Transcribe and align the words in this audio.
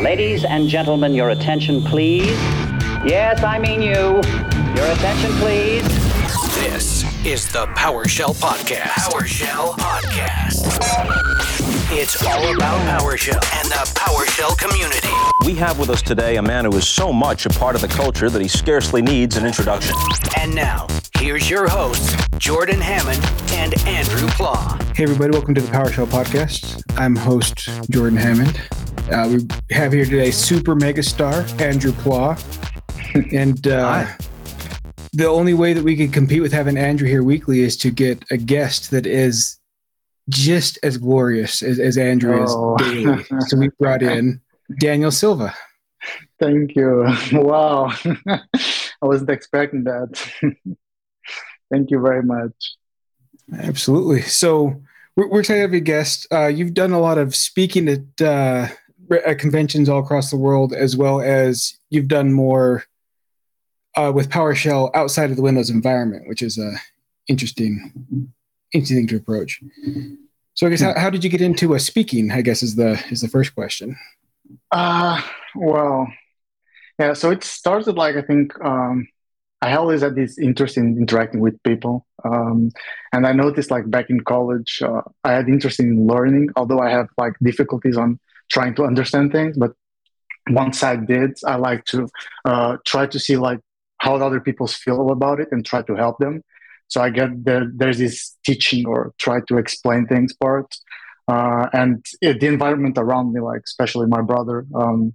Ladies 0.00 0.44
and 0.44 0.68
gentlemen, 0.68 1.14
your 1.14 1.30
attention, 1.30 1.82
please. 1.82 2.26
Yes, 3.06 3.42
I 3.42 3.58
mean 3.58 3.80
you. 3.80 3.92
Your 4.74 4.92
attention, 4.92 5.30
please. 5.38 5.84
This 6.56 7.04
is 7.24 7.50
the 7.52 7.66
PowerShell 7.76 8.34
Podcast. 8.34 8.88
PowerShell 8.88 9.72
Podcast. 9.78 10.64
It's 11.92 12.22
all 12.26 12.56
about 12.56 13.00
PowerShell 13.00 13.34
and 13.60 13.68
the 13.70 13.92
PowerShell 13.94 14.58
community. 14.58 15.08
We 15.46 15.54
have 15.54 15.78
with 15.78 15.90
us 15.90 16.02
today 16.02 16.36
a 16.36 16.42
man 16.42 16.64
who 16.64 16.76
is 16.76 16.88
so 16.88 17.12
much 17.12 17.46
a 17.46 17.50
part 17.50 17.76
of 17.76 17.80
the 17.80 17.88
culture 17.88 18.28
that 18.28 18.42
he 18.42 18.48
scarcely 18.48 19.00
needs 19.00 19.36
an 19.36 19.46
introduction. 19.46 19.94
And 20.38 20.54
now, 20.54 20.88
here's 21.18 21.48
your 21.48 21.68
hosts, 21.68 22.16
Jordan 22.38 22.80
Hammond 22.80 23.24
and 23.52 23.74
Andrew 23.86 24.28
Pleaux. 24.30 24.76
Hey, 24.94 25.04
everybody, 25.04 25.30
welcome 25.32 25.54
to 25.54 25.60
the 25.60 25.70
PowerShell 25.70 26.06
Podcast. 26.06 26.82
I'm 26.98 27.14
host 27.14 27.68
Jordan 27.90 28.18
Hammond. 28.18 28.60
Uh, 29.10 29.28
we 29.30 29.74
have 29.74 29.92
here 29.92 30.04
today 30.04 30.30
super 30.30 30.74
megastar 30.74 31.48
Andrew 31.60 31.92
Pleaux. 31.92 32.36
And 33.32 33.64
uh, 33.68 34.06
the 35.12 35.26
only 35.26 35.54
way 35.54 35.72
that 35.72 35.84
we 35.84 35.96
could 35.96 36.12
compete 36.12 36.42
with 36.42 36.52
having 36.52 36.76
Andrew 36.76 37.06
here 37.06 37.22
weekly 37.22 37.60
is 37.60 37.76
to 37.76 37.90
get 37.92 38.24
a 38.32 38.36
guest 38.36 38.90
that 38.90 39.06
is 39.06 39.56
just 40.28 40.80
as 40.82 40.96
glorious 40.98 41.62
as, 41.62 41.78
as 41.78 41.96
Andrew 41.96 42.44
Oh. 42.44 42.74
is 42.80 42.92
daily. 42.92 43.24
so 43.46 43.56
we 43.56 43.68
brought 43.78 44.02
in 44.02 44.40
Daniel 44.80 45.12
Silva. 45.12 45.54
Thank 46.40 46.74
you. 46.74 47.06
Wow. 47.32 47.92
I 48.26 48.40
wasn't 49.06 49.30
expecting 49.30 49.84
that. 49.84 50.08
Thank 51.70 51.92
you 51.92 52.00
very 52.00 52.22
much. 52.24 52.52
Absolutely. 53.56 54.22
So 54.22 54.82
we're, 55.14 55.28
we're 55.28 55.40
excited 55.40 55.58
to 55.58 55.62
have 55.62 55.74
you 55.74 55.80
guest. 55.80 56.26
Uh, 56.32 56.46
you've 56.48 56.74
done 56.74 56.90
a 56.90 56.98
lot 57.00 57.18
of 57.18 57.36
speaking 57.36 57.88
at, 57.88 58.20
uh, 58.20 58.68
at 59.10 59.38
conventions 59.38 59.88
all 59.88 60.00
across 60.00 60.30
the 60.30 60.36
world, 60.36 60.72
as 60.72 60.96
well 60.96 61.20
as 61.20 61.78
you've 61.90 62.08
done 62.08 62.32
more 62.32 62.84
uh, 63.96 64.12
with 64.14 64.30
PowerShell 64.30 64.90
outside 64.94 65.30
of 65.30 65.36
the 65.36 65.42
Windows 65.42 65.70
environment, 65.70 66.28
which 66.28 66.42
is 66.42 66.58
a 66.58 66.72
interesting, 67.28 67.92
interesting 68.72 69.06
to 69.08 69.16
approach. 69.16 69.62
So 70.54 70.66
I 70.66 70.70
guess 70.70 70.80
how, 70.80 70.98
how 70.98 71.10
did 71.10 71.24
you 71.24 71.30
get 71.30 71.40
into 71.40 71.74
uh, 71.74 71.78
speaking? 71.78 72.30
I 72.30 72.42
guess 72.42 72.62
is 72.62 72.76
the 72.76 73.02
is 73.10 73.20
the 73.20 73.28
first 73.28 73.54
question. 73.54 73.96
Uh, 74.70 75.20
well, 75.54 76.06
yeah, 76.98 77.12
so 77.12 77.30
it 77.30 77.42
started 77.44 77.96
like 77.96 78.16
I 78.16 78.22
think 78.22 78.52
um, 78.64 79.08
I 79.62 79.76
always 79.76 80.02
had 80.02 80.14
this 80.14 80.38
interest 80.38 80.76
in 80.76 80.98
interacting 80.98 81.40
with 81.40 81.60
people. 81.62 82.06
Um, 82.24 82.70
and 83.12 83.26
I 83.26 83.32
noticed 83.32 83.70
like 83.70 83.90
back 83.90 84.10
in 84.10 84.20
college, 84.20 84.82
uh, 84.82 85.02
I 85.24 85.32
had 85.32 85.48
interest 85.48 85.80
in 85.80 86.06
learning, 86.06 86.50
although 86.56 86.80
I 86.80 86.90
have 86.90 87.08
like 87.16 87.32
difficulties 87.42 87.96
on 87.96 88.20
trying 88.50 88.74
to 88.76 88.84
understand 88.84 89.32
things. 89.32 89.56
But 89.56 89.72
once 90.50 90.82
I 90.82 90.96
did, 90.96 91.38
I 91.46 91.56
like 91.56 91.84
to 91.86 92.08
uh, 92.44 92.76
try 92.84 93.06
to 93.06 93.18
see 93.18 93.36
like 93.36 93.60
how 93.98 94.16
other 94.16 94.40
people 94.40 94.66
feel 94.66 95.10
about 95.10 95.40
it 95.40 95.48
and 95.50 95.64
try 95.64 95.82
to 95.82 95.94
help 95.94 96.18
them. 96.18 96.42
So 96.88 97.00
I 97.00 97.10
get 97.10 97.44
there, 97.44 97.70
there's 97.74 97.98
this 97.98 98.36
teaching 98.44 98.86
or 98.86 99.14
try 99.18 99.40
to 99.48 99.56
explain 99.56 100.06
things 100.06 100.34
part. 100.34 100.76
Uh, 101.26 101.68
and 101.72 102.04
it, 102.20 102.40
the 102.40 102.46
environment 102.46 102.98
around 102.98 103.32
me, 103.32 103.40
like 103.40 103.62
especially 103.64 104.06
my 104.06 104.20
brother, 104.20 104.66
um, 104.74 105.14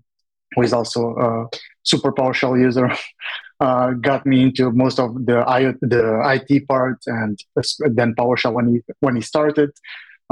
who 0.55 0.63
is 0.63 0.73
also 0.73 1.15
a 1.15 1.57
super 1.83 2.11
PowerShell 2.11 2.59
user, 2.59 2.91
uh, 3.59 3.91
got 3.91 4.25
me 4.25 4.41
into 4.41 4.71
most 4.71 4.99
of 4.99 5.25
the 5.25 5.43
I, 5.47 5.73
the 5.81 6.41
IT 6.49 6.67
part, 6.67 6.97
and 7.05 7.39
then 7.79 8.15
PowerShell 8.15 8.53
when 8.53 8.67
he 8.67 8.81
when 9.01 9.15
he 9.15 9.21
started. 9.21 9.69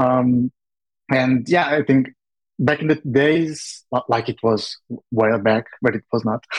Um, 0.00 0.50
and 1.10 1.48
yeah, 1.48 1.68
I 1.68 1.82
think 1.82 2.08
back 2.58 2.80
in 2.80 2.88
the 2.88 2.96
days, 3.10 3.84
like 4.08 4.28
it 4.28 4.38
was 4.42 4.76
way 5.10 5.36
back, 5.38 5.66
but 5.82 5.94
it 5.94 6.04
was 6.12 6.24
not. 6.24 6.44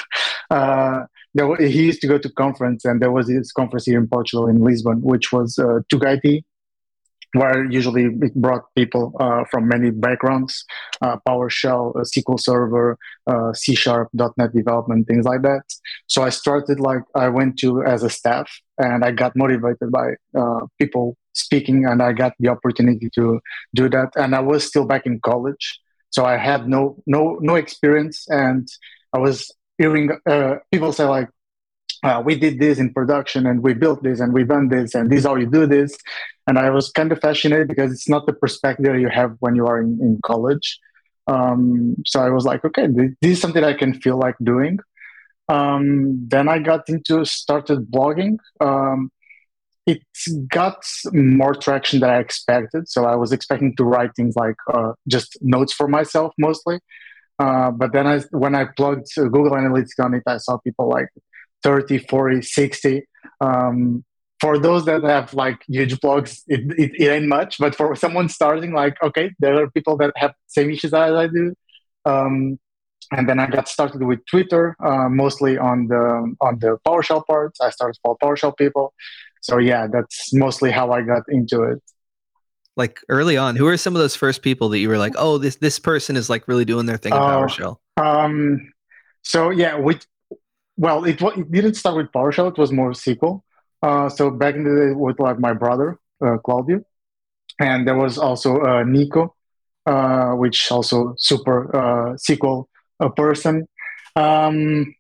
Uh, 0.52 1.06
there 1.36 1.56
he 1.58 1.86
used 1.86 2.02
to 2.02 2.08
go 2.08 2.18
to 2.18 2.28
conference, 2.32 2.84
and 2.84 3.00
there 3.00 3.12
was 3.12 3.28
this 3.28 3.52
conference 3.52 3.86
here 3.86 4.00
in 4.00 4.08
Portugal 4.08 4.48
in 4.48 4.64
Lisbon, 4.64 5.00
which 5.04 5.32
was 5.32 5.60
uh, 5.60 5.82
TUG 5.92 6.42
where 7.34 7.66
usually 7.66 8.06
it 8.06 8.34
brought 8.36 8.64
people 8.76 9.16
uh, 9.20 9.44
from 9.52 9.68
many 9.68 9.92
backgrounds, 9.92 10.66
uh, 11.02 11.18
PowerShell, 11.28 11.96
uh, 11.96 12.00
SQL 12.00 12.40
Server, 12.40 12.98
uh, 13.28 13.54
C 13.54 13.76
Sharp, 13.76 14.10
.NET 14.14 14.54
development, 14.54 15.08
things 15.08 15.26
like 15.26 15.44
that. 15.44 15.62
So 16.08 16.24
I 16.24 16.30
started 16.30 16.80
like 16.80 17.02
I 17.16 17.30
went 17.30 17.60
to 17.60 17.84
as 17.84 18.04
a 18.04 18.10
staff, 18.10 18.50
and 18.78 19.06
I 19.06 19.12
got 19.12 19.36
motivated 19.36 19.92
by 19.92 20.14
uh, 20.36 20.66
people 20.80 21.18
speaking, 21.34 21.86
and 21.86 22.02
I 22.02 22.14
got 22.14 22.34
the 22.40 22.50
opportunity 22.50 23.10
to 23.16 23.40
do 23.76 23.90
that. 23.90 24.10
And 24.16 24.36
I 24.36 24.40
was 24.40 24.66
still 24.66 24.86
back 24.86 25.06
in 25.06 25.20
college, 25.20 25.80
so 26.10 26.26
I 26.26 26.38
had 26.38 26.68
no 26.68 26.98
no 27.06 27.38
no 27.42 27.56
experience, 27.56 28.26
and 28.30 28.68
I 29.14 29.20
was 29.20 29.52
hearing 29.78 30.12
uh, 30.26 30.56
people 30.72 30.94
say 30.94 31.06
like. 31.06 31.30
Uh, 32.02 32.24
we 32.24 32.34
did 32.34 32.62
this 32.62 32.80
in 32.80 32.94
production 32.94 33.46
and 33.46 33.62
we 33.62 33.74
built 33.74 34.02
this 34.04 34.22
and 34.22 34.32
we 34.32 34.46
done 34.46 34.70
this 34.70 34.96
and 34.96 35.10
this 35.12 35.20
is 35.20 35.26
how 35.26 35.36
you 35.36 35.46
do 35.46 35.68
this 35.68 35.98
and 36.50 36.58
I 36.58 36.72
was 36.72 36.90
kind 36.92 37.12
of 37.12 37.20
fascinated 37.20 37.68
because 37.68 37.92
it's 37.92 38.10
not 38.10 38.26
the 38.26 38.34
perspective 38.34 39.00
you 39.00 39.08
have 39.10 39.36
when 39.40 39.56
you 39.56 39.68
are 39.68 39.80
in, 39.80 40.00
in 40.02 40.20
college. 40.26 40.80
Um, 41.28 41.96
so 42.08 42.22
I 42.22 42.32
was 42.32 42.44
like, 42.44 42.66
okay, 42.66 42.88
this 42.88 43.14
is 43.22 43.40
something 43.40 43.64
I 43.64 43.74
can 43.74 43.94
feel 43.94 44.18
like 44.18 44.36
doing. 44.44 44.80
Um, 45.48 46.28
then 46.28 46.50
I 46.50 46.58
got 46.58 46.90
into 46.90 47.24
started 47.24 47.92
blogging. 47.92 48.38
Um, 48.60 49.12
it 49.90 50.02
got 50.50 50.84
more 51.14 51.56
traction 51.56 52.00
than 52.00 52.10
I 52.10 52.20
expected. 52.20 52.88
So 52.88 53.06
I 53.06 53.16
was 53.16 53.32
expecting 53.32 53.76
to 53.78 53.84
write 53.84 54.12
things 54.16 54.36
like 54.36 54.56
uh, 54.74 54.94
just 55.08 55.38
notes 55.42 55.74
for 55.74 55.88
myself 55.88 56.34
mostly. 56.38 56.80
Uh, 57.40 57.72
but 57.72 57.94
then 57.94 58.06
I, 58.06 58.20
when 58.32 58.54
I 58.56 58.66
plugged 58.66 59.08
Google 59.16 59.52
Analytics 59.52 60.04
on 60.04 60.14
it, 60.14 60.24
I 60.28 60.38
saw 60.38 60.58
people 60.58 60.90
like 60.90 61.08
30, 61.64 62.00
40, 62.00 62.42
60. 62.42 63.08
Um, 63.42 64.04
for 64.42 64.58
those 64.58 64.86
that 64.86 65.04
have 65.04 65.34
like 65.34 65.60
huge 65.68 65.96
blogs, 66.00 66.42
it, 66.48 66.62
it, 66.78 66.92
it 67.02 67.08
ain't 67.08 67.28
much. 67.28 67.58
But 67.58 67.76
for 67.76 67.96
someone 67.96 68.30
starting, 68.30 68.74
like, 68.74 68.96
okay, 69.04 69.32
there 69.40 69.62
are 69.62 69.70
people 69.72 69.98
that 69.98 70.14
have 70.18 70.34
same 70.48 70.70
issues 70.70 70.94
as 70.94 71.14
I 71.14 71.28
do. 71.28 71.54
Um, 72.06 72.60
and 73.12 73.28
then 73.28 73.40
I 73.40 73.48
got 73.48 73.68
started 73.68 74.04
with 74.04 74.20
Twitter, 74.26 74.76
uh, 74.84 75.10
mostly 75.10 75.58
on 75.58 75.88
the 75.88 76.36
on 76.42 76.60
the 76.60 76.78
PowerShell 76.86 77.26
parts. 77.26 77.60
I 77.60 77.72
started 77.72 77.98
follow 78.04 78.18
PowerShell 78.22 78.56
people. 78.56 78.94
So 79.42 79.58
yeah, 79.58 79.88
that's 79.88 80.34
mostly 80.34 80.72
how 80.72 80.92
I 80.92 81.02
got 81.02 81.24
into 81.30 81.64
it. 81.64 81.80
like 82.78 83.00
early 83.10 83.36
on 83.38 83.56
who 83.56 83.68
are 83.68 83.78
some 83.78 83.96
of 83.96 84.00
those 84.02 84.16
first 84.16 84.42
people 84.42 84.70
that 84.70 84.80
you 84.80 84.88
were 84.88 84.98
like 84.98 85.14
oh 85.18 85.38
this 85.38 85.56
this 85.58 85.80
person 85.80 86.16
is 86.16 86.30
like 86.30 86.48
really 86.48 86.64
doing 86.66 86.86
their 86.86 86.98
thing 86.98 87.14
in 87.14 87.20
Oh. 87.20 87.26
powershell 87.32 87.74
Um, 87.98 88.72
so 89.24 89.50
yeah, 89.50 89.78
we 89.78 89.98
well, 90.78 91.04
it 91.04 91.22
it 91.22 91.52
didn't 91.52 91.76
start 91.76 91.98
with 91.98 92.08
PowerShell. 92.16 92.48
It 92.54 92.58
was 92.58 92.72
more 92.72 92.92
SQL. 92.92 93.42
Uh, 93.82 94.08
so 94.08 94.30
back 94.32 94.56
in 94.56 94.64
the 94.64 94.76
day, 94.82 94.92
with 94.96 95.20
like 95.20 95.38
my 95.40 95.52
brother 95.54 96.00
uh, 96.26 96.38
Claudio, 96.46 96.80
and 97.60 97.86
there 97.86 97.96
was 98.06 98.18
also 98.18 98.62
uh, 98.62 98.84
Nico, 98.84 99.36
uh, 99.86 100.32
which 100.42 100.72
also 100.72 101.16
super 101.18 101.58
uh, 101.76 102.14
SQL 102.16 102.66
uh, 103.02 103.10
person. 103.10 103.68
Um, 104.16 104.96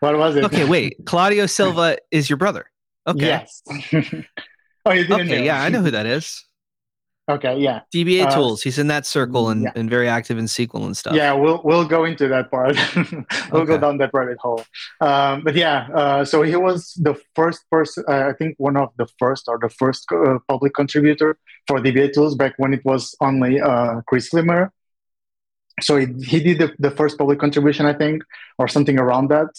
what 0.00 0.16
was 0.18 0.36
it? 0.36 0.44
okay 0.44 0.64
wait 0.68 0.94
claudio 1.06 1.46
silva 1.58 1.96
is 2.10 2.28
your 2.30 2.36
brother 2.36 2.64
okay 3.10 3.26
Yes. 3.34 3.62
oh, 4.86 4.92
you 4.92 5.02
didn't 5.08 5.20
okay 5.22 5.38
know. 5.38 5.44
yeah 5.50 5.62
i 5.62 5.68
know 5.68 5.82
who 5.82 5.90
that 5.90 6.06
is 6.06 6.44
Okay, 7.30 7.58
yeah. 7.60 7.80
dba 7.94 8.24
Uh, 8.24 8.34
tools 8.36 8.62
he's 8.62 8.78
in 8.78 8.86
that 8.94 9.04
circle 9.04 9.50
and, 9.52 9.60
yeah. 9.64 9.72
and 9.78 9.90
very 9.96 10.08
active 10.08 10.38
in 10.42 10.46
sql 10.46 10.86
and 10.88 10.96
stuff 10.96 11.14
Yeah, 11.14 11.32
we'll 11.42 11.60
we'll 11.68 11.84
go 11.96 12.00
into 12.10 12.24
that 12.34 12.46
part. 12.50 12.74
we'll 13.52 13.66
go 13.72 13.76
down 13.84 13.98
that 13.98 14.12
rabbit 14.16 14.38
hole. 14.44 14.62
Um, 15.08 15.34
but 15.46 15.54
yeah, 15.64 15.78
uh, 16.00 16.24
so 16.24 16.36
he 16.50 16.56
was 16.68 16.80
the 17.08 17.14
first 17.38 17.60
person. 17.74 18.00
Uh, 18.12 18.30
I 18.30 18.32
think 18.38 18.50
one 18.68 18.76
of 18.84 18.88
the 19.00 19.06
first 19.22 19.44
or 19.52 19.58
the 19.60 19.68
first 19.82 20.02
uh, 20.10 20.38
public 20.52 20.72
contributor 20.80 21.30
for 21.66 21.76
dbatools 21.86 22.32
back 22.42 22.54
when 22.62 22.72
it 22.72 22.82
was 22.92 23.02
only 23.28 23.60
uh, 23.60 24.00
Chrissy 24.08 24.32
LeMaire. 24.38 24.70
So 25.86 25.92
he, 26.02 26.06
he 26.32 26.38
did 26.46 26.56
the, 26.62 26.68
the 26.86 26.92
first 27.00 27.18
public 27.18 27.38
contribution, 27.44 27.84
I 27.84 27.92
think, 28.02 28.22
or 28.60 28.66
something 28.68 28.98
around 28.98 29.26
that, 29.34 29.50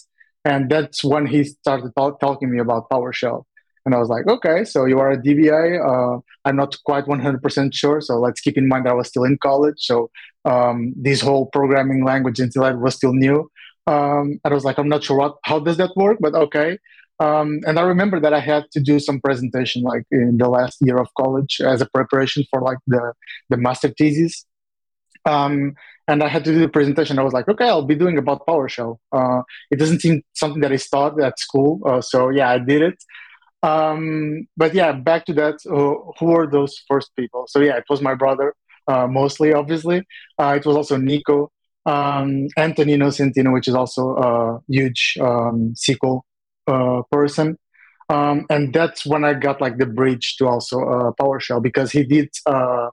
and 0.46 0.70
that's 0.70 1.04
when 1.04 1.26
he 1.26 1.44
started 1.44 1.92
talk, 1.96 2.20
talking 2.20 2.48
to 2.48 2.54
me 2.54 2.60
about 2.60 2.90
PowerShell. 2.90 3.44
And 3.86 3.96
I 3.96 3.98
was 3.98 4.10
like, 4.10 4.28
okay, 4.28 4.66
so 4.66 4.86
you 4.86 5.00
are 5.00 5.12
a 5.12 5.18
DBA. 5.18 5.64
Uh, 5.84 6.22
I'm 6.46 6.56
not 6.56 6.78
quite 6.86 7.06
100% 7.06 7.74
sure. 7.74 8.02
So 8.02 8.20
let's 8.20 8.42
keep 8.42 8.58
in 8.58 8.68
mind 8.68 8.86
that 8.86 8.92
I 8.92 8.94
was 8.94 9.08
still 9.08 9.24
in 9.24 9.38
college. 9.42 9.78
So 9.78 10.12
um, 10.46 10.94
this 10.96 11.22
whole 11.22 11.48
programming 11.48 12.04
language 12.04 12.40
until 12.40 12.66
I 12.66 12.72
was 12.72 12.96
still 12.96 13.14
new. 13.14 13.50
Um, 13.88 14.40
and 14.44 14.52
I 14.52 14.54
was 14.54 14.66
like, 14.66 14.78
I'm 14.78 14.90
not 14.90 15.04
sure 15.04 15.18
what, 15.18 15.38
how 15.44 15.60
does 15.60 15.78
that 15.78 15.92
work, 15.96 16.18
but 16.20 16.36
okay. 16.36 16.78
Um, 17.20 17.60
and 17.66 17.80
I 17.80 17.82
remember 17.82 18.20
that 18.20 18.34
I 18.34 18.40
had 18.40 18.66
to 18.72 18.80
do 18.80 19.00
some 19.00 19.20
presentation 19.20 19.82
like 19.82 20.04
in 20.12 20.38
the 20.38 20.48
last 20.48 20.78
year 20.82 20.98
of 20.98 21.08
college 21.18 21.60
as 21.60 21.82
a 21.82 21.90
preparation 21.94 22.46
for 22.50 22.62
like 22.62 22.78
the, 22.88 23.14
the 23.50 23.58
master 23.58 23.90
thesis. 23.90 24.46
Um, 25.26 25.74
and 26.10 26.24
I 26.24 26.30
had 26.30 26.44
to 26.46 26.52
do 26.54 26.60
the 26.60 26.70
presentation. 26.70 27.20
I 27.20 27.24
was 27.24 27.34
like, 27.34 27.48
okay, 27.50 27.70
I'll 27.70 27.86
be 27.86 27.96
doing 27.96 28.18
about 28.18 28.46
PowerShell. 28.48 28.98
Uh, 29.14 29.44
it 29.72 29.78
doesn't 29.80 30.02
seem 30.02 30.24
something 30.34 30.62
that 30.64 30.74
is 30.74 30.88
taught 30.90 31.22
at 31.22 31.40
school. 31.40 31.82
Uh, 31.86 32.02
so 32.02 32.30
yeah, 32.30 32.50
I 32.52 32.60
did 32.60 32.82
it. 32.82 33.00
Um, 33.64 34.48
but 34.58 34.74
yeah, 34.74 34.92
back 34.94 35.26
to 35.28 35.34
that. 35.36 35.56
Uh, 35.70 35.96
who 36.20 36.28
were 36.34 36.48
those 36.48 36.74
first 36.90 37.12
people? 37.18 37.46
So 37.48 37.60
yeah, 37.62 37.78
it 37.78 37.86
was 37.90 38.02
my 38.02 38.16
brother, 38.16 38.56
uh, 38.88 39.08
mostly, 39.08 39.54
obviously. 39.54 40.04
Uh, 40.40 40.56
it 40.58 40.66
was 40.66 40.76
also 40.78 40.98
Nico. 40.98 41.52
um, 41.86 42.48
Anthony 42.58 42.98
Nocentino, 42.98 43.54
which 43.54 43.68
is 43.68 43.76
also 43.76 44.16
a 44.18 44.60
huge 44.68 45.18
um, 45.22 45.74
SQL 45.76 46.22
uh, 46.68 47.02
person. 47.12 47.58
Um, 48.10 48.46
and 48.50 48.74
that's 48.74 49.06
when 49.06 49.24
I 49.24 49.34
got 49.36 49.62
like 49.62 49.78
the 49.78 49.86
bridge 49.86 50.36
to 50.38 50.48
also 50.48 50.78
PowerShell 51.20 51.62
because 51.62 51.92
he 51.92 52.04
did, 52.04 52.30
uh, 52.46 52.90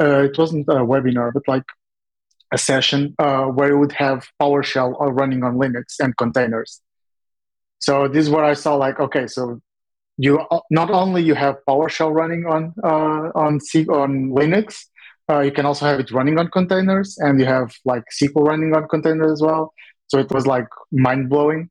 it 0.00 0.38
wasn't 0.38 0.68
a 0.68 0.84
webinar, 0.84 1.32
but 1.32 1.46
like 1.48 1.64
a 2.52 2.58
session 2.58 3.14
uh, 3.18 3.44
where 3.46 3.68
he 3.68 3.74
would 3.74 3.92
have 3.92 4.26
PowerShell 4.40 5.00
uh, 5.00 5.12
running 5.12 5.42
on 5.44 5.56
Linux 5.56 5.98
and 6.00 6.16
containers. 6.16 6.80
So 7.78 8.08
this 8.08 8.24
is 8.24 8.30
what 8.30 8.44
I 8.44 8.54
saw 8.54 8.74
like, 8.74 8.98
okay, 8.98 9.26
so 9.26 9.60
you 10.16 10.44
not 10.70 10.90
only 10.90 11.22
you 11.22 11.34
have 11.34 11.58
PowerShell 11.68 12.12
running 12.12 12.46
on 12.46 12.74
on 12.82 13.60
C- 13.60 13.86
on 13.86 14.30
Linux, 14.30 14.86
uh, 15.30 15.40
you 15.40 15.52
can 15.52 15.64
also 15.64 15.86
have 15.86 16.00
it 16.00 16.10
running 16.10 16.38
on 16.38 16.48
containers, 16.48 17.16
and 17.18 17.38
you 17.38 17.46
have 17.46 17.72
like 17.84 18.02
SQL 18.20 18.46
running 18.46 18.74
on 18.74 18.88
containers 18.88 19.32
as 19.32 19.42
well. 19.42 19.72
So 20.08 20.18
it 20.18 20.30
was 20.32 20.46
like 20.46 20.66
mind 20.90 21.28
blowing. 21.28 21.70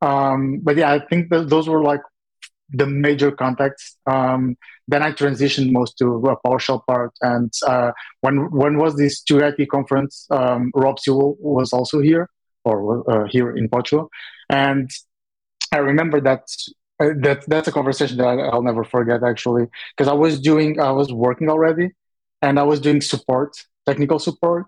Um, 0.00 0.60
but 0.62 0.76
yeah, 0.76 0.92
I 0.92 0.98
think 1.06 1.30
that 1.30 1.48
those 1.48 1.68
were 1.68 1.82
like 1.82 2.00
the 2.70 2.86
major 2.86 3.30
contacts. 3.30 3.96
Um, 4.06 4.56
then 4.88 5.02
I 5.02 5.12
transitioned 5.12 5.72
most 5.72 5.98
to 5.98 6.06
a 6.06 6.36
PowerShell 6.42 6.82
part. 6.86 7.12
And 7.22 7.52
uh, 7.66 7.92
when 8.20 8.50
when 8.50 8.78
was 8.78 8.96
this 8.96 9.22
TugaIT 9.22 9.68
conference? 9.68 10.26
Um, 10.30 10.70
Rob 10.74 10.98
Sewell 10.98 11.36
was 11.38 11.72
also 11.72 12.00
here, 12.00 12.28
or 12.64 13.08
uh, 13.10 13.26
here 13.28 13.56
in 13.56 13.68
Portugal, 13.68 14.10
and 14.50 14.90
I 15.72 15.78
remember 15.78 16.20
that. 16.20 16.42
Uh, 16.98 17.10
that 17.20 17.44
that's 17.46 17.68
a 17.68 17.72
conversation 17.72 18.16
that 18.16 18.26
I, 18.26 18.54
will 18.54 18.62
never 18.62 18.82
forget 18.82 19.22
actually 19.22 19.66
because 19.94 20.08
I 20.08 20.14
was 20.14 20.40
doing 20.40 20.80
I 20.80 20.92
was 20.92 21.12
working 21.12 21.50
already 21.50 21.90
and 22.40 22.58
I 22.58 22.62
was 22.62 22.80
doing 22.80 23.02
support, 23.02 23.54
technical 23.84 24.18
support. 24.18 24.66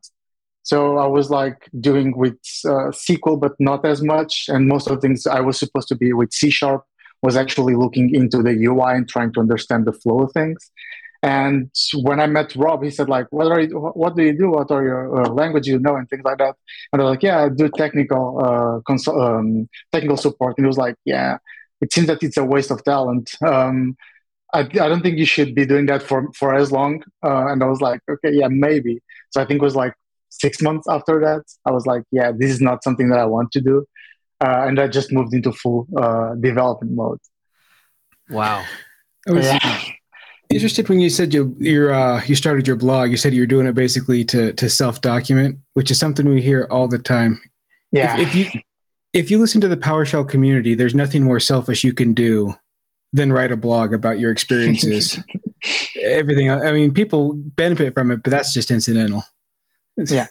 So 0.62 0.99
I 0.99 1.06
was 1.06 1.31
like 1.31 1.69
doing 1.81 2.15
with 2.15 2.37
uh, 2.67 2.93
SQL, 2.93 3.41
but 3.41 3.53
not 3.59 3.87
as 3.87 4.03
much. 4.03 4.45
And 4.49 4.69
most 4.69 4.87
of 4.87 4.97
the 4.97 5.00
things 5.00 5.27
I 5.27 5.41
was 5.41 5.59
supposed 5.59 5.89
to 5.89 5.97
be 5.97 6.12
with 6.12 6.31
C 6.31 6.50
sharp 6.50 6.85
was 7.23 7.37
actually 7.37 7.75
looking 7.75 8.15
into 8.15 8.43
the 8.43 8.53
UI 8.65 8.93
and 8.97 9.09
trying 9.09 9.32
to 9.35 9.41
understand 9.41 9.87
the 9.87 9.93
flow 9.93 10.20
of 10.23 10.32
things. 10.32 10.70
And 11.23 11.70
when 11.94 12.20
I 12.20 12.26
met 12.26 12.55
Rob, 12.55 12.85
he 12.85 12.91
said 12.91 13.09
like, 13.09 13.26
"What 13.31 13.50
are 13.50 13.61
you? 13.61 13.76
What 13.79 14.15
do 14.17 14.23
you 14.23 14.37
do? 14.38 14.50
What 14.50 14.70
are 14.70 14.85
your 14.85 15.23
uh, 15.23 15.29
language 15.31 15.67
you 15.67 15.79
know 15.81 15.97
and 15.97 16.09
things 16.09 16.23
like 16.25 16.38
that?" 16.38 16.55
And 16.93 17.03
I 17.03 17.05
was 17.05 17.11
like, 17.15 17.25
"Yeah, 17.25 17.44
I 17.44 17.49
do 17.49 17.69
technical 17.69 18.38
uh, 18.44 18.81
consult, 18.87 19.20
um, 19.20 19.69
technical 19.91 20.17
support." 20.17 20.56
And 20.56 20.65
he 20.65 20.69
was 20.69 20.79
like, 20.79 20.94
"Yeah, 21.05 21.38
it 21.81 21.93
seems 21.93 22.06
that 22.06 22.23
it's 22.23 22.37
a 22.37 22.44
waste 22.44 22.70
of 22.70 22.85
talent." 22.85 23.35
Um, 23.43 23.97
I, 24.55 24.61
I 24.61 24.88
don't 24.88 25.03
think 25.03 25.19
you 25.19 25.26
should 25.26 25.55
be 25.55 25.67
doing 25.67 25.87
that 25.87 26.03
for 26.03 26.29
for 26.35 26.55
as 26.55 26.73
long. 26.73 27.03
Uh, 27.23 27.49
and 27.49 27.62
I 27.62 27.67
was 27.67 27.81
like, 27.81 28.00
okay, 28.11 28.32
yeah, 28.32 28.49
maybe. 28.49 29.00
So 29.31 29.43
I 29.43 29.44
think 29.44 29.61
it 29.61 29.64
was 29.64 29.76
like 29.76 29.94
six 30.31 30.62
months 30.62 30.88
after 30.88 31.21
that. 31.21 31.44
I 31.67 31.71
was 31.73 31.87
like, 31.87 32.05
yeah, 32.11 32.32
this 32.37 32.50
is 32.50 32.61
not 32.61 32.82
something 32.82 33.09
that 33.11 33.19
I 33.19 33.26
want 33.26 33.53
to 33.53 33.61
do, 33.61 33.85
uh, 34.40 34.64
and 34.67 34.79
I 34.79 34.88
just 34.88 35.12
moved 35.12 35.35
into 35.35 35.52
full 35.52 35.87
uh, 35.96 36.35
development 36.35 36.94
mode. 36.94 37.19
Wow. 38.31 38.64
I 39.29 39.32
was 39.32 39.46
yeah. 39.46 39.82
interested 40.50 40.88
when 40.88 41.00
you 41.00 41.11
said 41.11 41.35
you 41.35 41.56
you 41.58 41.90
uh, 41.93 42.23
you 42.26 42.35
started 42.35 42.67
your 42.67 42.76
blog. 42.76 43.11
You 43.11 43.17
said 43.17 43.35
you're 43.35 43.46
doing 43.46 43.67
it 43.67 43.75
basically 43.75 44.25
to 44.26 44.52
to 44.55 44.70
self 44.70 45.00
document, 45.00 45.58
which 45.75 45.90
is 45.90 45.99
something 45.99 46.29
we 46.29 46.40
hear 46.40 46.69
all 46.70 46.88
the 46.88 46.99
time. 46.99 47.40
Yeah. 47.90 48.19
If, 48.19 48.29
if 48.29 48.35
you 48.35 48.61
if 49.12 49.31
you 49.31 49.38
listen 49.38 49.61
to 49.62 49.69
the 49.69 49.76
PowerShell 49.76 50.29
community, 50.29 50.75
there's 50.75 50.94
nothing 50.94 51.25
more 51.25 51.40
selfish 51.40 51.82
you 51.82 51.93
can 51.93 52.14
do 52.14 52.55
than 53.12 53.32
write 53.32 53.50
a 53.50 53.56
blog 53.56 53.94
about 53.94 54.19
your 54.19 54.31
experiences. 54.31 55.19
Everything. 56.02 56.50
I 56.50 56.73
mean, 56.73 56.93
people 56.93 57.32
benefit 57.35 57.94
from 57.94 58.11
it, 58.11 58.23
but 58.23 58.31
that's 58.31 58.52
just 58.52 58.70
incidental. 58.70 59.25
yeah. 59.96 60.26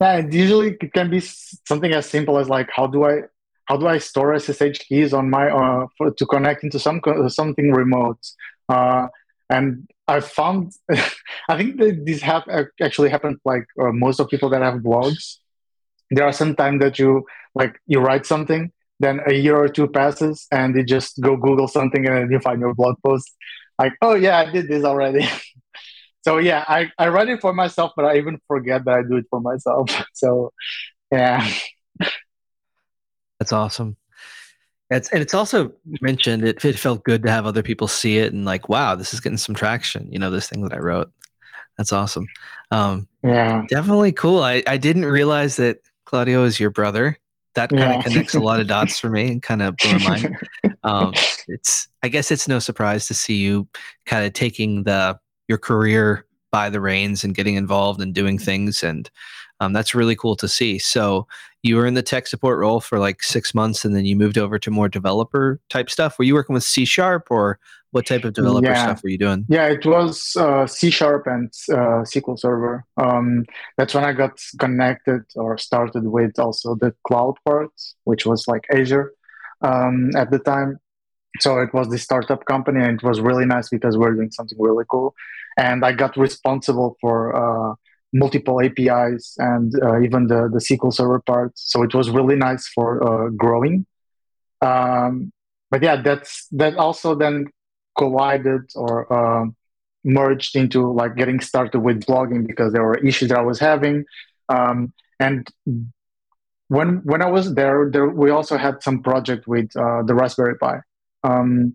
Yeah. 0.00 0.26
Usually, 0.30 0.76
it 0.80 0.92
can 0.92 1.10
be 1.10 1.20
something 1.20 1.92
as 1.92 2.06
simple 2.06 2.38
as 2.38 2.48
like, 2.48 2.68
how 2.70 2.86
do 2.86 3.04
I 3.04 3.22
how 3.66 3.78
do 3.78 3.86
I 3.86 3.98
store 3.98 4.38
SSH 4.38 4.80
keys 4.86 5.14
on 5.14 5.30
my 5.30 5.48
uh, 5.48 5.86
for, 5.96 6.10
to 6.10 6.26
connect 6.26 6.64
into 6.64 6.78
some 6.78 7.00
something 7.28 7.72
remote? 7.72 8.18
Uh, 8.68 9.08
and 9.50 9.88
I 10.06 10.20
found, 10.20 10.72
I 11.48 11.56
think 11.56 11.78
that 11.78 12.04
this 12.04 12.20
have 12.22 12.44
actually 12.82 13.10
happened 13.10 13.38
like 13.44 13.66
uh, 13.80 13.92
most 13.92 14.20
of 14.20 14.28
people 14.28 14.50
that 14.50 14.62
have 14.62 14.80
blogs. 14.80 15.38
There 16.10 16.24
are 16.24 16.32
some 16.32 16.54
time 16.54 16.78
that 16.80 16.98
you 16.98 17.24
like 17.54 17.80
you 17.86 18.00
write 18.00 18.26
something 18.26 18.72
then 19.00 19.20
a 19.26 19.34
year 19.34 19.56
or 19.56 19.68
two 19.68 19.88
passes 19.88 20.46
and 20.52 20.74
you 20.76 20.84
just 20.84 21.20
go 21.20 21.36
google 21.36 21.68
something 21.68 22.06
and 22.06 22.30
you 22.30 22.38
find 22.38 22.60
your 22.60 22.74
blog 22.74 22.96
post 23.04 23.30
like 23.78 23.92
oh 24.02 24.14
yeah 24.14 24.38
i 24.38 24.50
did 24.50 24.68
this 24.68 24.84
already 24.84 25.26
so 26.24 26.38
yeah 26.38 26.64
I, 26.66 26.90
I 26.98 27.08
write 27.08 27.28
it 27.28 27.40
for 27.40 27.52
myself 27.52 27.92
but 27.94 28.04
i 28.04 28.16
even 28.16 28.40
forget 28.48 28.84
that 28.86 28.94
i 28.94 29.02
do 29.02 29.16
it 29.16 29.26
for 29.30 29.40
myself. 29.40 29.90
So 30.14 30.52
yeah. 31.12 31.48
That's 33.38 33.52
awesome. 33.52 33.96
It's, 34.90 35.10
and 35.10 35.20
it's 35.20 35.34
also 35.34 35.72
mentioned 36.00 36.44
it, 36.44 36.64
it 36.64 36.78
felt 36.78 37.04
good 37.04 37.22
to 37.24 37.30
have 37.30 37.46
other 37.46 37.62
people 37.62 37.88
see 37.88 38.18
it 38.18 38.32
and 38.32 38.44
like 38.44 38.68
wow 38.68 38.94
this 38.94 39.12
is 39.12 39.20
getting 39.20 39.38
some 39.38 39.54
traction 39.54 40.10
you 40.10 40.18
know 40.18 40.30
this 40.30 40.48
thing 40.48 40.62
that 40.62 40.72
i 40.72 40.78
wrote. 40.78 41.10
That's 41.76 41.92
awesome. 41.92 42.28
Um, 42.70 43.08
yeah. 43.24 43.64
definitely 43.68 44.12
cool. 44.12 44.42
I, 44.42 44.62
I 44.66 44.76
didn't 44.76 45.06
realize 45.06 45.56
that 45.56 45.78
claudio 46.04 46.44
is 46.44 46.60
your 46.60 46.70
brother. 46.70 47.18
That 47.54 47.70
kind 47.70 47.80
yeah. 47.80 47.98
of 47.98 48.04
connects 48.04 48.34
a 48.34 48.40
lot 48.40 48.60
of 48.60 48.66
dots 48.66 48.98
for 48.98 49.10
me 49.10 49.32
and 49.32 49.42
kind 49.42 49.62
of 49.62 49.76
blew 49.76 49.98
my 49.98 50.20
mind. 50.20 50.36
Um, 50.84 51.14
it's 51.48 51.88
I 52.02 52.08
guess 52.08 52.30
it's 52.30 52.46
no 52.46 52.58
surprise 52.58 53.06
to 53.06 53.14
see 53.14 53.36
you 53.36 53.66
kind 54.04 54.26
of 54.26 54.34
taking 54.34 54.82
the 54.82 55.18
your 55.48 55.58
career 55.58 56.26
by 56.50 56.70
the 56.70 56.80
reins 56.80 57.24
and 57.24 57.34
getting 57.34 57.56
involved 57.56 58.00
and 58.00 58.14
doing 58.14 58.38
things 58.38 58.82
and 58.82 59.10
um, 59.60 59.72
that's 59.72 59.94
really 59.94 60.16
cool 60.16 60.36
to 60.36 60.48
see. 60.48 60.78
So 60.78 61.26
you 61.62 61.76
were 61.76 61.86
in 61.86 61.94
the 61.94 62.02
tech 62.02 62.26
support 62.26 62.58
role 62.58 62.80
for 62.80 62.98
like 62.98 63.22
six 63.22 63.54
months, 63.54 63.84
and 63.84 63.94
then 63.96 64.04
you 64.04 64.16
moved 64.16 64.36
over 64.36 64.58
to 64.58 64.70
more 64.70 64.88
developer 64.88 65.60
type 65.70 65.90
stuff. 65.90 66.18
Were 66.18 66.24
you 66.24 66.34
working 66.34 66.54
with 66.54 66.64
C 66.64 66.84
sharp, 66.84 67.28
or 67.30 67.58
what 67.92 68.06
type 68.06 68.24
of 68.24 68.34
developer 68.34 68.66
yeah. 68.66 68.84
stuff 68.84 69.02
were 69.02 69.08
you 69.08 69.18
doing? 69.18 69.46
Yeah, 69.48 69.68
it 69.68 69.86
was 69.86 70.36
uh, 70.36 70.66
C 70.66 70.90
sharp 70.90 71.26
and 71.26 71.52
uh, 71.70 72.02
SQL 72.02 72.38
Server. 72.38 72.84
Um, 72.96 73.44
that's 73.76 73.94
when 73.94 74.04
I 74.04 74.12
got 74.12 74.38
connected 74.58 75.22
or 75.36 75.56
started 75.56 76.08
with 76.08 76.38
also 76.38 76.74
the 76.74 76.94
cloud 77.06 77.34
part, 77.44 77.70
which 78.04 78.26
was 78.26 78.46
like 78.48 78.66
Azure 78.72 79.12
um, 79.62 80.10
at 80.16 80.30
the 80.30 80.40
time. 80.40 80.78
So 81.40 81.58
it 81.58 81.74
was 81.74 81.88
the 81.88 81.98
startup 81.98 82.44
company, 82.44 82.80
and 82.84 82.98
it 82.98 83.02
was 83.02 83.20
really 83.20 83.44
nice 83.44 83.68
because 83.68 83.96
we 83.96 84.06
are 84.06 84.14
doing 84.14 84.30
something 84.30 84.58
really 84.60 84.84
cool. 84.88 85.14
And 85.56 85.84
I 85.84 85.92
got 85.92 86.16
responsible 86.16 86.96
for 87.00 87.34
uh, 87.34 87.74
multiple 88.12 88.60
APIs 88.62 89.34
and 89.38 89.74
uh, 89.82 90.00
even 90.00 90.28
the, 90.28 90.48
the 90.52 90.60
SQL 90.60 90.92
Server 90.92 91.20
part. 91.20 91.52
So 91.56 91.82
it 91.82 91.94
was 91.94 92.08
really 92.10 92.36
nice 92.36 92.68
for 92.68 93.02
uh, 93.02 93.28
growing. 93.30 93.84
Um, 94.62 95.32
but 95.70 95.82
yeah, 95.82 96.00
that's 96.00 96.46
that 96.52 96.76
also 96.76 97.16
then 97.16 97.46
collided 97.98 98.62
or 98.76 99.12
uh, 99.12 99.46
merged 100.04 100.54
into 100.56 100.92
like 100.92 101.16
getting 101.16 101.40
started 101.40 101.80
with 101.80 102.04
blogging 102.04 102.46
because 102.46 102.72
there 102.72 102.84
were 102.84 102.98
issues 102.98 103.30
that 103.30 103.38
I 103.38 103.42
was 103.42 103.58
having. 103.58 104.04
Um, 104.48 104.92
and 105.18 105.48
when 106.68 107.00
when 107.04 107.22
I 107.22 107.30
was 107.30 107.54
there, 107.54 107.90
there 107.90 108.08
we 108.08 108.30
also 108.30 108.56
had 108.56 108.82
some 108.82 109.02
project 109.02 109.46
with 109.48 109.76
uh, 109.76 110.02
the 110.04 110.14
Raspberry 110.14 110.56
Pi. 110.58 110.78
Um, 111.24 111.74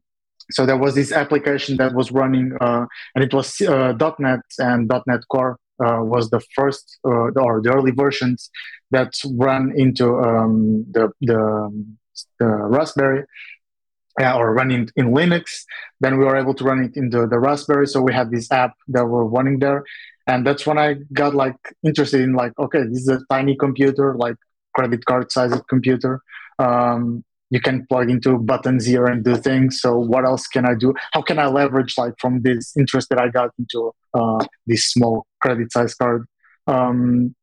so 0.52 0.66
there 0.66 0.78
was 0.78 0.96
this 0.96 1.12
application 1.12 1.78
that 1.78 1.94
was 1.94 2.12
running, 2.12 2.54
uh, 2.60 2.86
and 3.14 3.24
it 3.24 3.34
was 3.34 3.60
uh, 3.62 3.94
.NET 4.20 4.40
and 4.58 4.92
.NET 5.06 5.22
Core 5.30 5.58
uh, 5.84 6.00
was 6.02 6.30
the 6.30 6.42
first 6.56 7.00
uh, 7.06 7.30
or 7.40 7.62
the 7.62 7.72
early 7.74 7.92
versions 7.92 8.50
that 8.92 9.14
ran 9.38 9.74
into 9.76 10.18
um, 10.20 10.86
the, 10.92 11.12
the, 11.22 11.86
the 12.40 12.46
Raspberry 12.46 13.24
uh, 14.22 14.36
or 14.36 14.54
running 14.54 14.90
in 14.96 15.12
Linux. 15.12 15.64
Then 16.00 16.18
we 16.18 16.26
were 16.26 16.36
able 16.36 16.54
to 16.56 16.64
run 16.64 16.84
it 16.84 16.98
into 16.98 17.28
the 17.28 17.40
Raspberry. 17.40 17.88
So 17.88 18.02
we 18.02 18.14
had 18.14 18.32
this 18.32 18.52
app 18.52 18.74
that 18.90 19.06
were 19.06 19.26
running 19.26 19.60
there, 19.60 19.84
and 20.28 20.46
that's 20.46 20.66
when 20.66 20.78
I 20.78 20.96
got 21.14 21.36
like 21.36 21.58
interested 21.84 22.22
in 22.22 22.34
like, 22.34 22.54
okay, 22.60 22.84
this 22.84 23.02
is 23.02 23.08
a 23.08 23.22
tiny 23.30 23.56
computer, 23.56 24.16
like 24.16 24.36
credit 24.76 25.06
card 25.06 25.32
sized 25.32 25.62
computer. 25.70 26.22
Um, 26.58 27.24
you 27.50 27.60
can 27.60 27.86
plug 27.88 28.10
into 28.10 28.38
buttons 28.38 28.86
here 28.86 29.06
and 29.06 29.24
do 29.24 29.36
things. 29.36 29.82
So 29.82 29.98
what 29.98 30.26
else 30.26 30.48
can 30.48 30.66
I 30.66 30.76
do? 30.76 30.94
How 31.14 31.22
can 31.22 31.40
I 31.40 31.48
leverage 31.48 31.98
like 31.98 32.14
from 32.20 32.42
this 32.42 32.76
interest 32.78 33.10
that 33.10 33.20
I 33.20 33.30
got 33.30 33.52
into 33.58 33.92
uh, 34.14 34.46
this 34.68 34.92
small 34.92 35.26
credit 35.42 35.72
size 35.72 35.96
card 35.96 36.26
um, 36.68 37.36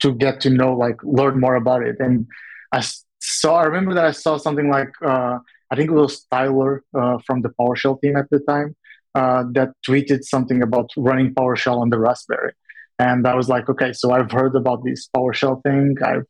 to 0.00 0.12
get 0.12 0.40
to 0.42 0.50
know 0.50 0.74
like 0.74 0.96
learn 1.02 1.38
more 1.40 1.54
about 1.54 1.82
it? 1.82 1.96
And 2.00 2.26
I 2.72 2.82
saw 3.20 3.56
I 3.56 3.64
remember 3.64 3.94
that 3.94 4.04
I 4.04 4.10
saw 4.10 4.36
something 4.36 4.68
like 4.68 4.90
uh, 5.04 5.38
I 5.70 5.76
think 5.76 5.90
it 5.90 5.94
was 5.94 6.24
Tyler 6.30 6.82
uh, 6.94 7.18
from 7.26 7.42
the 7.42 7.50
PowerShell 7.60 8.00
team 8.00 8.16
at 8.16 8.28
the 8.30 8.40
time 8.40 8.74
uh, 9.14 9.44
that 9.52 9.70
tweeted 9.86 10.24
something 10.24 10.62
about 10.62 10.90
running 10.96 11.34
PowerShell 11.34 11.78
on 11.80 11.90
the 11.90 11.98
Raspberry. 11.98 12.52
And 12.98 13.26
I 13.26 13.34
was 13.34 13.48
like, 13.48 13.68
okay, 13.68 13.92
so 13.92 14.10
I've 14.12 14.30
heard 14.30 14.56
about 14.56 14.82
this 14.84 15.08
PowerShell 15.14 15.62
thing. 15.62 15.96
I've 16.02 16.24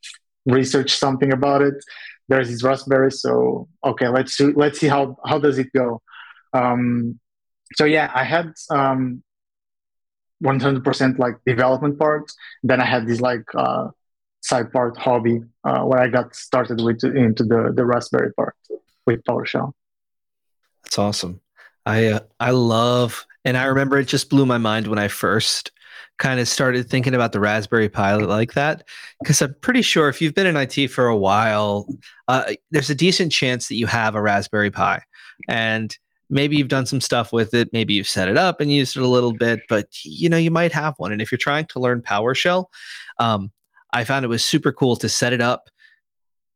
researched 0.47 0.99
something 0.99 1.33
about 1.33 1.63
it 1.63 1.75
there's 2.29 2.49
this 2.49 2.63
raspberry 2.63 3.11
so 3.11 3.69
okay 3.85 4.09
let's 4.09 4.37
see 4.37 4.53
let's 4.55 4.79
see 4.79 4.89
how 4.89 5.17
how 5.25 5.39
does 5.39 5.59
it 5.59 5.73
go 5.73 6.01
um, 6.53 7.19
so 7.75 7.85
yeah 7.85 8.11
i 8.15 8.25
had 8.25 8.53
um, 8.71 9.23
100% 10.45 11.19
like 11.19 11.37
development 11.47 11.99
part. 11.99 12.31
Then 12.63 12.81
I 12.81 12.85
had 12.85 13.07
this 13.07 13.21
like 13.21 13.45
uh, 13.55 13.89
side 14.43 14.73
part 14.73 14.97
hobby 14.97 15.43
uh, 15.65 15.83
where 15.83 16.01
I 16.01 16.09
got 16.09 16.35
started 16.35 16.81
with 16.83 17.05
into 17.05 17.45
the 17.45 17.73
the 17.75 17.85
Raspberry 17.85 18.33
part 18.35 18.55
with 19.07 19.23
PowerShell. 19.25 19.73
That's 20.85 20.99
awesome. 20.99 21.41
I 21.85 22.07
uh, 22.07 22.21
I 22.41 22.51
love, 22.51 23.27
and 23.45 23.57
I 23.57 23.65
remember 23.65 23.99
it 23.99 24.09
just 24.09 24.31
blew 24.31 24.47
my 24.47 24.59
mind 24.59 24.89
when 24.89 24.99
I 24.99 25.09
first 25.09 25.71
kind 26.19 26.41
of 26.41 26.49
started 26.49 26.89
thinking 26.89 27.15
about 27.15 27.33
the 27.33 27.41
Raspberry 27.41 27.89
Pi 27.89 28.15
like 28.15 28.55
that, 28.55 28.87
because 29.21 29.43
I'm 29.43 29.55
pretty 29.61 29.83
sure 29.83 30.09
if 30.09 30.21
you've 30.21 30.35
been 30.35 30.47
in 30.47 30.57
IT 30.57 30.89
for 30.89 31.07
a 31.07 31.17
while, 31.17 31.87
uh, 32.29 32.55
there's 32.71 32.91
a 32.91 32.95
decent 32.95 33.33
chance 33.33 33.69
that 33.69 33.77
you 33.77 33.87
have 33.87 34.15
a 34.15 34.23
Raspberry 34.23 34.71
Pi, 34.71 35.03
and 35.49 35.97
maybe 36.29 36.57
you've 36.57 36.69
done 36.69 36.87
some 36.87 37.01
stuff 37.01 37.33
with 37.33 37.55
it 37.55 37.73
maybe 37.73 37.95
you've 37.95 38.09
set 38.09 38.29
it 38.29 38.37
up 38.37 38.61
and 38.61 38.73
used 38.73 38.97
it 38.97 39.03
a 39.03 39.07
little 39.09 39.33
bit 39.33 39.61
but 39.69 39.89
you 40.05 40.29
know 40.29 40.37
you 40.37 40.51
might 40.51 40.73
have 40.73 40.95
one. 40.99 41.13
And 41.13 41.23
if 41.23 41.31
you're 41.31 41.39
trying 41.39 41.67
to 41.67 41.81
learn 41.81 42.03
powershell 42.03 42.67
um, 43.19 43.51
i 43.93 44.05
found 44.05 44.25
it 44.25 44.29
was 44.29 44.45
super 44.45 44.73
cool 44.73 44.97
to 44.97 45.09
set 45.09 45.33
it 45.33 45.41
up 45.41 45.71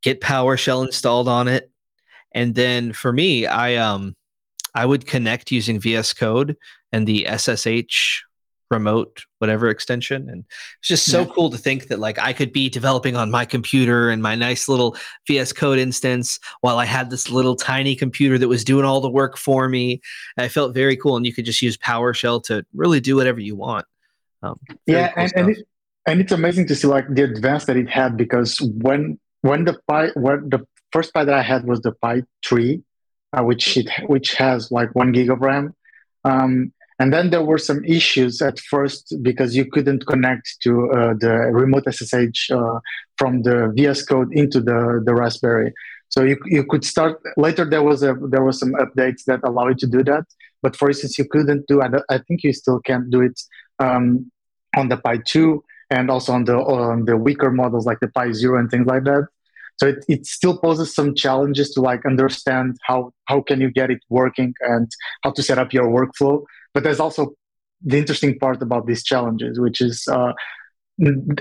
get 0.02 0.20
powershell 0.20 0.84
installed 0.84 1.28
on 1.28 1.46
it. 1.46 1.70
And 2.32 2.54
then 2.54 2.92
for 2.92 3.12
me 3.12 3.46
i 3.46 3.76
um 3.76 4.16
i 4.74 4.84
would 4.84 5.06
connect 5.06 5.52
using 5.52 5.80
vs 5.80 6.12
code 6.12 6.56
and 6.92 7.06
the 7.06 7.26
ssh 7.26 8.22
remote 8.70 9.24
whatever 9.38 9.68
extension 9.68 10.28
and 10.28 10.44
it's 10.78 10.88
just 10.88 11.10
so 11.10 11.22
yeah. 11.22 11.32
cool 11.34 11.50
to 11.50 11.58
think 11.58 11.88
that 11.88 11.98
like 11.98 12.18
i 12.20 12.32
could 12.32 12.52
be 12.52 12.68
developing 12.68 13.16
on 13.16 13.30
my 13.30 13.44
computer 13.44 14.10
and 14.10 14.22
my 14.22 14.34
nice 14.36 14.68
little 14.68 14.96
vs 15.26 15.52
code 15.52 15.78
instance 15.78 16.38
while 16.60 16.78
i 16.78 16.84
had 16.84 17.10
this 17.10 17.30
little 17.30 17.56
tiny 17.56 17.96
computer 17.96 18.38
that 18.38 18.48
was 18.48 18.62
doing 18.62 18.84
all 18.84 19.00
the 19.00 19.10
work 19.10 19.36
for 19.36 19.68
me. 19.68 20.00
And 20.36 20.44
i 20.44 20.48
felt 20.48 20.72
very 20.72 20.96
cool 20.96 21.16
and 21.16 21.26
you 21.26 21.34
could 21.34 21.44
just 21.44 21.60
use 21.60 21.76
powershell 21.76 22.42
to 22.44 22.64
really 22.72 23.00
do 23.00 23.16
whatever 23.16 23.40
you 23.40 23.56
want. 23.56 23.86
Um, 24.42 24.58
yeah 24.86 25.12
cool 25.12 25.22
and, 25.24 25.32
and, 25.36 25.50
it, 25.50 25.58
and 26.06 26.20
it's 26.20 26.32
amazing 26.32 26.66
to 26.68 26.74
see 26.74 26.86
like 26.86 27.06
the 27.12 27.24
advance 27.24 27.64
that 27.64 27.76
it 27.76 27.88
had 27.88 28.16
because 28.16 28.60
when 28.60 29.18
when 29.42 29.64
the 29.64 29.78
pi 29.88 30.08
when 30.14 30.48
the 30.48 30.66
first 30.92 31.12
pi 31.12 31.24
that 31.24 31.34
i 31.34 31.42
had 31.42 31.64
was 31.66 31.80
the 31.80 31.92
pi 31.92 32.22
3 32.46 32.82
uh, 33.32 33.42
which 33.42 33.76
it 33.76 33.90
which 34.06 34.34
has 34.34 34.70
like 34.70 34.94
one 34.94 35.12
gig 35.12 35.28
of 35.30 35.40
ram 35.40 35.74
um, 36.24 36.72
and 37.00 37.14
then 37.14 37.30
there 37.30 37.42
were 37.42 37.56
some 37.56 37.82
issues 37.86 38.42
at 38.42 38.60
first 38.60 39.16
because 39.22 39.56
you 39.56 39.64
couldn't 39.64 40.06
connect 40.06 40.56
to 40.64 40.90
uh, 40.92 41.14
the 41.18 41.32
remote 41.50 41.84
SSH 41.90 42.50
uh, 42.50 42.78
from 43.16 43.42
the 43.42 43.72
VS 43.74 44.04
Code 44.04 44.28
into 44.32 44.60
the, 44.60 45.02
the 45.06 45.14
Raspberry. 45.14 45.72
So 46.10 46.24
you, 46.24 46.36
you 46.44 46.62
could 46.62 46.84
start 46.84 47.18
later. 47.38 47.64
There 47.64 47.82
was 47.82 48.02
a 48.02 48.14
there 48.28 48.44
was 48.44 48.60
some 48.60 48.72
updates 48.72 49.24
that 49.24 49.40
allow 49.44 49.68
you 49.68 49.76
to 49.76 49.86
do 49.86 50.04
that. 50.04 50.24
But 50.60 50.76
for 50.76 50.88
instance, 50.88 51.16
you 51.18 51.24
couldn't 51.24 51.66
do. 51.68 51.80
I, 51.80 51.88
I 52.10 52.18
think 52.18 52.44
you 52.44 52.52
still 52.52 52.80
can't 52.80 53.08
do 53.10 53.22
it 53.22 53.40
um, 53.78 54.30
on 54.76 54.90
the 54.90 54.98
Pi 54.98 55.20
two 55.24 55.64
and 55.88 56.10
also 56.10 56.32
on 56.34 56.44
the 56.44 56.56
on 56.56 57.06
the 57.06 57.16
weaker 57.16 57.50
models 57.50 57.86
like 57.86 58.00
the 58.00 58.08
Pi 58.08 58.32
zero 58.32 58.58
and 58.58 58.70
things 58.70 58.86
like 58.86 59.04
that. 59.04 59.26
So 59.76 59.86
it, 59.86 60.04
it 60.08 60.26
still 60.26 60.58
poses 60.58 60.94
some 60.94 61.14
challenges 61.14 61.70
to 61.70 61.80
like 61.80 62.04
understand 62.04 62.76
how 62.82 63.14
how 63.24 63.40
can 63.40 63.58
you 63.62 63.70
get 63.70 63.90
it 63.90 64.02
working 64.10 64.52
and 64.60 64.90
how 65.22 65.30
to 65.30 65.42
set 65.42 65.58
up 65.58 65.72
your 65.72 65.88
workflow. 65.88 66.44
But 66.74 66.84
there's 66.84 67.00
also 67.00 67.34
the 67.82 67.98
interesting 67.98 68.38
part 68.38 68.62
about 68.62 68.86
these 68.86 69.02
challenges, 69.02 69.58
which 69.58 69.80
is 69.80 70.06
uh, 70.08 70.32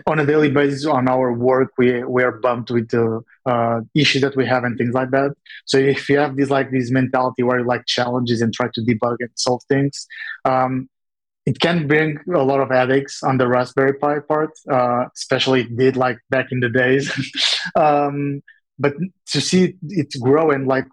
on 0.08 0.20
a 0.20 0.26
daily 0.26 0.50
basis 0.50 0.86
on 0.86 1.08
our 1.10 1.34
work, 1.34 1.72
we 1.78 2.04
we 2.04 2.24
are 2.24 2.32
bumped 2.32 2.72
with 2.72 2.90
the 2.90 3.22
uh, 3.46 3.82
issues 3.94 4.22
that 4.22 4.36
we 4.36 4.46
have 4.46 4.64
and 4.64 4.78
things 4.78 4.94
like 4.94 5.12
that. 5.12 5.36
So 5.66 5.78
if 5.78 6.10
you 6.10 6.18
have 6.18 6.36
this 6.38 6.50
like 6.50 6.72
this 6.72 6.92
mentality 6.92 7.44
where 7.44 7.60
you 7.60 7.66
like 7.66 7.86
challenges 7.86 8.42
and 8.42 8.54
try 8.54 8.68
to 8.74 8.82
debug 8.82 9.18
and 9.20 9.30
solve 9.36 9.62
things, 9.68 10.08
um, 10.46 10.90
it 11.46 11.60
can 11.60 11.88
bring 11.88 12.20
a 12.34 12.44
lot 12.44 12.62
of 12.62 12.70
headaches 12.70 13.24
on 13.24 13.38
the 13.38 13.48
Raspberry 13.48 13.94
Pi 13.94 14.20
part, 14.20 14.52
uh, 14.72 15.06
especially 15.16 15.62
it 15.62 15.76
did 15.76 15.98
like 15.98 16.20
back 16.30 16.48
in 16.52 16.60
the 16.60 16.70
days. 16.70 17.12
um, 17.76 18.42
but 18.78 18.94
to 19.28 19.42
see 19.42 19.76
it 19.90 20.14
grow 20.22 20.52
and 20.52 20.68
like 20.68 20.86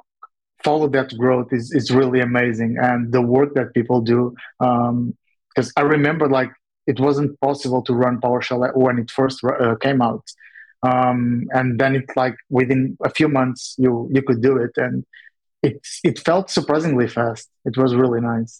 follow 0.66 0.88
that 0.88 1.10
growth 1.22 1.50
is, 1.58 1.66
is 1.72 1.86
really 2.00 2.20
amazing. 2.30 2.72
And 2.88 3.12
the 3.16 3.22
work 3.36 3.50
that 3.58 3.68
people 3.78 4.00
do 4.14 4.20
because 4.58 5.68
um, 5.68 5.78
i 5.80 5.82
remember 5.96 6.26
like 6.40 6.52
it 6.92 6.98
wasn't 7.06 7.30
possible 7.48 7.82
to 7.86 7.92
run 8.02 8.20
powershell 8.24 8.60
when 8.84 8.96
it 9.02 9.10
first 9.10 9.38
uh, 9.44 9.76
came 9.86 10.00
out. 10.08 10.24
Um, 10.88 11.48
and 11.58 11.80
then 11.80 11.92
it 11.98 12.04
like 12.22 12.36
within 12.58 12.80
a 13.08 13.10
few 13.18 13.28
months 13.38 13.60
you 13.84 13.90
you 14.14 14.22
could 14.26 14.40
do 14.48 14.54
it. 14.64 14.72
And 14.86 15.04
it 15.68 15.78
it 16.08 16.16
felt 16.28 16.46
surprisingly 16.58 17.08
fast. 17.18 17.46
It 17.68 17.74
was 17.82 17.90
really 18.02 18.22
nice. 18.34 18.52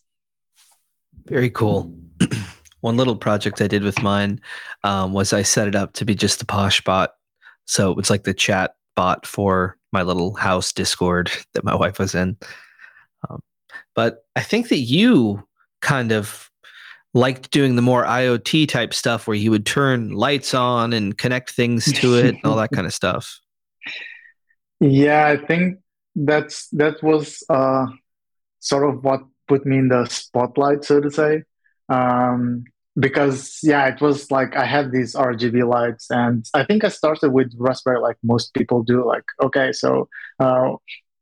Very 1.37 1.51
cool. 1.61 1.79
One 2.89 2.97
little 3.01 3.17
project 3.27 3.61
i 3.61 3.69
did 3.75 3.83
with 3.83 4.01
mine 4.13 4.33
um, 4.89 5.07
was 5.19 5.33
i 5.33 5.43
set 5.43 5.67
it 5.71 5.77
up 5.83 5.91
to 5.99 6.05
be 6.05 6.15
just 6.15 6.39
the 6.39 6.49
PoshBot 6.57 7.09
so 7.65 7.83
it's 7.99 8.11
like 8.11 8.23
the 8.23 8.39
chat 8.47 8.76
bot 8.97 9.27
for 9.27 9.77
my 9.93 10.03
little 10.03 10.35
house 10.35 10.73
Discord 10.73 11.31
that 11.55 11.65
my 11.65 11.75
wife 11.75 11.99
was 11.99 12.15
in. 12.15 12.37
Um, 13.29 13.41
but 13.95 14.25
I 14.35 14.41
think 14.41 14.69
that 14.69 14.79
you 14.79 15.47
kind 15.81 16.13
of 16.13 16.51
liked 17.15 17.51
doing 17.51 17.77
the 17.77 17.83
more 17.83 18.05
IoT 18.05 18.69
type 18.69 18.93
stuff 18.93 19.27
where 19.27 19.37
you 19.37 19.51
would 19.51 19.65
turn 19.65 20.11
lights 20.11 20.53
on 20.53 20.93
and 20.93 21.17
connect 21.17 21.51
things 21.51 21.91
to 22.01 22.17
it 22.17 22.35
and 22.35 22.45
all 22.45 22.57
that 22.57 22.71
kind 22.75 22.87
of 22.87 22.93
stuff. 22.93 23.41
Yeah, 24.81 25.27
I 25.27 25.39
think 25.39 25.79
that's 26.15 26.69
that 26.71 27.03
was 27.03 27.43
uh, 27.49 27.87
sort 28.61 28.89
of 28.89 29.03
what 29.03 29.21
put 29.49 29.65
me 29.65 29.79
in 29.79 29.89
the 29.89 30.07
spotlight, 30.07 30.85
so 30.85 31.01
to 31.01 31.11
say. 31.11 31.45
Um, 31.89 32.65
because 32.99 33.59
yeah 33.63 33.87
it 33.87 34.01
was 34.01 34.31
like 34.31 34.57
i 34.57 34.65
had 34.65 34.91
these 34.91 35.15
rgb 35.15 35.69
lights 35.69 36.07
and 36.11 36.47
i 36.55 36.65
think 36.65 36.83
i 36.85 36.89
started 36.89 37.31
with 37.31 37.53
raspberry 37.59 38.01
like 38.01 38.17
most 38.23 38.55
people 38.55 38.83
do 38.83 39.05
like 39.07 39.25
okay 39.43 39.71
so 39.73 40.09
uh, 40.41 40.73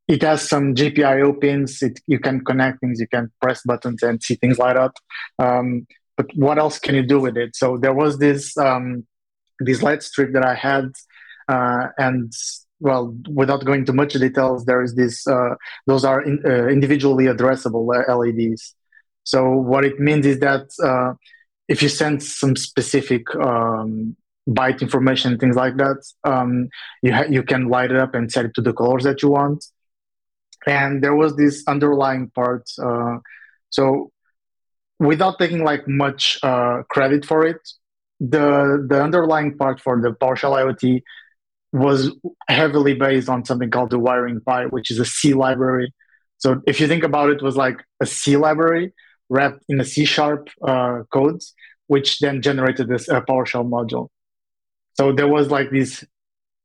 it 0.07 0.23
has 0.23 0.49
some 0.49 0.75
gpio 0.75 1.39
pins 1.41 1.83
it, 1.83 1.99
you 2.07 2.19
can 2.19 2.45
connect 2.45 2.81
things 2.81 3.01
you 3.01 3.09
can 3.09 3.31
press 3.41 3.63
buttons 3.65 4.03
and 4.03 4.23
see 4.23 4.35
things 4.37 4.59
light 4.59 4.77
up 4.77 4.95
um, 5.39 5.87
but 6.17 6.27
what 6.37 6.59
else 6.59 6.79
can 6.79 6.95
you 6.95 7.03
do 7.03 7.19
with 7.19 7.37
it? 7.37 7.57
So 7.57 7.77
there 7.77 7.93
was 7.93 8.19
this 8.19 8.57
um, 8.57 9.05
this 9.61 9.83
light 9.83 10.03
strip 10.03 10.33
that 10.33 10.45
i 10.45 10.55
had 10.55 10.91
uh, 11.49 11.89
and 11.99 12.33
well 12.81 13.17
without 13.29 13.65
going 13.65 13.81
into 13.81 13.93
much 13.93 14.15
details 14.15 14.65
there 14.65 14.83
is 14.83 14.95
this 14.95 15.27
uh, 15.27 15.55
those 15.87 16.05
are 16.05 16.21
in, 16.23 16.43
uh, 16.45 16.67
individually 16.67 17.27
addressable 17.27 17.87
leds 17.87 18.75
so 19.23 19.51
what 19.53 19.85
it 19.85 19.99
means 19.99 20.27
is 20.27 20.41
that 20.41 20.67
uh, 20.83 21.15
if 21.69 21.83
you 21.83 21.89
send 21.89 22.23
some 22.23 22.57
specific 22.57 23.35
um, 23.37 24.17
byte 24.49 24.81
information, 24.81 25.39
things 25.39 25.57
like 25.57 25.77
that, 25.77 26.05
um, 26.25 26.69
you 27.03 27.13
ha- 27.13 27.27
you 27.29 27.43
can 27.43 27.69
light 27.69 27.91
it 27.91 27.97
up 27.97 28.15
and 28.15 28.31
set 28.31 28.45
it 28.45 28.55
to 28.55 28.61
the 28.61 28.73
colors 28.73 29.05
that 29.05 29.23
you 29.23 29.31
want. 29.31 29.65
And 30.67 31.03
there 31.03 31.15
was 31.15 31.37
this 31.37 31.63
underlying 31.67 32.31
part. 32.31 32.71
Uh, 32.83 33.19
so 33.71 34.11
without 34.99 35.39
taking 35.39 35.65
like 35.65 35.87
much 35.89 36.39
uh, 36.43 36.83
credit 36.89 37.25
for 37.25 37.47
it, 37.47 37.61
the 38.21 38.87
the 38.89 39.03
underlying 39.03 39.57
part 39.57 39.81
for 39.81 40.01
the 40.01 40.11
PowerShell 40.11 40.57
IoT 40.63 41.03
was 41.73 42.15
heavily 42.49 42.95
based 42.95 43.29
on 43.29 43.45
something 43.45 43.71
called 43.71 43.91
the 43.91 43.99
WiringPi, 43.99 44.71
which 44.71 44.91
is 44.91 45.01
a 45.01 45.05
C 45.05 45.35
library. 45.35 45.93
So 46.39 46.63
if 46.67 46.81
you 46.81 46.87
think 46.87 47.03
about 47.03 47.31
it, 47.31 47.39
it 47.39 47.43
was 47.43 47.57
like 47.57 47.83
a 48.01 48.07
C 48.07 48.37
library 48.37 48.93
wrapped 49.35 49.63
in 49.69 49.81
a 49.81 49.85
C 49.85 50.05
sharp 50.05 50.49
uh, 50.67 51.03
which 51.87 52.19
then 52.21 52.41
generated 52.41 52.89
this 52.89 53.09
uh, 53.09 53.21
PowerShell 53.29 53.69
module. 53.77 54.09
So 54.95 55.13
there 55.13 55.29
was 55.29 55.51
like 55.51 55.71
these 55.71 56.05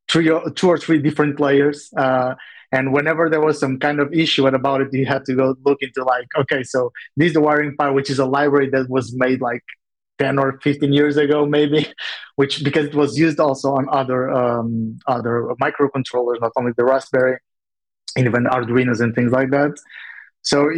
three, 0.10 0.30
or, 0.30 0.50
two 0.52 0.70
or 0.70 0.78
three 0.78 1.00
different 1.02 1.40
layers. 1.40 1.92
Uh, 1.98 2.36
and 2.72 2.94
whenever 2.94 3.30
there 3.30 3.42
was 3.42 3.60
some 3.60 3.80
kind 3.80 4.00
of 4.00 4.14
issue 4.14 4.46
about 4.48 4.82
it, 4.82 4.90
you 4.94 5.06
had 5.06 5.26
to 5.26 5.34
go 5.34 5.56
look 5.66 5.80
into 5.82 6.04
like, 6.04 6.28
okay, 6.42 6.62
so 6.64 6.92
this 7.18 7.28
is 7.28 7.34
the 7.34 7.42
wiring 7.42 7.76
part, 7.76 7.96
which 7.96 8.10
is 8.10 8.20
a 8.20 8.26
library 8.26 8.70
that 8.70 8.88
was 8.90 9.14
made 9.16 9.42
like 9.42 9.64
10 10.20 10.38
or 10.38 10.60
15 10.62 10.94
years 10.94 11.18
ago, 11.18 11.46
maybe, 11.46 11.92
which 12.36 12.64
because 12.64 12.86
it 12.86 12.96
was 12.96 13.18
used 13.18 13.40
also 13.40 13.74
on 13.74 13.88
other 13.92 14.30
um, 14.30 15.00
other 15.08 15.48
microcontrollers, 15.62 16.40
not 16.42 16.52
only 16.58 16.74
the 16.78 16.86
Raspberry, 16.86 17.38
even 18.18 18.44
Arduinos 18.46 19.02
and 19.02 19.16
things 19.16 19.32
like 19.32 19.50
that. 19.50 19.74
So 20.42 20.70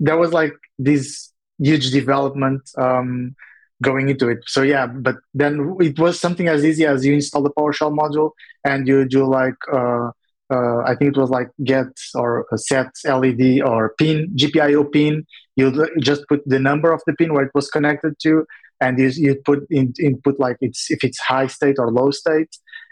there 0.00 0.16
was 0.16 0.32
like 0.32 0.54
this 0.78 1.32
huge 1.58 1.90
development 1.90 2.62
um, 2.78 3.36
going 3.82 4.08
into 4.08 4.28
it. 4.28 4.38
So 4.46 4.62
yeah, 4.62 4.86
but 4.86 5.16
then 5.34 5.76
it 5.80 5.98
was 5.98 6.18
something 6.18 6.48
as 6.48 6.64
easy 6.64 6.86
as 6.86 7.04
you 7.04 7.14
install 7.14 7.42
the 7.42 7.50
PowerShell 7.50 7.96
module 7.96 8.32
and 8.64 8.88
you 8.88 9.06
do 9.06 9.26
like 9.26 9.54
uh, 9.72 10.10
uh, 10.52 10.78
I 10.84 10.96
think 10.96 11.16
it 11.16 11.20
was 11.20 11.30
like 11.30 11.48
get 11.62 11.86
or 12.14 12.46
set 12.56 12.88
LED 13.04 13.62
or 13.62 13.94
pin 13.98 14.34
GPIO 14.34 14.92
pin. 14.92 15.24
You 15.54 15.88
just 16.00 16.26
put 16.28 16.40
the 16.46 16.58
number 16.58 16.92
of 16.92 17.02
the 17.06 17.12
pin 17.12 17.32
where 17.32 17.44
it 17.44 17.52
was 17.54 17.68
connected 17.68 18.14
to, 18.22 18.44
and 18.80 18.98
you 18.98 19.08
you 19.14 19.36
put 19.44 19.60
in 19.70 19.94
input 20.00 20.40
like 20.40 20.56
it's 20.60 20.90
if 20.90 21.04
it's 21.04 21.20
high 21.20 21.46
state 21.46 21.76
or 21.78 21.92
low 21.92 22.10
state, 22.10 22.48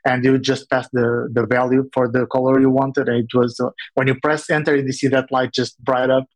and 0.07 0.25
you 0.25 0.39
just 0.39 0.71
pass 0.71 0.89
the 0.93 1.29
the 1.33 1.47
value 1.47 1.89
for 1.93 2.07
the 2.09 2.27
color 2.27 2.61
you 2.61 2.71
wanted. 2.71 3.09
And 3.09 3.25
it 3.25 3.35
was 3.35 3.59
uh, 3.59 3.71
when 3.95 4.07
you 4.07 4.15
press 4.21 4.49
enter, 4.51 4.77
you 4.77 4.93
see 4.93 5.09
that 5.09 5.33
light 5.33 5.53
just 5.53 5.83
bright 5.83 6.11
up 6.11 6.27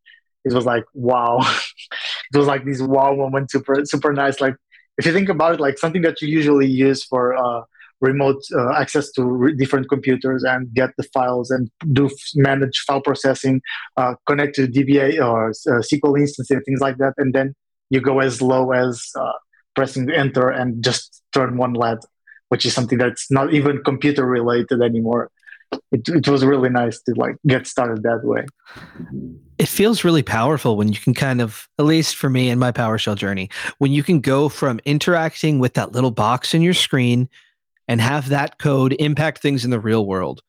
it 0.45 0.53
was 0.53 0.65
like 0.65 0.83
wow 0.93 1.39
it 2.33 2.37
was 2.37 2.47
like 2.47 2.65
this 2.65 2.81
wow 2.81 3.15
moment, 3.15 3.51
super 3.51 3.85
super 3.85 4.13
nice. 4.13 4.41
Like 4.41 4.55
if 4.97 5.05
you 5.05 5.13
think 5.13 5.29
about 5.29 5.55
it, 5.55 5.59
like 5.59 5.77
something 5.77 6.01
that 6.03 6.21
you 6.21 6.27
usually 6.27 6.67
use 6.67 7.03
for 7.03 7.35
uh, 7.35 7.61
remote 8.01 8.41
uh, 8.55 8.73
access 8.73 9.11
to 9.11 9.23
re- 9.23 9.55
different 9.55 9.89
computers 9.89 10.43
and 10.43 10.73
get 10.73 10.91
the 10.97 11.03
files 11.13 11.49
and 11.49 11.69
do 11.93 12.05
f- 12.07 12.11
manage 12.35 12.79
file 12.85 13.01
processing, 13.01 13.61
uh, 13.97 14.15
connect 14.27 14.55
to 14.55 14.67
DBA 14.67 15.23
or 15.23 15.49
uh, 15.49 15.81
SQL 15.81 16.19
instance 16.19 16.51
and 16.51 16.63
things 16.65 16.81
like 16.81 16.97
that, 16.97 17.13
and 17.17 17.33
then 17.33 17.55
you 17.89 18.01
go 18.01 18.19
as 18.19 18.41
low 18.41 18.71
as 18.71 19.09
uh, 19.15 19.31
pressing 19.75 20.09
enter 20.11 20.49
and 20.49 20.83
just 20.83 21.23
turn 21.33 21.57
one 21.57 21.73
LED, 21.73 21.99
which 22.49 22.65
is 22.65 22.73
something 22.73 22.97
that's 22.97 23.31
not 23.31 23.53
even 23.53 23.83
computer 23.83 24.25
related 24.25 24.81
anymore. 24.81 25.29
It, 25.91 26.07
it 26.09 26.27
was 26.27 26.43
really 26.45 26.69
nice 26.69 27.01
to 27.03 27.13
like 27.15 27.35
get 27.47 27.67
started 27.67 28.03
that 28.03 28.23
way. 28.23 28.45
It 29.57 29.67
feels 29.67 30.03
really 30.03 30.23
powerful 30.23 30.77
when 30.77 30.91
you 30.91 30.99
can 30.99 31.13
kind 31.13 31.41
of, 31.41 31.67
at 31.77 31.85
least 31.85 32.15
for 32.15 32.29
me 32.29 32.49
in 32.49 32.59
my 32.59 32.71
PowerShell 32.71 33.15
journey, 33.15 33.49
when 33.77 33.91
you 33.91 34.03
can 34.03 34.19
go 34.19 34.49
from 34.49 34.79
interacting 34.85 35.59
with 35.59 35.75
that 35.75 35.91
little 35.91 36.11
box 36.11 36.53
in 36.53 36.61
your 36.61 36.73
screen 36.73 37.29
and 37.87 38.01
have 38.01 38.29
that 38.29 38.59
code 38.59 38.95
impact 38.99 39.41
things 39.41 39.63
in 39.65 39.71
the 39.71 39.79
real 39.79 40.05
world. 40.05 40.41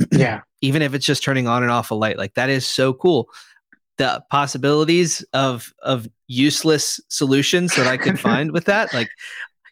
Yeah. 0.10 0.40
Even 0.60 0.80
if 0.82 0.94
it's 0.94 1.04
just 1.04 1.24
turning 1.24 1.48
on 1.48 1.62
and 1.62 1.72
off 1.72 1.90
a 1.90 1.94
light, 1.94 2.18
like 2.18 2.34
that 2.34 2.48
is 2.48 2.66
so 2.66 2.92
cool. 2.92 3.28
The 3.98 4.22
possibilities 4.30 5.24
of 5.32 5.72
of 5.82 6.08
useless 6.28 7.00
solutions 7.08 7.74
that 7.74 7.86
I 7.88 7.96
could 7.96 8.18
find 8.28 8.52
with 8.52 8.66
that, 8.66 8.94
like, 8.94 9.08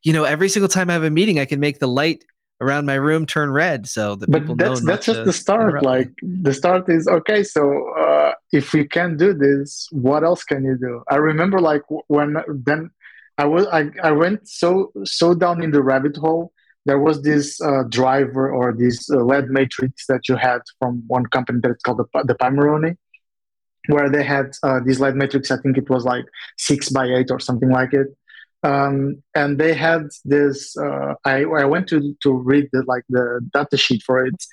you 0.03 0.13
know, 0.13 0.25
every 0.25 0.49
single 0.49 0.69
time 0.69 0.91
I 0.91 0.95
have 0.95 1.05
a 1.05 1.11
meeting, 1.11 1.39
I 1.39 1.45
can 1.45 1.61
make 1.61 1.79
the 1.79 1.87
light 1.87 2.25
around 2.61 2.85
my 2.87 2.95
room 2.95 3.25
turn 3.27 3.51
red 3.51 3.89
so 3.89 4.15
that 4.15 4.31
but 4.31 4.41
people 4.41 4.57
that's 4.57 4.81
that's 4.83 5.07
just 5.07 5.25
the 5.25 5.33
start 5.33 5.83
like 5.83 6.11
the 6.23 6.53
start 6.53 6.89
is 6.89 7.09
okay 7.09 7.43
so 7.43 7.89
uh, 7.95 8.33
if 8.53 8.75
you 8.75 8.87
can 8.87 9.17
do 9.17 9.33
this 9.33 9.89
what 9.93 10.23
else 10.25 10.45
can 10.45 10.65
you 10.65 10.77
do 10.77 11.03
i 11.09 11.17
remember 11.17 11.61
like 11.61 11.83
when 12.09 12.37
then 12.65 12.91
i 13.39 13.45
was 13.45 13.67
i, 13.69 13.89
I 14.03 14.13
went 14.13 14.49
so 14.49 14.93
so 15.05 15.35
down 15.35 15.63
in 15.63 15.71
the 15.71 15.83
rabbit 15.83 16.17
hole 16.17 16.53
there 16.87 16.99
was 16.99 17.23
this 17.23 17.61
uh, 17.61 17.83
driver 17.89 18.51
or 18.51 18.73
this 18.73 19.11
uh, 19.11 19.17
LED 19.17 19.49
matrix 19.51 20.07
that 20.07 20.29
you 20.29 20.37
had 20.37 20.61
from 20.79 21.05
one 21.07 21.27
company 21.27 21.61
that's 21.63 21.83
called 21.83 21.99
the, 21.99 22.25
the 22.25 22.35
Pimoroni, 22.35 22.97
where 23.89 24.09
they 24.09 24.25
had 24.25 24.53
uh, 24.63 24.81
this 24.85 24.99
LED 24.99 25.15
matrix. 25.15 25.51
I 25.51 25.59
think 25.59 25.77
it 25.77 25.91
was 25.91 26.05
like 26.05 26.25
six 26.57 26.89
by 26.89 27.07
eight 27.07 27.31
or 27.31 27.39
something 27.39 27.69
like 27.71 27.93
it. 27.93 28.09
Um, 28.63 29.23
and 29.35 29.59
they 29.59 29.75
had 29.75 30.09
this. 30.25 30.77
Uh, 30.77 31.15
I, 31.25 31.45
I 31.45 31.65
went 31.65 31.89
to 31.89 32.15
to 32.23 32.33
read 32.33 32.69
the, 32.73 32.83
like 32.87 33.05
the 33.09 33.41
data 33.55 33.77
sheet 33.77 34.03
for 34.03 34.25
it, 34.27 34.45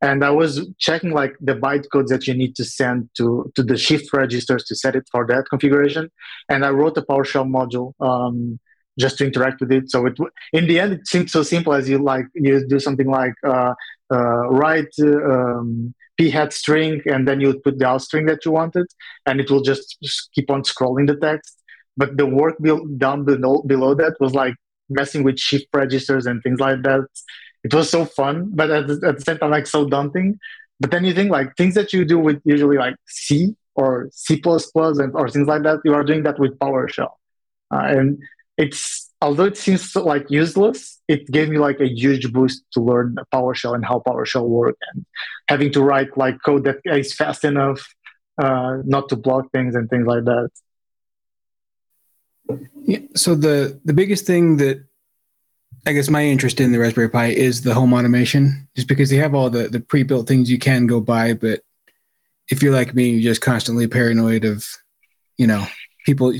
and 0.00 0.24
I 0.24 0.30
was 0.30 0.68
checking 0.78 1.10
like 1.10 1.34
the 1.40 1.54
bytecodes 1.54 2.08
that 2.08 2.26
you 2.28 2.34
need 2.34 2.54
to 2.56 2.64
send 2.64 3.10
to 3.16 3.50
to 3.56 3.62
the 3.62 3.76
shift 3.76 4.12
registers 4.12 4.64
to 4.64 4.76
set 4.76 4.94
it 4.94 5.08
for 5.10 5.26
that 5.26 5.46
configuration. 5.50 6.10
And 6.48 6.64
I 6.64 6.70
wrote 6.70 6.96
a 6.98 7.02
PowerShell 7.02 7.48
module 7.48 7.94
um, 8.00 8.60
just 8.98 9.18
to 9.18 9.26
interact 9.26 9.60
with 9.60 9.72
it. 9.72 9.90
So 9.90 10.06
it 10.06 10.16
in 10.52 10.66
the 10.68 10.78
end 10.78 10.92
it 10.92 11.08
seems 11.08 11.32
so 11.32 11.42
simple 11.42 11.74
as 11.74 11.88
you 11.88 11.98
like 11.98 12.26
you 12.34 12.64
do 12.66 12.78
something 12.78 13.08
like 13.08 13.34
uh, 13.44 13.74
uh, 14.12 14.48
write 14.50 14.92
um, 15.02 15.94
p 16.16 16.30
hat 16.30 16.52
string 16.52 17.02
and 17.06 17.26
then 17.26 17.40
you 17.40 17.58
put 17.58 17.78
the 17.78 17.86
out 17.86 18.02
string 18.02 18.26
that 18.26 18.44
you 18.44 18.52
wanted, 18.52 18.86
and 19.26 19.40
it 19.40 19.50
will 19.50 19.62
just 19.62 19.98
keep 20.32 20.48
on 20.48 20.62
scrolling 20.62 21.08
the 21.08 21.16
text. 21.16 21.57
But 21.98 22.16
the 22.16 22.26
work 22.26 22.56
down 22.96 23.24
below 23.24 23.62
below 23.62 23.94
that 23.94 24.14
was 24.20 24.32
like 24.34 24.54
messing 24.88 25.22
with 25.22 25.38
shift 25.38 25.66
registers 25.74 26.26
and 26.26 26.42
things 26.42 26.60
like 26.60 26.82
that. 26.82 27.06
It 27.64 27.74
was 27.74 27.90
so 27.90 28.04
fun, 28.04 28.50
but 28.54 28.70
at 28.70 28.86
the, 28.86 28.94
at 29.06 29.16
the 29.18 29.22
same 29.22 29.38
time 29.38 29.50
like 29.50 29.66
so 29.66 29.88
daunting. 29.88 30.38
But 30.80 30.90
then 30.92 31.04
you 31.04 31.12
think 31.12 31.30
like 31.30 31.56
things 31.56 31.74
that 31.74 31.92
you 31.92 32.04
do 32.04 32.18
with 32.18 32.40
usually 32.44 32.78
like 32.78 32.94
C 33.06 33.56
or 33.74 34.08
C++ 34.12 34.40
and 34.44 35.14
or 35.14 35.28
things 35.28 35.48
like 35.48 35.62
that, 35.64 35.80
you 35.84 35.92
are 35.92 36.04
doing 36.04 36.22
that 36.22 36.38
with 36.38 36.58
PowerShell. 36.58 37.10
Uh, 37.72 37.84
and 37.96 38.18
it's 38.56 39.10
although 39.20 39.44
it 39.44 39.56
seems 39.56 39.90
so, 39.92 40.04
like 40.04 40.26
useless, 40.30 41.00
it 41.08 41.26
gave 41.30 41.48
me 41.48 41.58
like 41.58 41.80
a 41.80 41.88
huge 41.88 42.32
boost 42.32 42.64
to 42.72 42.80
learn 42.80 43.16
PowerShell 43.34 43.74
and 43.74 43.84
how 43.84 44.02
PowerShell 44.06 44.46
work 44.48 44.76
and 44.92 45.04
having 45.48 45.72
to 45.72 45.82
write 45.82 46.16
like 46.16 46.36
code 46.44 46.64
that 46.64 46.78
is 46.84 47.14
fast 47.14 47.44
enough 47.44 47.80
uh, 48.42 48.78
not 48.84 49.08
to 49.08 49.16
block 49.16 49.50
things 49.52 49.74
and 49.74 49.90
things 49.90 50.06
like 50.06 50.24
that. 50.24 50.50
Yeah, 52.84 53.00
so 53.14 53.34
the 53.34 53.80
the 53.84 53.92
biggest 53.92 54.26
thing 54.26 54.56
that 54.58 54.84
I 55.86 55.92
guess 55.92 56.08
my 56.08 56.24
interest 56.24 56.60
in 56.60 56.72
the 56.72 56.78
Raspberry 56.78 57.08
Pi 57.08 57.26
is 57.26 57.62
the 57.62 57.74
home 57.74 57.92
automation, 57.92 58.68
just 58.74 58.88
because 58.88 59.10
they 59.10 59.16
have 59.16 59.34
all 59.34 59.50
the 59.50 59.68
the 59.68 59.80
pre-built 59.80 60.26
things 60.26 60.50
you 60.50 60.58
can 60.58 60.86
go 60.86 61.00
buy, 61.00 61.34
but 61.34 61.60
if 62.50 62.62
you're 62.62 62.72
like 62.72 62.94
me, 62.94 63.10
you're 63.10 63.30
just 63.32 63.42
constantly 63.42 63.86
paranoid 63.86 64.44
of, 64.44 64.66
you 65.36 65.46
know, 65.46 65.66
people 66.06 66.32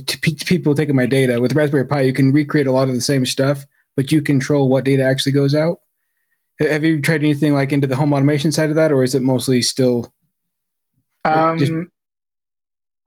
people 0.46 0.74
taking 0.74 0.96
my 0.96 1.06
data. 1.06 1.40
With 1.40 1.54
Raspberry 1.54 1.86
Pi, 1.86 2.02
you 2.02 2.12
can 2.12 2.32
recreate 2.32 2.66
a 2.66 2.72
lot 2.72 2.88
of 2.88 2.94
the 2.94 3.00
same 3.00 3.26
stuff, 3.26 3.66
but 3.96 4.10
you 4.10 4.22
control 4.22 4.68
what 4.68 4.84
data 4.84 5.02
actually 5.02 5.32
goes 5.32 5.54
out. 5.54 5.80
Have 6.60 6.84
you 6.84 7.00
tried 7.00 7.22
anything 7.22 7.54
like 7.54 7.72
into 7.72 7.86
the 7.86 7.96
home 7.96 8.12
automation 8.12 8.50
side 8.50 8.70
of 8.70 8.76
that, 8.76 8.90
or 8.90 9.04
is 9.04 9.14
it 9.14 9.22
mostly 9.22 9.62
still? 9.62 10.12
Um. 11.24 11.90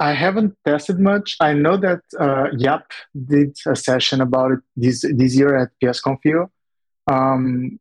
I 0.01 0.13
haven't 0.13 0.57
tested 0.65 0.99
much. 0.99 1.37
I 1.39 1.53
know 1.53 1.77
that 1.77 2.01
uh, 2.19 2.47
Jaap 2.61 2.83
did 3.33 3.55
a 3.67 3.75
session 3.75 4.21
about 4.21 4.51
it 4.53 4.59
this 4.75 5.05
this 5.19 5.35
year 5.35 5.55
at 5.55 5.69
PSConf. 5.81 6.49
Um, 7.07 7.79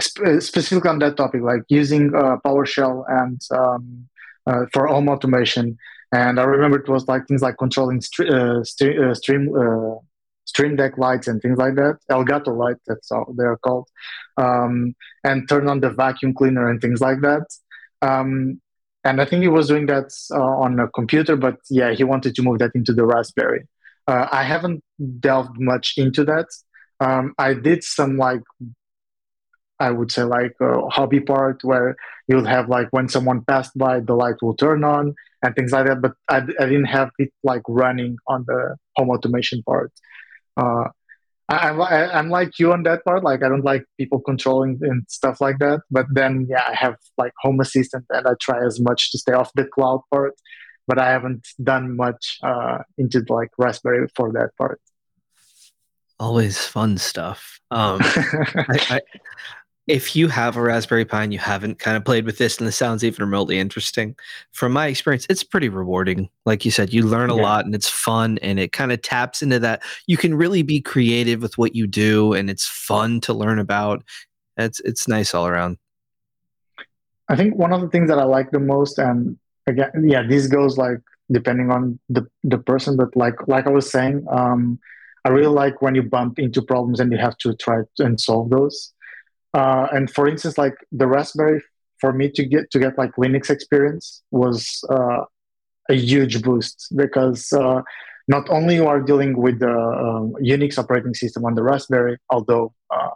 sp- 0.00 0.40
specifically 0.40 0.90
on 0.90 0.98
that 1.00 1.16
topic, 1.16 1.42
like 1.42 1.62
using 1.68 2.14
uh, 2.14 2.36
PowerShell 2.44 3.04
and 3.08 3.40
um, 3.52 4.08
uh, 4.46 4.66
for 4.72 4.86
home 4.88 5.08
automation 5.08 5.78
and 6.12 6.40
I 6.40 6.44
remember 6.44 6.78
it 6.78 6.88
was 6.88 7.06
like 7.08 7.26
things 7.28 7.42
like 7.42 7.58
controlling 7.58 8.00
st- 8.00 8.30
uh, 8.30 8.64
st- 8.64 8.98
uh, 8.98 9.14
stream 9.14 9.54
uh, 9.56 9.96
stream 10.44 10.76
deck 10.76 10.98
lights 10.98 11.28
and 11.28 11.40
things 11.40 11.58
like 11.58 11.76
that. 11.76 11.98
Elgato 12.10 12.56
light, 12.56 12.76
that's 12.86 13.10
how 13.10 13.32
they 13.38 13.44
are 13.44 13.58
called, 13.58 13.88
um, 14.36 14.94
and 15.22 15.48
turn 15.48 15.68
on 15.68 15.80
the 15.80 15.90
vacuum 15.90 16.34
cleaner 16.34 16.68
and 16.68 16.80
things 16.80 17.00
like 17.00 17.20
that. 17.20 17.46
Um, 18.02 18.60
and 19.04 19.20
I 19.20 19.24
think 19.24 19.42
he 19.42 19.48
was 19.48 19.68
doing 19.68 19.86
that 19.86 20.12
uh, 20.30 20.38
on 20.38 20.78
a 20.78 20.88
computer, 20.88 21.36
but 21.36 21.56
yeah, 21.70 21.92
he 21.92 22.04
wanted 22.04 22.34
to 22.34 22.42
move 22.42 22.58
that 22.58 22.72
into 22.74 22.92
the 22.92 23.04
Raspberry. 23.04 23.66
Uh, 24.06 24.26
I 24.30 24.42
haven't 24.42 24.82
delved 25.20 25.58
much 25.58 25.94
into 25.96 26.24
that. 26.24 26.46
Um, 27.00 27.34
I 27.38 27.54
did 27.54 27.82
some 27.82 28.18
like 28.18 28.42
I 29.78 29.90
would 29.90 30.12
say 30.12 30.24
like 30.24 30.52
a 30.60 30.86
hobby 30.88 31.20
part 31.20 31.64
where 31.64 31.96
you'll 32.28 32.44
have 32.44 32.68
like 32.68 32.88
when 32.90 33.08
someone 33.08 33.42
passed 33.44 33.76
by, 33.76 34.00
the 34.00 34.14
light 34.14 34.36
will 34.42 34.54
turn 34.54 34.84
on 34.84 35.14
and 35.42 35.54
things 35.56 35.72
like 35.72 35.86
that. 35.86 36.02
But 36.02 36.12
I, 36.28 36.38
I 36.38 36.66
didn't 36.66 36.84
have 36.84 37.10
it 37.18 37.30
like 37.42 37.62
running 37.66 38.16
on 38.28 38.44
the 38.46 38.76
home 38.96 39.08
automation 39.10 39.62
part. 39.62 39.92
I, 41.50 41.70
am 41.70 41.80
I'm 41.80 42.30
like 42.30 42.58
you 42.58 42.72
on 42.72 42.84
that 42.84 43.04
part. 43.04 43.24
Like 43.24 43.42
I 43.42 43.48
don't 43.48 43.64
like 43.64 43.84
people 43.98 44.20
controlling 44.20 44.78
and 44.82 45.04
stuff 45.08 45.40
like 45.40 45.58
that. 45.58 45.80
But 45.90 46.06
then 46.12 46.46
yeah, 46.48 46.64
I 46.68 46.74
have 46.74 46.96
like 47.18 47.32
Home 47.40 47.60
Assistant 47.60 48.06
and 48.10 48.26
I 48.26 48.32
try 48.40 48.64
as 48.64 48.80
much 48.80 49.10
to 49.12 49.18
stay 49.18 49.32
off 49.32 49.50
the 49.54 49.64
cloud 49.64 50.02
part. 50.12 50.34
But 50.86 50.98
I 50.98 51.10
haven't 51.10 51.46
done 51.62 51.96
much 51.96 52.38
uh, 52.42 52.78
into 52.98 53.24
like 53.28 53.50
Raspberry 53.58 54.06
for 54.14 54.32
that 54.32 54.50
part. 54.56 54.80
Always 56.18 56.58
fun 56.58 56.98
stuff. 56.98 57.60
Um, 57.70 58.00
I, 58.02 58.80
I, 58.90 59.00
if 59.86 60.14
you 60.14 60.28
have 60.28 60.56
a 60.56 60.62
Raspberry 60.62 61.04
Pi 61.04 61.24
and 61.24 61.32
you 61.32 61.38
haven't 61.38 61.78
kind 61.78 61.96
of 61.96 62.04
played 62.04 62.24
with 62.24 62.38
this 62.38 62.58
and 62.58 62.66
this 62.66 62.76
sounds 62.76 63.02
even 63.02 63.24
remotely 63.24 63.58
interesting, 63.58 64.14
from 64.52 64.72
my 64.72 64.86
experience, 64.86 65.26
it's 65.28 65.42
pretty 65.42 65.68
rewarding. 65.68 66.28
Like 66.46 66.64
you 66.64 66.70
said, 66.70 66.92
you 66.92 67.02
learn 67.04 67.30
a 67.30 67.36
yeah. 67.36 67.42
lot 67.42 67.64
and 67.64 67.74
it's 67.74 67.88
fun 67.88 68.38
and 68.42 68.58
it 68.58 68.72
kind 68.72 68.92
of 68.92 69.02
taps 69.02 69.42
into 69.42 69.58
that. 69.60 69.82
You 70.06 70.16
can 70.16 70.34
really 70.34 70.62
be 70.62 70.80
creative 70.80 71.42
with 71.42 71.58
what 71.58 71.74
you 71.74 71.86
do 71.86 72.34
and 72.34 72.50
it's 72.50 72.66
fun 72.66 73.20
to 73.22 73.32
learn 73.32 73.58
about. 73.58 74.04
It's 74.56 74.80
it's 74.80 75.08
nice 75.08 75.34
all 75.34 75.46
around. 75.46 75.78
I 77.28 77.36
think 77.36 77.56
one 77.56 77.72
of 77.72 77.80
the 77.80 77.88
things 77.88 78.08
that 78.08 78.18
I 78.18 78.24
like 78.24 78.50
the 78.50 78.58
most, 78.58 78.98
and 78.98 79.38
again, 79.66 79.90
yeah, 80.04 80.22
this 80.26 80.46
goes 80.46 80.76
like 80.76 80.98
depending 81.32 81.70
on 81.70 81.98
the 82.08 82.26
the 82.44 82.58
person, 82.58 82.96
but 82.96 83.14
like 83.16 83.36
like 83.48 83.66
I 83.66 83.70
was 83.70 83.90
saying, 83.90 84.26
um, 84.30 84.78
I 85.24 85.30
really 85.30 85.54
like 85.54 85.80
when 85.80 85.94
you 85.94 86.02
bump 86.02 86.38
into 86.38 86.60
problems 86.60 87.00
and 87.00 87.10
you 87.10 87.18
have 87.18 87.36
to 87.38 87.54
try 87.54 87.80
and 87.98 88.20
solve 88.20 88.50
those 88.50 88.92
uh, 89.54 89.88
and 89.92 90.10
for 90.10 90.28
instance, 90.28 90.56
like 90.58 90.74
the 90.92 91.06
Raspberry, 91.06 91.62
for 92.00 92.12
me 92.12 92.30
to 92.30 92.44
get 92.44 92.70
to 92.70 92.78
get 92.78 92.96
like 92.96 93.14
Linux 93.16 93.50
experience 93.50 94.22
was 94.30 94.82
uh, 94.90 95.24
a 95.88 95.94
huge 95.94 96.42
boost 96.42 96.86
because 96.96 97.52
uh, 97.52 97.82
not 98.28 98.48
only 98.48 98.76
you 98.76 98.86
are 98.86 99.00
dealing 99.00 99.36
with 99.36 99.58
the 99.58 99.70
um, 99.70 100.32
Unix 100.42 100.78
operating 100.78 101.14
system 101.14 101.44
on 101.44 101.54
the 101.54 101.62
Raspberry, 101.62 102.16
although 102.30 102.72
uh, 102.90 103.10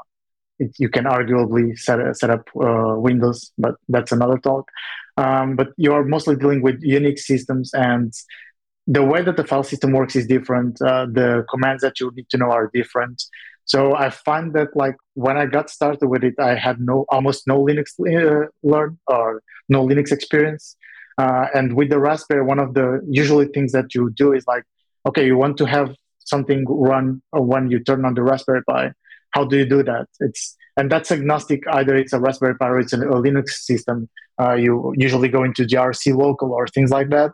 it, 0.59 0.73
you 0.79 0.89
can 0.89 1.05
arguably 1.05 1.79
set 1.79 1.99
set 2.17 2.31
up 2.31 2.49
uh, 2.61 2.95
Windows, 2.99 3.53
but 3.57 3.77
that's 3.89 4.13
another 4.13 4.39
talk. 4.39 4.69
Um, 5.17 5.57
but 5.57 5.69
you 5.77 5.93
are 5.93 6.05
mostly 6.05 6.37
dealing 6.37 6.61
with 6.61 6.83
Unix 6.83 7.21
systems 7.21 7.73
and 7.73 8.13
the 8.87 9.03
way 9.03 9.23
that 9.23 9.37
the 9.37 9.45
file 9.45 9.63
system 9.63 9.93
works 9.93 10.15
is 10.17 10.27
different. 10.27 10.81
Uh, 10.83 11.07
the 11.07 11.45
commands 11.51 11.83
that 11.83 12.01
you 12.01 12.11
need 12.15 12.29
to 12.31 12.37
know 12.37 12.51
are 12.51 12.71
different. 12.75 13.23
So 13.67 13.95
I 13.95 14.11
find 14.11 14.53
that 14.55 14.69
like 14.75 14.97
when 15.15 15.37
I 15.37 15.47
got 15.47 15.71
started 15.71 16.07
with 16.07 16.23
it, 16.23 16.35
I 16.39 16.55
had 16.55 16.81
no 16.81 17.07
almost 17.09 17.47
no 17.47 17.65
Linux 17.65 17.89
uh, 18.01 18.49
learn 18.63 18.99
or 19.07 19.43
no 19.69 19.87
Linux 19.87 20.13
experience. 20.13 20.77
Uh, 21.17 21.47
and 21.55 21.75
with 21.75 21.89
the 21.91 21.99
Raspberry, 21.99 22.43
one 22.43 22.59
of 22.59 22.75
the 22.75 23.01
usually 23.09 23.47
things 23.47 23.73
that 23.73 23.95
you 23.95 24.11
do 24.11 24.33
is 24.33 24.47
like 24.47 24.65
okay, 25.07 25.27
you 25.27 25.37
want 25.37 25.57
to 25.59 25.67
have 25.67 25.95
something 26.21 26.65
run 26.67 27.23
when 27.33 27.71
you 27.71 27.79
turn 27.79 28.05
on 28.05 28.15
the 28.15 28.23
Raspberry 28.23 28.63
Pi. 28.65 28.93
How 29.31 29.45
do 29.45 29.59
you 29.59 29.67
do 29.67 29.83
that? 29.83 30.07
It's 30.21 30.57
and 30.77 30.91
that's 30.91 31.13
agnostic. 31.13 31.63
Either 31.69 31.95
it's 31.97 32.13
a 32.13 32.21
Raspberry 32.21 32.57
Pi 32.57 32.69
or 32.69 32.81
it's 32.81 32.93
a 32.93 32.99
Linux 32.99 33.51
system. 33.51 34.09
Uh, 34.41 34.55
you 34.55 34.93
usually 34.97 35.29
go 35.29 35.45
into 35.45 35.65
GRC 35.65 36.17
local 36.17 36.53
or 36.53 36.67
things 36.67 36.91
like 36.91 37.11
that. 37.11 37.33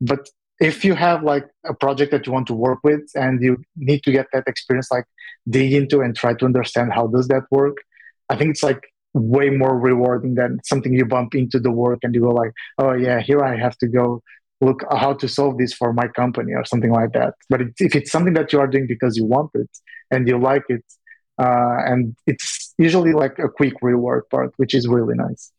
But 0.00 0.28
if 0.60 0.84
you 0.84 0.94
have 0.94 1.22
like 1.22 1.48
a 1.64 1.74
project 1.74 2.10
that 2.12 2.26
you 2.26 2.32
want 2.32 2.46
to 2.46 2.54
work 2.54 2.78
with 2.84 3.02
and 3.14 3.42
you 3.42 3.62
need 3.76 4.02
to 4.04 4.12
get 4.12 4.26
that 4.32 4.44
experience, 4.46 4.90
like 4.90 5.04
dig 5.48 5.72
into 5.72 6.00
and 6.00 6.16
try 6.16 6.34
to 6.34 6.44
understand 6.44 6.92
how 6.92 7.06
does 7.06 7.28
that 7.28 7.42
work, 7.50 7.78
I 8.28 8.36
think 8.36 8.50
it's 8.50 8.62
like 8.62 8.80
way 9.14 9.50
more 9.50 9.78
rewarding 9.78 10.34
than 10.34 10.60
something 10.64 10.92
you 10.92 11.04
bump 11.04 11.34
into 11.34 11.58
the 11.58 11.70
work 11.70 12.00
and 12.02 12.14
you 12.14 12.22
go 12.22 12.30
like, 12.30 12.52
oh 12.78 12.92
yeah, 12.92 13.20
here 13.20 13.42
I 13.42 13.56
have 13.56 13.76
to 13.78 13.86
go 13.86 14.22
look 14.60 14.84
how 14.90 15.12
to 15.12 15.28
solve 15.28 15.58
this 15.58 15.72
for 15.72 15.92
my 15.92 16.08
company 16.08 16.52
or 16.54 16.64
something 16.64 16.92
like 16.92 17.12
that. 17.12 17.34
But 17.50 17.60
it, 17.60 17.68
if 17.78 17.94
it's 17.94 18.10
something 18.10 18.34
that 18.34 18.52
you 18.52 18.60
are 18.60 18.66
doing 18.66 18.86
because 18.86 19.16
you 19.16 19.24
want 19.24 19.50
it 19.54 19.70
and 20.10 20.26
you 20.26 20.38
like 20.38 20.64
it, 20.68 20.84
uh, 21.38 21.78
and 21.84 22.16
it's 22.26 22.74
usually 22.78 23.12
like 23.12 23.38
a 23.38 23.48
quick 23.48 23.74
reward 23.82 24.28
part, 24.30 24.52
which 24.56 24.74
is 24.74 24.86
really 24.86 25.14
nice. 25.14 25.50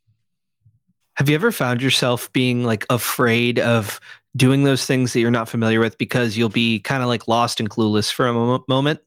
Have 1.17 1.29
you 1.29 1.35
ever 1.35 1.51
found 1.51 1.81
yourself 1.81 2.31
being 2.33 2.63
like 2.63 2.85
afraid 2.89 3.59
of 3.59 3.99
doing 4.35 4.63
those 4.63 4.85
things 4.85 5.13
that 5.13 5.19
you're 5.19 5.31
not 5.31 5.49
familiar 5.49 5.79
with 5.79 5.97
because 5.97 6.37
you'll 6.37 6.49
be 6.49 6.79
kind 6.79 7.01
of 7.01 7.07
like 7.09 7.27
lost 7.27 7.59
and 7.59 7.69
clueless 7.69 8.11
for 8.11 8.27
a 8.27 8.59
moment? 8.67 8.99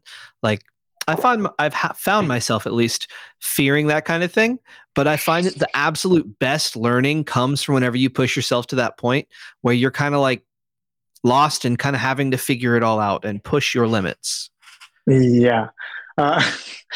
Like 0.43 0.63
I 1.07 1.17
find 1.17 1.49
I've 1.59 1.75
ha- 1.75 1.95
found 1.97 2.29
myself 2.29 2.67
at 2.67 2.73
least 2.73 3.11
fearing 3.41 3.87
that 3.87 4.05
kind 4.05 4.23
of 4.23 4.33
thing, 4.33 4.59
but 4.95 5.07
I 5.07 5.17
find 5.17 5.47
that 5.47 5.59
the 5.59 5.69
absolute 5.77 6.39
best 6.39 6.77
learning 6.77 7.25
comes 7.25 7.63
from 7.63 7.75
whenever 7.75 7.97
you 7.97 8.11
push 8.11 8.37
yourself 8.37 8.67
to 8.69 8.77
that 8.77 8.99
point 8.99 9.27
where 9.63 9.75
you're 9.75 9.91
kind 9.91 10.15
of 10.15 10.21
like 10.21 10.43
lost 11.25 11.65
and 11.65 11.79
kind 11.79 11.97
of 11.97 12.01
having 12.01 12.31
to 12.31 12.39
figure 12.39 12.77
it 12.77 12.83
all 12.83 13.01
out 13.01 13.25
and 13.25 13.43
push 13.43 13.75
your 13.75 13.87
limits. 13.87 14.51
Yeah. 15.07 15.69
Uh, 16.17 16.43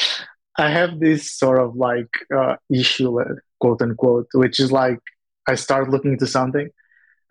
I 0.59 0.68
have 0.68 1.01
this 1.01 1.31
sort 1.31 1.59
of 1.59 1.77
like 1.77 2.11
uh, 2.35 2.57
issue, 2.71 3.18
quote 3.61 3.81
unquote, 3.81 4.29
which 4.35 4.61
is 4.61 4.71
like 4.71 4.99
I 5.49 5.55
start 5.55 5.88
looking 5.88 6.12
into 6.12 6.27
something 6.27 6.68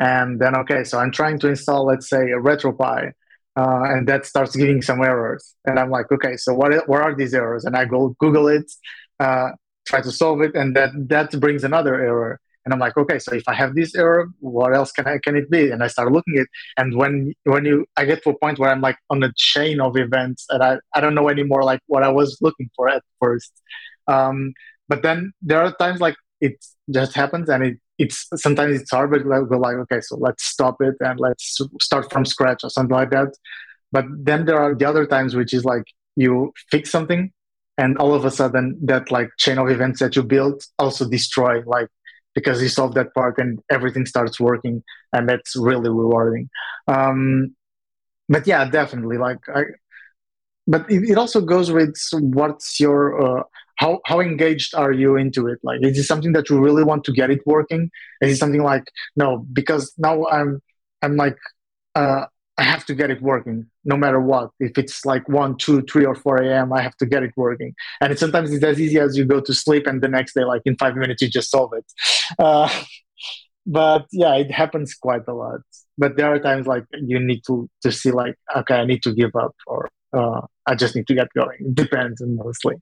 and 0.02 0.42
then, 0.42 0.58
okay, 0.58 0.84
so 0.84 1.00
I'm 1.00 1.12
trying 1.12 1.40
to 1.40 1.48
install, 1.48 1.86
let's 1.86 2.10
say, 2.10 2.24
a 2.32 2.40
RetroPie 2.40 3.14
uh, 3.56 3.84
and 3.84 4.08
that 4.08 4.26
starts 4.26 4.56
giving 4.56 4.82
some 4.82 5.02
errors. 5.04 5.56
And 5.66 5.80
I'm 5.80 5.90
like, 5.90 6.12
okay, 6.12 6.38
so 6.38 6.54
what 6.54 6.88
what 6.88 7.02
are 7.02 7.16
these 7.16 7.34
errors? 7.34 7.66
And 7.66 7.76
I 7.76 7.86
go 7.86 8.16
Google 8.20 8.48
it, 8.48 8.72
uh, 9.20 9.52
try 9.86 10.02
to 10.02 10.12
solve 10.12 10.42
it, 10.42 10.56
and 10.56 10.76
that 10.76 10.92
that 11.10 11.40
brings 11.40 11.64
another 11.64 11.96
error. 11.96 12.40
And 12.64 12.74
I'm 12.74 12.80
like, 12.80 12.96
okay, 12.96 13.18
so 13.18 13.34
if 13.34 13.44
I 13.48 13.56
have 13.56 13.74
this 13.76 13.96
error, 13.96 14.30
what 14.40 14.76
else 14.76 14.92
can 14.92 15.08
I 15.08 15.18
can 15.18 15.36
it 15.36 15.50
be? 15.50 15.72
And 15.72 15.84
I 15.84 15.88
start 15.88 16.12
looking 16.12 16.36
at 16.38 16.44
it. 16.44 16.48
And 16.78 16.96
when 16.96 17.34
when 17.44 17.66
you 17.66 17.86
I 17.98 18.06
get 18.06 18.24
to 18.24 18.30
a 18.30 18.40
point 18.40 18.60
where 18.60 18.72
I'm 18.72 18.82
like 18.82 18.98
on 19.10 19.24
a 19.24 19.32
chain 19.36 19.82
of 19.82 19.98
events 19.98 20.46
and 20.50 20.64
I, 20.64 20.78
I 20.96 21.02
don't 21.02 21.16
know 21.16 21.30
anymore 21.30 21.64
like 21.64 21.82
what 21.88 22.04
I 22.04 22.10
was 22.10 22.38
looking 22.42 22.70
for 22.76 22.88
at 22.88 23.04
first. 23.20 23.52
Um, 24.08 24.54
but 24.88 25.04
then 25.04 25.34
there 25.42 25.62
are 25.62 25.74
times 25.76 26.00
like 26.00 26.16
it 26.40 26.64
just 26.90 27.14
happens 27.16 27.50
and 27.50 27.64
it 27.64 27.78
it's 28.02 28.28
sometimes 28.36 28.82
it's 28.82 28.92
hard, 28.92 29.12
but 29.12 29.24
we're 29.26 29.58
like, 29.58 29.76
okay, 29.84 30.02
so 30.02 30.18
let's 30.18 30.44
stop 30.44 30.78
it 30.82 30.96
and 31.00 31.20
let's 31.20 31.60
start 31.80 32.12
from 32.12 32.26
scratch 32.26 32.62
or 32.64 32.70
something 32.70 32.96
like 32.96 33.12
that. 33.12 33.32
But 33.92 34.06
then 34.28 34.46
there 34.46 34.60
are 34.60 34.74
the 34.74 34.86
other 34.86 35.06
times 35.06 35.36
which 35.36 35.54
is 35.54 35.64
like 35.66 35.84
you 36.16 36.52
fix 36.72 36.90
something 36.90 37.32
and 37.78 37.98
all 37.98 38.14
of 38.14 38.26
a 38.26 38.32
sudden 38.32 38.78
that 38.84 39.12
like 39.12 39.30
chain 39.38 39.58
of 39.58 39.70
events 39.70 40.00
that 40.00 40.16
you 40.16 40.24
built 40.24 40.66
also 40.80 41.08
destroy 41.08 41.62
like 41.66 41.90
because 42.34 42.62
you 42.62 42.70
solve 42.70 42.94
that 42.96 43.14
part 43.14 43.38
and 43.38 43.60
everything 43.70 44.06
starts 44.06 44.40
working 44.40 44.84
and 45.14 45.28
that's 45.30 45.56
really 45.56 45.90
rewarding. 45.90 46.50
Um, 46.88 47.56
but 48.30 48.48
yeah, 48.48 48.64
definitely 48.70 49.18
like 49.18 49.40
I, 49.54 49.64
but 50.68 50.90
it, 50.90 51.12
it 51.12 51.18
also 51.18 51.42
goes 51.42 51.72
with 51.72 51.96
what's 52.14 52.80
your 52.80 53.02
uh, 53.22 53.44
how 53.82 54.00
how 54.06 54.20
engaged 54.20 54.76
are 54.76 54.92
you 54.92 55.16
into 55.16 55.48
it? 55.48 55.60
Like 55.64 55.80
is 55.84 55.98
it 55.98 56.04
something 56.04 56.34
that 56.34 56.50
you 56.50 56.60
really 56.60 56.84
want 56.84 57.04
to 57.06 57.12
get 57.12 57.32
it 57.32 57.42
working? 57.46 57.90
Is 58.22 58.34
it 58.34 58.38
something 58.38 58.62
like 58.62 58.86
no 59.16 59.46
because 59.52 59.92
now 59.98 60.26
i'm 60.28 60.62
i'm 61.02 61.16
like 61.18 61.38
uh, 61.96 62.26
i 62.60 62.64
have 62.64 62.86
to 62.86 62.94
get 62.94 63.10
it 63.10 63.22
working 63.22 63.66
no 63.84 63.98
matter 63.98 64.22
what. 64.22 64.52
If 64.60 64.78
it's 64.78 65.04
like 65.04 65.28
1 65.28 65.58
2 65.58 65.82
3 65.82 66.06
or 66.06 66.16
4 66.16 66.44
a.m 66.44 66.72
i 66.74 66.82
have 66.82 66.96
to 66.98 67.08
get 67.08 67.24
it 67.24 67.34
working. 67.36 67.74
And 68.00 68.18
sometimes 68.20 68.52
it's 68.54 68.64
as 68.64 68.80
easy 68.80 69.00
as 69.00 69.18
you 69.18 69.26
go 69.26 69.42
to 69.42 69.54
sleep 69.54 69.88
and 69.88 70.02
the 70.02 70.08
next 70.18 70.34
day 70.36 70.46
like 70.46 70.62
in 70.66 70.78
five 70.78 70.96
minutes 70.96 71.22
you 71.24 71.30
just 71.30 71.52
solve 71.52 71.74
it. 71.74 71.86
Uh, 72.40 72.70
but 73.66 74.06
yeah 74.12 74.36
it 74.36 74.52
happens 74.52 74.94
quite 74.94 75.26
a 75.28 75.34
lot. 75.34 75.62
But 75.98 76.18
there 76.18 76.30
are 76.34 76.40
times 76.40 76.68
like 76.68 76.86
you 76.94 77.20
need 77.20 77.42
to 77.48 77.68
to 77.84 77.92
see 77.92 78.12
like 78.12 78.36
okay 78.60 78.76
i 78.84 78.86
need 78.86 79.04
to 79.08 79.14
give 79.22 79.34
up 79.36 79.56
or 79.68 79.90
uh, 80.18 80.42
i 80.70 80.76
just 80.76 80.96
need 80.96 81.08
to 81.08 81.16
get 81.16 81.30
going. 81.42 81.60
It 81.70 81.76
depends 81.84 82.22
mostly 82.22 82.76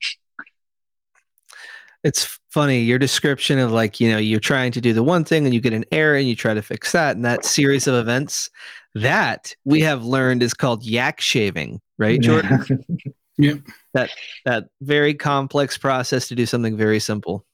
it's 2.04 2.40
funny 2.50 2.80
your 2.80 2.98
description 2.98 3.60
of 3.60 3.72
like 3.72 4.00
you 4.00 4.10
know 4.10 4.18
you're 4.18 4.40
trying 4.40 4.72
to 4.72 4.82
do 4.82 4.94
the 4.94 5.04
one 5.04 5.24
thing 5.24 5.46
and 5.46 5.54
you 5.54 5.62
get 5.62 5.74
an 5.74 5.86
error 5.92 6.16
and 6.16 6.28
you 6.28 6.36
try 6.36 6.54
to 6.54 6.62
fix 6.62 6.92
that 6.92 7.16
and 7.16 7.26
that 7.26 7.46
series 7.46 7.88
of 7.88 7.96
events 7.96 8.50
that 8.96 9.54
we 9.66 9.82
have 9.82 10.04
learned 10.04 10.42
is 10.42 10.54
called 10.54 10.84
yak 10.84 11.22
shaving 11.22 11.80
right 11.98 12.22
jordan 12.22 12.84
yeah 13.38 13.54
that 13.94 14.10
that 14.46 14.66
very 14.82 15.14
complex 15.14 15.78
process 15.78 16.28
to 16.28 16.36
do 16.36 16.46
something 16.46 16.78
very 16.78 17.00
simple 17.00 17.46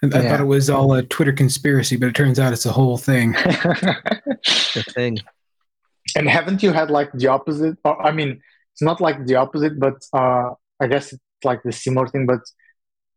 I 0.00 0.06
yeah. 0.06 0.30
thought 0.30 0.40
it 0.40 0.44
was 0.44 0.70
all 0.70 0.92
a 0.92 1.02
Twitter 1.02 1.32
conspiracy, 1.32 1.96
but 1.96 2.06
it 2.06 2.14
turns 2.14 2.38
out 2.38 2.52
it's 2.52 2.66
a 2.66 2.70
whole 2.72 2.98
thing. 2.98 3.32
the 3.32 4.84
thing. 4.94 5.18
And 6.14 6.28
haven't 6.28 6.62
you 6.62 6.72
had 6.72 6.88
like 6.88 7.10
the 7.12 7.26
opposite? 7.26 7.76
I 7.84 8.12
mean, 8.12 8.40
it's 8.74 8.82
not 8.82 9.00
like 9.00 9.26
the 9.26 9.34
opposite, 9.34 9.80
but 9.80 10.06
uh, 10.12 10.50
I 10.78 10.86
guess 10.86 11.12
it's 11.12 11.22
like 11.42 11.64
the 11.64 11.72
similar 11.72 12.06
thing. 12.06 12.26
But 12.26 12.42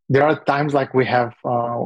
there 0.08 0.24
are 0.24 0.42
times 0.44 0.74
like 0.74 0.94
we 0.94 1.06
have 1.06 1.34
uh, 1.44 1.84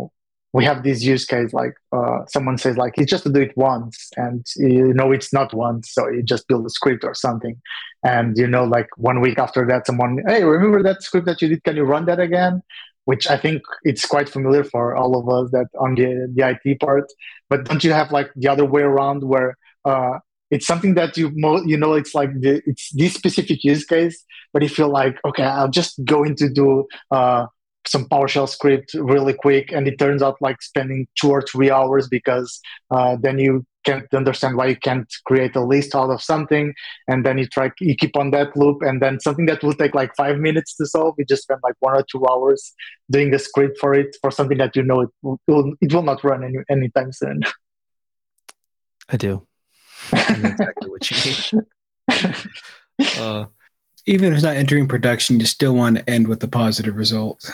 we 0.52 0.64
have 0.64 0.82
this 0.82 1.02
use 1.02 1.26
case 1.26 1.52
like 1.52 1.74
uh, 1.92 2.20
someone 2.28 2.56
says 2.56 2.78
like 2.78 2.94
it's 2.96 3.10
just 3.10 3.24
to 3.24 3.30
do 3.30 3.42
it 3.42 3.54
once 3.56 4.10
and 4.16 4.46
you 4.56 4.94
know 4.94 5.12
it's 5.12 5.30
not 5.30 5.52
once 5.52 5.92
so 5.92 6.08
you 6.08 6.22
just 6.22 6.48
build 6.48 6.64
a 6.64 6.70
script 6.70 7.04
or 7.04 7.14
something. 7.14 7.60
And 8.02 8.38
you 8.38 8.46
know 8.46 8.64
like 8.64 8.88
one 8.96 9.20
week 9.20 9.38
after 9.38 9.66
that 9.66 9.86
someone 9.86 10.22
hey 10.26 10.44
remember 10.44 10.82
that 10.82 11.02
script 11.02 11.26
that 11.26 11.42
you 11.42 11.48
did? 11.48 11.64
Can 11.64 11.76
you 11.76 11.84
run 11.84 12.06
that 12.06 12.20
again? 12.20 12.62
Which 13.04 13.28
i 13.28 13.36
think 13.36 13.62
it's 13.84 14.04
quite 14.06 14.28
familiar 14.28 14.64
for 14.64 14.96
all 14.96 15.12
of 15.20 15.28
us 15.28 15.50
that 15.52 15.68
on 15.78 15.94
the, 15.94 16.08
the 16.34 16.58
it 16.64 16.80
part. 16.80 17.06
But 17.50 17.64
don't 17.64 17.84
you 17.84 17.92
have 17.92 18.10
like 18.10 18.30
the 18.34 18.48
other 18.48 18.64
way 18.64 18.82
around 18.82 19.24
where 19.24 19.56
uh, 19.84 20.18
it's 20.50 20.66
something 20.66 20.94
that 20.94 21.16
you 21.16 21.30
mo- 21.34 21.64
you 21.64 21.76
know 21.76 21.92
it's 21.94 22.14
like 22.14 22.32
the, 22.40 22.62
it's 22.66 22.90
this 22.92 23.14
specific 23.14 23.62
use 23.64 23.84
case 23.84 24.24
but 24.52 24.62
if 24.62 24.78
you're 24.78 24.88
like 24.88 25.16
okay 25.24 25.42
i'll 25.42 25.68
just 25.68 26.02
go 26.04 26.22
into 26.22 26.48
do 26.48 26.86
uh, 27.10 27.46
some 27.88 28.06
PowerShell 28.06 28.48
script 28.48 28.94
really 28.94 29.32
quick, 29.32 29.72
and 29.72 29.86
it 29.86 29.98
turns 29.98 30.22
out 30.22 30.36
like 30.40 30.62
spending 30.62 31.06
two 31.20 31.30
or 31.30 31.42
three 31.42 31.70
hours 31.70 32.08
because 32.08 32.60
uh, 32.90 33.16
then 33.20 33.38
you 33.38 33.64
can't 33.84 34.12
understand 34.12 34.56
why 34.56 34.66
you 34.66 34.76
can't 34.76 35.12
create 35.26 35.54
a 35.54 35.64
list 35.64 35.94
out 35.94 36.10
of 36.10 36.22
something, 36.22 36.74
and 37.08 37.24
then 37.24 37.38
you 37.38 37.46
try 37.46 37.70
you 37.80 37.94
keep 37.94 38.16
on 38.16 38.30
that 38.32 38.56
loop, 38.56 38.82
and 38.82 39.00
then 39.00 39.20
something 39.20 39.46
that 39.46 39.62
will 39.62 39.72
take 39.72 39.94
like 39.94 40.14
five 40.16 40.38
minutes 40.38 40.74
to 40.76 40.86
solve, 40.86 41.14
you 41.18 41.24
just 41.24 41.42
spend 41.42 41.60
like 41.62 41.76
one 41.80 41.94
or 41.94 42.04
two 42.10 42.26
hours 42.26 42.74
doing 43.10 43.32
a 43.34 43.38
script 43.38 43.78
for 43.80 43.94
it 43.94 44.16
for 44.20 44.30
something 44.30 44.58
that 44.58 44.74
you 44.76 44.82
know 44.82 45.00
it 45.00 45.10
will 45.46 45.72
it 45.80 45.92
will 45.92 46.02
not 46.02 46.22
run 46.24 46.44
any 46.44 46.58
anytime 46.68 47.12
soon. 47.12 47.40
I 49.08 49.16
do. 49.16 49.46
I 50.12 50.32
exactly 50.32 50.90
what 50.90 51.10
you 51.10 51.16
mean. 51.52 51.66
Uh, 53.18 53.44
even 54.06 54.28
if 54.28 54.34
it's 54.34 54.44
not 54.44 54.56
entering 54.56 54.88
production, 54.88 55.40
you 55.40 55.46
still 55.46 55.74
want 55.74 55.96
to 55.96 56.08
end 56.10 56.28
with 56.28 56.42
a 56.42 56.48
positive 56.48 56.96
result. 56.96 57.50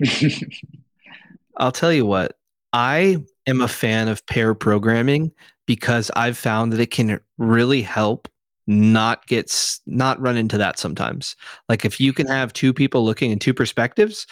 I'll 1.56 1.72
tell 1.72 1.92
you 1.92 2.06
what, 2.06 2.36
I 2.72 3.18
am 3.46 3.60
a 3.60 3.68
fan 3.68 4.08
of 4.08 4.24
pair 4.26 4.54
programming 4.54 5.32
because 5.66 6.10
I've 6.14 6.38
found 6.38 6.72
that 6.72 6.80
it 6.80 6.90
can 6.90 7.20
really 7.38 7.82
help 7.82 8.28
not 8.66 9.26
get 9.26 9.78
not 9.86 10.20
run 10.20 10.36
into 10.36 10.58
that 10.58 10.78
sometimes. 10.78 11.36
Like 11.68 11.84
if 11.84 12.00
you 12.00 12.12
can 12.12 12.26
have 12.26 12.52
two 12.52 12.72
people 12.72 13.04
looking 13.04 13.30
in 13.30 13.38
two 13.38 13.54
perspectives, 13.54 14.26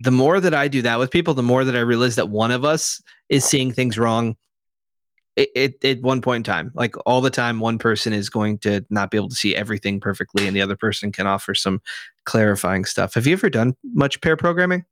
the 0.00 0.10
more 0.10 0.40
that 0.40 0.54
I 0.54 0.68
do 0.68 0.82
that 0.82 0.98
with 0.98 1.10
people, 1.10 1.34
the 1.34 1.42
more 1.42 1.64
that 1.64 1.76
I 1.76 1.80
realize 1.80 2.16
that 2.16 2.28
one 2.28 2.50
of 2.50 2.64
us 2.64 3.02
is 3.28 3.44
seeing 3.44 3.72
things 3.72 3.98
wrong 3.98 4.36
it, 5.54 5.84
at 5.84 6.00
one 6.02 6.20
point 6.20 6.46
in 6.46 6.52
time 6.52 6.70
like 6.74 6.94
all 7.06 7.20
the 7.20 7.30
time 7.30 7.60
one 7.60 7.78
person 7.78 8.12
is 8.12 8.28
going 8.28 8.58
to 8.58 8.84
not 8.90 9.10
be 9.10 9.16
able 9.16 9.28
to 9.28 9.34
see 9.34 9.54
everything 9.54 10.00
perfectly 10.00 10.46
and 10.46 10.54
the 10.56 10.60
other 10.60 10.76
person 10.76 11.12
can 11.12 11.26
offer 11.26 11.54
some 11.54 11.80
clarifying 12.24 12.84
stuff. 12.84 13.14
Have 13.14 13.26
you 13.26 13.32
ever 13.32 13.50
done 13.50 13.76
much 13.94 14.20
pair 14.20 14.36
programming? 14.36 14.84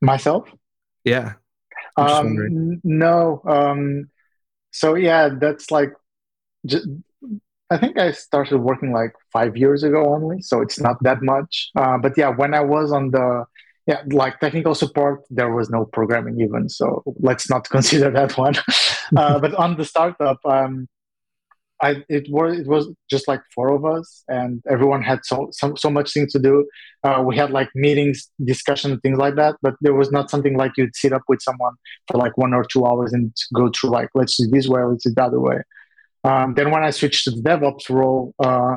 Myself? 0.00 0.48
Yeah. 1.04 1.34
Um, 1.96 2.80
no 2.84 3.42
um, 3.46 4.08
so 4.70 4.94
yeah 4.94 5.28
that's 5.40 5.70
like 5.70 5.92
just, 6.66 6.86
i 7.70 7.76
think 7.76 7.98
i 7.98 8.12
started 8.12 8.58
working 8.58 8.92
like 8.92 9.12
five 9.32 9.56
years 9.56 9.82
ago 9.82 10.14
only 10.14 10.40
so 10.40 10.60
it's 10.60 10.78
not 10.80 11.02
that 11.02 11.22
much. 11.22 11.70
Uh, 11.76 11.98
but 11.98 12.16
yeah 12.16 12.28
when 12.28 12.54
i 12.54 12.60
was 12.60 12.92
on 12.92 13.10
the 13.10 13.44
yeah 13.86 14.02
like 14.12 14.38
technical 14.40 14.74
support 14.74 15.22
there 15.30 15.52
was 15.52 15.70
no 15.70 15.84
programming 15.84 16.40
even 16.40 16.68
so 16.68 17.02
let's 17.20 17.48
not 17.48 17.68
consider 17.76 18.10
that 18.10 18.36
one 18.36 18.54
uh, 19.16 19.38
but 19.38 19.54
on 19.54 19.76
the 19.76 19.84
startup 19.84 20.38
um, 20.44 20.88
I 21.82 22.04
it 22.08 22.30
was 22.30 22.58
it 22.58 22.66
was 22.66 22.88
just 23.08 23.26
like 23.26 23.40
four 23.54 23.72
of 23.74 23.84
us, 23.84 24.22
and 24.28 24.62
everyone 24.68 25.02
had 25.02 25.20
so 25.24 25.48
so, 25.52 25.74
so 25.76 25.90
much 25.90 26.12
things 26.12 26.32
to 26.32 26.38
do. 26.38 26.66
Uh, 27.02 27.22
we 27.24 27.36
had 27.36 27.50
like 27.50 27.70
meetings, 27.74 28.30
discussion, 28.44 29.00
things 29.00 29.18
like 29.18 29.36
that. 29.36 29.56
But 29.62 29.74
there 29.80 29.94
was 29.94 30.12
not 30.12 30.30
something 30.30 30.56
like 30.56 30.72
you'd 30.76 30.94
sit 30.94 31.12
up 31.12 31.22
with 31.28 31.40
someone 31.40 31.74
for 32.06 32.18
like 32.18 32.36
one 32.36 32.52
or 32.52 32.64
two 32.64 32.86
hours 32.86 33.12
and 33.12 33.32
go 33.54 33.70
through 33.70 33.90
like 33.90 34.10
let's 34.14 34.36
do 34.36 34.46
this 34.48 34.68
way, 34.68 34.82
let's 34.82 35.04
do 35.04 35.12
the 35.14 35.22
other 35.22 35.40
way. 35.40 35.62
Um, 36.22 36.54
then 36.54 36.70
when 36.70 36.84
I 36.84 36.90
switched 36.90 37.24
to 37.24 37.30
the 37.30 37.40
DevOps 37.40 37.88
role, 37.88 38.34
uh, 38.38 38.76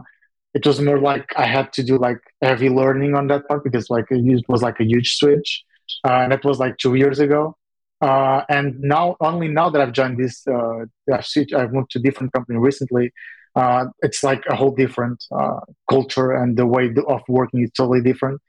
it 0.53 0.65
was 0.65 0.79
more 0.79 0.99
like 0.99 1.31
I 1.35 1.45
had 1.45 1.73
to 1.73 1.83
do 1.83 1.97
like 1.97 2.19
heavy 2.41 2.69
learning 2.69 3.15
on 3.15 3.27
that 3.27 3.47
part 3.47 3.63
because 3.63 3.89
like 3.89 4.05
it 4.09 4.45
was 4.47 4.61
like 4.61 4.79
a 4.79 4.85
huge 4.85 5.15
switch, 5.15 5.63
uh, 6.07 6.19
and 6.21 6.31
that 6.31 6.45
was 6.45 6.59
like 6.59 6.77
two 6.77 6.95
years 6.95 7.19
ago. 7.19 7.57
Uh, 8.01 8.43
and 8.49 8.79
now, 8.81 9.15
only 9.21 9.47
now 9.47 9.69
that 9.69 9.81
I've 9.81 9.93
joined 9.93 10.17
this, 10.19 10.45
uh, 10.45 10.79
I've, 11.11 11.25
switched, 11.25 11.53
I've 11.53 11.71
moved 11.71 11.91
to 11.91 11.99
different 11.99 12.33
company 12.33 12.59
recently. 12.59 13.13
Uh, 13.55 13.85
it's 14.01 14.23
like 14.23 14.43
a 14.49 14.55
whole 14.55 14.71
different 14.71 15.23
uh, 15.31 15.61
culture, 15.89 16.31
and 16.31 16.57
the 16.57 16.67
way 16.67 16.93
of 17.07 17.21
working 17.29 17.63
is 17.63 17.71
totally 17.71 18.01
different. 18.01 18.41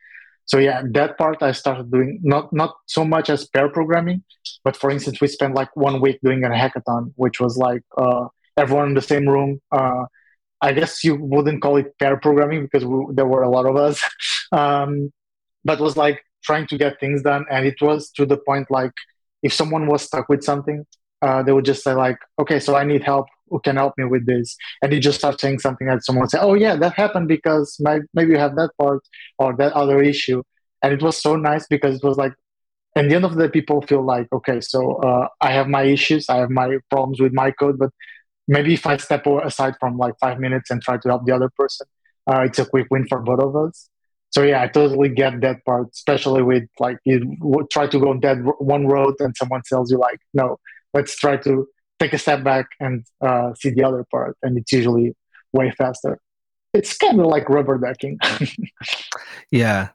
So 0.47 0.59
yeah, 0.59 0.83
that 0.93 1.17
part 1.17 1.43
I 1.43 1.53
started 1.53 1.90
doing 1.90 2.21
not 2.23 2.53
not 2.53 2.75
so 2.87 3.05
much 3.05 3.31
as 3.31 3.47
pair 3.47 3.69
programming, 3.69 4.25
but 4.62 4.77
for 4.77 4.90
instance, 4.90 5.21
we 5.21 5.29
spent 5.29 5.55
like 5.55 5.75
one 5.75 6.01
week 6.01 6.19
doing 6.23 6.45
a 6.45 6.49
hackathon, 6.49 7.12
which 7.17 7.40
was 7.40 7.57
like 7.57 7.83
uh, 7.97 8.27
everyone 8.57 8.88
in 8.88 8.95
the 8.95 9.03
same 9.03 9.27
room. 9.29 9.61
I 10.64 10.72
guess 10.72 11.05
you 11.05 11.16
wouldn't 11.16 11.62
call 11.62 11.77
it 11.77 11.96
pair 11.98 12.16
programming 12.16 12.62
because 12.64 12.85
we, 12.87 13.07
there 13.12 13.27
were 13.27 13.42
a 13.42 13.50
lot 13.50 13.66
of 13.66 13.77
us, 13.77 14.03
um, 14.53 15.12
but 15.64 15.79
was 15.79 15.96
like 15.96 16.22
trying 16.42 16.66
to 16.68 16.79
get 16.79 16.98
things 17.00 17.22
done, 17.22 17.44
and 17.50 17.66
it 17.66 17.81
was 17.81 18.11
to 18.16 18.27
the 18.27 18.38
point 18.38 18.70
like 18.70 18.92
if 19.42 19.53
someone 19.53 19.87
was 19.87 20.03
stuck 20.03 20.29
with 20.31 20.42
something, 20.42 20.87
uh, 21.22 21.42
they 21.42 21.53
would 21.53 21.66
just 21.66 21.85
say 21.85 21.92
like, 21.92 22.18
okay, 22.38 22.59
so 22.59 22.77
I 22.77 22.85
need 22.85 23.03
help. 23.05 23.27
Who 23.50 23.61
can 23.61 23.77
help 23.77 23.94
me 23.98 24.05
with 24.05 24.27
this? 24.27 24.57
And 24.83 24.92
you 24.92 25.00
just 25.00 25.18
start 25.18 25.38
saying 25.40 25.59
something 25.61 25.87
that 25.87 26.05
someone 26.05 26.22
would 26.22 26.31
say, 26.31 26.38
oh 26.40 26.55
yeah, 26.55 26.77
that 26.77 26.94
happened 26.94 27.29
because 27.29 27.77
my, 27.81 28.00
maybe 28.14 28.33
you 28.33 28.38
have 28.38 28.57
that 28.57 28.70
part 28.81 29.00
or 29.38 29.55
that 29.57 29.74
other 29.74 30.03
issue. 30.03 30.42
And 30.83 30.92
it 30.94 31.03
was 31.03 31.20
so 31.20 31.37
nice 31.37 31.66
because 31.68 31.96
it 31.96 32.05
was 32.05 32.16
like, 32.16 32.33
at 32.96 33.09
the 33.09 33.14
end 33.14 33.24
of 33.24 33.35
the 33.35 33.46
day, 33.46 33.50
people 33.50 33.83
feel 33.83 34.05
like, 34.05 34.29
okay, 34.33 34.61
so 34.61 34.96
uh, 34.96 35.29
I 35.40 35.53
have 35.53 35.68
my 35.68 35.83
issues, 35.83 36.29
I 36.29 36.37
have 36.37 36.50
my 36.50 36.79
problems 36.90 37.20
with 37.20 37.33
my 37.33 37.50
code, 37.50 37.79
but 37.79 37.90
maybe 38.46 38.74
if 38.74 38.87
I 38.87 38.96
step 38.96 39.26
aside 39.26 39.74
from 39.80 39.96
like 39.98 40.14
five 40.20 40.38
minutes 40.38 40.70
and 40.70 40.83
try 40.83 40.96
to 40.98 41.09
help 41.09 41.26
the 41.26 41.35
other 41.35 41.50
person, 41.57 41.87
uh, 42.26 42.40
it's 42.40 42.59
a 42.59 42.66
quick 42.66 42.87
win 42.90 43.07
for 43.09 43.20
both 43.20 43.40
of 43.40 43.57
us. 43.57 43.88
So 44.30 44.42
yeah 44.42 44.62
i 44.62 44.66
totally 44.66 45.11
get 45.11 45.40
that 45.42 45.64
part 45.64 45.90
especially 45.92 46.42
with 46.42 46.64
like 46.80 46.98
you 47.04 47.38
try 47.70 47.87
to 47.87 48.00
go 48.00 48.11
on 48.11 48.18
that 48.20 48.38
one 48.59 48.88
road 48.88 49.14
and 49.20 49.33
someone 49.37 49.62
tells 49.64 49.92
you 49.92 49.98
like 49.98 50.18
no 50.33 50.59
let's 50.92 51.14
try 51.14 51.37
to 51.37 51.68
take 51.98 52.12
a 52.12 52.18
step 52.18 52.42
back 52.42 52.66
and 52.80 53.04
uh, 53.20 53.54
see 53.54 53.70
the 53.70 53.85
other 53.85 54.04
part 54.11 54.37
and 54.42 54.59
it's 54.59 54.72
usually 54.72 55.14
way 55.52 55.70
faster. 55.70 56.20
It's 56.72 56.96
kind 56.96 57.20
of 57.20 57.26
like 57.26 57.48
rubber 57.48 57.78
ducking. 57.78 58.18
Yeah. 59.50 59.90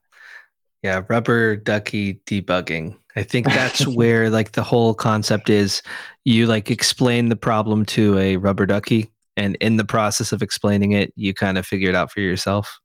Yeah 0.81 1.03
rubber 1.09 1.57
ducky 1.57 2.21
debugging 2.25 2.95
i 3.15 3.23
think 3.23 3.45
that's 3.47 3.87
where 3.95 4.29
like 4.29 4.53
the 4.53 4.63
whole 4.63 4.93
concept 4.93 5.49
is 5.49 5.81
you 6.25 6.45
like 6.45 6.69
explain 6.69 7.29
the 7.29 7.35
problem 7.35 7.85
to 7.85 8.17
a 8.17 8.37
rubber 8.37 8.65
ducky 8.65 9.11
and 9.37 9.55
in 9.57 9.77
the 9.77 9.85
process 9.85 10.31
of 10.31 10.41
explaining 10.41 10.91
it 10.91 11.13
you 11.15 11.33
kind 11.33 11.57
of 11.57 11.65
figure 11.65 11.89
it 11.89 11.95
out 11.95 12.11
for 12.11 12.19
yourself 12.19 12.79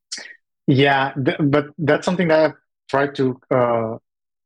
yeah, 0.67 1.13
th- 1.13 1.39
but 1.41 1.67
that's 1.79 2.05
something 2.05 2.29
that 2.29 2.41
I've 2.41 2.57
tried 2.89 3.15
to 3.17 3.41
uh, 3.51 3.97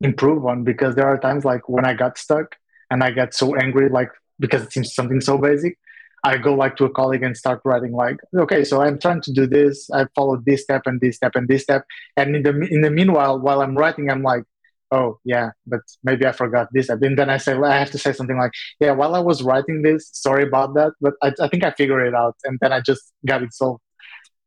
improve 0.00 0.46
on 0.46 0.64
because 0.64 0.94
there 0.94 1.06
are 1.06 1.18
times 1.18 1.44
like 1.44 1.68
when 1.68 1.84
I 1.84 1.94
got 1.94 2.18
stuck 2.18 2.56
and 2.90 3.04
I 3.04 3.10
get 3.10 3.34
so 3.34 3.54
angry, 3.54 3.88
like 3.88 4.10
because 4.38 4.62
it 4.62 4.72
seems 4.72 4.94
something 4.94 5.20
so 5.20 5.38
basic. 5.38 5.78
I 6.24 6.36
go 6.36 6.54
like 6.54 6.76
to 6.78 6.84
a 6.84 6.90
colleague 6.90 7.22
and 7.22 7.36
start 7.36 7.60
writing 7.64 7.92
like, 7.92 8.16
okay, 8.36 8.64
so 8.64 8.82
I'm 8.82 8.98
trying 8.98 9.20
to 9.22 9.32
do 9.32 9.46
this. 9.46 9.88
I 9.90 10.06
followed 10.16 10.44
this 10.44 10.64
step 10.64 10.82
and 10.86 11.00
this 11.00 11.16
step 11.16 11.36
and 11.36 11.46
this 11.46 11.62
step, 11.62 11.84
and 12.16 12.34
in 12.34 12.42
the 12.42 12.68
in 12.68 12.80
the 12.80 12.90
meanwhile, 12.90 13.38
while 13.38 13.62
I'm 13.62 13.76
writing, 13.76 14.10
I'm 14.10 14.22
like, 14.24 14.42
oh 14.90 15.18
yeah, 15.24 15.50
but 15.66 15.80
maybe 16.02 16.26
I 16.26 16.32
forgot 16.32 16.68
this. 16.72 16.88
And 16.88 17.00
then 17.16 17.30
I 17.30 17.36
say 17.36 17.54
I 17.54 17.78
have 17.78 17.90
to 17.92 17.98
say 17.98 18.12
something 18.12 18.38
like, 18.38 18.52
yeah, 18.80 18.92
while 18.92 19.14
I 19.14 19.20
was 19.20 19.42
writing 19.42 19.82
this, 19.82 20.10
sorry 20.12 20.44
about 20.44 20.74
that, 20.74 20.92
but 21.00 21.14
I, 21.22 21.32
I 21.40 21.48
think 21.48 21.64
I 21.64 21.72
figured 21.72 22.06
it 22.06 22.14
out, 22.14 22.36
and 22.44 22.58
then 22.60 22.72
I 22.72 22.80
just 22.80 23.12
got 23.26 23.42
it 23.42 23.52
solved. 23.52 23.82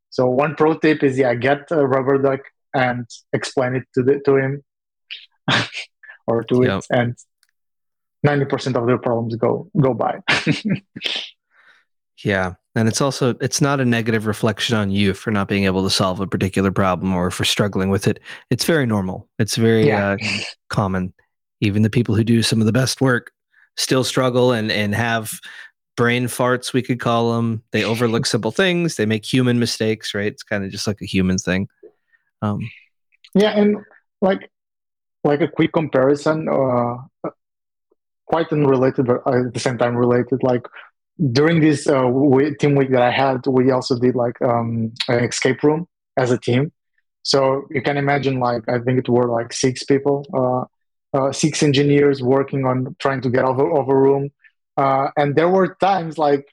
So 0.10 0.28
one 0.28 0.56
pro 0.56 0.78
tip 0.78 1.04
is 1.04 1.18
yeah, 1.18 1.34
get 1.36 1.72
a 1.72 1.86
rubber 1.86 2.18
duck 2.18 2.42
and 2.74 3.06
explain 3.34 3.76
it 3.76 3.84
to 3.96 4.04
the, 4.04 4.20
to 4.26 4.36
him 4.36 4.64
or 6.28 6.44
to 6.44 6.64
yep. 6.64 6.80
it, 6.80 6.86
and 6.92 7.16
ninety 8.24 8.46
percent 8.46 8.76
of 8.76 8.88
the 8.88 8.98
problems 8.98 9.36
go 9.36 9.70
go 9.80 9.94
by. 9.94 10.20
yeah, 12.24 12.54
and 12.76 12.88
it's 12.88 13.02
also 13.02 13.36
it's 13.42 13.62
not 13.62 13.80
a 13.80 13.86
negative 13.86 14.26
reflection 14.26 14.78
on 14.78 14.92
you 14.92 15.14
for 15.14 15.32
not 15.32 15.48
being 15.48 15.66
able 15.66 15.84
to 15.84 15.90
solve 15.90 16.20
a 16.20 16.28
particular 16.28 16.72
problem 16.72 17.14
or 17.14 17.30
for 17.30 17.44
struggling 17.44 17.90
with 17.90 18.08
it. 18.08 18.20
It's 18.50 18.66
very 18.66 18.86
normal. 18.86 19.28
It's 19.40 19.58
very 19.58 19.88
yeah. 19.88 20.12
uh, 20.22 20.28
common. 20.70 21.14
Even 21.60 21.82
the 21.82 21.90
people 21.90 22.16
who 22.16 22.24
do 22.24 22.42
some 22.42 22.60
of 22.60 22.66
the 22.66 22.72
best 22.72 23.02
work 23.02 23.32
still 23.78 24.04
struggle 24.04 24.52
and 24.52 24.72
and 24.72 24.96
have 24.96 25.40
brain 25.98 26.26
farts 26.26 26.74
we 26.74 26.82
could 26.82 27.00
call 27.00 27.34
them 27.34 27.62
they 27.72 27.84
overlook 27.84 28.26
simple 28.36 28.52
things 28.52 28.96
they 28.96 29.06
make 29.06 29.26
human 29.26 29.60
mistakes 29.60 30.14
right 30.14 30.28
it's 30.28 30.44
kind 30.44 30.64
of 30.64 30.72
just 30.72 30.88
like 30.88 31.02
a 31.02 31.06
human 31.06 31.38
thing 31.38 31.68
um, 32.42 32.60
yeah 33.34 33.52
and 33.52 33.78
like 34.22 34.50
like 35.24 35.42
a 35.42 35.48
quick 35.48 35.72
comparison 35.74 36.48
uh, 36.50 36.96
quite 38.26 38.52
unrelated 38.52 39.06
but 39.06 39.22
at 39.28 39.54
the 39.54 39.60
same 39.60 39.78
time 39.78 39.96
related 39.96 40.42
like 40.44 40.66
during 41.32 41.62
this 41.62 41.88
uh, 41.88 42.10
team 42.60 42.76
week 42.76 42.92
that 42.92 43.02
i 43.02 43.12
had 43.12 43.46
we 43.48 43.72
also 43.72 43.98
did 44.00 44.16
like 44.16 44.42
um, 44.42 44.92
an 45.08 45.24
escape 45.24 45.62
room 45.64 45.88
as 46.18 46.32
a 46.32 46.38
team 46.38 46.72
so 47.24 47.68
you 47.70 47.82
can 47.82 47.98
imagine 47.98 48.40
like 48.40 48.68
i 48.68 48.80
think 48.80 49.00
it 49.00 49.10
were 49.10 49.28
like 49.28 49.54
six 49.54 49.84
people 49.84 50.26
uh, 50.34 50.64
uh, 51.18 51.32
six 51.32 51.62
engineers 51.62 52.24
working 52.24 52.66
on 52.66 52.96
trying 53.00 53.22
to 53.22 53.30
get 53.30 53.44
over 53.46 53.70
over 53.72 54.00
room 54.00 54.30
uh, 54.78 55.10
and 55.18 55.36
there 55.36 55.50
were 55.50 55.76
times 55.80 56.18
like 56.18 56.46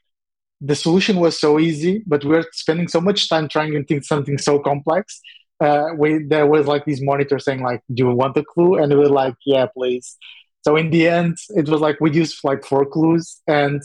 the 0.61 0.75
solution 0.75 1.19
was 1.19 1.39
so 1.39 1.59
easy, 1.59 2.03
but 2.05 2.23
we 2.23 2.31
were 2.31 2.45
spending 2.51 2.87
so 2.87 2.99
much 2.99 3.29
time 3.29 3.47
trying 3.47 3.71
to 3.73 3.83
think 3.83 4.03
something 4.03 4.37
so 4.37 4.59
complex. 4.59 5.21
Uh, 5.59 5.89
we 5.97 6.23
there 6.23 6.47
was 6.47 6.67
like 6.67 6.85
these 6.85 7.01
monitors 7.01 7.45
saying 7.45 7.61
like, 7.61 7.81
"Do 7.93 8.03
you 8.05 8.11
want 8.11 8.37
a 8.37 8.43
clue?" 8.43 8.75
And 8.75 8.91
we 8.91 8.97
were 8.99 9.09
like, 9.09 9.35
"Yeah, 9.45 9.67
please." 9.67 10.17
So 10.65 10.75
in 10.75 10.89
the 10.89 11.07
end, 11.07 11.37
it 11.49 11.69
was 11.69 11.81
like 11.81 11.99
we 12.01 12.11
used 12.11 12.39
like 12.43 12.65
four 12.65 12.85
clues, 12.85 13.41
and 13.47 13.81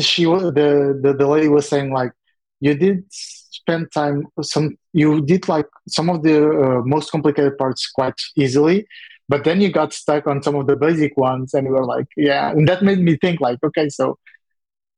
she 0.00 0.24
the 0.24 0.98
the, 1.02 1.14
the 1.14 1.26
lady 1.26 1.48
was 1.48 1.68
saying 1.68 1.92
like, 1.92 2.12
"You 2.60 2.74
did 2.74 3.04
spend 3.10 3.92
time 3.92 4.26
some 4.42 4.76
you 4.92 5.20
did 5.24 5.48
like 5.48 5.66
some 5.88 6.10
of 6.10 6.22
the 6.22 6.36
uh, 6.48 6.82
most 6.84 7.10
complicated 7.10 7.56
parts 7.58 7.90
quite 7.90 8.14
easily." 8.36 8.86
but 9.28 9.44
then 9.44 9.60
you 9.60 9.70
got 9.70 9.92
stuck 9.92 10.26
on 10.26 10.42
some 10.42 10.54
of 10.54 10.66
the 10.66 10.76
basic 10.76 11.16
ones 11.16 11.52
and 11.54 11.66
we 11.66 11.72
were 11.72 11.84
like 11.84 12.06
yeah 12.16 12.50
and 12.50 12.66
that 12.66 12.82
made 12.82 12.98
me 12.98 13.16
think 13.16 13.40
like 13.40 13.58
okay 13.62 13.88
so 13.88 14.18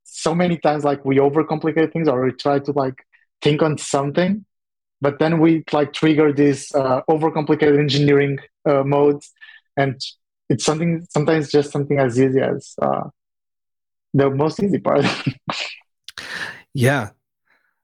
so 0.05 0.35
many 0.35 0.57
times 0.59 0.85
like 0.85 1.05
we 1.05 1.17
overcomplicate 1.17 1.93
things 1.93 2.09
or 2.09 2.25
we 2.25 2.33
try 2.33 2.59
to 2.59 2.73
like 2.73 3.05
think 3.43 3.63
on 3.63 3.77
something 3.79 4.45
but 5.01 5.19
then 5.19 5.41
we 5.41 5.65
like 5.73 5.93
trigger 5.93 6.33
this 6.33 6.75
uh, 6.75 7.01
overcomplicated 7.09 7.79
engineering 7.79 8.39
uh, 8.67 8.83
modes 8.83 9.33
and 9.77 10.01
it's 10.49 10.65
something 10.65 11.07
sometimes 11.11 11.51
just 11.51 11.71
something 11.71 11.99
as 11.99 12.21
easy 12.21 12.41
as 12.41 12.75
uh, 12.83 13.05
the 14.15 14.31
most 14.31 14.63
easy 14.63 14.79
part 14.79 15.05
yeah 16.75 17.11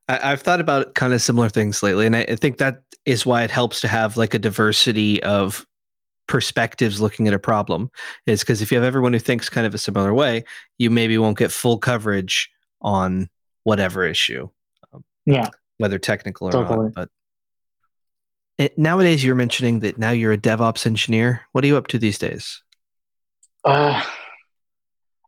I, 0.09 0.29
have 0.29 0.41
thought 0.41 0.61
about 0.61 0.95
kind 0.95 1.13
of 1.13 1.21
similar 1.21 1.49
things 1.49 1.83
lately 1.83 2.05
and 2.05 2.15
I, 2.15 2.21
I 2.21 2.35
think 2.35 2.57
that 2.57 2.81
is 3.05 3.25
why 3.25 3.43
it 3.43 3.51
helps 3.51 3.81
to 3.81 3.87
have 3.87 4.17
like 4.17 4.33
a 4.33 4.39
diversity 4.39 5.21
of 5.23 5.65
perspectives 6.27 6.99
looking 7.01 7.27
at 7.27 7.33
a 7.33 7.39
problem 7.39 7.89
is 8.25 8.41
because 8.41 8.61
if 8.61 8.71
you 8.71 8.77
have 8.77 8.85
everyone 8.85 9.13
who 9.13 9.19
thinks 9.19 9.49
kind 9.49 9.65
of 9.65 9.73
a 9.73 9.77
similar 9.77 10.13
way, 10.13 10.43
you 10.77 10.89
maybe 10.89 11.17
won't 11.17 11.37
get 11.37 11.51
full 11.51 11.77
coverage 11.77 12.49
on 12.81 13.29
whatever 13.63 14.05
issue. 14.05 14.47
Um, 14.93 15.03
yeah. 15.25 15.49
Whether 15.77 15.97
technical 15.97 16.47
or 16.47 16.51
totally. 16.51 16.85
not. 16.85 16.93
But 16.93 17.09
it, 18.57 18.77
nowadays, 18.77 19.23
you're 19.23 19.35
mentioning 19.35 19.79
that 19.81 19.97
now 19.97 20.11
you're 20.11 20.33
a 20.33 20.37
DevOps 20.37 20.85
engineer. 20.85 21.41
What 21.51 21.63
are 21.63 21.67
you 21.67 21.77
up 21.77 21.87
to 21.87 21.99
these 21.99 22.17
days? 22.17 22.61
Uh, 23.63 24.03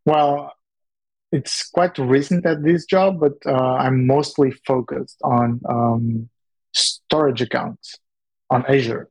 well, 0.05 0.53
it's 1.31 1.69
quite 1.69 1.97
recent 1.97 2.45
at 2.45 2.63
this 2.63 2.85
job, 2.85 3.19
but 3.19 3.33
uh, 3.45 3.75
I'm 3.75 4.07
mostly 4.07 4.51
focused 4.65 5.19
on 5.23 5.61
um, 5.69 6.29
storage 6.73 7.41
accounts 7.41 7.95
on 8.49 8.65
Azure. 8.65 9.09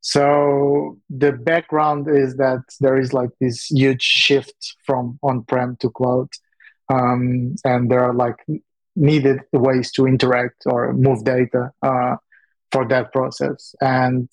So 0.00 0.98
the 1.10 1.32
background 1.32 2.08
is 2.08 2.36
that 2.36 2.62
there 2.80 2.98
is 2.98 3.12
like 3.12 3.30
this 3.40 3.66
huge 3.66 4.02
shift 4.02 4.76
from 4.86 5.18
on-prem 5.22 5.76
to 5.80 5.90
cloud, 5.90 6.28
um, 6.88 7.54
and 7.64 7.90
there 7.90 8.02
are 8.02 8.14
like 8.14 8.36
needed 8.96 9.40
ways 9.52 9.92
to 9.92 10.06
interact 10.06 10.62
or 10.66 10.92
move 10.94 11.24
data 11.24 11.70
uh, 11.82 12.16
for 12.72 12.88
that 12.88 13.12
process. 13.12 13.74
And 13.80 14.28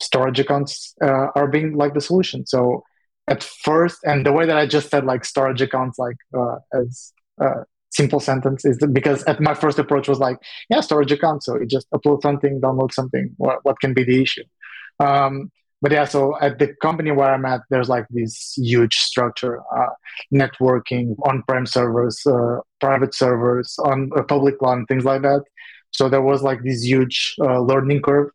storage 0.00 0.38
accounts 0.38 0.94
uh, 1.02 1.28
are 1.34 1.48
being 1.48 1.74
like 1.74 1.94
the 1.94 2.00
solution. 2.00 2.46
So 2.46 2.84
at 3.28 3.42
first, 3.42 3.98
and 4.04 4.24
the 4.24 4.32
way 4.32 4.46
that 4.46 4.56
I 4.56 4.66
just 4.66 4.90
said 4.90 5.04
like 5.04 5.24
storage 5.24 5.60
accounts, 5.60 5.98
like 5.98 6.16
uh, 6.36 6.56
as 6.72 7.12
uh, 7.40 7.64
simple 7.90 8.20
sentence 8.20 8.64
is 8.64 8.78
because 8.92 9.22
at 9.24 9.40
my 9.40 9.54
first 9.54 9.78
approach 9.78 10.08
was 10.08 10.18
like, 10.18 10.38
yeah, 10.70 10.80
storage 10.80 11.12
account. 11.12 11.42
So 11.42 11.58
you 11.58 11.66
just 11.66 11.90
upload 11.90 12.22
something, 12.22 12.60
download 12.60 12.92
something. 12.92 13.30
What, 13.36 13.64
what 13.64 13.80
can 13.80 13.94
be 13.94 14.04
the 14.04 14.22
issue? 14.22 14.44
Um, 15.00 15.50
but 15.80 15.92
yeah, 15.92 16.04
so 16.04 16.38
at 16.40 16.58
the 16.58 16.74
company 16.82 17.12
where 17.12 17.32
I'm 17.32 17.44
at, 17.44 17.60
there's 17.70 17.88
like 17.88 18.06
this 18.10 18.54
huge 18.56 18.96
structure, 18.96 19.60
uh, 19.76 19.90
networking, 20.34 21.14
on-prem 21.24 21.66
servers, 21.66 22.20
uh, 22.26 22.58
private 22.80 23.14
servers, 23.14 23.76
on 23.84 24.10
a 24.16 24.24
public 24.24 24.58
cloud, 24.58 24.88
things 24.88 25.04
like 25.04 25.22
that. 25.22 25.44
So 25.92 26.08
there 26.08 26.22
was 26.22 26.42
like 26.42 26.62
this 26.64 26.84
huge 26.84 27.36
uh, 27.40 27.60
learning 27.60 28.02
curve 28.02 28.30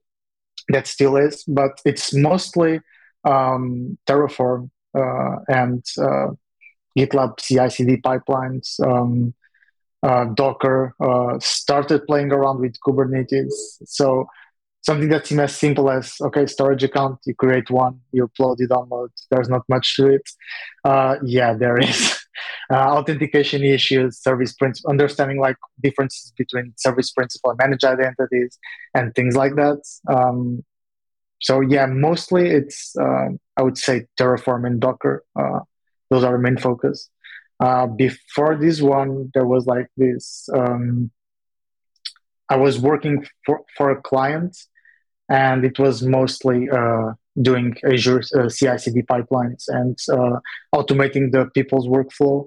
that 0.70 0.88
still 0.88 1.18
is, 1.18 1.44
but 1.44 1.82
it's 1.86 2.14
mostly 2.14 2.80
um, 3.26 3.98
Terraform 4.08 4.66
uh, 4.66 4.68
and 4.94 5.84
uh, 5.98 6.28
GitLab 6.98 7.40
CI/CD 7.40 7.98
pipelines. 7.98 8.80
Um, 8.86 9.34
uh, 10.04 10.26
Docker, 10.26 10.94
uh, 11.00 11.40
started 11.40 12.06
playing 12.06 12.32
around 12.34 12.60
with 12.60 12.76
Kubernetes. 12.86 13.54
So 13.86 14.28
something 14.82 15.10
that 15.10 15.26
seems 15.26 15.40
as 15.40 15.58
simple 15.58 15.90
as 15.90 16.16
okay, 16.22 16.46
storage 16.46 16.84
account, 16.84 17.20
you 17.26 17.34
create 17.34 17.72
one, 17.72 18.00
you 18.12 18.28
upload, 18.28 18.58
you 18.60 18.68
download. 18.68 19.10
There's 19.32 19.50
not 19.50 19.64
much 19.70 19.96
to 19.96 20.08
it. 20.08 20.30
Uh, 20.84 21.16
yeah, 21.24 21.54
there 21.54 21.78
is 21.78 22.20
uh, 22.72 22.76
authentication 22.76 23.64
issues, 23.64 24.20
service 24.22 24.54
principal, 24.54 24.92
understanding 24.92 25.40
like 25.40 25.56
differences 25.82 26.34
between 26.38 26.74
service 26.78 27.12
principal 27.12 27.52
and 27.52 27.58
managed 27.58 27.86
identities, 27.86 28.60
and 28.94 29.16
things 29.16 29.36
like 29.36 29.56
that. 29.56 29.82
Um, 30.08 30.64
so 31.44 31.60
yeah, 31.60 31.86
mostly 31.86 32.50
it's 32.50 32.96
uh, 33.00 33.28
I 33.58 33.62
would 33.62 33.78
say 33.78 34.08
Terraform 34.18 34.66
and 34.66 34.80
Docker. 34.80 35.24
Uh, 35.36 35.60
those 36.10 36.24
are 36.24 36.32
the 36.32 36.40
main 36.40 36.58
focus. 36.58 37.10
Uh, 37.60 37.86
before 37.86 38.56
this 38.56 38.82
one, 38.82 39.30
there 39.34 39.46
was 39.46 39.66
like 39.66 39.88
this. 39.98 40.48
Um, 40.56 41.12
I 42.50 42.56
was 42.56 42.80
working 42.80 43.26
for, 43.46 43.62
for 43.78 43.92
a 43.92 44.02
client, 44.02 44.58
and 45.30 45.66
it 45.66 45.78
was 45.80 46.02
mostly 46.02 46.70
uh, 46.70 47.12
doing 47.42 47.76
Azure 47.86 48.22
uh, 48.40 48.48
CI/CD 48.48 49.02
pipelines 49.02 49.66
and 49.68 49.98
uh, 50.12 50.40
automating 50.74 51.32
the 51.32 51.50
people's 51.54 51.88
workflow. 51.88 52.46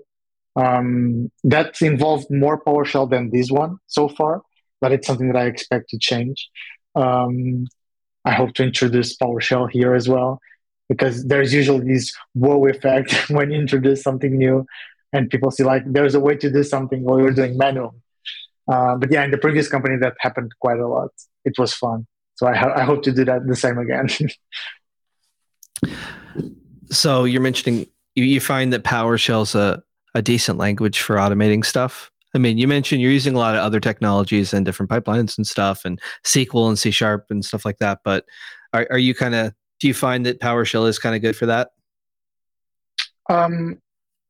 Um, 0.56 1.30
that 1.44 1.82
involved 1.82 2.28
more 2.30 2.62
PowerShell 2.64 3.10
than 3.10 3.30
this 3.30 3.50
one 3.50 3.76
so 3.88 4.08
far, 4.08 4.40
but 4.80 4.90
it's 4.90 5.06
something 5.06 5.30
that 5.30 5.36
I 5.36 5.46
expect 5.46 5.90
to 5.90 5.98
change. 5.98 6.48
Um, 6.94 7.66
I 8.26 8.32
hope 8.32 8.54
to 8.54 8.64
introduce 8.64 9.16
PowerShell 9.16 9.70
here 9.70 9.94
as 9.94 10.08
well, 10.08 10.40
because 10.88 11.24
there's 11.24 11.54
usually 11.54 11.94
this 11.94 12.12
wow 12.34 12.66
effect 12.66 13.30
when 13.30 13.50
you 13.50 13.58
introduce 13.58 14.02
something 14.02 14.36
new 14.36 14.66
and 15.12 15.30
people 15.30 15.50
see 15.50 15.64
like 15.64 15.82
there's 15.86 16.14
a 16.14 16.20
way 16.20 16.36
to 16.36 16.50
do 16.50 16.62
something 16.62 17.02
while 17.02 17.18
you're 17.18 17.30
doing 17.30 17.56
manual. 17.56 17.94
Uh, 18.70 18.96
but 18.96 19.10
yeah, 19.12 19.24
in 19.24 19.30
the 19.30 19.38
previous 19.38 19.68
company 19.68 19.96
that 20.00 20.14
happened 20.18 20.52
quite 20.60 20.78
a 20.78 20.88
lot. 20.88 21.10
It 21.44 21.54
was 21.58 21.72
fun. 21.72 22.06
So 22.34 22.46
I, 22.46 22.56
ho- 22.56 22.72
I 22.74 22.82
hope 22.82 23.02
to 23.04 23.12
do 23.12 23.24
that 23.24 23.46
the 23.46 23.56
same 23.56 23.78
again. 23.78 24.08
so 26.90 27.24
you're 27.24 27.40
mentioning 27.40 27.86
you, 28.14 28.24
you 28.24 28.40
find 28.40 28.72
that 28.72 28.82
PowerShell's 28.82 29.54
a, 29.54 29.82
a 30.14 30.22
decent 30.22 30.58
language 30.58 31.00
for 31.00 31.16
automating 31.16 31.64
stuff. 31.64 32.10
I 32.36 32.38
mean, 32.38 32.58
you 32.58 32.68
mentioned 32.68 33.00
you're 33.00 33.10
using 33.10 33.34
a 33.34 33.38
lot 33.38 33.54
of 33.54 33.62
other 33.62 33.80
technologies 33.80 34.52
and 34.52 34.64
different 34.64 34.90
pipelines 34.90 35.38
and 35.38 35.46
stuff, 35.46 35.84
and 35.84 35.98
SQL 36.24 36.68
and 36.68 36.78
C 36.78 36.90
sharp 36.90 37.26
and 37.30 37.44
stuff 37.44 37.64
like 37.64 37.78
that. 37.78 38.00
But 38.04 38.26
are, 38.72 38.86
are 38.90 38.98
you 38.98 39.14
kind 39.14 39.34
of 39.34 39.54
do 39.80 39.88
you 39.88 39.94
find 39.94 40.26
that 40.26 40.40
PowerShell 40.40 40.88
is 40.88 40.98
kind 40.98 41.16
of 41.16 41.22
good 41.22 41.34
for 41.34 41.46
that? 41.46 41.70
Um, 43.28 43.80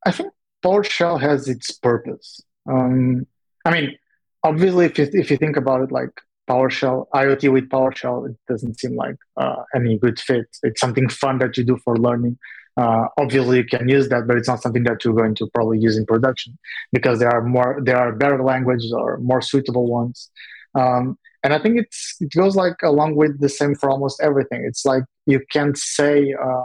I 0.07 0.13
think 0.13 0.33
PowerShell 0.65 1.21
has 1.21 1.49
its 1.49 1.73
purpose. 1.73 2.41
Um, 2.69 3.27
I 3.65 3.73
mean, 3.73 3.99
obviously, 4.43 4.87
if 4.87 4.99
you, 4.99 5.09
if 5.13 5.31
you 5.31 5.37
think 5.37 5.57
about 5.57 5.83
it, 5.83 5.93
like 5.93 6.11
PowerShell, 6.49 7.07
IoT 7.15 7.53
with 7.53 7.69
PowerShell, 7.69 8.31
it 8.31 8.37
doesn't 8.49 8.79
seem 8.79 8.97
like 8.97 9.17
uh, 9.37 9.63
any 9.75 9.99
good 9.99 10.19
fit. 10.19 10.47
It's 10.63 10.81
something 10.81 11.09
fun 11.09 11.39
that 11.39 11.57
you 11.57 11.65
do 11.65 11.77
for 11.85 11.97
learning. 11.97 12.39
Uh, 12.77 13.07
obviously, 13.19 13.59
you 13.59 13.65
can 13.65 13.89
use 13.89 14.09
that, 14.11 14.27
but 14.27 14.37
it's 14.37 14.49
not 14.49 14.63
something 14.63 14.85
that 14.85 15.05
you're 15.05 15.15
going 15.15 15.35
to 15.35 15.49
probably 15.55 15.79
use 15.79 15.97
in 15.97 16.05
production 16.05 16.59
because 16.93 17.19
there 17.19 17.31
are 17.31 17.43
more, 17.43 17.81
there 17.83 17.97
are 17.97 18.13
better 18.13 18.43
languages 18.43 18.93
or 18.93 19.19
more 19.19 19.41
suitable 19.41 19.87
ones. 19.91 20.31
Um, 20.75 21.19
and 21.43 21.55
I 21.55 21.59
think 21.59 21.79
it's 21.79 22.17
it 22.21 22.33
goes 22.33 22.57
like 22.57 22.83
along 22.83 23.15
with 23.15 23.41
the 23.41 23.49
same 23.49 23.75
for 23.77 23.89
almost 23.89 24.21
everything. 24.21 24.65
It's 24.67 24.85
like 24.85 25.05
you 25.27 25.41
can't 25.53 25.79
say 25.79 26.35
uh, 26.35 26.65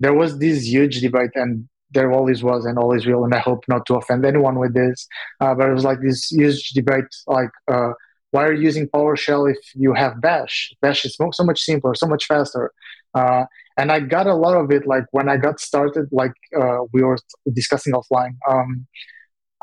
there 0.00 0.14
was 0.14 0.38
this 0.38 0.66
huge 0.66 1.00
debate, 1.00 1.30
and 1.34 1.68
there 1.90 2.10
always 2.12 2.42
was 2.42 2.64
and 2.64 2.78
always 2.78 3.04
will, 3.06 3.24
and 3.24 3.34
I 3.34 3.40
hope 3.40 3.64
not 3.68 3.84
to 3.86 3.94
offend 3.96 4.24
anyone 4.24 4.58
with 4.58 4.74
this. 4.74 5.06
Uh, 5.40 5.54
but 5.54 5.68
it 5.68 5.74
was 5.74 5.84
like 5.84 6.00
this 6.00 6.30
huge 6.30 6.70
debate, 6.70 7.04
like 7.26 7.50
uh, 7.70 7.92
why 8.30 8.44
are 8.44 8.54
you 8.54 8.62
using 8.62 8.88
PowerShell 8.88 9.50
if 9.50 9.58
you 9.74 9.92
have 9.92 10.20
Bash? 10.20 10.72
Bash 10.80 11.04
is 11.04 11.16
so 11.16 11.44
much 11.44 11.60
simpler, 11.60 11.94
so 11.94 12.06
much 12.06 12.24
faster. 12.24 12.72
Uh, 13.14 13.44
and 13.76 13.90
I 13.90 14.00
got 14.00 14.26
a 14.26 14.34
lot 14.34 14.56
of 14.56 14.70
it, 14.70 14.86
like 14.86 15.04
when 15.12 15.28
I 15.28 15.36
got 15.36 15.60
started, 15.60 16.08
like 16.12 16.34
uh, 16.58 16.80
we 16.92 17.02
were 17.02 17.18
discussing 17.52 17.92
offline. 17.92 18.36
Um, 18.48 18.86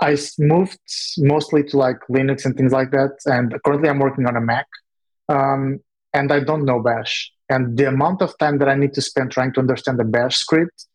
I 0.01 0.17
moved 0.37 0.79
mostly 1.17 1.63
to 1.63 1.77
like 1.77 1.97
Linux 2.09 2.45
and 2.45 2.55
things 2.55 2.71
like 2.71 2.91
that, 2.91 3.17
and 3.25 3.53
currently 3.65 3.89
I'm 3.89 3.99
working 3.99 4.25
on 4.25 4.35
a 4.35 4.41
Mac, 4.41 4.67
um, 5.27 5.79
and 6.13 6.31
I 6.31 6.39
don't 6.39 6.65
know 6.65 6.81
Bash. 6.81 7.31
And 7.49 7.77
the 7.77 7.87
amount 7.87 8.21
of 8.21 8.37
time 8.37 8.59
that 8.59 8.69
I 8.69 8.75
need 8.75 8.93
to 8.93 9.01
spend 9.01 9.31
trying 9.31 9.53
to 9.53 9.59
understand 9.59 9.99
the 9.99 10.03
Bash 10.03 10.37
script 10.37 10.85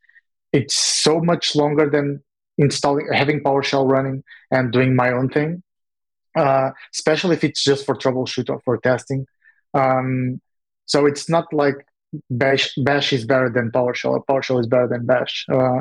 it's 0.55 0.77
so 0.77 1.21
much 1.21 1.57
longer 1.57 1.91
than 1.91 2.23
installing 2.59 3.09
having 3.13 3.43
PowerShell 3.43 3.91
running 3.91 4.23
and 4.53 4.73
doing 4.73 4.95
my 4.95 5.11
own 5.11 5.29
thing. 5.29 5.63
Uh, 6.37 6.71
especially 6.95 7.35
if 7.37 7.45
it's 7.45 7.63
just 7.63 7.85
for 7.85 7.95
troubleshoot 7.97 8.49
or 8.49 8.61
for 8.65 8.79
testing. 8.79 9.27
Um, 9.75 10.41
so 10.87 11.07
it's 11.07 11.29
not 11.29 11.53
like 11.53 11.75
Bash, 12.31 12.75
Bash 12.79 13.13
is 13.13 13.25
better 13.25 13.51
than 13.51 13.71
PowerShell 13.71 14.11
or 14.11 14.25
PowerShell 14.25 14.61
is 14.61 14.67
better 14.67 14.89
than 14.89 15.07
Bash. 15.07 15.47
Uh, 15.53 15.81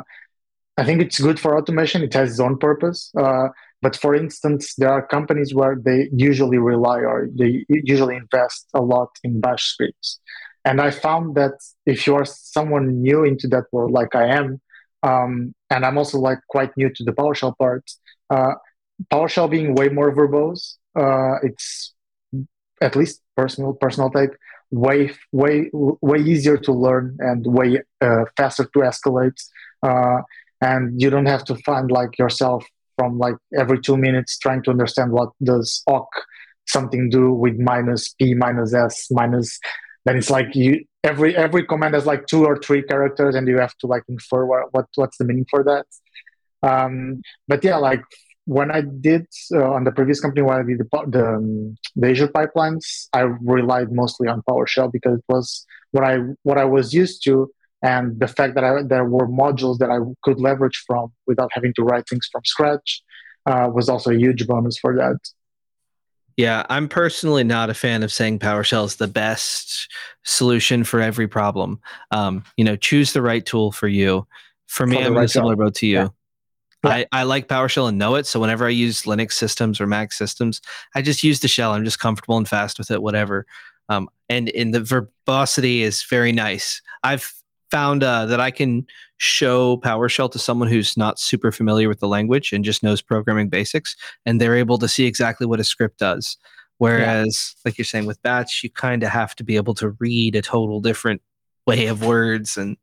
I 0.76 0.84
think 0.84 1.00
it's 1.00 1.20
good 1.20 1.38
for 1.38 1.56
automation. 1.56 2.02
It 2.02 2.14
has 2.14 2.30
its 2.30 2.40
own 2.40 2.58
purpose. 2.58 3.12
Uh, 3.18 3.48
but 3.80 3.96
for 3.96 4.14
instance, 4.14 4.74
there 4.76 4.90
are 4.90 5.06
companies 5.06 5.54
where 5.54 5.76
they 5.80 6.08
usually 6.12 6.58
rely 6.58 7.00
or 7.00 7.28
they 7.32 7.64
usually 7.68 8.16
invest 8.16 8.66
a 8.74 8.80
lot 8.80 9.10
in 9.22 9.40
Bash 9.40 9.64
scripts. 9.64 10.18
And 10.64 10.80
I 10.80 10.90
found 10.90 11.34
that 11.34 11.52
if 11.84 12.06
you 12.06 12.14
are 12.14 12.24
someone 12.24 13.02
new 13.02 13.24
into 13.24 13.46
that 13.48 13.64
world, 13.72 13.92
like 13.92 14.14
I 14.14 14.26
am, 14.28 14.60
um, 15.02 15.54
and 15.68 15.84
I'm 15.84 15.98
also 15.98 16.18
like 16.18 16.38
quite 16.48 16.74
new 16.76 16.88
to 16.88 17.04
the 17.04 17.12
PowerShell 17.12 17.56
part. 17.58 17.84
Uh, 18.30 18.54
PowerShell 19.12 19.50
being 19.50 19.74
way 19.74 19.90
more 19.90 20.14
verbose, 20.14 20.76
uh, 20.98 21.36
it's 21.42 21.92
at 22.80 22.96
least 22.96 23.20
personal 23.36 23.74
personal 23.74 24.10
type 24.10 24.34
way 24.74 25.10
way 25.32 25.70
way 25.72 26.18
easier 26.18 26.56
to 26.56 26.72
learn 26.72 27.16
and 27.20 27.46
way 27.46 27.80
uh, 28.00 28.24
faster 28.36 28.64
to 28.64 28.78
escalate. 28.80 29.38
Uh, 29.82 30.22
and 30.60 31.00
you 31.00 31.10
don't 31.10 31.26
have 31.26 31.44
to 31.44 31.54
find 31.56 31.90
like 31.90 32.18
yourself 32.18 32.64
from 32.96 33.18
like 33.18 33.36
every 33.56 33.80
two 33.80 33.96
minutes 33.96 34.38
trying 34.38 34.62
to 34.62 34.70
understand 34.70 35.12
what 35.12 35.30
does 35.42 35.82
awk 35.86 36.08
something 36.66 37.10
do 37.10 37.32
with 37.32 37.58
minus 37.58 38.14
p 38.14 38.34
minus 38.34 38.72
s 38.72 39.06
minus 39.10 39.60
then 40.04 40.16
it's 40.16 40.30
like 40.30 40.54
you 40.54 40.82
every 41.02 41.36
every 41.36 41.64
command 41.66 41.94
has 41.94 42.06
like 42.06 42.26
two 42.26 42.44
or 42.44 42.56
three 42.56 42.82
characters 42.82 43.34
and 43.34 43.46
you 43.46 43.58
have 43.58 43.76
to 43.78 43.86
like 43.86 44.02
infer 44.08 44.46
what, 44.46 44.72
what 44.72 44.86
what's 44.94 45.18
the 45.18 45.24
meaning 45.24 45.46
for 45.50 45.62
that 45.62 45.86
um, 46.62 47.20
but 47.46 47.62
yeah 47.62 47.76
like 47.76 48.02
when 48.46 48.70
i 48.70 48.80
did 48.80 49.26
uh, 49.54 49.72
on 49.72 49.84
the 49.84 49.92
previous 49.92 50.20
company 50.20 50.42
when 50.42 50.58
i 50.58 50.62
did 50.62 50.78
the, 50.78 51.04
the, 51.08 51.26
um, 51.26 51.76
the 51.96 52.10
azure 52.10 52.28
pipelines 52.28 53.08
i 53.12 53.20
relied 53.20 53.92
mostly 53.92 54.28
on 54.28 54.42
powershell 54.48 54.90
because 54.90 55.18
it 55.18 55.24
was 55.28 55.66
what 55.92 56.04
i 56.04 56.18
what 56.42 56.58
i 56.58 56.64
was 56.64 56.92
used 56.92 57.22
to 57.24 57.50
and 57.82 58.18
the 58.18 58.26
fact 58.26 58.54
that 58.54 58.64
I, 58.64 58.82
there 58.82 59.04
were 59.04 59.28
modules 59.28 59.78
that 59.78 59.90
i 59.90 59.98
could 60.22 60.40
leverage 60.40 60.82
from 60.86 61.12
without 61.26 61.50
having 61.52 61.72
to 61.74 61.82
write 61.82 62.04
things 62.08 62.28
from 62.30 62.42
scratch 62.44 63.02
uh, 63.46 63.68
was 63.72 63.88
also 63.88 64.10
a 64.10 64.16
huge 64.16 64.46
bonus 64.46 64.78
for 64.78 64.94
that 64.96 65.18
yeah, 66.36 66.66
I'm 66.68 66.88
personally 66.88 67.44
not 67.44 67.70
a 67.70 67.74
fan 67.74 68.02
of 68.02 68.12
saying 68.12 68.40
PowerShell 68.40 68.86
is 68.86 68.96
the 68.96 69.06
best 69.06 69.88
solution 70.24 70.82
for 70.82 71.00
every 71.00 71.28
problem. 71.28 71.80
Um, 72.10 72.44
you 72.56 72.64
know, 72.64 72.76
choose 72.76 73.12
the 73.12 73.22
right 73.22 73.44
tool 73.44 73.70
for 73.70 73.86
you. 73.86 74.26
For 74.66 74.86
me, 74.86 74.98
I'm 74.98 75.12
right 75.12 75.20
in 75.20 75.24
a 75.24 75.28
similar 75.28 75.54
boat 75.54 75.76
to 75.76 75.86
you. 75.86 75.94
Yeah. 75.94 76.08
I, 76.88 77.06
I 77.12 77.22
like 77.22 77.48
PowerShell 77.48 77.88
and 77.88 77.98
know 77.98 78.14
it. 78.14 78.26
So 78.26 78.40
whenever 78.40 78.66
I 78.66 78.70
use 78.70 79.02
Linux 79.02 79.32
systems 79.32 79.80
or 79.80 79.86
Mac 79.86 80.12
systems, 80.12 80.60
I 80.94 81.02
just 81.02 81.22
use 81.22 81.40
the 81.40 81.48
shell. 81.48 81.72
I'm 81.72 81.84
just 81.84 82.00
comfortable 82.00 82.36
and 82.36 82.48
fast 82.48 82.78
with 82.78 82.90
it, 82.90 83.02
whatever. 83.02 83.46
Um, 83.88 84.08
and 84.28 84.48
in 84.48 84.70
the 84.70 84.80
verbosity 84.80 85.82
is 85.82 86.02
very 86.04 86.32
nice. 86.32 86.80
I've 87.02 87.32
found 87.70 88.02
uh, 88.02 88.26
that 88.26 88.40
I 88.40 88.50
can 88.50 88.86
show 89.16 89.78
PowerShell 89.78 90.30
to 90.32 90.38
someone 90.38 90.68
who's 90.68 90.96
not 90.96 91.18
super 91.18 91.50
familiar 91.50 91.88
with 91.88 92.00
the 92.00 92.08
language 92.08 92.52
and 92.52 92.64
just 92.64 92.82
knows 92.82 93.02
programming 93.02 93.48
basics, 93.48 93.96
and 94.24 94.40
they're 94.40 94.56
able 94.56 94.78
to 94.78 94.88
see 94.88 95.06
exactly 95.06 95.46
what 95.46 95.60
a 95.60 95.64
script 95.64 95.98
does. 95.98 96.36
Whereas, 96.78 97.54
yeah. 97.56 97.60
like 97.68 97.78
you're 97.78 97.84
saying 97.84 98.06
with 98.06 98.22
Batch, 98.22 98.62
you 98.62 98.70
kind 98.70 99.02
of 99.02 99.10
have 99.10 99.34
to 99.36 99.44
be 99.44 99.56
able 99.56 99.74
to 99.74 99.90
read 100.00 100.36
a 100.36 100.42
total 100.42 100.80
different 100.80 101.22
way 101.66 101.86
of 101.86 102.04
words, 102.04 102.56
and 102.56 102.76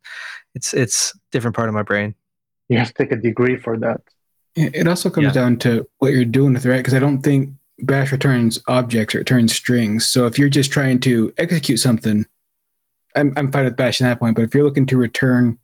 it's 0.55 0.73
it's 0.73 1.17
different 1.31 1.55
part 1.55 1.69
of 1.69 1.75
my 1.75 1.83
brain. 1.83 2.15
You 2.69 2.77
have 2.77 2.87
to 2.87 2.93
take 2.93 3.11
a 3.11 3.15
degree 3.17 3.57
for 3.57 3.77
that. 3.79 4.01
It 4.55 4.87
also 4.87 5.09
comes 5.09 5.27
Yeah. 5.27 5.31
down 5.33 5.57
to 5.59 5.87
what 5.99 6.13
you're 6.13 6.25
doing 6.25 6.53
with 6.53 6.65
it, 6.65 6.69
right? 6.69 6.77
Because 6.77 6.93
I 6.93 6.99
don't 6.99 7.21
think 7.21 7.51
Bash 7.79 8.11
returns 8.11 8.59
objects 8.67 9.15
or 9.15 9.19
it 9.19 9.21
returns 9.21 9.53
strings. 9.53 10.05
So 10.07 10.25
if 10.27 10.37
you're 10.37 10.49
just 10.49 10.71
trying 10.71 10.99
to 11.01 11.33
execute 11.37 11.79
something, 11.79 12.25
I'm 13.15 13.33
I'm 13.37 13.51
fine 13.51 13.65
with 13.65 13.75
Bash 13.75 14.01
at 14.01 14.05
that 14.05 14.19
point. 14.19 14.35
But 14.35 14.43
if 14.43 14.53
you're 14.53 14.63
looking 14.63 14.85
to 14.87 14.97
return 14.97 15.57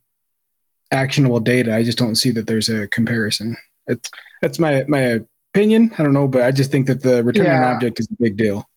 actionable 0.90 1.40
data, 1.40 1.74
I 1.74 1.82
just 1.82 1.98
don't 1.98 2.16
see 2.16 2.30
that 2.32 2.46
there's 2.46 2.68
a 2.68 2.88
comparison. 2.88 3.56
It's, 3.86 4.10
that's 4.42 4.58
my 4.58 4.84
my 4.88 5.20
opinion. 5.54 5.92
I 5.98 6.02
don't 6.02 6.12
know, 6.12 6.28
but 6.28 6.42
I 6.42 6.50
just 6.50 6.70
think 6.70 6.86
that 6.88 7.02
the 7.02 7.22
return 7.24 7.46
an 7.46 7.52
Yeah. 7.62 7.74
object 7.74 8.00
is 8.00 8.08
a 8.10 8.16
big 8.22 8.36
deal. 8.36 8.68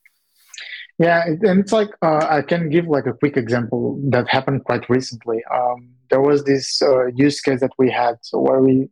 Yeah, 0.99 1.24
and 1.26 1.59
it's 1.59 1.72
like 1.72 1.89
uh, 2.01 2.28
I 2.30 2.41
can 2.43 2.69
give 2.69 2.86
like 2.88 3.07
a 3.07 3.13
quick 3.13 3.36
example 3.38 3.99
that 4.11 4.28
happened 4.30 4.65
quite 4.65 4.88
recently. 4.89 5.43
Um, 5.45 5.89
there 6.12 6.22
was 6.22 6.43
this 6.43 6.82
uh, 6.82 7.07
use 7.07 7.41
case 7.41 7.62
that 7.62 7.72
we 7.80 7.89
had 7.89 8.16
so 8.22 8.38
where 8.39 8.62
we 8.62 8.89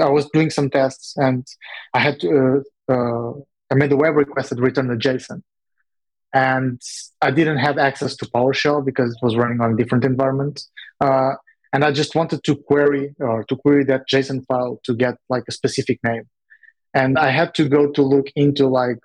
I 0.00 0.08
was 0.08 0.30
doing 0.30 0.50
some 0.50 0.70
tests 0.70 1.14
and 1.16 1.46
I 1.92 1.98
had 1.98 2.20
to 2.20 2.64
uh, 2.88 2.92
uh, 2.92 3.32
I 3.70 3.74
made 3.74 3.92
a 3.92 3.96
web 3.96 4.16
request 4.16 4.50
that 4.50 4.60
returned 4.60 4.90
a 4.90 4.96
JSON, 4.96 5.42
and 6.34 6.80
I 7.20 7.30
didn't 7.30 7.58
have 7.58 7.78
access 7.78 8.16
to 8.16 8.26
PowerShell 8.26 8.84
because 8.84 9.12
it 9.12 9.18
was 9.22 9.36
running 9.36 9.60
on 9.60 9.74
a 9.74 9.76
different 9.76 10.04
environment. 10.04 10.62
Uh, 11.00 11.34
and 11.72 11.84
I 11.84 11.92
just 11.92 12.16
wanted 12.16 12.42
to 12.44 12.56
query 12.56 13.14
or 13.20 13.44
to 13.44 13.54
query 13.56 13.84
that 13.84 14.08
JSON 14.12 14.44
file 14.46 14.80
to 14.84 14.94
get 14.94 15.14
like 15.28 15.44
a 15.48 15.52
specific 15.52 16.00
name, 16.02 16.24
and 16.94 17.16
I 17.18 17.30
had 17.30 17.54
to 17.56 17.68
go 17.68 17.90
to 17.92 18.02
look 18.02 18.28
into 18.34 18.66
like. 18.66 18.98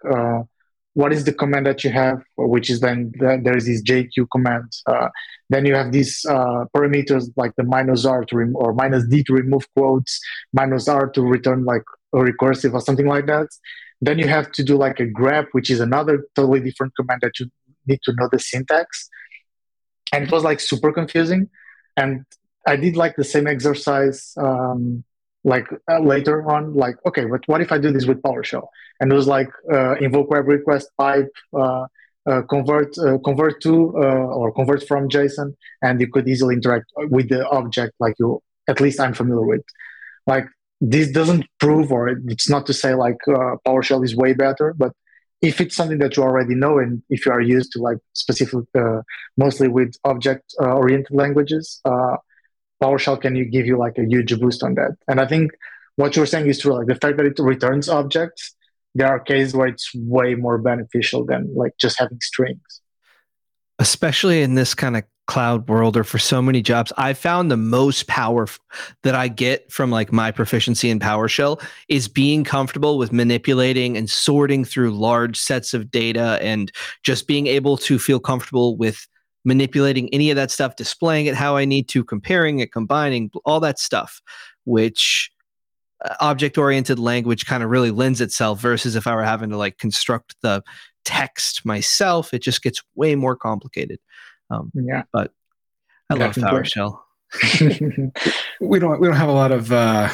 What 0.95 1.13
is 1.13 1.25
the 1.25 1.33
command 1.33 1.65
that 1.67 1.83
you 1.83 1.91
have, 1.91 2.23
which 2.37 2.69
is 2.69 2.79
then 2.79 3.11
the, 3.19 3.39
there 3.43 3.55
is 3.55 3.65
this 3.67 3.83
JQ 3.83 4.27
command. 4.31 4.71
Uh, 4.87 5.09
then 5.49 5.65
you 5.65 5.75
have 5.75 5.91
these 5.91 6.25
uh, 6.27 6.65
parameters 6.75 7.31
like 7.35 7.51
the 7.57 7.63
minus 7.63 8.05
R 8.05 8.25
to 8.25 8.35
rem- 8.35 8.55
or 8.55 8.73
minus 8.73 9.05
D 9.05 9.23
to 9.23 9.33
remove 9.33 9.63
quotes, 9.75 10.19
minus 10.53 10.87
R 10.87 11.09
to 11.09 11.21
return 11.21 11.63
like 11.65 11.83
a 12.13 12.17
recursive 12.17 12.73
or 12.73 12.81
something 12.81 13.07
like 13.07 13.27
that. 13.27 13.47
Then 14.01 14.19
you 14.19 14.27
have 14.27 14.51
to 14.53 14.63
do 14.63 14.77
like 14.77 14.99
a 14.99 15.05
grep, 15.05 15.47
which 15.51 15.69
is 15.69 15.79
another 15.79 16.25
totally 16.35 16.61
different 16.61 16.93
command 16.95 17.21
that 17.21 17.39
you 17.39 17.49
need 17.85 17.99
to 18.03 18.13
know 18.13 18.29
the 18.31 18.39
syntax. 18.39 19.09
And 20.13 20.23
it 20.23 20.31
was 20.31 20.43
like 20.43 20.59
super 20.59 20.91
confusing. 20.91 21.49
And 21.97 22.25
I 22.67 22.75
did 22.75 22.95
like 22.95 23.15
the 23.15 23.23
same 23.23 23.47
exercise 23.47 24.33
um, 24.37 25.03
like 25.45 25.67
uh, 25.89 25.99
later 25.99 26.51
on, 26.51 26.73
like, 26.73 26.95
okay, 27.07 27.25
but 27.25 27.41
what 27.45 27.61
if 27.61 27.71
I 27.71 27.77
do 27.77 27.91
this 27.91 28.05
with 28.05 28.21
PowerShell? 28.21 28.67
and 28.99 29.11
it 29.11 29.15
was 29.15 29.27
like 29.27 29.49
uh, 29.71 29.95
invoke 29.95 30.29
web 30.29 30.47
request 30.47 30.89
pipe 30.97 31.31
uh, 31.57 31.85
uh, 32.27 32.41
convert 32.43 32.97
uh, 32.97 33.17
convert 33.23 33.61
to 33.61 33.93
uh, 33.97 34.39
or 34.39 34.51
convert 34.51 34.87
from 34.87 35.09
json 35.09 35.53
and 35.81 35.99
you 35.99 36.07
could 36.07 36.27
easily 36.27 36.55
interact 36.55 36.85
with 37.09 37.29
the 37.29 37.47
object 37.49 37.93
like 37.99 38.15
you 38.19 38.41
at 38.67 38.79
least 38.79 38.99
i'm 38.99 39.13
familiar 39.13 39.45
with 39.45 39.63
like 40.27 40.45
this 40.81 41.11
doesn't 41.11 41.45
prove 41.59 41.91
or 41.91 42.09
it's 42.09 42.49
not 42.49 42.65
to 42.65 42.73
say 42.73 42.93
like 42.93 43.17
powershell 43.65 44.03
is 44.03 44.15
way 44.15 44.33
better 44.33 44.73
but 44.75 44.91
if 45.41 45.61
it's 45.61 45.75
something 45.75 45.99
that 45.99 46.17
you 46.17 46.23
already 46.23 46.55
know 46.55 46.79
and 46.79 47.03
if 47.09 47.25
you 47.25 47.31
are 47.31 47.41
used 47.41 47.71
to 47.71 47.79
like 47.79 47.97
specific 48.13 48.65
mostly 49.37 49.67
with 49.67 49.93
object 50.03 50.53
oriented 50.59 51.15
languages 51.15 51.81
powershell 52.81 53.19
can 53.19 53.35
you 53.35 53.45
give 53.45 53.65
you 53.65 53.77
like 53.77 53.97
a 53.97 54.05
huge 54.05 54.37
boost 54.39 54.63
on 54.63 54.75
that? 54.75 54.91
And 55.07 55.19
i 55.19 55.25
think 55.25 55.51
what 55.97 56.15
you're 56.15 56.25
saying 56.25 56.47
is 56.47 56.59
true. 56.59 56.73
Like 56.73 56.87
the 56.87 56.95
fact 56.95 57.17
that 57.17 57.25
it 57.25 57.39
returns 57.39 57.87
objects 57.87 58.55
there 58.95 59.07
are 59.07 59.19
cases 59.19 59.53
where 59.53 59.67
it's 59.67 59.91
way 59.93 60.35
more 60.35 60.57
beneficial 60.57 61.25
than 61.25 61.53
like 61.53 61.73
just 61.77 61.99
having 61.99 62.19
strings. 62.21 62.81
Especially 63.77 64.41
in 64.41 64.55
this 64.55 64.73
kind 64.73 64.95
of 64.95 65.03
cloud 65.27 65.67
world 65.67 65.97
or 65.97 66.03
for 66.03 66.19
so 66.19 66.39
many 66.39 66.61
jobs 66.61 66.93
i 66.97 67.11
found 67.11 67.49
the 67.49 67.57
most 67.57 68.05
power 68.05 68.45
that 69.01 69.15
i 69.15 69.27
get 69.27 69.71
from 69.71 69.89
like 69.89 70.11
my 70.11 70.29
proficiency 70.29 70.87
in 70.91 70.99
powershell 70.99 71.59
is 71.87 72.07
being 72.07 72.43
comfortable 72.43 72.99
with 72.99 73.11
manipulating 73.11 73.97
and 73.97 74.07
sorting 74.07 74.63
through 74.63 74.91
large 74.91 75.35
sets 75.35 75.73
of 75.73 75.89
data 75.89 76.37
and 76.43 76.71
just 77.01 77.25
being 77.25 77.47
able 77.47 77.75
to 77.75 77.97
feel 77.97 78.19
comfortable 78.19 78.77
with 78.77 79.07
manipulating 79.45 80.13
any 80.13 80.29
of 80.29 80.35
that 80.35 80.51
stuff 80.51 80.75
displaying 80.75 81.27
it 81.27 81.35
how 81.35 81.55
i 81.55 81.63
need 81.63 81.87
to 81.87 82.03
comparing 82.03 82.59
it 82.59 82.71
combining 82.71 83.29
all 83.45 83.59
that 83.59 83.79
stuff 83.79 84.21
which 84.65 85.31
object 86.19 86.57
oriented 86.57 86.99
language 86.99 87.45
kind 87.45 87.63
of 87.63 87.69
really 87.69 87.91
lends 87.91 88.21
itself 88.21 88.59
versus 88.59 88.95
if 88.95 89.07
I 89.07 89.15
were 89.15 89.23
having 89.23 89.49
to 89.49 89.57
like 89.57 89.77
construct 89.77 90.35
the 90.41 90.63
text 91.03 91.65
myself, 91.65 92.33
it 92.33 92.41
just 92.41 92.61
gets 92.61 92.81
way 92.95 93.15
more 93.15 93.35
complicated. 93.35 93.99
Um, 94.49 94.71
yeah, 94.73 95.03
but 95.11 95.31
I 96.09 96.15
love 96.15 96.35
PowerShell. 96.35 96.99
we 98.61 98.79
don't 98.79 98.99
we 98.99 99.07
don't 99.07 99.17
have 99.17 99.29
a 99.29 99.33
lot 99.33 99.51
of 99.51 99.71
uh, 99.71 100.09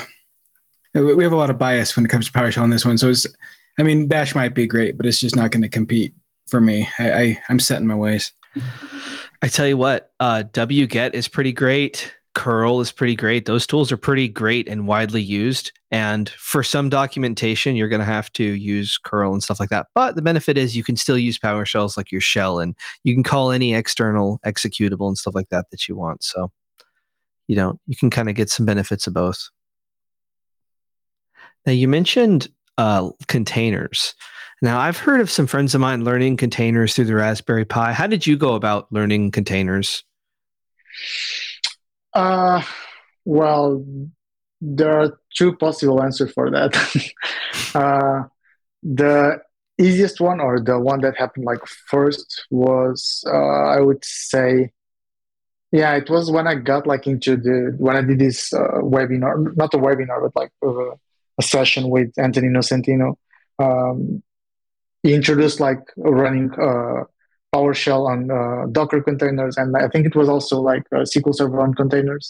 we 0.94 1.24
have 1.24 1.34
a 1.34 1.38
lot 1.38 1.50
of 1.50 1.58
bias 1.58 1.96
when 1.96 2.06
it 2.06 2.10
comes 2.10 2.28
to 2.28 2.32
PowerShell 2.32 2.64
on 2.64 2.70
this 2.70 2.86
one. 2.86 2.98
So 2.98 3.10
it's 3.10 3.28
I 3.78 3.84
mean 3.84 4.08
Bash 4.08 4.36
might 4.36 4.54
be 4.54 4.68
great, 4.68 4.98
but 4.98 5.06
it's 5.06 5.20
just 5.20 5.36
not 5.36 5.52
going 5.52 5.62
to 5.64 5.70
compete 5.70 6.14
for 6.48 6.62
me. 6.62 6.88
I, 7.00 7.12
I 7.12 7.42
I'm 7.50 7.60
set 7.60 7.82
in 7.82 7.88
my 7.88 7.96
ways. 7.96 8.32
I 9.42 9.48
tell 9.48 9.68
you 9.68 9.78
what, 9.78 10.12
uh, 10.20 10.44
wget 10.54 11.14
is 11.14 11.28
pretty 11.28 11.54
great. 11.54 12.14
curl 12.34 12.80
is 12.80 12.92
pretty 12.92 13.16
great. 13.16 13.46
Those 13.46 13.68
tools 13.68 13.92
are 13.92 13.98
pretty 13.98 14.28
great 14.30 14.70
and 14.70 14.88
widely 14.88 15.22
used. 15.22 15.72
And 15.92 16.30
for 16.30 16.64
some 16.64 16.90
documentation, 16.90 17.76
you're 17.76 17.90
going 17.90 18.00
to 18.00 18.06
have 18.06 18.32
to 18.34 18.44
use 18.44 18.98
curl 18.98 19.34
and 19.34 19.44
stuff 19.44 19.60
like 19.60 19.70
that. 19.70 19.88
But 19.94 20.16
the 20.16 20.22
benefit 20.22 20.58
is 20.58 20.76
you 20.76 20.84
can 20.84 20.96
still 20.96 21.18
use 21.18 21.38
PowerShells 21.38 21.98
like 21.98 22.12
your 22.12 22.22
shell, 22.22 22.60
and 22.60 22.76
you 23.04 23.14
can 23.14 23.24
call 23.24 23.52
any 23.52 23.76
external 23.76 24.40
executable 24.46 25.08
and 25.08 25.18
stuff 25.18 25.36
like 25.36 25.50
that 25.50 25.66
that 25.72 25.88
you 25.90 25.96
want. 25.98 26.24
So 26.24 26.52
you 27.48 27.56
know 27.56 27.80
you 27.88 27.98
can 27.98 28.10
kind 28.10 28.30
of 28.30 28.36
get 28.36 28.50
some 28.50 28.66
benefits 28.66 29.08
of 29.08 29.14
both. 29.14 29.50
Now 31.66 31.74
you 31.74 31.88
mentioned 31.90 32.48
uh, 32.82 33.12
containers. 33.28 34.16
Now 34.64 34.80
I've 34.80 34.98
heard 34.98 35.22
of 35.22 35.30
some 35.30 35.46
friends 35.46 35.76
of 35.76 35.82
mine 35.82 36.04
learning 36.04 36.38
containers 36.38 36.96
through 36.96 37.06
the 37.06 37.16
Raspberry 37.16 37.64
Pi. 37.64 37.94
How 37.94 38.08
did 38.08 38.26
you 38.26 38.36
go 38.36 38.56
about 38.56 38.92
learning 38.92 39.30
containers? 39.32 40.04
Uh, 42.14 42.64
well, 43.24 43.86
there 44.62 45.00
are 45.00 45.20
two 45.36 45.56
possible 45.58 46.02
answers 46.02 46.32
for 46.32 46.50
that. 46.50 46.76
uh, 47.76 48.24
the 48.82 49.40
easiest 49.80 50.20
one, 50.20 50.40
or 50.40 50.60
the 50.60 50.80
one 50.80 51.02
that 51.02 51.16
happened 51.18 51.46
like 51.46 51.64
first, 51.88 52.46
was 52.50 53.24
uh, 53.28 53.66
I 53.78 53.80
would 53.80 54.04
say, 54.04 54.72
yeah, 55.72 55.96
it 55.96 56.10
was 56.10 56.32
when 56.32 56.48
I 56.48 56.56
got 56.56 56.88
like 56.88 57.06
into 57.06 57.38
the 57.38 57.76
when 57.78 57.96
I 57.96 58.02
did 58.02 58.18
this 58.18 58.52
uh, 58.54 58.82
webinar, 58.82 59.56
not 59.56 59.72
a 59.76 59.78
webinar, 59.78 60.20
but 60.24 60.36
like 60.36 60.52
uh, 60.66 60.96
a 61.42 61.44
session 61.56 61.84
with 61.96 62.10
Anthony 62.26 62.50
Nocentino. 62.58 63.10
Um, 63.66 64.24
he 65.04 65.10
introduced 65.20 65.60
like 65.68 65.84
running 65.98 66.48
uh, 66.68 67.00
PowerShell 67.54 68.04
on 68.14 68.20
uh, 68.40 68.68
Docker 68.78 69.02
containers, 69.10 69.58
and 69.58 69.70
I 69.86 69.88
think 69.92 70.04
it 70.06 70.16
was 70.16 70.30
also 70.30 70.56
like 70.72 70.84
uh, 70.92 71.04
SQL 71.12 71.36
Server 71.36 71.60
on 71.66 71.74
containers. 71.74 72.26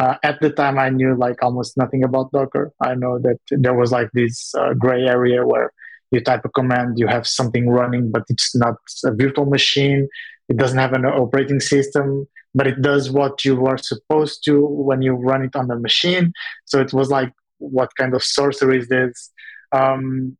Uh, 0.00 0.14
at 0.30 0.36
the 0.40 0.50
time, 0.60 0.76
I 0.78 0.88
knew 0.88 1.14
like 1.26 1.38
almost 1.46 1.76
nothing 1.76 2.02
about 2.08 2.32
Docker. 2.32 2.72
I 2.90 2.94
know 3.02 3.18
that 3.26 3.38
there 3.64 3.76
was 3.80 3.90
like 3.92 4.10
this 4.20 4.54
uh, 4.54 4.72
gray 4.84 5.02
area 5.16 5.46
where 5.46 5.68
you 6.10 6.20
type 6.20 6.44
a 6.44 6.48
command, 6.48 6.98
you 6.98 7.06
have 7.06 7.26
something 7.26 7.68
running, 7.68 8.10
but 8.10 8.24
it's 8.32 8.56
not 8.56 8.76
a 9.04 9.12
virtual 9.22 9.46
machine. 9.46 10.08
It 10.48 10.56
doesn't 10.56 10.82
have 10.84 10.94
an 10.94 11.04
operating 11.04 11.60
system, 11.60 12.26
but 12.54 12.66
it 12.66 12.78
does 12.82 13.10
what 13.18 13.44
you 13.44 13.54
were 13.56 13.78
supposed 13.78 14.42
to 14.46 14.54
when 14.88 15.02
you 15.02 15.12
run 15.12 15.42
it 15.44 15.54
on 15.54 15.68
the 15.68 15.78
machine. 15.78 16.32
So 16.64 16.80
it 16.80 16.92
was 16.92 17.10
like, 17.10 17.32
what 17.60 17.90
kind 17.96 18.14
of 18.14 18.22
sorcery 18.24 18.78
is 18.80 18.88
this? 18.88 19.30
Um, 19.72 20.36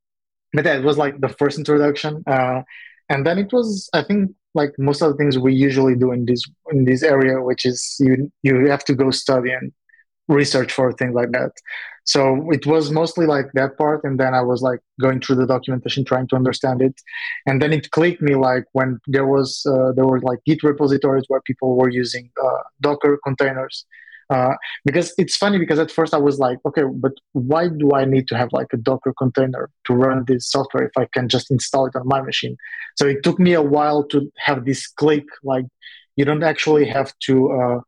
but 0.52 0.64
that 0.64 0.82
was 0.82 0.98
like 0.98 1.20
the 1.20 1.28
first 1.28 1.58
introduction. 1.58 2.24
Uh, 2.26 2.62
and 3.10 3.26
then 3.26 3.38
it 3.38 3.52
was 3.52 3.90
i 3.92 4.02
think 4.02 4.30
like 4.54 4.72
most 4.78 5.02
of 5.02 5.10
the 5.10 5.18
things 5.18 5.38
we 5.38 5.52
usually 5.52 5.94
do 5.94 6.12
in 6.12 6.24
this 6.24 6.42
in 6.72 6.84
this 6.84 7.02
area 7.02 7.42
which 7.42 7.66
is 7.66 7.96
you 7.98 8.32
you 8.42 8.66
have 8.68 8.84
to 8.84 8.94
go 8.94 9.10
study 9.10 9.50
and 9.50 9.72
research 10.28 10.72
for 10.72 10.92
things 10.92 11.14
like 11.14 11.32
that 11.32 11.50
so 12.04 12.50
it 12.52 12.64
was 12.64 12.90
mostly 12.90 13.26
like 13.26 13.48
that 13.52 13.76
part 13.76 14.00
and 14.04 14.18
then 14.18 14.32
i 14.32 14.40
was 14.40 14.62
like 14.62 14.78
going 15.00 15.20
through 15.20 15.34
the 15.34 15.46
documentation 15.46 16.04
trying 16.04 16.28
to 16.28 16.36
understand 16.36 16.80
it 16.80 16.94
and 17.46 17.60
then 17.60 17.72
it 17.72 17.90
clicked 17.90 18.22
me 18.22 18.36
like 18.36 18.64
when 18.72 18.98
there 19.08 19.26
was 19.26 19.66
uh, 19.66 19.90
there 19.92 20.06
were 20.06 20.20
like 20.20 20.38
git 20.46 20.62
repositories 20.62 21.24
where 21.26 21.42
people 21.42 21.76
were 21.76 21.90
using 21.90 22.30
uh, 22.44 22.62
docker 22.80 23.18
containers 23.24 23.84
uh, 24.31 24.55
because 24.85 25.12
it's 25.18 25.37
funny 25.37 25.59
because 25.59 25.78
at 25.78 25.91
first 25.91 26.14
I 26.14 26.18
was 26.18 26.39
like, 26.39 26.59
okay, 26.64 26.85
but 26.85 27.12
why 27.33 27.68
do 27.68 27.91
I 27.95 28.05
need 28.05 28.28
to 28.28 28.37
have 28.37 28.53
like 28.53 28.68
a 28.72 28.76
Docker 28.76 29.12
container 29.18 29.70
to 29.87 29.93
run 29.93 30.24
this 30.26 30.49
software 30.49 30.85
if 30.85 30.93
I 30.97 31.07
can 31.12 31.28
just 31.28 31.51
install 31.51 31.87
it 31.87 31.97
on 31.97 32.07
my 32.07 32.22
machine? 32.22 32.57
So 32.97 33.07
it 33.07 33.22
took 33.24 33.41
me 33.41 33.55
a 33.55 33.62
while 33.62 34.05
to 34.09 34.31
have 34.39 34.64
this 34.64 34.87
click. 34.87 35.24
Like, 35.43 35.64
you 36.16 36.24
don't 36.24 36.45
actually 36.45 36.87
have 36.87 37.12
to 37.26 37.51
uh, 37.51 37.81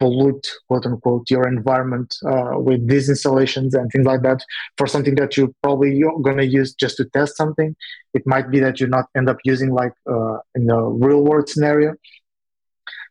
pollute, 0.00 0.48
quote 0.66 0.86
unquote, 0.86 1.30
your 1.30 1.46
environment 1.46 2.16
uh, 2.26 2.52
with 2.54 2.88
these 2.88 3.10
installations 3.10 3.74
and 3.74 3.90
things 3.92 4.06
like 4.06 4.22
that 4.22 4.42
for 4.78 4.86
something 4.86 5.14
that 5.16 5.36
you 5.36 5.54
probably 5.62 5.94
you're 5.94 6.18
going 6.20 6.38
to 6.38 6.46
use 6.46 6.74
just 6.74 6.96
to 6.96 7.04
test 7.12 7.36
something. 7.36 7.76
It 8.14 8.22
might 8.24 8.50
be 8.50 8.60
that 8.60 8.80
you 8.80 8.86
not 8.86 9.06
end 9.14 9.28
up 9.28 9.38
using 9.44 9.70
like 9.72 9.92
uh, 10.10 10.38
in 10.54 10.70
a 10.70 10.88
real 10.88 11.22
world 11.22 11.50
scenario 11.50 11.94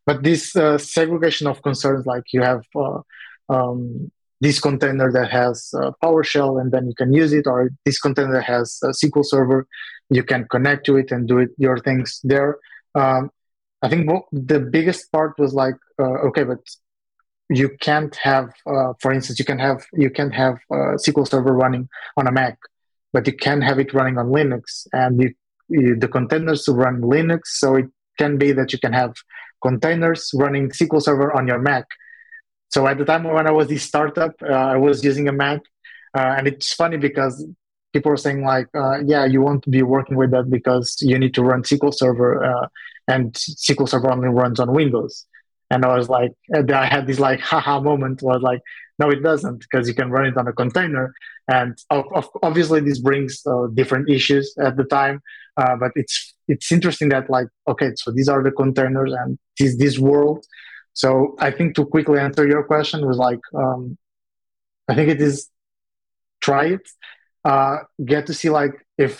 but 0.06 0.24
this 0.24 0.56
uh, 0.56 0.78
segregation 0.78 1.48
of 1.48 1.62
concerns 1.62 2.06
like 2.06 2.24
you 2.34 2.42
have 2.42 2.64
uh, 2.76 3.00
um, 3.50 4.12
this 4.40 4.60
container 4.60 5.12
that 5.12 5.30
has 5.30 5.70
PowerShell 6.04 6.60
and 6.60 6.72
then 6.72 6.88
you 6.88 6.96
can 6.96 7.14
use 7.14 7.32
it, 7.32 7.46
or 7.46 7.70
this 7.86 8.00
container 8.00 8.34
that 8.34 8.44
has 8.46 8.80
a 8.84 8.88
SQL 8.88 9.24
Server, 9.24 9.68
you 10.10 10.24
can 10.24 10.48
connect 10.50 10.86
to 10.88 10.98
it 10.98 11.12
and 11.12 11.28
do 11.28 11.38
it 11.38 11.50
your 11.58 11.78
things 11.78 12.20
there. 12.24 12.58
Um, 12.96 13.30
I 13.82 13.90
think 13.90 14.10
the 14.32 14.60
biggest 14.60 15.12
part 15.12 15.38
was 15.40 15.54
like, 15.54 15.76
uh, 16.00 16.28
okay, 16.28 16.44
but 16.44 16.60
you 17.50 17.70
can't 17.80 18.16
have, 18.16 18.50
uh, 18.68 18.94
for 19.00 19.12
instance, 19.12 19.40
you 19.40 19.46
can 19.46 19.60
have 19.60 19.86
you 19.94 20.10
can 20.10 20.32
have 20.32 20.56
uh, 20.72 20.96
SQL 21.04 21.28
Server 21.28 21.54
running 21.54 21.90
on 22.18 22.28
a 22.28 22.32
Mac, 22.32 22.58
but 23.14 23.28
you 23.28 23.34
can 23.34 23.62
have 23.62 23.80
it 23.80 23.94
running 23.94 24.18
on 24.18 24.28
Linux, 24.28 24.88
and 24.94 25.22
you, 25.70 25.96
the 25.96 26.08
containers 26.08 26.68
run 26.68 27.02
Linux, 27.02 27.42
so 27.46 27.76
it 27.76 27.88
can 28.18 28.38
be 28.38 28.52
that 28.52 28.72
you 28.72 28.80
can 28.80 28.94
have 28.94 29.14
containers 29.62 30.32
running 30.34 30.70
SQL 30.70 31.02
Server 31.02 31.32
on 31.34 31.48
your 31.48 31.60
Mac. 31.60 31.86
So 32.70 32.88
at 32.88 32.98
the 32.98 33.06
time 33.06 33.24
when 33.24 33.48
I 33.48 33.52
was 33.52 33.68
this 33.68 33.84
startup, 33.84 34.34
uh, 34.42 34.54
I 34.54 34.78
was 34.78 35.04
using 35.04 35.28
a 35.28 35.32
Mac, 35.32 35.62
uh, 36.18 36.36
and 36.38 36.48
it's 36.48 36.74
funny 36.74 36.98
because 36.98 37.46
people 37.94 38.12
are 38.12 38.18
saying 38.18 38.44
like, 38.44 38.68
uh, 38.74 39.00
yeah, 39.06 39.26
you 39.26 39.42
won't 39.42 39.70
be 39.70 39.82
working 39.82 40.16
with 40.16 40.32
that 40.32 40.50
because 40.50 40.98
you 41.02 41.18
need 41.20 41.34
to 41.34 41.44
run 41.44 41.64
SQL 41.64 41.94
Server, 41.94 42.44
uh, 42.44 42.68
and 43.08 43.34
SQL 43.34 43.90
Server 43.90 44.12
only 44.12 44.30
runs 44.30 44.60
on 44.60 44.74
Windows. 44.74 45.26
And 45.70 45.86
I 45.86 45.96
was 45.98 46.10
like, 46.10 46.32
I 46.54 46.86
had 46.86 47.08
this 47.08 47.20
like 47.20 47.40
haha 47.40 47.80
moment 47.80 48.22
was 48.22 48.42
like, 48.42 48.62
no, 49.00 49.10
it 49.10 49.24
doesn't 49.24 49.60
because 49.60 49.88
you 49.88 49.96
can 49.96 50.12
run 50.12 50.26
it 50.26 50.38
on 50.38 50.48
a 50.48 50.54
container. 50.54 51.14
And 51.48 51.78
obviously, 52.44 52.82
this 52.82 53.00
brings 53.00 53.42
uh, 53.48 53.68
different 53.74 54.10
issues 54.10 54.54
at 54.60 54.76
the 54.78 54.84
time. 54.84 55.22
Uh, 55.58 55.76
but 55.76 55.92
it's 55.96 56.34
it's 56.52 56.72
interesting 56.72 57.10
that 57.10 57.30
like, 57.30 57.48
okay, 57.68 57.92
so 57.96 58.12
these 58.12 58.30
are 58.34 58.42
the 58.44 58.52
containers 58.52 59.14
and 59.22 59.38
this 59.58 59.78
this 59.78 59.96
world. 60.10 60.46
So 60.94 61.36
I 61.40 61.50
think 61.52 61.76
to 61.76 61.86
quickly 61.86 62.20
answer 62.20 62.46
your 62.54 62.64
question 62.64 63.08
was 63.08 63.18
like, 63.18 63.44
um, 63.64 63.98
I 64.90 64.96
think 64.96 65.08
it 65.10 65.22
is 65.22 65.50
try 66.48 66.66
it, 66.76 66.86
uh, 67.52 67.78
get 68.14 68.24
to 68.28 68.34
see 68.34 68.50
like 68.50 68.74
if 68.98 69.14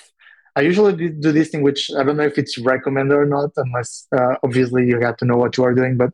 I 0.58 0.62
usually 0.62 0.94
do 1.26 1.32
this 1.32 1.50
thing, 1.50 1.64
which 1.70 1.82
I 1.98 2.04
don't 2.04 2.18
know 2.18 2.30
if 2.34 2.38
it's 2.38 2.58
recommended 2.58 3.16
or 3.16 3.26
not, 3.26 3.52
unless 3.56 4.08
uh, 4.18 4.36
obviously 4.44 4.86
you 4.86 5.00
have 5.00 5.18
to 5.18 5.26
know 5.26 5.38
what 5.38 5.56
you 5.58 5.64
are 5.64 5.74
doing. 5.74 5.96
But 5.96 6.12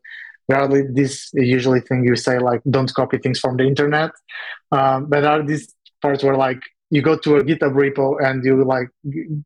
Rarely 0.49 0.83
this 0.83 1.29
usually 1.33 1.81
thing 1.81 2.05
you 2.05 2.15
say 2.15 2.39
like 2.39 2.61
don't 2.69 2.93
copy 2.93 3.17
things 3.17 3.39
from 3.39 3.57
the 3.57 3.65
internet. 3.65 4.11
Um, 4.71 5.07
but 5.09 5.25
are 5.25 5.43
these 5.43 5.75
parts 6.01 6.23
where 6.23 6.37
like 6.37 6.61
you 6.89 7.01
go 7.01 7.17
to 7.17 7.37
a 7.37 7.43
GitHub 7.43 7.73
repo 7.73 8.23
and 8.23 8.43
you 8.45 8.63
like 8.63 8.89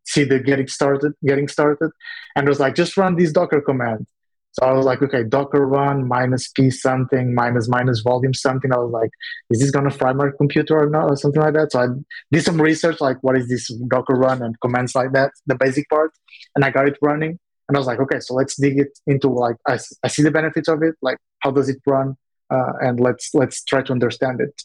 see 0.05 0.23
the 0.23 0.39
getting 0.39 0.67
started, 0.67 1.13
getting 1.25 1.47
started, 1.47 1.91
and 2.35 2.47
it 2.47 2.49
was 2.49 2.59
like 2.59 2.75
just 2.75 2.97
run 2.97 3.15
this 3.15 3.31
Docker 3.31 3.61
command. 3.61 4.05
So 4.53 4.65
I 4.65 4.73
was 4.73 4.85
like, 4.85 5.01
okay, 5.01 5.23
Docker 5.23 5.65
run 5.65 6.07
minus 6.07 6.49
p 6.49 6.69
something 6.69 7.33
minus 7.33 7.69
minus 7.69 8.01
volume 8.01 8.33
something. 8.33 8.71
I 8.73 8.77
was 8.77 8.91
like, 8.91 9.09
is 9.49 9.61
this 9.61 9.71
gonna 9.71 9.91
fry 9.91 10.13
my 10.13 10.29
computer 10.37 10.77
or 10.77 10.89
not 10.89 11.09
or 11.09 11.15
something 11.15 11.41
like 11.41 11.53
that? 11.53 11.71
So 11.71 11.79
I 11.79 11.87
did 12.31 12.43
some 12.43 12.61
research, 12.61 12.99
like 12.99 13.17
what 13.21 13.37
is 13.37 13.47
this 13.47 13.67
Docker 13.87 14.15
run 14.15 14.41
and 14.41 14.59
commands 14.59 14.93
like 14.93 15.13
that, 15.13 15.31
the 15.47 15.55
basic 15.55 15.89
part, 15.89 16.11
and 16.55 16.65
I 16.65 16.69
got 16.69 16.87
it 16.87 16.97
running 17.01 17.39
and 17.71 17.77
I 17.77 17.79
was 17.79 17.87
like, 17.87 18.01
okay, 18.01 18.19
so 18.19 18.33
let's 18.33 18.57
dig 18.57 18.77
it 18.77 18.99
into 19.07 19.29
like 19.29 19.55
I, 19.65 19.79
I 20.03 20.09
see 20.09 20.23
the 20.23 20.31
benefits 20.31 20.67
of 20.67 20.83
it, 20.83 20.95
like 21.01 21.17
how 21.39 21.51
does 21.51 21.69
it 21.69 21.77
run, 21.87 22.17
uh, 22.49 22.73
and 22.81 22.99
let's 22.99 23.33
let's 23.33 23.63
try 23.63 23.81
to 23.81 23.93
understand 23.93 24.41
it. 24.41 24.63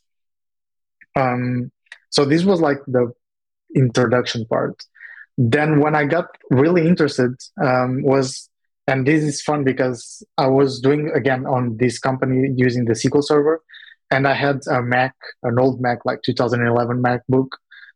Um, 1.15 1.71
so 2.17 2.25
this 2.25 2.45
was 2.45 2.63
like 2.63 2.79
the 2.87 3.13
introduction 3.75 4.47
part. 4.47 4.83
Then 5.37 5.81
when 5.81 5.95
I 5.95 6.07
got 6.07 6.29
really 6.51 6.89
interested 6.89 7.33
um, 7.63 8.03
was, 8.03 8.49
and 8.87 9.07
this 9.07 9.23
is 9.23 9.43
fun 9.43 9.65
because 9.65 10.25
I 10.39 10.47
was 10.47 10.81
doing 10.81 11.11
again 11.15 11.45
on 11.45 11.77
this 11.77 11.99
company 11.99 12.55
using 12.57 12.87
the 12.87 12.95
SQL 12.95 13.23
Server, 13.23 13.63
and 14.11 14.27
I 14.27 14.33
had 14.33 14.61
a 14.71 14.81
Mac, 14.81 15.15
an 15.43 15.59
old 15.59 15.83
Mac, 15.83 16.07
like 16.07 16.23
2011 16.23 17.03
MacBook, 17.03 17.49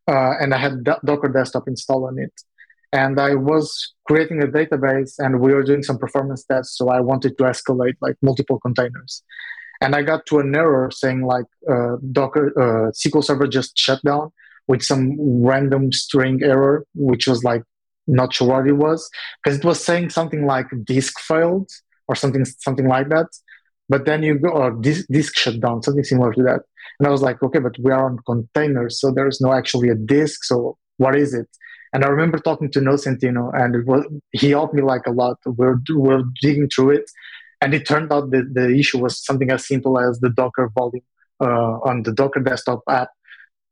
uh, 0.06 0.34
and 0.38 0.52
I 0.52 0.58
had 0.58 0.84
Docker 0.84 1.28
Desktop 1.28 1.66
installed 1.66 2.04
on 2.04 2.18
it 2.18 2.34
and 2.92 3.20
I 3.20 3.36
was 3.36 3.94
creating 4.06 4.42
a 4.42 4.46
database 4.46 5.14
and 5.18 5.40
we 5.40 5.54
were 5.54 5.62
doing 5.62 5.82
some 5.82 5.96
performance 5.96 6.44
tests. 6.44 6.76
So 6.76 6.88
I 6.88 7.00
wanted 7.00 7.38
to 7.38 7.44
escalate 7.44 7.94
like 8.00 8.16
multiple 8.20 8.58
containers. 8.58 9.22
And 9.80 9.94
I 9.94 10.02
got 10.02 10.26
to 10.26 10.38
an 10.38 10.54
error 10.54 10.90
saying 10.92 11.22
like 11.22 11.46
uh, 11.70 11.96
Docker 12.12 12.52
uh, 12.56 12.90
SQL 12.92 13.24
Server 13.24 13.46
just 13.46 13.78
shut 13.78 14.02
down 14.02 14.30
with 14.68 14.82
some 14.82 15.16
random 15.18 15.90
string 15.92 16.42
error, 16.42 16.84
which 16.94 17.26
was 17.26 17.42
like 17.42 17.62
not 18.06 18.34
sure 18.34 18.48
what 18.48 18.66
it 18.66 18.72
was 18.72 19.08
because 19.42 19.58
it 19.58 19.64
was 19.64 19.82
saying 19.82 20.10
something 20.10 20.44
like 20.44 20.66
disk 20.84 21.18
failed 21.20 21.70
or 22.08 22.14
something 22.14 22.44
something 22.44 22.88
like 22.88 23.08
that. 23.08 23.26
But 23.88 24.04
then 24.04 24.22
you 24.22 24.38
go 24.38 24.50
or 24.50 24.70
disk, 24.70 25.06
disk 25.10 25.36
shut 25.36 25.60
down, 25.60 25.82
something 25.82 26.04
similar 26.04 26.32
to 26.34 26.42
that. 26.44 26.60
And 26.98 27.06
I 27.08 27.10
was 27.10 27.22
like, 27.22 27.42
okay, 27.42 27.58
but 27.58 27.76
we 27.82 27.90
are 27.90 28.06
on 28.06 28.18
containers, 28.26 29.00
so 29.00 29.10
there 29.10 29.26
is 29.26 29.40
no 29.40 29.52
actually 29.52 29.88
a 29.88 29.94
disk. 29.94 30.44
So 30.44 30.76
what 30.98 31.16
is 31.16 31.34
it? 31.34 31.48
And 31.92 32.04
I 32.04 32.08
remember 32.08 32.38
talking 32.38 32.70
to 32.72 32.80
No 32.80 32.92
Nocentino, 32.92 33.50
and 33.52 33.74
it 33.74 33.86
was 33.86 34.04
he 34.32 34.50
helped 34.50 34.74
me 34.74 34.82
like 34.82 35.06
a 35.06 35.10
lot. 35.10 35.38
We're 35.44 35.78
we're 35.90 36.22
digging 36.40 36.68
through 36.68 36.90
it, 36.90 37.10
and 37.60 37.74
it 37.74 37.86
turned 37.86 38.12
out 38.12 38.30
that 38.30 38.54
the 38.54 38.68
issue 38.74 38.98
was 38.98 39.22
something 39.24 39.50
as 39.50 39.66
simple 39.66 39.98
as 39.98 40.18
the 40.20 40.30
Docker 40.30 40.70
volume 40.74 41.02
uh, 41.40 41.78
on 41.88 42.02
the 42.02 42.12
Docker 42.12 42.40
desktop 42.40 42.80
app. 42.88 43.10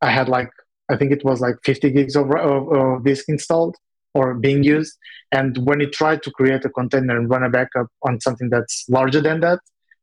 I 0.01 0.11
had 0.11 0.29
like 0.29 0.51
I 0.91 0.97
think 0.97 1.13
it 1.13 1.25
was 1.25 1.41
like 1.41 1.57
50 1.65 1.91
gigs 1.91 2.17
of, 2.17 2.31
of, 2.31 2.73
of 2.73 3.05
disk 3.05 3.27
installed 3.29 3.77
or 4.15 4.35
being 4.35 4.63
used, 4.63 4.97
and 5.33 5.59
when 5.67 5.81
it 5.81 5.93
tried 5.93 6.23
to 6.23 6.31
create 6.31 6.65
a 6.65 6.71
container 6.71 7.17
and 7.17 7.29
run 7.29 7.43
a 7.43 7.51
backup 7.51 7.89
on 8.03 8.21
something 8.21 8.49
that's 8.49 8.85
larger 8.89 9.21
than 9.21 9.41
that, 9.41 9.61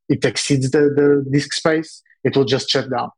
it 0.10 0.24
exceeds 0.24 0.70
the, 0.70 0.82
the 0.96 1.26
disk 1.32 1.54
space. 1.54 2.04
It 2.24 2.36
will 2.36 2.46
just 2.46 2.70
shut 2.70 2.90
down. 2.90 3.10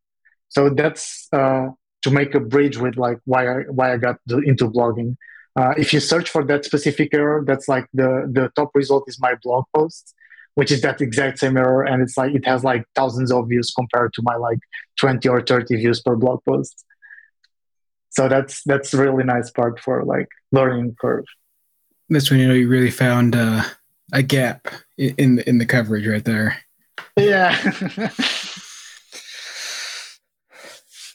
So 0.49 0.70
that's 0.70 1.28
uh, 1.34 1.68
to 2.03 2.11
make 2.11 2.34
a 2.36 2.39
bridge 2.39 2.78
with 2.78 2.95
like 2.97 3.20
why 3.26 3.47
I 3.47 3.55
why 3.63 3.93
I 3.93 3.97
got 3.97 4.18
into 4.30 4.70
blogging. 4.70 5.15
Uh, 5.57 5.74
if 5.78 5.91
you 5.91 5.99
search 5.99 6.30
for 6.30 6.43
that 6.45 6.63
specific 6.63 7.13
error, 7.13 7.43
that's 7.45 7.68
like 7.68 7.88
the 7.93 8.30
the 8.32 8.49
top 8.55 8.72
result 8.74 9.05
is 9.07 9.20
my 9.20 9.34
blog 9.43 9.65
post, 9.76 10.13
which 10.58 10.72
is 10.72 10.82
that 10.82 11.01
exact 11.01 11.38
same 11.38 11.55
error, 11.55 11.84
and 11.84 12.01
it's 12.01 12.18
like 12.18 12.34
it 12.34 12.43
has 12.47 12.64
like 12.64 12.84
thousands 12.95 13.32
of 13.32 13.47
views 13.47 13.72
compared 13.76 14.12
to 14.14 14.24
my 14.24 14.36
like 14.38 14.58
twenty 14.99 15.30
or 15.30 15.39
thirty 15.39 15.76
views 15.76 16.01
per 16.01 16.16
blog 16.16 16.43
post. 16.45 16.84
So 18.10 18.28
that's 18.28 18.64
that's 18.64 18.91
really 18.91 19.24
nice 19.24 19.51
part 19.51 19.80
for 19.80 20.03
like 20.03 20.30
learning 20.51 20.95
curve. 20.99 21.26
That's 22.10 22.32
when 22.32 22.39
you 22.39 22.47
know 22.47 22.55
you 22.55 22.68
really 22.68 22.89
found 22.89 23.36
uh, 23.36 23.62
a 24.12 24.24
gap 24.24 24.68
in 24.97 25.38
in 25.45 25.60
the 25.60 25.66
coverage 25.68 26.08
right 26.08 26.26
there. 26.26 26.58
Yeah. 27.16 27.55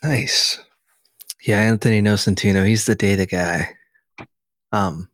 nice. 0.05 0.61
Yeah, 1.45 1.59
Anthony 1.59 2.01
Nocentino, 2.01 2.65
he's 2.65 2.87
the 2.87 2.95
data 2.95 3.27
guy. 3.27 3.71
Um, 4.71 5.09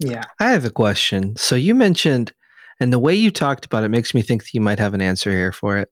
yeah. 0.00 0.24
I 0.40 0.50
have 0.50 0.64
a 0.64 0.70
question. 0.70 1.36
So 1.36 1.54
you 1.54 1.76
mentioned, 1.76 2.32
and 2.80 2.92
the 2.92 2.98
way 2.98 3.14
you 3.14 3.30
talked 3.30 3.64
about 3.64 3.84
it 3.84 3.88
makes 3.88 4.14
me 4.14 4.22
think 4.22 4.42
that 4.42 4.54
you 4.54 4.60
might 4.60 4.78
have 4.78 4.94
an 4.94 5.00
answer 5.00 5.30
here 5.30 5.52
for 5.52 5.78
it. 5.78 5.90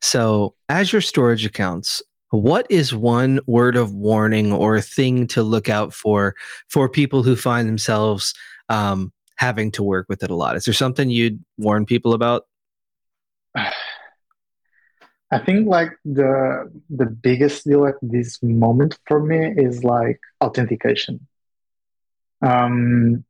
So 0.00 0.54
Azure 0.68 1.00
storage 1.00 1.44
accounts, 1.44 2.02
what 2.30 2.66
is 2.70 2.94
one 2.94 3.40
word 3.46 3.76
of 3.76 3.92
warning 3.92 4.52
or 4.52 4.80
thing 4.80 5.26
to 5.28 5.42
look 5.42 5.68
out 5.68 5.92
for 5.92 6.34
for 6.68 6.88
people 6.88 7.22
who 7.22 7.36
find 7.36 7.68
themselves 7.68 8.34
um, 8.68 9.12
having 9.36 9.70
to 9.72 9.82
work 9.82 10.06
with 10.08 10.22
it 10.22 10.30
a 10.30 10.34
lot? 10.34 10.56
Is 10.56 10.64
there 10.64 10.74
something 10.74 11.10
you'd 11.10 11.44
warn 11.58 11.84
people 11.84 12.14
about? 12.14 12.46
I 15.32 15.38
think 15.38 15.66
like 15.66 15.92
the 16.04 16.70
the 16.90 17.06
biggest 17.06 17.64
deal 17.64 17.86
at 17.86 17.94
this 18.02 18.42
moment 18.42 18.98
for 19.06 19.20
me 19.22 19.52
is 19.56 19.82
like 19.84 20.20
authentication. 20.42 21.26
Um, 22.42 23.24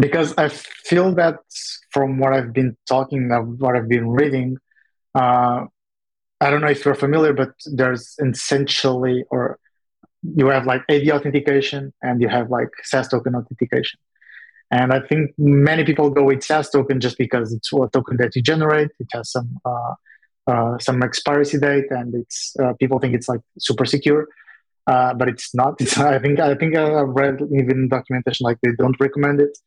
because 0.00 0.34
I 0.38 0.48
feel 0.48 1.14
that 1.14 1.36
from 1.90 2.18
what 2.18 2.32
I've 2.32 2.52
been 2.52 2.76
talking, 2.88 3.28
what 3.58 3.76
I've 3.76 3.88
been 3.88 4.08
reading, 4.08 4.56
uh, 5.14 5.66
I 6.40 6.50
don't 6.50 6.62
know 6.62 6.68
if 6.68 6.84
you're 6.84 6.94
familiar, 6.94 7.32
but 7.32 7.52
there's 7.66 8.16
essentially, 8.18 9.24
or 9.30 9.58
you 10.22 10.46
have 10.48 10.66
like 10.66 10.82
AD 10.88 11.08
authentication 11.10 11.92
and 12.02 12.20
you 12.20 12.28
have 12.28 12.50
like 12.50 12.68
SAS 12.82 13.08
token 13.08 13.34
authentication. 13.34 14.00
And 14.70 14.92
I 14.92 15.00
think 15.00 15.32
many 15.36 15.84
people 15.84 16.10
go 16.10 16.24
with 16.24 16.42
SAS 16.44 16.70
token 16.70 17.00
just 17.00 17.18
because 17.18 17.52
it's 17.52 17.72
a 17.72 17.88
token 17.92 18.16
that 18.18 18.36
you 18.36 18.42
generate. 18.42 18.90
It 19.00 19.08
has 19.12 19.30
some 19.32 19.58
uh, 19.64 19.94
uh, 20.46 20.78
some 20.78 21.02
expiry 21.02 21.44
date, 21.44 21.90
and 21.90 22.14
it's 22.14 22.54
uh, 22.62 22.72
people 22.74 22.98
think 23.00 23.14
it's 23.14 23.28
like 23.28 23.40
super 23.58 23.84
secure, 23.84 24.28
uh, 24.86 25.12
but 25.14 25.28
it's 25.28 25.52
not. 25.54 25.80
It's, 25.80 25.98
I 26.14 26.20
think 26.20 26.38
I 26.38 26.54
think 26.54 26.76
I've 26.76 27.08
read 27.08 27.40
even 27.52 27.88
documentation 27.88 28.44
like 28.44 28.58
they 28.62 28.70
don't 28.78 28.98
recommend 29.00 29.40
it. 29.40 29.58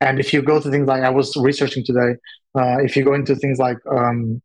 And 0.00 0.20
if 0.20 0.32
you 0.32 0.42
go 0.42 0.60
to 0.60 0.70
things 0.70 0.86
like 0.86 1.02
I 1.02 1.10
was 1.10 1.36
researching 1.36 1.84
today, 1.84 2.16
uh, 2.56 2.78
if 2.80 2.96
you 2.96 3.04
go 3.04 3.14
into 3.14 3.34
things 3.34 3.58
like 3.58 3.78
um, 3.90 4.40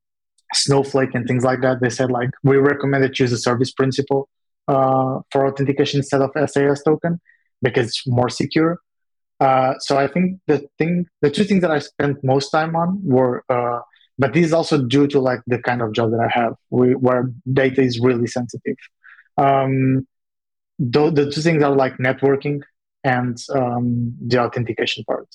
Snowflake 0.53 1.13
and 1.13 1.27
things 1.27 1.43
like 1.43 1.61
that, 1.61 1.79
they 1.81 1.89
said 1.89 2.11
like 2.11 2.29
we 2.43 2.57
recommend 2.57 3.03
that 3.03 3.17
you 3.19 3.23
use 3.23 3.31
a 3.31 3.37
service 3.37 3.71
principal 3.71 4.29
uh, 4.67 5.19
for 5.31 5.47
authentication 5.47 5.99
instead 5.99 6.21
of 6.21 6.31
SAS 6.49 6.83
token 6.83 7.19
because 7.61 7.87
it's 7.87 8.07
more 8.07 8.29
secure. 8.29 8.79
Uh, 9.39 9.73
so 9.79 9.97
I 9.97 10.07
think 10.07 10.39
the 10.47 10.67
thing, 10.77 11.05
the 11.21 11.29
two 11.29 11.43
things 11.43 11.61
that 11.61 11.71
I 11.71 11.79
spent 11.79 12.23
most 12.23 12.49
time 12.49 12.75
on 12.75 12.99
were 13.03 13.43
but 14.19 14.33
this 14.33 14.45
is 14.45 14.53
also 14.53 14.81
due 14.81 15.07
to 15.07 15.19
like 15.19 15.41
the 15.47 15.57
kind 15.59 15.81
of 15.81 15.91
job 15.91 16.11
that 16.11 16.19
I 16.19 16.29
have, 16.29 16.53
where 16.69 17.31
data 17.51 17.81
is 17.81 17.99
really 17.99 18.27
sensitive. 18.27 18.75
Um, 19.37 20.07
the, 20.79 21.09
the 21.09 21.31
two 21.31 21.41
things 21.41 21.63
are 21.63 21.75
like 21.75 21.97
networking 21.97 22.61
and 23.03 23.37
um, 23.53 24.15
the 24.25 24.39
authentication 24.39 25.03
part. 25.05 25.27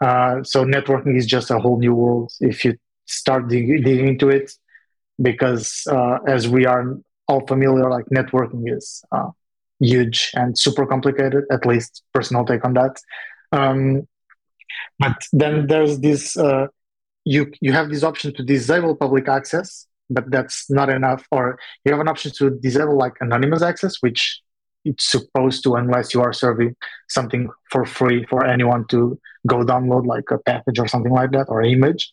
Uh, 0.00 0.42
so 0.42 0.64
networking 0.64 1.16
is 1.16 1.26
just 1.26 1.50
a 1.50 1.58
whole 1.58 1.78
new 1.78 1.94
world 1.94 2.32
if 2.40 2.64
you 2.64 2.76
start 3.06 3.48
digging, 3.48 4.08
into 4.08 4.28
it, 4.28 4.52
because 5.20 5.82
uh, 5.90 6.18
as 6.26 6.48
we 6.48 6.66
are 6.66 6.96
all 7.26 7.46
familiar, 7.46 7.90
like 7.90 8.04
networking 8.06 8.62
is 8.74 9.02
uh, 9.12 9.30
huge 9.80 10.30
and 10.34 10.58
super 10.58 10.86
complicated. 10.86 11.44
At 11.50 11.66
least 11.66 12.02
personal 12.12 12.44
take 12.44 12.64
on 12.64 12.74
that. 12.74 13.00
Um, 13.52 14.06
but 14.98 15.16
then 15.32 15.66
there's 15.66 16.00
this 16.00 16.36
uh, 16.36 16.66
you 17.24 17.52
you 17.60 17.72
have 17.72 17.90
this 17.90 18.02
option 18.02 18.34
to 18.34 18.42
disable 18.42 18.94
public 18.94 19.28
access, 19.28 19.86
but 20.10 20.30
that's 20.30 20.70
not 20.70 20.88
enough. 20.88 21.26
Or 21.30 21.58
you 21.84 21.92
have 21.92 22.00
an 22.00 22.08
option 22.08 22.32
to 22.38 22.50
disable 22.50 22.96
like 22.96 23.14
anonymous 23.20 23.62
access, 23.62 23.96
which 24.00 24.40
it's 24.84 25.10
supposed 25.10 25.62
to 25.64 25.74
unless 25.74 26.14
you 26.14 26.22
are 26.22 26.32
serving 26.32 26.74
something 27.08 27.48
for 27.70 27.84
free 27.84 28.24
for 28.30 28.44
anyone 28.44 28.86
to 28.88 29.18
go 29.46 29.58
download 29.58 30.06
like 30.06 30.30
a 30.30 30.38
package 30.38 30.78
or 30.78 30.88
something 30.88 31.12
like 31.12 31.30
that 31.32 31.46
or 31.48 31.62
image. 31.62 32.12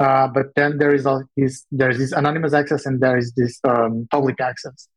Uh, 0.00 0.26
but 0.26 0.46
then 0.56 0.78
there 0.78 0.94
is 0.94 1.06
this 1.36 1.64
there's 1.70 1.98
this 1.98 2.12
anonymous 2.12 2.52
access 2.52 2.86
and 2.86 3.00
there 3.00 3.16
is 3.16 3.32
this 3.34 3.60
um, 3.64 4.06
public 4.10 4.40
access. 4.40 4.88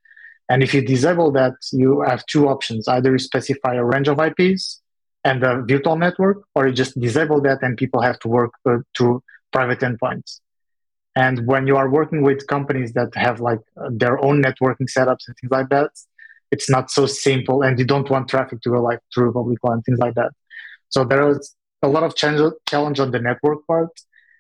And 0.49 0.61
if 0.61 0.73
you 0.73 0.81
disable 0.81 1.31
that, 1.33 1.53
you 1.71 2.01
have 2.01 2.25
two 2.25 2.47
options: 2.47 2.87
either 2.87 3.11
you 3.11 3.19
specify 3.19 3.75
a 3.75 3.83
range 3.83 4.07
of 4.07 4.19
IPs 4.19 4.81
and 5.23 5.41
the 5.41 5.63
virtual 5.67 5.95
network, 5.95 6.43
or 6.53 6.67
you 6.67 6.73
just 6.73 6.99
disable 6.99 7.41
that 7.41 7.59
and 7.63 7.77
people 7.77 8.01
have 8.01 8.19
to 8.19 8.27
work 8.27 8.51
uh, 8.65 8.77
through 8.95 9.23
private 9.51 9.79
endpoints. 9.79 10.39
And 11.15 11.47
when 11.47 11.65
you 11.65 11.77
are 11.77 11.89
working 11.89 12.21
with 12.21 12.45
companies 12.47 12.93
that 12.93 13.15
have 13.15 13.39
like 13.39 13.61
their 13.89 14.23
own 14.23 14.43
networking 14.43 14.87
setups 14.95 15.27
and 15.27 15.35
things 15.39 15.51
like 15.51 15.69
that, 15.69 15.91
it's 16.51 16.69
not 16.69 16.91
so 16.91 17.05
simple, 17.05 17.61
and 17.61 17.77
you 17.79 17.85
don't 17.85 18.09
want 18.09 18.27
traffic 18.27 18.61
to 18.61 18.69
go 18.69 18.81
like 18.81 18.99
through 19.13 19.33
public 19.33 19.59
and 19.63 19.83
things 19.83 19.99
like 19.99 20.15
that. 20.15 20.31
So 20.89 21.03
there 21.03 21.27
is 21.29 21.55
a 21.81 21.87
lot 21.87 22.03
of 22.03 22.15
challenge 22.15 22.99
on 22.99 23.11
the 23.11 23.19
network 23.19 23.65
part, 23.67 23.91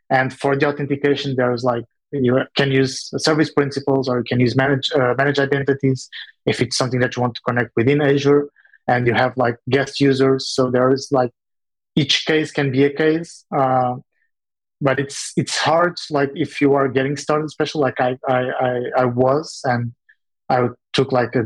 and 0.09 0.33
for 0.33 0.55
the 0.55 0.67
authentication, 0.67 1.35
there's 1.35 1.63
like 1.63 1.85
you 2.11 2.39
can 2.55 2.71
use 2.71 3.09
service 3.17 3.51
principals 3.51 4.07
or 4.07 4.19
you 4.19 4.23
can 4.23 4.39
use 4.39 4.55
manage 4.55 4.91
uh, 4.91 5.13
manage 5.17 5.39
identities 5.39 6.09
if 6.45 6.61
it's 6.61 6.77
something 6.77 6.99
that 6.99 7.15
you 7.15 7.21
want 7.21 7.35
to 7.35 7.41
connect 7.41 7.71
within 7.75 8.01
Azure 8.01 8.47
and 8.87 9.07
you 9.07 9.13
have 9.13 9.35
like 9.37 9.57
guest 9.69 9.99
users. 9.99 10.47
So 10.47 10.69
there 10.71 10.91
is 10.91 11.09
like 11.11 11.31
each 11.95 12.25
case 12.25 12.51
can 12.51 12.71
be 12.71 12.83
a 12.83 12.93
case, 12.93 13.45
uh, 13.55 13.95
but 14.81 14.99
it's 14.99 15.31
it's 15.35 15.57
hard. 15.57 15.97
Like 16.09 16.31
if 16.35 16.61
you 16.61 16.73
are 16.73 16.87
getting 16.87 17.17
started, 17.17 17.45
especially 17.45 17.81
like 17.81 17.99
I 17.99 18.17
I 18.27 18.39
I, 18.67 18.81
I 18.97 19.05
was, 19.05 19.61
and 19.63 19.93
I 20.49 20.69
took 20.93 21.11
like 21.11 21.35
a 21.35 21.45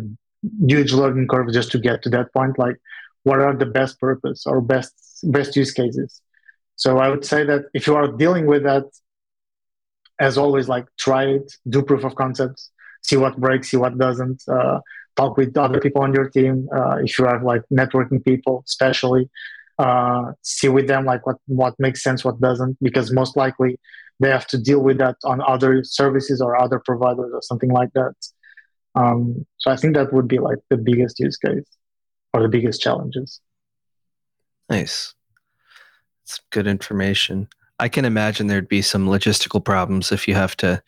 huge 0.68 0.94
learning 0.94 1.28
curve 1.28 1.52
just 1.54 1.72
to 1.72 1.80
get 1.80 2.02
to 2.04 2.10
that 2.10 2.34
point. 2.34 2.58
Like 2.58 2.78
what 3.24 3.40
are 3.40 3.56
the 3.56 3.66
best 3.66 4.00
purpose 4.00 4.46
or 4.46 4.62
best 4.62 4.94
best 5.24 5.56
use 5.56 5.72
cases? 5.72 6.22
So 6.76 6.98
I 6.98 7.10
would 7.10 7.26
say 7.26 7.44
that 7.44 7.66
if 7.74 7.88
you 7.88 7.96
are 7.96 8.08
dealing 8.08 8.46
with 8.46 8.64
that, 8.64 8.86
as 10.20 10.38
always, 10.38 10.68
like 10.70 10.86
try 10.98 11.26
it, 11.26 11.52
do 11.68 11.82
proof 11.82 12.04
of 12.04 12.16
concepts, 12.16 12.72
see 13.02 13.18
what 13.18 13.38
breaks, 13.38 13.72
see 13.72 13.78
what 13.78 13.98
doesn't. 13.98 14.44
Uh, 14.48 14.80
talk 15.20 15.36
with 15.38 15.58
other 15.58 15.80
people 15.80 16.02
on 16.02 16.14
your 16.14 16.30
team 16.30 16.68
uh, 16.78 16.96
if 17.06 17.20
you 17.20 17.26
have 17.26 17.44
like 17.44 17.64
networking 17.82 18.24
people 18.24 18.64
especially 18.66 19.30
uh, 19.80 20.32
see 20.42 20.70
with 20.70 20.88
them 20.88 21.04
like 21.06 21.26
what 21.28 21.38
what 21.48 21.74
makes 21.80 22.02
sense 22.08 22.24
what 22.24 22.40
doesn't 22.40 22.78
because 22.82 23.12
most 23.12 23.36
likely 23.36 23.72
they 24.22 24.30
have 24.30 24.48
to 24.48 24.58
deal 24.58 24.82
with 24.88 24.98
that 24.98 25.18
on 25.24 25.42
other 25.42 25.84
services 25.84 26.42
or 26.42 26.52
other 26.66 26.80
providers 26.90 27.32
or 27.34 27.42
something 27.42 27.72
like 27.80 27.92
that 27.94 28.14
um, 29.00 29.46
so 29.58 29.72
i 29.72 29.76
think 29.76 29.96
that 29.96 30.12
would 30.14 30.28
be 30.28 30.40
like 30.40 30.58
the 30.70 30.78
biggest 30.78 31.20
use 31.20 31.38
case 31.38 31.66
or 32.34 32.42
the 32.42 32.50
biggest 32.50 32.82
challenges 32.82 33.42
nice 34.70 35.14
it's 36.24 36.42
good 36.52 36.68
information 36.68 37.48
i 37.80 37.88
can 37.88 38.06
imagine 38.06 38.48
there'd 38.48 38.68
be 38.68 38.82
some 38.82 39.08
logistical 39.08 39.64
problems 39.64 40.12
if 40.12 40.28
you 40.28 40.36
have 40.36 40.56
to 40.56 40.82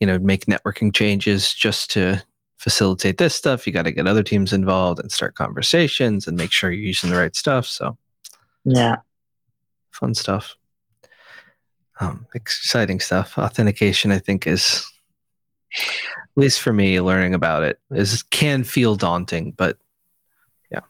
you 0.00 0.06
know 0.06 0.18
make 0.18 0.46
networking 0.46 0.94
changes 0.94 1.52
just 1.52 1.90
to 1.90 2.22
facilitate 2.58 3.18
this 3.18 3.34
stuff, 3.34 3.66
you 3.66 3.72
got 3.72 3.84
to 3.84 3.92
get 3.92 4.06
other 4.06 4.22
teams 4.22 4.52
involved 4.52 5.00
and 5.00 5.10
start 5.10 5.34
conversations 5.34 6.26
and 6.26 6.36
make 6.36 6.52
sure 6.52 6.70
you're 6.70 6.82
using 6.82 7.10
the 7.10 7.16
right 7.16 7.34
stuff. 7.34 7.66
So, 7.66 7.96
yeah, 8.64 8.96
fun 9.90 10.14
stuff. 10.14 10.56
Um, 12.00 12.26
exciting 12.34 13.00
stuff. 13.00 13.38
Authentication, 13.38 14.12
I 14.12 14.18
think, 14.18 14.46
is 14.46 14.84
at 16.38 16.42
least 16.42 16.60
for 16.60 16.72
me, 16.72 17.00
learning 17.00 17.34
about 17.34 17.64
it 17.64 17.80
is 17.90 18.22
can 18.22 18.62
feel 18.62 18.94
daunting, 18.94 19.50
but 19.56 19.76
yeah. 20.70 20.82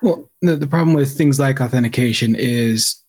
Well, 0.00 0.30
the, 0.40 0.56
the 0.56 0.66
problem 0.66 0.94
with 0.96 1.18
things 1.18 1.38
like 1.38 1.60
authentication 1.60 2.34
is 2.34 3.04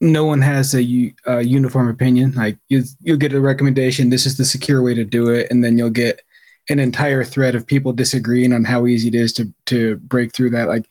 no 0.00 0.24
one 0.24 0.40
has 0.40 0.72
a, 0.72 1.12
a 1.26 1.42
uniform 1.42 1.88
opinion. 1.88 2.34
Like 2.34 2.56
you, 2.68 2.84
you'll 3.00 3.16
get 3.16 3.32
a 3.32 3.40
recommendation. 3.40 4.10
This 4.10 4.26
is 4.26 4.36
the 4.36 4.44
secure 4.44 4.80
way 4.80 4.94
to 4.94 5.04
do 5.04 5.28
it, 5.30 5.48
and 5.50 5.64
then 5.64 5.76
you'll 5.76 5.90
get 5.90 6.22
an 6.68 6.78
entire 6.78 7.24
thread 7.24 7.56
of 7.56 7.66
people 7.66 7.92
disagreeing 7.92 8.52
on 8.52 8.62
how 8.62 8.86
easy 8.86 9.08
it 9.08 9.16
is 9.16 9.32
to 9.32 9.52
to 9.66 9.96
break 9.96 10.32
through 10.32 10.50
that. 10.50 10.68
Like 10.68 10.86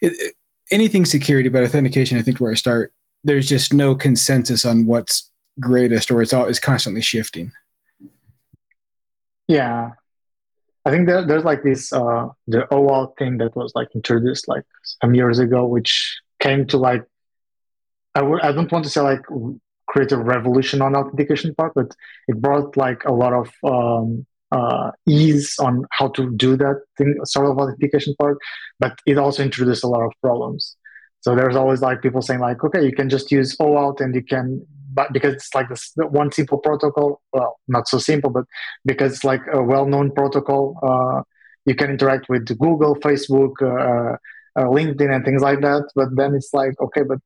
it, 0.00 0.34
anything 0.72 1.04
security, 1.04 1.48
but 1.48 1.62
authentication, 1.62 2.18
I 2.18 2.22
think 2.22 2.40
where 2.40 2.50
I 2.50 2.56
start, 2.56 2.92
there's 3.22 3.48
just 3.48 3.72
no 3.72 3.94
consensus 3.94 4.64
on 4.64 4.84
what's 4.84 5.30
greatest, 5.60 6.10
or 6.10 6.22
it's 6.22 6.32
all 6.32 6.46
is 6.46 6.58
constantly 6.58 7.02
shifting. 7.02 7.52
Yeah, 9.48 9.90
I 10.84 10.90
think 10.90 11.06
there, 11.06 11.26
there's 11.26 11.44
like 11.44 11.62
this 11.62 11.92
uh, 11.92 12.28
the 12.46 12.66
OAuth 12.70 13.16
thing 13.18 13.38
that 13.38 13.54
was 13.56 13.72
like 13.74 13.88
introduced 13.94 14.48
like 14.48 14.64
some 14.82 15.14
years 15.14 15.38
ago, 15.38 15.66
which 15.66 16.20
came 16.40 16.66
to 16.68 16.76
like 16.78 17.04
I 18.14 18.20
w- 18.20 18.40
I 18.42 18.52
don't 18.52 18.70
want 18.70 18.84
to 18.84 18.90
say 18.90 19.00
like 19.00 19.22
create 19.88 20.12
a 20.12 20.16
revolution 20.16 20.82
on 20.82 20.96
authentication 20.96 21.54
part, 21.54 21.72
but 21.74 21.94
it 22.28 22.40
brought 22.40 22.76
like 22.76 23.04
a 23.04 23.12
lot 23.12 23.32
of 23.32 23.50
um, 23.64 24.26
uh, 24.50 24.90
ease 25.06 25.56
on 25.60 25.84
how 25.90 26.08
to 26.08 26.30
do 26.36 26.56
that 26.56 26.82
thing, 26.98 27.14
sort 27.24 27.50
of 27.50 27.58
authentication 27.58 28.14
part, 28.18 28.38
but 28.78 28.98
it 29.06 29.18
also 29.18 29.42
introduced 29.42 29.84
a 29.84 29.88
lot 29.88 30.02
of 30.02 30.12
problems. 30.22 30.76
So 31.20 31.36
there's 31.36 31.56
always 31.56 31.80
like 31.80 32.02
people 32.02 32.20
saying 32.20 32.40
like, 32.40 32.62
okay, 32.64 32.84
you 32.84 32.92
can 32.92 33.08
just 33.08 33.30
use 33.30 33.56
OAuth 33.56 34.00
and 34.00 34.14
you 34.14 34.24
can, 34.24 34.66
but 34.92 35.12
because 35.12 35.34
it's 35.34 35.54
like 35.54 35.68
this 35.68 35.92
one 35.96 36.32
simple 36.32 36.58
protocol, 36.58 37.20
well, 37.32 37.58
not 37.68 37.88
so 37.88 37.98
simple, 37.98 38.30
but 38.30 38.44
because 38.84 39.12
it's 39.14 39.24
like 39.24 39.42
a 39.52 39.62
well-known 39.62 40.12
protocol, 40.12 40.78
uh, 40.82 41.22
you 41.64 41.74
can 41.74 41.90
interact 41.90 42.28
with 42.28 42.46
Google, 42.58 42.96
Facebook, 42.96 43.54
uh, 43.62 44.16
uh, 44.58 44.64
LinkedIn, 44.66 45.14
and 45.14 45.24
things 45.24 45.42
like 45.42 45.60
that. 45.60 45.88
But 45.94 46.08
then 46.16 46.34
it's 46.34 46.50
like, 46.52 46.74
okay, 46.80 47.02
but 47.02 47.20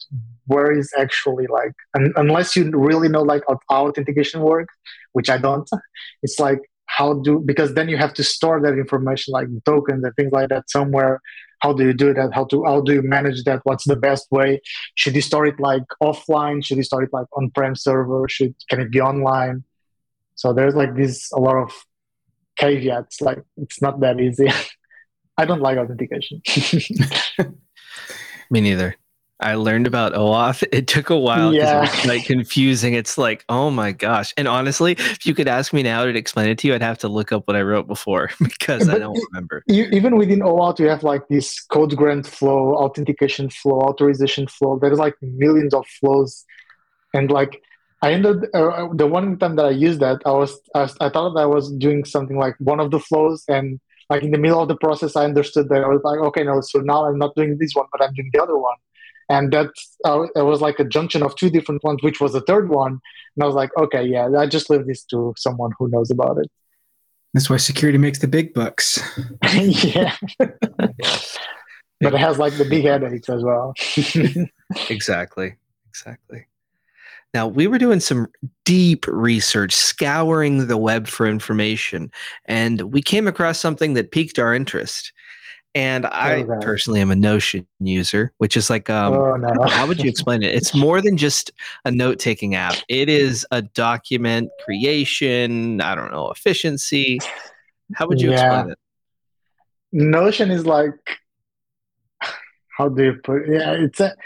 where 0.47 0.71
is 0.77 0.93
actually 0.97 1.47
like, 1.49 1.73
un- 1.95 2.13
unless 2.17 2.55
you 2.55 2.71
really 2.71 3.09
know 3.09 3.23
like 3.23 3.43
how 3.69 3.89
authentication 3.89 4.41
works, 4.41 4.75
which 5.13 5.29
I 5.31 5.39
don't, 5.39 5.69
it's 6.23 6.39
like 6.39 6.61
how 6.87 7.15
do 7.15 7.43
because 7.45 7.75
then 7.75 7.89
you 7.89 7.97
have 7.97 8.15
to 8.15 8.23
store 8.23 8.61
that 8.61 8.79
information 8.79 9.33
like 9.33 9.49
tokens 9.65 10.05
and 10.05 10.15
things 10.15 10.33
like 10.33 10.49
that 10.49 10.71
somewhere 10.71 11.21
how 11.67 11.73
do 11.73 11.85
you 11.85 11.93
do 11.93 12.15
that? 12.15 12.33
How 12.33 12.45
to 12.45 12.65
how 12.65 12.81
do 12.81 12.93
you 12.95 13.03
manage 13.03 13.43
that? 13.45 13.61
What's 13.65 13.87
the 13.93 13.97
best 13.97 14.31
way? 14.31 14.61
Should 14.95 15.17
you 15.17 15.21
store 15.31 15.47
it 15.47 15.59
like 15.59 15.83
offline? 16.01 16.65
Should 16.65 16.77
you 16.77 16.85
store 16.85 17.03
it 17.03 17.13
like 17.13 17.27
on-prem 17.37 17.75
server? 17.75 18.29
Should 18.29 18.55
can 18.71 18.81
it 18.81 18.91
be 18.93 19.01
online? 19.01 19.65
So 20.37 20.53
there's 20.53 20.77
like 20.77 20.95
this 20.95 21.33
a 21.33 21.41
lot 21.41 21.57
of 21.57 21.73
caveats 22.57 23.21
like 23.21 23.43
it's 23.57 23.83
not 23.83 23.99
that 24.01 24.21
easy. 24.21 24.49
I 25.39 25.45
don't 25.45 25.61
like 25.61 25.77
authentication. 25.77 26.41
Me 28.51 28.61
neither 28.61 28.95
I 29.41 29.55
learned 29.55 29.87
about 29.87 30.15
OAuth. 30.15 30.65
It 30.73 30.87
took 30.87 31.11
a 31.11 31.19
while 31.19 31.53
because 31.53 31.69
yeah. 31.69 31.79
it 31.79 31.81
was 31.81 32.07
like 32.07 32.25
confusing. 32.25 32.95
It's 32.95 33.17
like, 33.17 33.45
oh 33.49 33.71
my 33.71 33.93
gosh. 33.93 34.33
And 34.37 34.49
honestly, 34.49 34.93
if 34.93 35.25
you 35.25 35.35
could 35.35 35.49
ask 35.49 35.73
me 35.73 35.83
now 35.83 36.05
to 36.05 36.15
explain 36.17 36.49
it 36.49 36.59
to 36.59 36.69
you, 36.69 36.75
I'd 36.75 36.83
have 36.83 36.99
to 36.99 37.09
look 37.09 37.33
up 37.33 37.47
what 37.47 37.57
I 37.57 37.63
wrote 37.63 37.87
before 37.87 38.31
because 38.41 38.87
but 38.87 38.97
I 38.97 38.99
don't 38.99 39.19
remember. 39.31 39.63
You, 39.67 39.85
even 39.93 40.17
within 40.17 40.41
OAuth, 40.41 40.79
you 40.79 40.89
have 40.89 41.03
like 41.03 41.29
this 41.29 41.61
code 41.61 41.97
grant 41.97 42.27
flow, 42.27 42.75
authentication 42.77 43.51
flow, 43.51 43.81
authorization 43.81 44.47
flow. 44.49 44.79
There's 44.79 44.99
like 44.99 45.15
millions 45.23 45.75
of 45.75 45.87
flows. 45.87 46.45
And 47.15 47.31
like, 47.31 47.63
I 48.03 48.13
ended 48.13 48.45
uh, 48.55 48.69
uh 48.69 48.89
the 48.93 49.07
one 49.07 49.39
time 49.39 49.57
that 49.57 49.67
I 49.67 49.71
used 49.71 50.01
that, 50.01 50.21
I 50.27 50.33
was, 50.33 50.59
I 50.75 50.83
was 50.83 50.97
I 51.01 51.09
thought 51.09 51.35
that 51.35 51.41
I 51.41 51.47
was 51.47 51.73
doing 51.73 52.05
something 52.05 52.37
like 52.37 52.55
one 52.59 52.81
of 52.81 52.91
the 52.91 53.01
flows 53.01 53.45
and 53.49 53.81
like 54.11 54.23
in 54.23 54.31
the 54.31 54.39
middle 54.39 54.61
of 54.61 54.69
the 54.69 54.77
process, 54.77 55.17
I 55.17 55.25
understood 55.25 55.69
that 55.71 55.83
I 55.83 55.89
was 55.89 56.01
like, 56.05 56.21
okay, 56.29 56.45
no, 56.45 56.61
so 56.61 56.79
now 56.79 57.07
I'm 57.07 57.19
not 57.19 57.35
doing 57.35 57.59
this 57.59 57.75
one, 57.75 57.87
but 57.91 58.03
I'm 58.03 58.15
doing 58.15 58.31
the 58.33 58.43
other 58.43 58.57
one 58.57 58.77
and 59.29 59.53
that 59.53 59.71
uh, 60.05 60.27
it 60.35 60.43
was 60.43 60.61
like 60.61 60.79
a 60.79 60.85
junction 60.85 61.23
of 61.23 61.35
two 61.37 61.51
different 61.51 61.83
ones 61.83 62.03
which 62.03 62.21
was 62.21 62.33
the 62.33 62.41
third 62.43 62.69
one. 62.69 63.01
And 63.37 63.43
i 63.43 63.47
was 63.47 63.55
like 63.55 63.71
okay 63.77 64.05
yeah 64.05 64.29
i 64.39 64.47
just 64.47 64.71
leave 64.71 64.87
this 64.87 65.05
to 65.05 65.35
someone 65.37 65.73
who 65.79 65.89
knows 65.89 66.11
about 66.11 66.39
it. 66.39 66.51
That's 67.35 67.51
why 67.51 67.59
security 67.59 67.99
makes 67.99 68.21
the 68.21 68.29
big 68.29 68.55
bucks. 68.55 68.99
Yeah. 69.53 70.17
But 72.01 72.13
it 72.13 72.21
has 72.21 72.39
like 72.39 72.55
the 72.59 72.65
big 72.65 72.85
headaches 72.85 73.29
as 73.29 73.43
well. 73.43 73.75
Exactly. 74.91 75.55
Exactly. 75.89 76.47
Now, 77.33 77.47
we 77.47 77.67
were 77.67 77.79
doing 77.79 78.01
some 78.01 78.29
deep 78.65 79.07
research, 79.07 79.75
scouring 79.75 80.67
the 80.67 80.77
web 80.77 81.07
for 81.07 81.27
information, 81.27 82.11
and 82.47 82.81
we 82.93 83.03
came 83.03 83.27
across 83.27 83.61
something 83.61 83.95
that 83.95 84.11
piqued 84.11 84.39
our 84.39 84.55
interest. 84.55 85.13
And 85.77 86.07
I 86.07 86.45
personally 86.63 87.03
am 87.03 87.11
a 87.11 87.17
Notion 87.17 87.67
user, 87.81 88.33
which 88.39 88.57
is 88.57 88.71
like, 88.71 88.89
um, 88.89 89.15
oh 89.15 89.37
no. 89.37 89.69
how 89.69 89.87
would 89.87 90.01
you 90.01 90.09
explain 90.15 90.43
it? 90.43 90.55
It's 90.55 90.75
more 90.75 91.03
than 91.03 91.19
just 91.19 91.53
a 91.85 91.91
note 91.91 92.19
taking 92.19 92.55
app, 92.55 92.77
it 92.89 93.11
is 93.11 93.47
a 93.51 93.61
document 93.61 94.49
creation, 94.65 95.83
I 95.83 95.95
don't 95.95 96.11
know, 96.11 96.31
efficiency. 96.31 97.21
How 97.95 98.07
would 98.09 98.23
you 98.23 98.31
Yeah. 98.31 98.41
explain 98.41 98.71
it? 98.71 98.79
Notion 99.93 100.51
is 100.51 100.65
like 100.65 100.99
how 102.77 102.89
do 102.89 103.05
you 103.05 103.15
put 103.23 103.43
it? 103.43 103.61
Yeah, 103.61 103.73
it's 103.73 104.01
a 104.01 104.17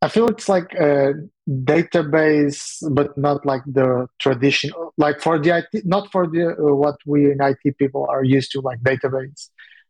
I 0.00 0.08
feel 0.08 0.28
it's 0.28 0.48
like 0.48 0.72
a 0.74 1.14
database, 1.48 2.82
but 2.94 3.16
not 3.16 3.44
like 3.46 3.62
the 3.66 4.08
traditional, 4.18 4.92
like 4.98 5.20
for 5.20 5.38
the 5.38 5.56
IT, 5.58 5.86
not 5.86 6.10
for 6.12 6.26
the 6.26 6.50
uh, 6.50 6.74
what 6.74 6.96
we 7.06 7.30
in 7.32 7.38
IT 7.40 7.78
people 7.78 8.06
are 8.08 8.22
used 8.22 8.52
to, 8.52 8.60
like 8.60 8.80
database, 8.80 9.48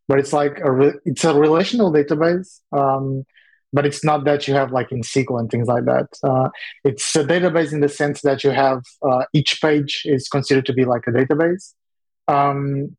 but 0.09 0.19
it's 0.19 0.33
like 0.33 0.59
a 0.61 0.71
re- 0.71 1.01
it's 1.05 1.25
a 1.25 1.35
relational 1.35 1.93
database. 1.93 2.61
Um, 2.73 3.25
but 3.73 3.85
it's 3.85 4.05
not 4.05 4.25
that 4.25 4.49
you 4.49 4.55
have 4.55 4.73
like 4.73 4.91
in 4.93 5.03
SQL 5.03 5.41
and 5.41 5.51
things 5.51 5.67
like 5.67 5.85
that. 5.85 6.09
Uh, 6.23 6.49
it's 6.85 7.15
a 7.17 7.25
database 7.25 7.73
in 7.73 7.81
the 7.81 7.89
sense 7.89 8.23
that 8.23 8.43
you 8.43 8.51
have 8.51 8.83
uh, 9.03 9.25
each 9.35 9.61
page 9.61 10.03
is 10.05 10.29
considered 10.29 10.65
to 10.67 10.73
be 10.73 10.85
like 10.85 11.03
a 11.07 11.11
database. 11.11 11.75
Um, 12.29 12.97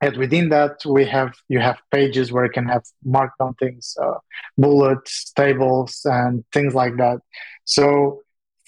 and 0.00 0.16
within 0.16 0.48
that 0.50 0.84
we 0.84 1.04
have 1.04 1.34
you 1.48 1.58
have 1.58 1.78
pages 1.90 2.32
where 2.32 2.44
you 2.44 2.50
can 2.50 2.66
have 2.66 2.84
markdown 3.06 3.56
things 3.58 3.96
uh, 4.02 4.18
bullets 4.58 5.32
tables 5.32 6.00
and 6.04 6.44
things 6.52 6.74
like 6.74 6.96
that 6.96 7.18
so 7.64 8.20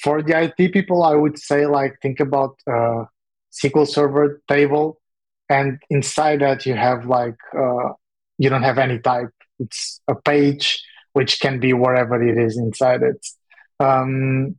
for 0.03 0.23
the 0.23 0.53
it 0.59 0.73
people 0.73 1.03
i 1.03 1.15
would 1.15 1.39
say 1.39 1.67
like 1.67 1.97
think 2.01 2.21
about 2.21 2.59
uh, 2.67 3.05
sql 3.53 3.87
server 3.87 4.41
table 4.49 4.98
and 5.49 5.79
inside 5.91 6.41
that 6.41 6.67
you 6.67 6.75
have 6.75 7.07
like 7.07 7.37
uh, 7.57 7.93
you 8.39 8.51
don't 8.51 8.63
have 8.63 8.79
any 8.79 8.99
type. 8.99 9.31
It's 9.59 10.01
a 10.09 10.15
page 10.15 10.85
which 11.13 11.41
can 11.41 11.59
be 11.59 11.73
wherever 11.73 12.23
it 12.23 12.39
is 12.39 12.57
inside 12.57 13.03
it. 13.03 13.27
Um, 13.81 14.57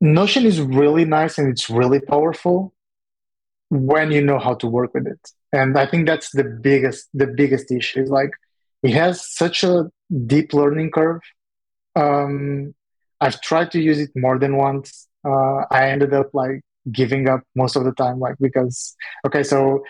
notion 0.00 0.44
is 0.44 0.60
really 0.60 1.04
nice 1.04 1.38
and 1.38 1.48
it's 1.50 1.68
really 1.68 2.00
powerful 2.00 2.74
when 3.70 4.12
you 4.12 4.22
know 4.22 4.38
how 4.38 4.54
to 4.54 4.66
work 4.66 4.94
with 4.94 5.06
it. 5.06 5.20
And 5.52 5.78
i 5.78 5.86
think 5.86 6.06
that's 6.06 6.30
the 6.30 6.44
biggest 6.44 7.08
the 7.14 7.26
biggest 7.26 7.70
issue. 7.70 8.02
Is 8.02 8.10
like 8.10 8.30
it 8.82 8.92
has 8.92 9.26
such 9.42 9.64
a 9.64 9.90
deep 10.26 10.52
learning 10.52 10.90
curve. 10.90 11.22
Um, 11.96 12.74
i've 13.20 13.40
tried 13.40 13.70
to 13.72 13.80
use 13.80 13.98
it 14.00 14.10
more 14.14 14.38
than 14.38 14.56
once. 14.56 15.08
Uh, 15.24 15.64
i 15.70 15.88
ended 15.88 16.12
up 16.12 16.30
like 16.34 16.60
giving 16.92 17.28
up 17.28 17.40
most 17.54 17.76
of 17.76 17.84
the 17.84 17.92
time 17.92 18.18
like 18.20 18.36
because 18.40 18.94
okay 19.26 19.42
so 19.42 19.82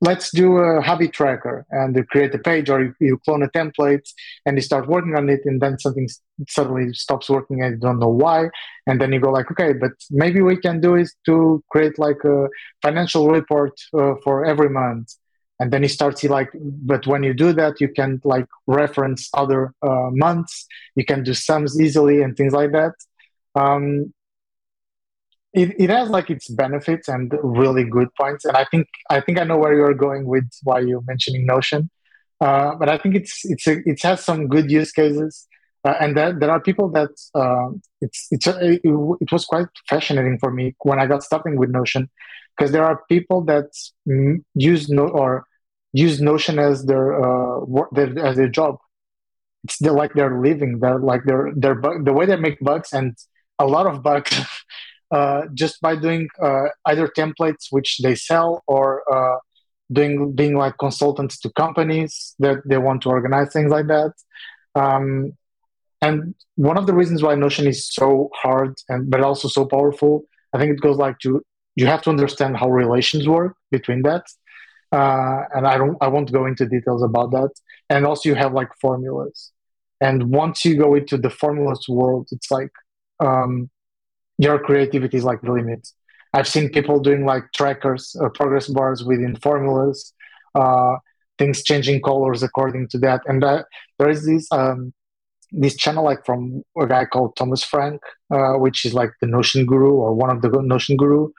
let's 0.00 0.30
do 0.30 0.56
a 0.56 0.80
hobby 0.80 1.08
tracker 1.08 1.66
and 1.70 1.94
you 1.94 2.04
create 2.04 2.34
a 2.34 2.38
page 2.38 2.70
or 2.70 2.82
you, 2.82 2.94
you 3.00 3.18
clone 3.18 3.42
a 3.42 3.48
template 3.48 4.08
and 4.46 4.56
you 4.56 4.62
start 4.62 4.88
working 4.88 5.14
on 5.14 5.28
it 5.28 5.40
and 5.44 5.60
then 5.60 5.78
something 5.78 6.08
suddenly 6.48 6.92
stops 6.94 7.28
working 7.28 7.62
and 7.62 7.74
you 7.74 7.80
don't 7.80 7.98
know 7.98 8.08
why. 8.08 8.48
And 8.86 9.00
then 9.00 9.12
you 9.12 9.20
go 9.20 9.30
like 9.30 9.50
okay 9.50 9.72
but 9.74 9.92
maybe 10.10 10.40
we 10.40 10.56
can 10.56 10.80
do 10.80 10.94
is 10.94 11.14
to 11.26 11.62
create 11.70 11.98
like 11.98 12.24
a 12.24 12.48
financial 12.82 13.28
report 13.28 13.72
uh, 13.92 14.14
for 14.24 14.44
every 14.44 14.70
month. 14.70 15.14
And 15.58 15.70
then 15.70 15.82
you 15.82 15.88
start 15.88 16.18
see 16.18 16.28
like 16.28 16.50
but 16.54 17.06
when 17.06 17.22
you 17.22 17.34
do 17.34 17.52
that 17.52 17.80
you 17.80 17.88
can 17.88 18.20
like 18.24 18.46
reference 18.66 19.28
other 19.34 19.74
uh, 19.82 20.08
months. 20.10 20.66
You 20.96 21.04
can 21.04 21.22
do 21.24 21.34
sums 21.34 21.78
easily 21.78 22.22
and 22.22 22.34
things 22.36 22.54
like 22.54 22.72
that. 22.72 22.94
Um, 23.54 24.14
it, 25.52 25.74
it 25.78 25.90
has 25.90 26.08
like 26.10 26.30
its 26.30 26.48
benefits 26.48 27.08
and 27.08 27.32
really 27.42 27.84
good 27.84 28.08
points 28.14 28.44
and 28.44 28.56
i 28.56 28.64
think 28.70 28.86
i 29.10 29.20
think 29.20 29.38
i 29.38 29.44
know 29.44 29.56
where 29.58 29.74
you're 29.74 29.94
going 29.94 30.24
with 30.26 30.48
why 30.62 30.80
you're 30.80 31.02
mentioning 31.06 31.46
notion. 31.46 31.90
Uh, 32.40 32.74
but 32.76 32.88
i 32.88 32.96
think 32.96 33.14
it's 33.14 33.40
it's 33.44 33.66
a, 33.66 33.78
it 33.84 34.00
has 34.02 34.24
some 34.24 34.48
good 34.48 34.70
use 34.70 34.92
cases 34.92 35.46
uh, 35.84 35.94
and 36.00 36.16
that 36.16 36.40
there 36.40 36.50
are 36.50 36.60
people 36.60 36.88
that 36.88 37.10
uh, 37.34 37.68
it's 38.00 38.26
it's 38.30 38.46
a, 38.46 38.72
it, 38.72 38.80
it 38.84 39.32
was 39.32 39.44
quite 39.44 39.66
fascinating 39.88 40.38
for 40.38 40.50
me 40.50 40.74
when 40.82 40.98
i 40.98 41.06
got 41.06 41.22
starting 41.22 41.56
with 41.56 41.70
notion 41.70 42.08
because 42.56 42.72
there 42.72 42.84
are 42.84 43.02
people 43.08 43.42
that 43.44 43.66
use 44.54 44.88
no 44.88 45.08
or 45.08 45.44
use 45.92 46.20
notion 46.20 46.58
as 46.58 46.84
their 46.84 47.06
uh 47.22 47.60
work 47.64 47.88
their, 47.92 48.16
as 48.24 48.36
their 48.36 48.48
job. 48.48 48.76
It's 49.64 49.80
like 49.80 50.14
they're 50.14 50.40
living 50.40 50.80
they're 50.80 50.98
like 50.98 51.22
they're 51.24 51.52
they're 51.54 51.74
bu- 51.74 52.02
the 52.04 52.12
way 52.12 52.26
they 52.26 52.36
make 52.36 52.60
bugs 52.60 52.92
and 52.92 53.16
a 53.58 53.66
lot 53.66 53.86
of 53.86 54.02
bugs 54.02 54.32
uh, 55.10 55.42
just 55.54 55.80
by 55.80 55.96
doing 55.96 56.28
uh, 56.42 56.66
either 56.86 57.08
templates 57.08 57.66
which 57.70 57.98
they 58.02 58.14
sell 58.14 58.62
or 58.66 59.02
uh, 59.12 59.38
doing 59.92 60.32
being 60.34 60.56
like 60.56 60.74
consultants 60.78 61.38
to 61.40 61.50
companies 61.52 62.34
that 62.38 62.58
they 62.66 62.78
want 62.78 63.02
to 63.02 63.08
organize 63.08 63.52
things 63.52 63.70
like 63.70 63.86
that. 63.88 64.12
Um, 64.74 65.32
and 66.02 66.34
one 66.56 66.78
of 66.78 66.86
the 66.86 66.94
reasons 66.94 67.22
why 67.22 67.34
notion 67.34 67.66
is 67.66 67.92
so 67.92 68.30
hard 68.34 68.74
and 68.88 69.10
but 69.10 69.20
also 69.20 69.48
so 69.48 69.66
powerful 69.66 70.24
i 70.54 70.58
think 70.58 70.72
it 70.72 70.80
goes 70.80 70.96
like 70.96 71.18
to 71.18 71.42
you 71.76 71.86
have 71.86 72.02
to 72.02 72.10
understand 72.10 72.56
how 72.56 72.68
relations 72.68 73.28
work 73.28 73.56
between 73.70 74.02
that. 74.02 74.24
Uh, 74.92 75.42
and 75.54 75.68
i 75.68 75.78
don't 75.78 75.96
i 76.00 76.08
won't 76.08 76.32
go 76.32 76.46
into 76.46 76.66
details 76.66 77.02
about 77.02 77.30
that. 77.30 77.50
And 77.88 78.04
also 78.04 78.28
you 78.28 78.34
have 78.34 78.52
like 78.52 78.70
formulas. 78.80 79.52
And 80.00 80.30
once 80.30 80.64
you 80.64 80.76
go 80.76 80.94
into 80.94 81.16
the 81.16 81.30
formulas 81.30 81.86
world 81.88 82.28
it's 82.32 82.50
like 82.50 82.72
um, 83.20 83.70
your 84.44 84.58
creativity 84.58 85.16
is 85.20 85.24
like 85.30 85.40
the 85.42 85.52
limit 85.58 85.82
i've 86.34 86.50
seen 86.54 86.66
people 86.76 86.98
doing 87.08 87.22
like 87.32 87.44
trackers 87.58 88.04
or 88.20 88.28
progress 88.30 88.66
bars 88.76 89.04
within 89.10 89.34
formulas 89.36 89.98
uh, 90.54 90.96
things 91.40 91.64
changing 91.64 92.02
colors 92.02 92.42
according 92.42 92.86
to 92.88 92.98
that. 92.98 93.22
And 93.26 93.42
uh, 93.42 93.64
there 93.98 94.10
is 94.10 94.24
this 94.26 94.46
um, 94.52 94.92
this 95.50 95.74
channel 95.82 96.04
like 96.04 96.24
from 96.24 96.62
a 96.80 96.86
guy 96.86 97.04
called 97.12 97.34
thomas 97.34 97.64
frank 97.64 98.00
uh, 98.36 98.54
which 98.64 98.84
is 98.86 98.94
like 98.94 99.10
the 99.20 99.26
notion 99.26 99.66
guru 99.66 99.92
or 100.04 100.14
one 100.14 100.30
of 100.30 100.42
the 100.42 100.50
notion 100.74 100.96
guru. 100.96 101.30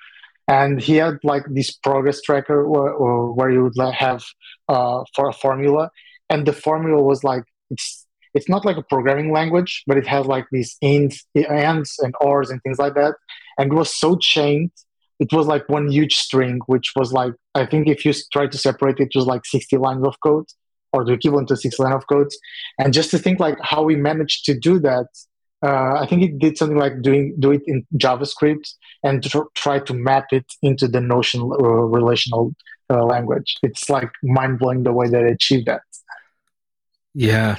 And 0.48 0.82
he 0.82 0.96
had 0.96 1.16
like 1.24 1.46
this 1.58 1.72
progress 1.72 2.22
tracker 2.22 2.68
where, 2.68 2.94
where 3.38 3.52
you 3.56 3.64
would 3.64 3.78
like 3.78 3.94
have 3.94 4.22
uh, 4.68 5.04
for 5.16 5.30
a 5.30 5.34
formula. 5.34 5.92
And 6.30 6.46
the 6.46 6.52
formula 6.52 7.02
was 7.02 7.24
like 7.24 7.44
it's 7.70 8.06
it's 8.34 8.50
not 8.50 8.66
like 8.66 8.78
a 8.78 8.84
programming 8.84 9.32
language 9.32 9.84
but 9.88 9.98
it 9.98 10.08
has 10.08 10.26
like 10.26 10.46
these 10.52 10.78
ands 10.82 11.26
and 12.00 12.14
ors 12.22 12.50
and 12.50 12.62
things 12.64 12.80
like 12.80 12.96
that 12.96 13.16
and 13.58 13.72
it 13.72 13.76
was 13.76 13.96
so 13.96 14.18
chained 14.18 14.72
it 15.20 15.32
was 15.32 15.46
like 15.48 15.68
one 15.70 15.90
huge 15.90 16.16
string 16.16 16.60
which 16.68 16.94
was 16.96 17.14
like 17.14 17.34
i 17.56 17.66
think 17.66 17.88
if 17.88 18.06
you 18.06 18.14
try 18.32 18.48
to 18.48 18.58
separate 18.58 19.00
it, 19.00 19.10
it 19.14 19.16
was 19.16 19.26
like 19.26 19.46
60 19.46 19.78
lines 19.78 20.06
of 20.06 20.16
code 20.22 20.46
or 20.94 21.06
the 21.06 21.14
equivalent 21.14 21.48
to 21.48 21.58
six 21.58 21.80
lines 21.80 21.96
of 21.96 22.08
code 22.08 22.32
and 22.80 22.94
just 22.94 23.12
to 23.12 23.18
think 23.18 23.40
like 23.40 23.58
how 23.62 23.84
we 23.84 23.96
managed 23.96 24.46
to 24.46 24.58
do 24.58 24.80
that 24.80 25.08
uh, 25.64 26.00
I 26.00 26.08
think 26.08 26.24
it 26.24 26.40
did 26.40 26.58
something 26.58 26.78
like 26.78 27.02
doing 27.02 27.36
do 27.40 27.52
it 27.52 27.62
in 27.68 27.86
JavaScript 27.96 28.74
and 29.04 29.24
tr- 29.24 29.52
try 29.54 29.80
to 29.80 29.94
map 29.94 30.26
it 30.32 30.46
into 30.64 30.88
the 30.88 31.00
Notion 31.00 31.42
uh, 31.42 31.46
relational 31.46 32.56
uh, 32.90 33.06
language. 33.06 33.58
It's 33.62 33.90
like 33.90 34.12
mind 34.24 34.60
blowing 34.60 34.84
the 34.84 34.92
way 34.92 35.08
that 35.08 35.22
they 35.22 35.32
achieved 35.32 35.68
that. 35.68 35.82
Yeah, 37.14 37.58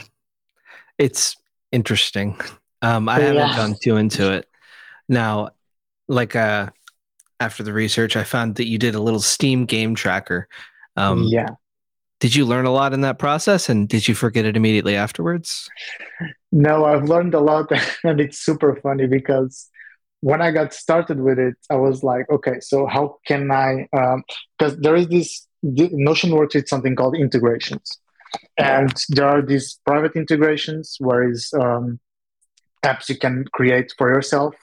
it's 1.02 1.36
interesting. 1.72 2.36
Um, 2.80 3.08
I 3.08 3.18
haven't 3.18 3.56
gone 3.56 3.74
too 3.82 3.96
into 3.96 4.32
it. 4.32 4.48
Now, 5.08 5.50
like 6.06 6.36
uh, 6.36 6.70
after 7.40 7.64
the 7.64 7.72
research, 7.72 8.16
I 8.16 8.22
found 8.22 8.54
that 8.56 8.68
you 8.68 8.78
did 8.78 8.94
a 8.94 9.00
little 9.00 9.20
Steam 9.20 9.66
game 9.66 9.96
tracker. 9.96 10.48
Um, 10.96 11.24
yeah. 11.24 11.48
Did 12.20 12.36
you 12.36 12.46
learn 12.46 12.66
a 12.66 12.70
lot 12.70 12.92
in 12.92 13.00
that 13.00 13.18
process, 13.18 13.68
and 13.68 13.88
did 13.88 14.06
you 14.06 14.14
forget 14.14 14.44
it 14.44 14.56
immediately 14.56 14.94
afterwards? 14.94 15.68
No, 16.52 16.84
I've 16.84 17.08
learned 17.08 17.34
a 17.34 17.40
lot, 17.40 17.72
and 18.04 18.20
it's 18.20 18.38
super 18.38 18.76
funny 18.76 19.08
because 19.08 19.68
when 20.20 20.40
I 20.40 20.52
got 20.52 20.72
started 20.72 21.20
with 21.20 21.40
it, 21.40 21.56
I 21.68 21.74
was 21.74 22.04
like, 22.04 22.30
okay, 22.30 22.60
so 22.60 22.86
how 22.86 23.18
can 23.26 23.50
I? 23.50 23.88
Because 24.56 24.76
there 24.78 24.94
is 24.94 25.08
this 25.08 25.48
the 25.64 25.88
Notion 25.92 26.30
works 26.34 26.54
with 26.54 26.68
something 26.68 26.94
called 26.94 27.16
integrations, 27.16 27.98
and 28.56 28.92
there 29.08 29.26
are 29.26 29.42
these 29.42 29.78
private 29.84 30.16
integrations 30.16 30.96
where 31.00 31.32
um, 31.60 31.98
apps 32.84 33.08
you 33.08 33.18
can 33.18 33.44
create 33.52 33.92
for 33.96 34.12
yourself, 34.12 34.54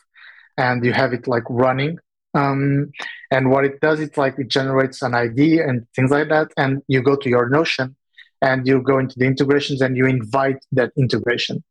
and 0.58 0.84
you 0.84 0.94
have 0.94 1.14
it 1.14 1.28
like 1.28 1.44
running. 1.50 2.00
Um, 2.36 2.92
and 3.32 3.50
what 3.50 3.66
it 3.66 3.80
does, 3.80 4.00
it's 4.00 4.18
like 4.18 4.38
it 4.38 4.50
generates 4.50 5.02
an 5.02 5.16
ID 5.16 5.60
and 5.60 5.88
things 5.96 6.12
like 6.12 6.30
that, 6.30 6.52
and 6.58 6.82
you 6.88 7.02
go 7.02 7.16
to 7.16 7.30
your 7.30 7.50
Notion, 7.50 7.96
and 8.42 8.68
you 8.68 8.82
go 8.82 9.00
into 9.00 9.18
the 9.18 9.26
integrations 9.26 9.82
and 9.82 9.98
you 9.98 10.06
invite 10.06 10.64
that 10.72 10.92
integration 10.98 11.64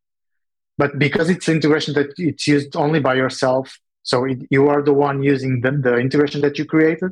but 0.77 0.99
because 0.99 1.29
it's 1.29 1.49
integration 1.49 1.95
that 1.95 2.13
it's 2.17 2.47
used 2.47 2.77
only 2.77 3.01
by 3.01 3.15
yourself 3.15 3.79
so 4.03 4.25
it, 4.25 4.39
you 4.51 4.69
are 4.69 4.83
the 4.83 4.93
one 4.93 5.23
using 5.23 5.61
the, 5.61 5.73
the 5.73 5.97
integration 5.97 6.41
that 6.41 6.59
you 6.59 6.65
created 6.65 7.11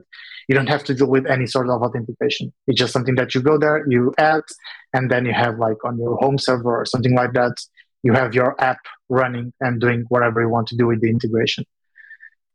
you 0.49 0.55
don't 0.55 0.69
have 0.69 0.85
to 0.85 0.95
deal 0.95 1.09
with 1.09 1.27
any 1.27 1.47
sort 1.47 1.69
of 1.69 1.83
authentication. 1.83 2.53
It's 2.67 2.79
just 2.79 2.93
something 2.93 3.17
that 3.17 3.35
you 3.35 3.43
go 3.43 3.59
there 3.59 3.85
you 3.89 4.15
add 4.19 4.43
and 4.93 5.11
then 5.11 5.27
you 5.27 5.33
have 5.33 5.59
like 5.59 5.85
on 5.85 5.99
your 5.99 6.17
home 6.17 6.39
server 6.39 6.77
or 6.81 6.87
something 6.87 7.15
like 7.15 7.33
that 7.33 7.55
you 8.07 8.13
have 8.13 8.35
your 8.35 8.55
app 8.63 8.79
running 9.09 9.53
and 9.61 9.81
doing 9.81 10.05
whatever 10.09 10.41
you 10.41 10.49
want 10.49 10.69
to 10.69 10.77
do 10.77 10.87
with 10.87 11.01
the 11.01 11.11
integration. 11.11 11.65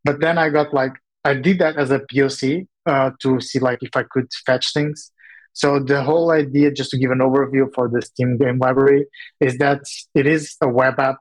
But 0.05 0.21
then 0.21 0.37
I 0.37 0.49
got 0.49 0.73
like 0.73 0.93
I 1.25 1.33
did 1.33 1.59
that 1.59 1.77
as 1.77 1.91
a 1.91 1.99
POC 1.99 2.67
uh, 2.85 3.11
to 3.21 3.39
see 3.41 3.59
like 3.59 3.79
if 3.81 3.95
I 3.95 4.03
could 4.03 4.27
fetch 4.45 4.73
things. 4.73 5.11
So 5.53 5.79
the 5.79 6.01
whole 6.01 6.31
idea, 6.31 6.71
just 6.71 6.91
to 6.91 6.97
give 6.97 7.11
an 7.11 7.19
overview 7.19 7.65
for 7.75 7.89
the 7.89 8.01
Steam 8.01 8.37
game 8.37 8.57
library, 8.59 9.05
is 9.41 9.57
that 9.57 9.81
it 10.15 10.25
is 10.25 10.55
a 10.61 10.69
web 10.69 10.97
app 10.97 11.17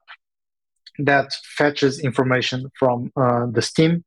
that 1.01 1.33
fetches 1.59 1.99
information 1.99 2.71
from 2.79 3.11
uh, 3.17 3.47
the 3.51 3.63
Steam 3.63 4.05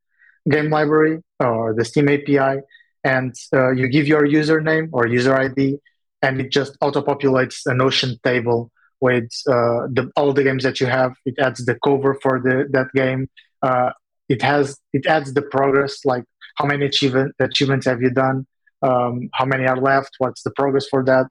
game 0.49 0.69
library 0.69 1.21
or 1.39 1.73
the 1.73 1.85
Steam 1.85 2.09
API, 2.09 2.61
and 3.03 3.33
uh, 3.53 3.71
you 3.71 3.87
give 3.87 4.07
your 4.07 4.25
username 4.25 4.89
or 4.91 5.07
user 5.07 5.35
ID, 5.35 5.77
and 6.21 6.39
it 6.39 6.51
just 6.51 6.77
auto 6.81 7.01
populates 7.01 7.61
a 7.65 7.73
Notion 7.73 8.17
table 8.23 8.71
with 9.01 9.29
uh, 9.47 9.87
the, 9.91 10.09
all 10.15 10.31
the 10.33 10.43
games 10.43 10.63
that 10.63 10.79
you 10.79 10.87
have. 10.87 11.13
It 11.25 11.35
adds 11.39 11.65
the 11.65 11.77
cover 11.83 12.17
for 12.21 12.39
the 12.39 12.67
that 12.71 12.87
game. 12.93 13.29
Uh, 13.61 13.91
it 14.29 14.41
has 14.41 14.77
it 14.93 15.05
adds 15.05 15.33
the 15.33 15.41
progress, 15.41 16.05
like 16.05 16.23
how 16.57 16.65
many 16.65 16.85
achievement, 16.85 17.35
achievements 17.39 17.85
have 17.85 18.01
you 18.01 18.11
done, 18.11 18.45
um, 18.81 19.29
how 19.33 19.45
many 19.45 19.65
are 19.65 19.77
left, 19.77 20.11
what's 20.19 20.43
the 20.43 20.51
progress 20.51 20.87
for 20.89 21.03
that, 21.03 21.27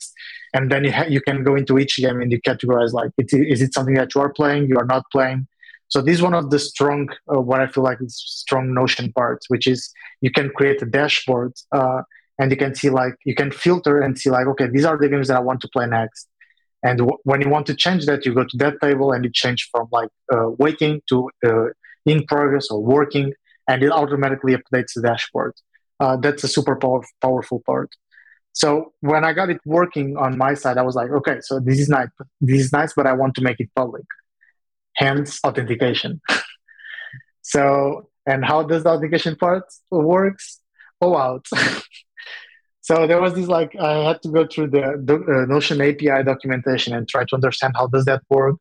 and 0.54 0.70
then 0.70 0.84
you 0.84 0.92
ha- 0.92 1.06
you 1.08 1.20
can 1.20 1.42
go 1.44 1.54
into 1.54 1.78
each 1.78 1.96
game 1.96 2.20
and 2.20 2.30
you 2.32 2.40
categorize 2.40 2.92
like 2.92 3.10
it, 3.18 3.28
is 3.32 3.62
it 3.62 3.72
something 3.74 3.94
that 3.94 4.14
you 4.14 4.20
are 4.20 4.32
playing, 4.32 4.68
you 4.68 4.78
are 4.78 4.86
not 4.86 5.04
playing. 5.12 5.46
So 5.93 6.01
this 6.01 6.16
is 6.16 6.22
one 6.22 6.34
of 6.40 6.49
the 6.51 6.59
strong, 6.59 7.01
uh, 7.32 7.40
what 7.49 7.61
I 7.61 7.66
feel 7.66 7.84
like 7.84 7.99
is 8.01 8.14
strong 8.45 8.72
Notion 8.80 9.12
parts, 9.12 9.45
which 9.53 9.66
is 9.66 9.80
you 10.22 10.30
can 10.38 10.49
create 10.59 10.80
a 10.82 10.86
dashboard 10.86 11.53
uh, 11.78 12.01
and 12.38 12.51
you 12.51 12.57
can 12.57 12.74
see 12.74 12.88
like 12.88 13.14
you 13.24 13.34
can 13.34 13.51
filter 13.51 14.01
and 14.05 14.18
see 14.20 14.30
like 14.36 14.47
okay 14.53 14.66
these 14.74 14.86
are 14.88 14.97
the 14.99 15.09
games 15.12 15.28
that 15.28 15.36
I 15.36 15.45
want 15.49 15.61
to 15.64 15.68
play 15.74 15.86
next. 15.86 16.28
And 16.82 16.99
w- 16.99 17.18
when 17.24 17.40
you 17.43 17.49
want 17.57 17.66
to 17.66 17.74
change 17.84 18.07
that, 18.07 18.24
you 18.24 18.34
go 18.34 18.45
to 18.53 18.57
that 18.64 18.74
table 18.80 19.12
and 19.12 19.24
it 19.26 19.34
change 19.34 19.68
from 19.70 19.86
like 19.99 20.09
uh, 20.34 20.49
waiting 20.64 21.01
to 21.11 21.30
uh, 21.47 21.66
in 22.07 22.24
progress 22.24 22.68
or 22.70 22.80
working, 22.82 23.32
and 23.68 23.82
it 23.82 23.93
automatically 23.93 24.55
updates 24.61 24.93
the 24.97 25.03
dashboard. 25.03 25.53
Uh, 26.01 26.16
that's 26.16 26.43
a 26.43 26.49
super 26.57 26.76
power- 26.76 27.05
powerful 27.20 27.62
part. 27.66 27.90
So 28.53 28.93
when 29.01 29.24
I 29.24 29.32
got 29.32 29.51
it 29.51 29.61
working 29.64 30.16
on 30.16 30.36
my 30.38 30.55
side, 30.55 30.78
I 30.78 30.82
was 30.82 30.95
like, 30.95 31.11
okay, 31.11 31.38
so 31.43 31.61
this 31.61 31.78
is 31.78 31.88
nice, 31.88 32.09
this 32.40 32.61
is 32.66 32.72
nice, 32.72 32.93
but 32.95 33.07
I 33.07 33.12
want 33.12 33.34
to 33.36 33.43
make 33.43 33.61
it 33.61 33.70
public. 33.76 34.05
Hence 34.97 35.40
authentication. 35.45 36.20
so 37.43 38.09
and 38.26 38.45
how 38.45 38.62
does 38.62 38.84
the 38.84 38.90
authentication 38.90 39.36
part 39.36 39.64
works? 39.90 40.61
Oh 41.01 41.16
out. 41.16 41.47
so 42.80 43.07
there 43.07 43.20
was 43.20 43.34
this 43.34 43.49
like 43.49 43.74
I 43.76 44.05
had 44.09 44.22
to 44.22 44.28
go 44.28 44.47
through 44.47 44.68
the, 44.68 45.03
the 45.05 45.16
uh, 45.16 45.47
Notion 45.47 45.80
API 45.80 46.22
documentation 46.24 46.95
and 46.95 47.09
try 47.09 47.24
to 47.24 47.34
understand 47.34 47.74
how 47.76 47.88
does 47.88 48.05
that 48.05 48.22
work. 48.30 48.57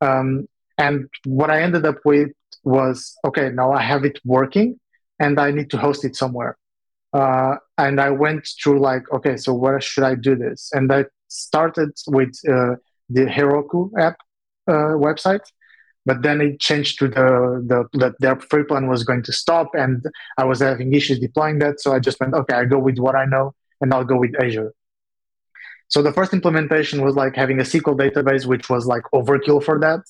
Um, 0.00 0.46
and 0.78 1.08
what 1.24 1.50
I 1.50 1.62
ended 1.62 1.86
up 1.86 1.96
with 2.04 2.30
was 2.64 3.16
okay, 3.24 3.48
now 3.48 3.72
I 3.72 3.82
have 3.82 4.04
it 4.04 4.18
working 4.24 4.78
and 5.18 5.40
I 5.40 5.50
need 5.50 5.70
to 5.70 5.78
host 5.78 6.04
it 6.04 6.16
somewhere. 6.16 6.58
Uh, 7.12 7.56
and 7.78 8.00
I 8.00 8.10
went 8.10 8.46
through 8.62 8.80
like, 8.80 9.10
okay, 9.12 9.36
so 9.36 9.54
where 9.54 9.80
should 9.80 10.04
I 10.04 10.16
do 10.16 10.36
this? 10.36 10.70
And 10.72 10.92
I 10.92 11.06
started 11.28 11.90
with 12.06 12.38
uh, 12.46 12.76
the 13.08 13.24
Heroku 13.26 13.90
app 13.98 14.16
uh, 14.68 14.96
website, 15.06 15.40
but 16.06 16.22
then 16.22 16.40
it 16.40 16.60
changed 16.60 16.98
to 17.00 17.08
the, 17.08 17.28
the 17.70 17.98
that 17.98 18.14
their 18.20 18.36
free 18.36 18.64
plan 18.64 18.86
was 18.86 19.02
going 19.04 19.24
to 19.24 19.32
stop, 19.32 19.68
and 19.74 20.04
I 20.38 20.44
was 20.44 20.60
having 20.60 20.94
issues 20.94 21.18
deploying 21.18 21.58
that. 21.58 21.80
So 21.80 21.92
I 21.92 21.98
just 21.98 22.18
went, 22.20 22.32
okay, 22.32 22.54
I 22.54 22.64
go 22.64 22.78
with 22.78 22.98
what 22.98 23.16
I 23.16 23.24
know, 23.24 23.54
and 23.80 23.92
I'll 23.92 24.04
go 24.04 24.16
with 24.16 24.32
Azure. 24.40 24.72
So 25.88 26.02
the 26.02 26.12
first 26.12 26.32
implementation 26.32 27.04
was 27.04 27.14
like 27.14 27.34
having 27.36 27.58
a 27.60 27.64
SQL 27.64 27.98
database, 27.98 28.46
which 28.46 28.70
was 28.70 28.86
like 28.86 29.02
overkill 29.12 29.62
for 29.62 29.78
that. 29.80 30.00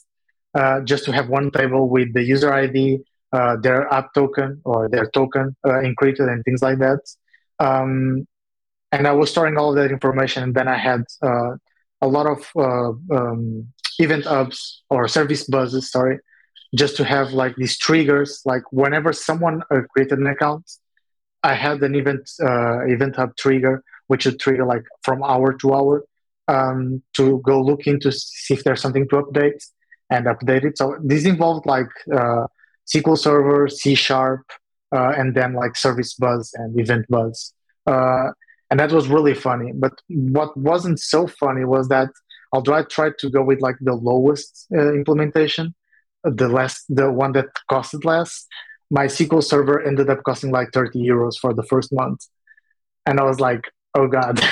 Uh, 0.54 0.80
just 0.80 1.04
to 1.04 1.12
have 1.12 1.28
one 1.28 1.50
table 1.50 1.88
with 1.88 2.14
the 2.14 2.22
user 2.22 2.52
ID, 2.52 3.00
uh, 3.32 3.56
their 3.56 3.92
app 3.92 4.14
token 4.14 4.60
or 4.64 4.88
their 4.88 5.06
token 5.10 5.54
uh, 5.64 5.80
encrypted 5.88 6.32
and 6.32 6.42
things 6.44 6.62
like 6.62 6.78
that. 6.78 7.00
Um, 7.58 8.26
and 8.92 9.06
I 9.06 9.12
was 9.12 9.30
storing 9.30 9.58
all 9.58 9.74
that 9.74 9.90
information, 9.90 10.42
and 10.42 10.54
then 10.54 10.68
I 10.68 10.78
had 10.78 11.02
uh, 11.22 11.56
a 12.00 12.08
lot 12.08 12.26
of 12.26 12.50
uh, 12.56 12.92
um, 13.14 13.66
event 13.98 14.24
hubs 14.24 14.82
or 14.90 15.08
service 15.08 15.44
buses, 15.44 15.90
sorry, 15.90 16.18
just 16.74 16.96
to 16.96 17.04
have 17.04 17.32
like 17.32 17.56
these 17.56 17.78
triggers. 17.78 18.42
Like 18.44 18.62
whenever 18.72 19.12
someone 19.12 19.62
created 19.92 20.18
an 20.18 20.26
account, 20.26 20.70
I 21.42 21.54
had 21.54 21.82
an 21.82 21.94
event 21.94 22.28
uh, 22.42 22.86
event 22.86 23.16
hub 23.16 23.36
trigger, 23.36 23.82
which 24.08 24.26
would 24.26 24.40
trigger 24.40 24.66
like 24.66 24.84
from 25.02 25.22
hour 25.22 25.52
to 25.54 25.74
hour 25.74 26.04
um, 26.48 27.02
to 27.16 27.40
go 27.44 27.60
look 27.60 27.86
into 27.86 28.12
see 28.12 28.54
if 28.54 28.64
there's 28.64 28.80
something 28.80 29.08
to 29.08 29.16
update 29.22 29.62
and 30.10 30.26
update 30.26 30.64
it. 30.64 30.78
So 30.78 30.96
this 31.02 31.24
involved 31.24 31.66
like 31.66 31.88
uh, 32.12 32.46
SQL 32.92 33.18
Server, 33.18 33.68
C 33.68 33.94
Sharp, 33.94 34.44
uh, 34.94 35.12
and 35.16 35.34
then 35.34 35.54
like 35.54 35.76
Service 35.76 36.14
Bus 36.14 36.52
and 36.54 36.78
Event 36.78 37.06
Buzz. 37.08 37.52
Uh, 37.86 38.30
and 38.70 38.80
that 38.80 38.92
was 38.92 39.08
really 39.08 39.34
funny. 39.34 39.72
But 39.72 39.92
what 40.08 40.56
wasn't 40.56 41.00
so 41.00 41.26
funny 41.26 41.64
was 41.64 41.88
that 41.88 42.10
I 42.68 42.82
tried 42.82 43.18
to 43.18 43.30
go 43.30 43.42
with 43.42 43.60
like 43.60 43.76
the 43.80 43.94
lowest 43.94 44.66
uh, 44.74 44.92
implementation, 44.92 45.74
the 46.24 46.48
less, 46.48 46.84
the 46.88 47.10
one 47.10 47.32
that 47.32 47.46
costed 47.70 48.04
less, 48.04 48.46
my 48.90 49.06
SQL 49.06 49.42
Server 49.42 49.82
ended 49.82 50.10
up 50.10 50.22
costing 50.24 50.50
like 50.50 50.72
30 50.72 51.00
euros 51.02 51.38
for 51.40 51.52
the 51.52 51.64
first 51.64 51.92
month. 51.92 52.26
And 53.04 53.20
I 53.20 53.24
was 53.24 53.40
like, 53.40 53.70
oh 53.94 54.08
God. 54.08 54.40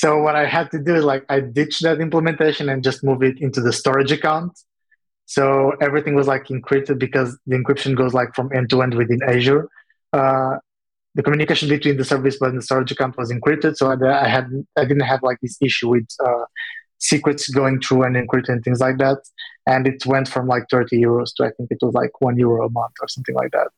So 0.00 0.22
what 0.22 0.36
I 0.36 0.46
had 0.46 0.70
to 0.70 0.78
do 0.78 0.94
is 0.94 1.04
like 1.04 1.24
I 1.28 1.40
ditched 1.40 1.82
that 1.82 2.00
implementation 2.00 2.68
and 2.68 2.84
just 2.84 3.02
move 3.02 3.20
it 3.24 3.40
into 3.40 3.60
the 3.60 3.72
storage 3.72 4.12
account. 4.12 4.52
So 5.26 5.72
everything 5.80 6.14
was 6.14 6.28
like 6.28 6.44
encrypted 6.44 7.00
because 7.00 7.36
the 7.48 7.56
encryption 7.56 7.96
goes 7.96 8.14
like 8.14 8.32
from 8.32 8.48
end 8.54 8.70
to 8.70 8.82
end 8.82 8.94
within 8.94 9.20
Azure. 9.26 9.68
Uh, 10.12 10.58
the 11.14 11.22
communication 11.22 11.68
between 11.68 11.96
the 11.96 12.04
service 12.04 12.38
bus 12.38 12.50
and 12.50 12.58
the 12.58 12.62
storage 12.62 12.92
account 12.92 13.16
was 13.16 13.32
encrypted, 13.32 13.76
so 13.76 13.90
I, 13.90 14.28
had 14.28 14.50
I 14.76 14.84
didn't 14.84 15.00
have 15.00 15.22
like 15.22 15.38
this 15.40 15.56
issue 15.60 15.88
with 15.88 16.06
uh, 16.24 16.44
secrets 16.98 17.48
going 17.48 17.80
through 17.80 18.04
and 18.04 18.16
encrypting 18.16 18.50
and 18.50 18.64
things 18.64 18.80
like 18.80 18.98
that. 18.98 19.18
And 19.66 19.86
it 19.86 20.04
went 20.06 20.28
from 20.28 20.46
like 20.46 20.64
30 20.70 21.00
euros 21.00 21.34
to 21.36 21.44
I 21.44 21.50
think 21.56 21.70
it 21.70 21.78
was 21.82 21.94
like 21.94 22.20
one 22.20 22.38
euro 22.38 22.66
a 22.66 22.70
month 22.70 22.94
or 23.00 23.08
something 23.08 23.34
like 23.34 23.52
that. 23.52 23.68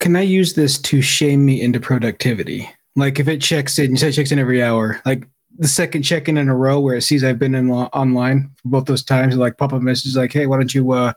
Can 0.00 0.14
I 0.16 0.22
use 0.22 0.54
this 0.54 0.78
to 0.82 1.02
shame 1.02 1.44
me 1.44 1.60
into 1.60 1.80
productivity? 1.80 2.70
Like 2.94 3.18
if 3.18 3.28
it 3.28 3.40
checks 3.40 3.78
in, 3.78 3.92
you 3.92 3.96
said 3.96 4.10
it 4.10 4.12
checks 4.14 4.32
in 4.32 4.38
every 4.38 4.62
hour. 4.62 5.00
Like 5.04 5.26
the 5.58 5.68
second 5.68 6.02
check 6.02 6.28
in 6.28 6.36
in 6.36 6.48
a 6.48 6.56
row 6.56 6.78
where 6.80 6.96
it 6.96 7.02
sees 7.02 7.24
I've 7.24 7.38
been 7.38 7.54
in 7.54 7.68
lo- 7.68 7.90
online 7.92 8.50
for 8.62 8.68
both 8.68 8.84
those 8.86 9.02
times, 9.02 9.36
like 9.36 9.58
pop 9.58 9.72
up 9.72 9.82
messages 9.82 10.16
like, 10.16 10.32
"Hey, 10.32 10.46
why 10.46 10.56
don't 10.56 10.74
you 10.74 10.92
uh, 10.92 11.12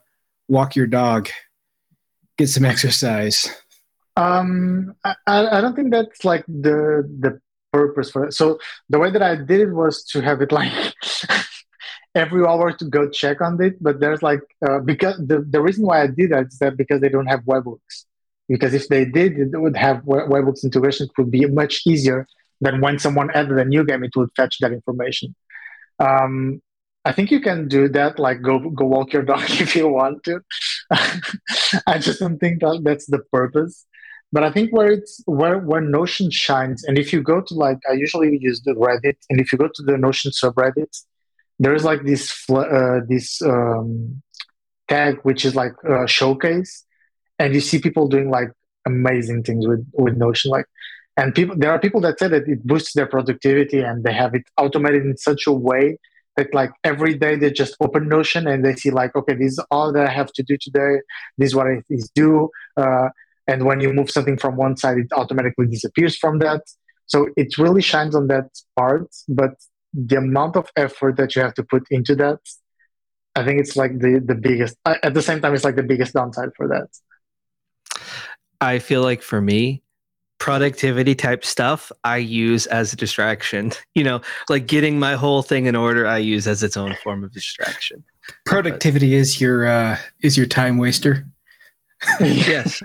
walk 0.47 0.75
your 0.75 0.88
dog, 0.88 1.29
get 2.38 2.49
some 2.49 2.65
exercise?" 2.73 3.49
Um, 4.22 4.95
I, 5.03 5.15
I 5.57 5.61
don't 5.61 5.76
think 5.76 5.91
that's 5.91 6.24
like 6.26 6.45
the 6.47 7.07
the 7.24 7.39
purpose 7.72 8.11
for 8.11 8.26
it. 8.26 8.34
So 8.34 8.59
the 8.89 8.99
way 8.99 9.11
that 9.11 9.22
I 9.22 9.36
did 9.36 9.61
it 9.61 9.74
was 9.74 10.03
to 10.11 10.22
have 10.22 10.41
it 10.41 10.51
like 10.59 10.74
every 12.15 12.45
hour 12.45 12.72
to 12.74 12.86
go 12.86 13.09
check 13.09 13.41
on 13.41 13.61
it. 13.61 13.82
But 13.82 13.99
there's 13.99 14.22
like 14.22 14.41
uh, 14.67 14.80
because 14.80 15.17
the 15.17 15.45
the 15.49 15.61
reason 15.61 15.86
why 15.86 16.03
I 16.03 16.07
did 16.07 16.32
that 16.32 16.47
is 16.47 16.59
that 16.59 16.78
because 16.78 17.01
they 17.01 17.09
don't 17.09 17.28
have 17.28 17.41
webhooks 17.41 18.05
because 18.47 18.74
if 18.74 18.88
they 18.89 19.05
did, 19.05 19.38
it 19.38 19.59
would 19.59 19.78
have 19.78 19.97
webhooks 20.03 20.63
integration. 20.63 21.07
It 21.07 21.17
would 21.17 21.32
be 21.32 21.45
much 21.45 21.82
easier 21.88 22.28
than 22.59 22.82
when 22.82 22.99
someone 22.99 23.32
added 23.32 23.57
a 23.57 23.65
new 23.65 23.84
game, 23.86 24.03
it 24.03 24.15
would 24.15 24.30
fetch 24.36 24.59
that 24.59 24.72
information. 24.72 25.36
Um, 25.99 26.61
I 27.05 27.11
think 27.11 27.32
you 27.32 27.41
can 27.41 27.67
do 27.67 27.88
that, 27.89 28.19
like 28.19 28.41
go 28.41 28.59
go 28.59 28.86
walk 28.86 29.13
your 29.13 29.24
dog 29.32 29.49
if 29.49 29.76
you 29.76 29.88
want 29.88 30.24
to. 30.26 30.41
I 31.88 31.97
just 31.97 32.19
don't 32.19 32.38
think 32.38 32.61
that 32.61 32.82
that's 32.84 33.07
the 33.07 33.19
purpose. 33.32 33.86
But 34.32 34.43
I 34.43 34.51
think 34.51 34.71
where 34.71 34.91
it's 34.91 35.21
where 35.25 35.59
where 35.59 35.82
Notion 35.82 36.32
shines, 36.32 36.84
and 36.84 36.97
if 36.97 37.11
you 37.11 37.21
go 37.21 37.41
to 37.41 37.53
like 37.53 37.79
I 37.89 37.93
usually 37.93 38.38
use 38.39 38.61
the 38.61 38.73
Reddit, 38.73 39.17
and 39.29 39.39
if 39.41 39.51
you 39.51 39.57
go 39.57 39.67
to 39.73 39.84
the 39.84 39.97
Notion 39.97 40.32
subreddit, 40.32 40.93
there 41.59 41.75
is 41.75 41.84
like 41.84 42.03
this 42.05 42.49
uh, 42.49 43.01
this 43.07 43.41
um, 43.41 44.21
tag 44.88 45.19
which 45.23 45.43
is 45.43 45.55
like 45.55 45.73
a 45.84 46.07
showcase, 46.07 46.86
and 47.39 47.53
you 47.53 47.61
see 47.61 47.79
people 47.79 48.07
doing 48.07 48.29
like 48.29 48.51
amazing 48.86 49.43
things 49.43 49.67
with 49.67 49.86
with 49.93 50.15
Notion, 50.15 50.49
like 50.49 50.65
and 51.17 51.36
people 51.36 51.55
there 51.57 51.71
are 51.71 51.79
people 51.79 52.01
that 52.01 52.17
say 52.19 52.27
that 52.29 52.47
it 52.47 52.65
boosts 52.65 52.93
their 52.93 53.07
productivity 53.07 53.79
and 53.79 54.03
they 54.03 54.13
have 54.13 54.34
it 54.34 54.43
automated 54.57 55.03
in 55.05 55.17
such 55.17 55.45
a 55.45 55.51
way 55.51 55.97
that 56.38 56.53
like 56.53 56.71
every 56.86 57.13
day 57.13 57.36
they 57.36 57.51
just 57.51 57.75
open 57.82 58.07
Notion 58.07 58.47
and 58.47 58.63
they 58.63 58.75
see 58.75 58.91
like 58.91 59.13
okay 59.15 59.34
this 59.34 59.53
is 59.53 59.59
all 59.69 59.91
that 59.91 60.07
I 60.07 60.11
have 60.11 60.32
to 60.34 60.43
do 60.43 60.57
today. 60.57 61.01
This 61.38 61.47
is 61.47 61.55
what 61.55 61.67
I 61.67 61.84
is 61.89 62.09
due. 62.15 62.49
Uh, 62.77 63.09
and 63.47 63.65
when 63.65 63.79
you 63.81 63.93
move 63.93 64.09
something 64.09 64.37
from 64.37 64.55
one 64.55 64.77
side, 64.77 64.97
it 64.97 65.07
automatically 65.13 65.67
disappears 65.67 66.17
from 66.17 66.39
that. 66.39 66.61
So 67.07 67.27
it 67.35 67.57
really 67.57 67.81
shines 67.81 68.15
on 68.15 68.27
that 68.27 68.49
part, 68.77 69.07
but 69.27 69.51
the 69.93 70.17
amount 70.17 70.55
of 70.55 70.69
effort 70.75 71.17
that 71.17 71.35
you 71.35 71.41
have 71.41 71.53
to 71.55 71.63
put 71.63 71.83
into 71.91 72.15
that, 72.15 72.39
I 73.35 73.43
think 73.43 73.59
it's 73.59 73.75
like 73.75 73.99
the 73.99 74.21
the 74.23 74.35
biggest. 74.35 74.77
At 74.85 75.13
the 75.13 75.21
same 75.21 75.41
time, 75.41 75.53
it's 75.53 75.63
like 75.63 75.75
the 75.75 75.83
biggest 75.83 76.13
downside 76.13 76.49
for 76.55 76.67
that. 76.69 76.87
I 78.61 78.79
feel 78.79 79.01
like 79.01 79.21
for 79.21 79.41
me, 79.41 79.81
productivity 80.41 81.15
type 81.15 81.45
stuff 81.45 81.91
I 82.03 82.17
use 82.17 82.65
as 82.67 82.93
a 82.93 82.95
distraction. 82.95 83.71
You 83.93 84.05
know, 84.05 84.21
like 84.47 84.67
getting 84.67 84.99
my 84.99 85.15
whole 85.15 85.41
thing 85.43 85.65
in 85.65 85.75
order, 85.75 86.07
I 86.07 86.17
use 86.17 86.47
as 86.47 86.63
its 86.63 86.77
own 86.77 86.95
form 87.03 87.25
of 87.25 87.33
distraction. 87.33 88.03
Productivity 88.45 89.11
but, 89.11 89.17
is 89.17 89.41
your 89.41 89.67
uh, 89.67 89.97
is 90.21 90.37
your 90.37 90.45
time 90.45 90.77
waster. 90.77 91.27
yes. 92.21 92.81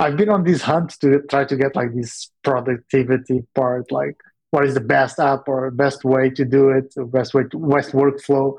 I've 0.00 0.16
been 0.16 0.28
on 0.28 0.44
this 0.44 0.62
hunt 0.62 0.98
to 1.00 1.20
try 1.30 1.44
to 1.44 1.56
get 1.56 1.76
like 1.76 1.94
this 1.94 2.30
productivity 2.42 3.44
part, 3.54 3.90
like 3.92 4.16
what 4.50 4.64
is 4.64 4.74
the 4.74 4.80
best 4.80 5.18
app 5.18 5.48
or 5.48 5.70
best 5.70 6.04
way 6.04 6.30
to 6.30 6.44
do 6.44 6.70
it, 6.70 6.94
the 6.94 7.04
best 7.04 7.34
way 7.34 7.42
to 7.50 7.58
best 7.58 7.92
workflow. 7.92 8.56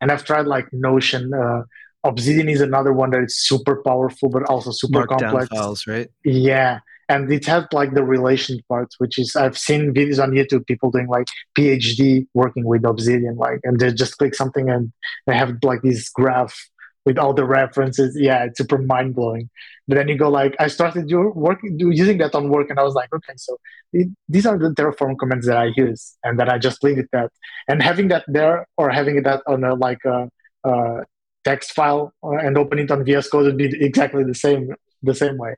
And 0.00 0.10
I've 0.10 0.24
tried 0.24 0.46
like 0.46 0.66
Notion. 0.72 1.32
Uh, 1.32 1.62
Obsidian 2.04 2.48
is 2.48 2.60
another 2.60 2.92
one 2.92 3.10
that 3.10 3.22
is 3.22 3.38
super 3.38 3.82
powerful, 3.84 4.28
but 4.28 4.44
also 4.48 4.70
super 4.70 5.06
Markdown 5.06 5.18
complex. 5.18 5.48
files, 5.48 5.86
right? 5.86 6.08
Yeah. 6.24 6.80
And 7.08 7.30
it 7.32 7.46
has 7.46 7.64
like 7.72 7.94
the 7.94 8.02
relation 8.02 8.58
parts, 8.68 8.96
which 8.98 9.18
is 9.18 9.36
I've 9.36 9.56
seen 9.56 9.94
videos 9.94 10.20
on 10.20 10.32
YouTube, 10.32 10.66
people 10.66 10.90
doing 10.90 11.06
like 11.06 11.26
PhD 11.56 12.26
working 12.34 12.64
with 12.64 12.84
Obsidian, 12.84 13.36
like, 13.36 13.60
and 13.62 13.78
they 13.78 13.92
just 13.92 14.18
click 14.18 14.34
something 14.34 14.68
and 14.68 14.92
they 15.26 15.36
have 15.36 15.56
like 15.62 15.82
this 15.82 16.08
graph 16.08 16.68
with 17.06 17.16
all 17.16 17.32
the 17.32 17.44
references. 17.44 18.16
Yeah, 18.18 18.44
it's 18.44 18.58
super 18.58 18.78
mind 18.78 19.14
blowing. 19.14 19.48
But 19.88 19.94
then 19.94 20.08
you 20.08 20.18
go 20.18 20.28
like, 20.28 20.56
I 20.58 20.66
started 20.66 21.06
do, 21.06 21.30
work, 21.34 21.60
do, 21.76 21.90
using 21.90 22.18
that 22.18 22.34
on 22.34 22.48
work, 22.50 22.68
and 22.68 22.78
I 22.78 22.82
was 22.82 22.94
like, 22.94 23.08
okay, 23.14 23.34
so 23.36 23.56
it, 23.92 24.08
these 24.28 24.44
are 24.44 24.58
the 24.58 24.70
Terraform 24.70 25.16
commands 25.18 25.46
that 25.46 25.56
I 25.56 25.70
use, 25.76 26.18
and 26.24 26.38
then 26.38 26.50
I 26.50 26.58
just 26.58 26.84
it 26.84 27.08
that. 27.12 27.30
And 27.68 27.80
having 27.80 28.08
that 28.08 28.24
there, 28.26 28.66
or 28.76 28.90
having 28.90 29.22
that 29.22 29.42
on 29.46 29.62
a 29.62 29.74
like 29.74 30.04
a, 30.04 30.28
a 30.64 31.04
text 31.44 31.72
file 31.72 32.12
uh, 32.24 32.32
and 32.32 32.58
open 32.58 32.80
it 32.80 32.90
on 32.90 33.04
VS 33.04 33.28
Code 33.28 33.44
would 33.44 33.56
be 33.56 33.72
exactly 33.80 34.24
the 34.24 34.34
same 34.34 34.74
the 35.02 35.14
same 35.14 35.36
way. 35.38 35.54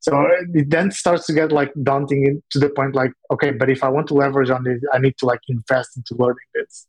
So 0.00 0.26
it 0.54 0.70
then 0.70 0.90
starts 0.90 1.26
to 1.26 1.32
get 1.32 1.52
like 1.52 1.72
daunting 1.82 2.42
to 2.50 2.58
the 2.58 2.70
point 2.70 2.96
like, 2.96 3.12
okay, 3.30 3.52
but 3.52 3.70
if 3.70 3.84
I 3.84 3.88
want 3.88 4.08
to 4.08 4.14
leverage 4.14 4.50
on 4.50 4.64
this, 4.64 4.80
I 4.92 4.98
need 4.98 5.16
to 5.18 5.26
like 5.26 5.40
invest 5.48 5.96
into 5.96 6.16
learning 6.20 6.48
this. 6.54 6.86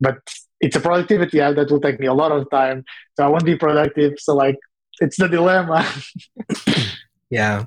But 0.00 0.18
it's 0.60 0.76
a 0.76 0.80
productivity 0.80 1.40
app 1.40 1.56
that 1.56 1.70
will 1.70 1.80
take 1.80 2.00
me 2.00 2.06
a 2.06 2.14
lot 2.14 2.32
of 2.32 2.48
time. 2.50 2.84
So 3.16 3.24
I 3.24 3.28
won't 3.28 3.44
be 3.44 3.56
productive. 3.56 4.14
So 4.18 4.34
like 4.34 4.58
it's 5.00 5.16
the 5.16 5.28
dilemma. 5.28 5.86
yeah. 7.30 7.66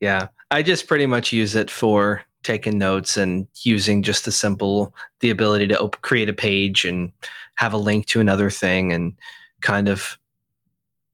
Yeah. 0.00 0.28
I 0.50 0.62
just 0.62 0.86
pretty 0.86 1.06
much 1.06 1.32
use 1.32 1.54
it 1.54 1.70
for 1.70 2.22
taking 2.42 2.78
notes 2.78 3.16
and 3.16 3.48
using 3.64 4.02
just 4.02 4.24
the 4.24 4.32
simple 4.32 4.94
the 5.20 5.30
ability 5.30 5.66
to 5.66 5.80
op- 5.80 6.00
create 6.02 6.28
a 6.28 6.32
page 6.32 6.84
and 6.84 7.10
have 7.56 7.72
a 7.72 7.78
link 7.78 8.06
to 8.06 8.20
another 8.20 8.50
thing 8.50 8.92
and 8.92 9.14
kind 9.60 9.88
of 9.88 10.18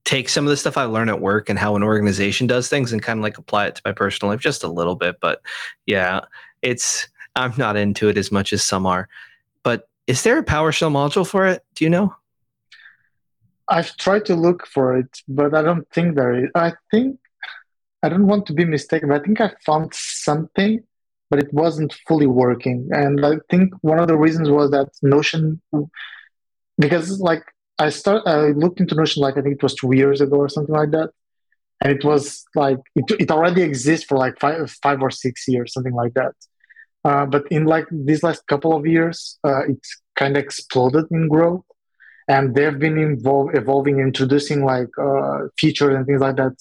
take 0.05 0.29
some 0.29 0.45
of 0.45 0.51
the 0.51 0.57
stuff 0.57 0.77
I 0.77 0.85
learn 0.85 1.09
at 1.09 1.21
work 1.21 1.49
and 1.49 1.59
how 1.59 1.77
an 1.77 1.83
organization 1.83 2.47
does 2.47 2.69
things 2.69 2.93
and 2.93 3.03
kind 3.03 3.19
of 3.19 3.23
like 3.23 3.39
apply 3.39 3.69
it 3.69 3.77
to 3.77 3.83
my 3.85 3.93
personal 3.93 4.33
life 4.33 4.41
just 4.41 4.65
a 4.65 4.69
little 4.69 4.97
bit. 4.97 5.17
But 5.21 5.41
yeah, 5.87 6.21
it's 6.61 7.09
I'm 7.37 7.55
not 7.57 7.77
into 7.77 8.09
it 8.09 8.19
as 8.19 8.31
much 8.31 8.53
as 8.53 8.63
some 8.63 8.87
are. 8.87 9.09
Is 10.07 10.23
there 10.23 10.39
a 10.39 10.45
PowerShell 10.45 10.91
module 10.91 11.27
for 11.27 11.47
it? 11.47 11.63
Do 11.75 11.85
you 11.85 11.91
know? 11.91 12.15
I've 13.69 13.97
tried 13.97 14.27
to 14.27 14.35
look 14.35 14.67
for 14.67 14.97
it, 14.97 15.19
but 15.29 15.55
I 15.55 15.63
don't 15.63 15.89
think 15.91 16.17
there 16.17 16.45
is. 16.45 16.51
I 16.55 16.73
think 16.91 17.19
I 18.03 18.09
don't 18.09 18.27
want 18.27 18.47
to 18.47 18.53
be 18.53 18.65
mistaken, 18.65 19.09
but 19.09 19.21
I 19.21 19.25
think 19.25 19.41
I 19.41 19.53
found 19.65 19.95
something, 19.95 20.83
but 21.31 21.39
it 21.39 21.53
wasn't 21.55 21.95
fully 22.09 22.27
working. 22.27 22.89
And 22.91 23.25
I 23.25 23.37
think 23.49 23.73
one 23.83 24.01
of 24.01 24.09
the 24.09 24.17
reasons 24.17 24.51
was 24.51 24.71
that 24.73 24.89
Notion, 25.03 25.63
because 26.79 27.21
like 27.21 27.45
I 27.79 27.91
start, 27.91 28.23
I 28.27 28.49
looked 28.49 28.81
into 28.81 28.97
Notion 28.97 29.23
like 29.23 29.39
I 29.39 29.43
think 29.43 29.55
it 29.55 29.63
was 29.63 29.75
two 29.75 29.95
years 29.95 30.21
ago 30.21 30.37
or 30.37 30.49
something 30.49 30.75
like 30.75 30.91
that, 30.91 31.11
and 31.81 31.93
it 31.93 32.05
was 32.05 32.45
like 32.57 32.79
it, 32.97 33.05
it 33.21 33.31
already 33.31 33.63
exists 33.63 34.05
for 34.05 34.19
like 34.19 34.39
five 34.41 34.71
five 34.83 35.01
or 35.01 35.11
six 35.11 35.47
years, 35.47 35.73
something 35.73 35.95
like 35.95 36.15
that. 36.15 36.35
Uh, 37.05 37.27
but 37.27 37.45
in 37.51 37.65
like 37.65 37.87
these 37.91 38.23
last 38.23 38.47
couple 38.47 38.77
of 38.77 38.87
years, 38.87 39.39
uh, 39.45 39.63
it's 39.69 40.01
kind 40.17 40.37
of 40.37 40.43
exploded 40.43 41.07
in 41.11 41.29
growth, 41.29 41.65
and 42.29 42.55
they've 42.55 42.79
been 42.79 42.97
involved, 42.97 43.57
evolving, 43.57 43.99
introducing 43.99 44.65
like 44.65 44.89
uh, 45.01 45.41
features 45.59 45.95
and 45.95 46.07
things 46.07 46.21
like 46.21 46.37
that 46.37 46.53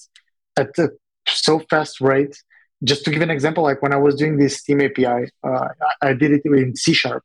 at 0.58 0.76
a 0.78 0.90
so 1.28 1.60
fast 1.70 2.00
rate. 2.00 2.36
Just 2.82 3.04
to 3.04 3.12
give 3.12 3.22
an 3.22 3.30
example, 3.30 3.62
like 3.62 3.80
when 3.80 3.92
I 3.92 3.96
was 3.96 4.16
doing 4.16 4.36
this 4.36 4.56
Steam 4.58 4.80
API, 4.80 5.30
uh, 5.44 5.68
I, 6.02 6.14
did 6.14 6.32
it 6.32 6.42
in 6.44 6.74
C 6.74 6.92
sharp, 6.92 7.22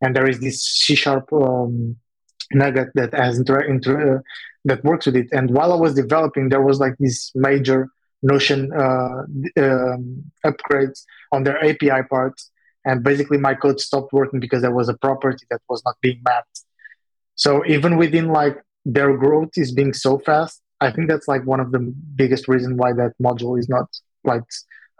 and 0.00 0.14
there 0.14 0.28
is 0.28 0.38
this 0.38 0.62
C 0.62 0.94
sharp 0.94 1.32
um, 1.32 1.96
NuGet 2.54 2.90
that 2.94 3.12
has 3.14 3.38
inter- 3.38 3.62
inter- 3.62 4.18
uh, 4.18 4.20
that 4.66 4.84
works 4.84 5.06
with 5.06 5.16
it. 5.16 5.26
And 5.32 5.50
while 5.50 5.72
I 5.72 5.76
was 5.76 5.94
developing, 5.94 6.48
there 6.48 6.62
was 6.62 6.78
like 6.78 6.94
this 7.00 7.32
major 7.34 7.88
Notion 8.22 8.70
uh, 8.72 9.22
um, 9.58 10.30
upgrades 10.44 11.04
on 11.32 11.42
their 11.42 11.64
API 11.64 12.02
part 12.08 12.38
and 12.84 13.02
basically 13.02 13.38
my 13.38 13.54
code 13.54 13.80
stopped 13.80 14.12
working 14.12 14.40
because 14.40 14.62
there 14.62 14.74
was 14.74 14.88
a 14.88 14.94
property 14.94 15.44
that 15.50 15.60
was 15.68 15.82
not 15.84 15.96
being 16.00 16.20
mapped. 16.24 16.64
So 17.34 17.64
even 17.66 17.96
within 17.96 18.28
like 18.28 18.58
their 18.84 19.16
growth 19.16 19.50
is 19.56 19.72
being 19.72 19.92
so 19.92 20.18
fast 20.18 20.62
i 20.80 20.90
think 20.90 21.08
that's 21.08 21.28
like 21.28 21.44
one 21.44 21.60
of 21.60 21.70
the 21.70 21.78
biggest 22.14 22.48
reasons 22.48 22.74
why 22.76 22.92
that 22.92 23.12
module 23.22 23.58
is 23.58 23.68
not 23.68 23.86
quite 24.24 24.42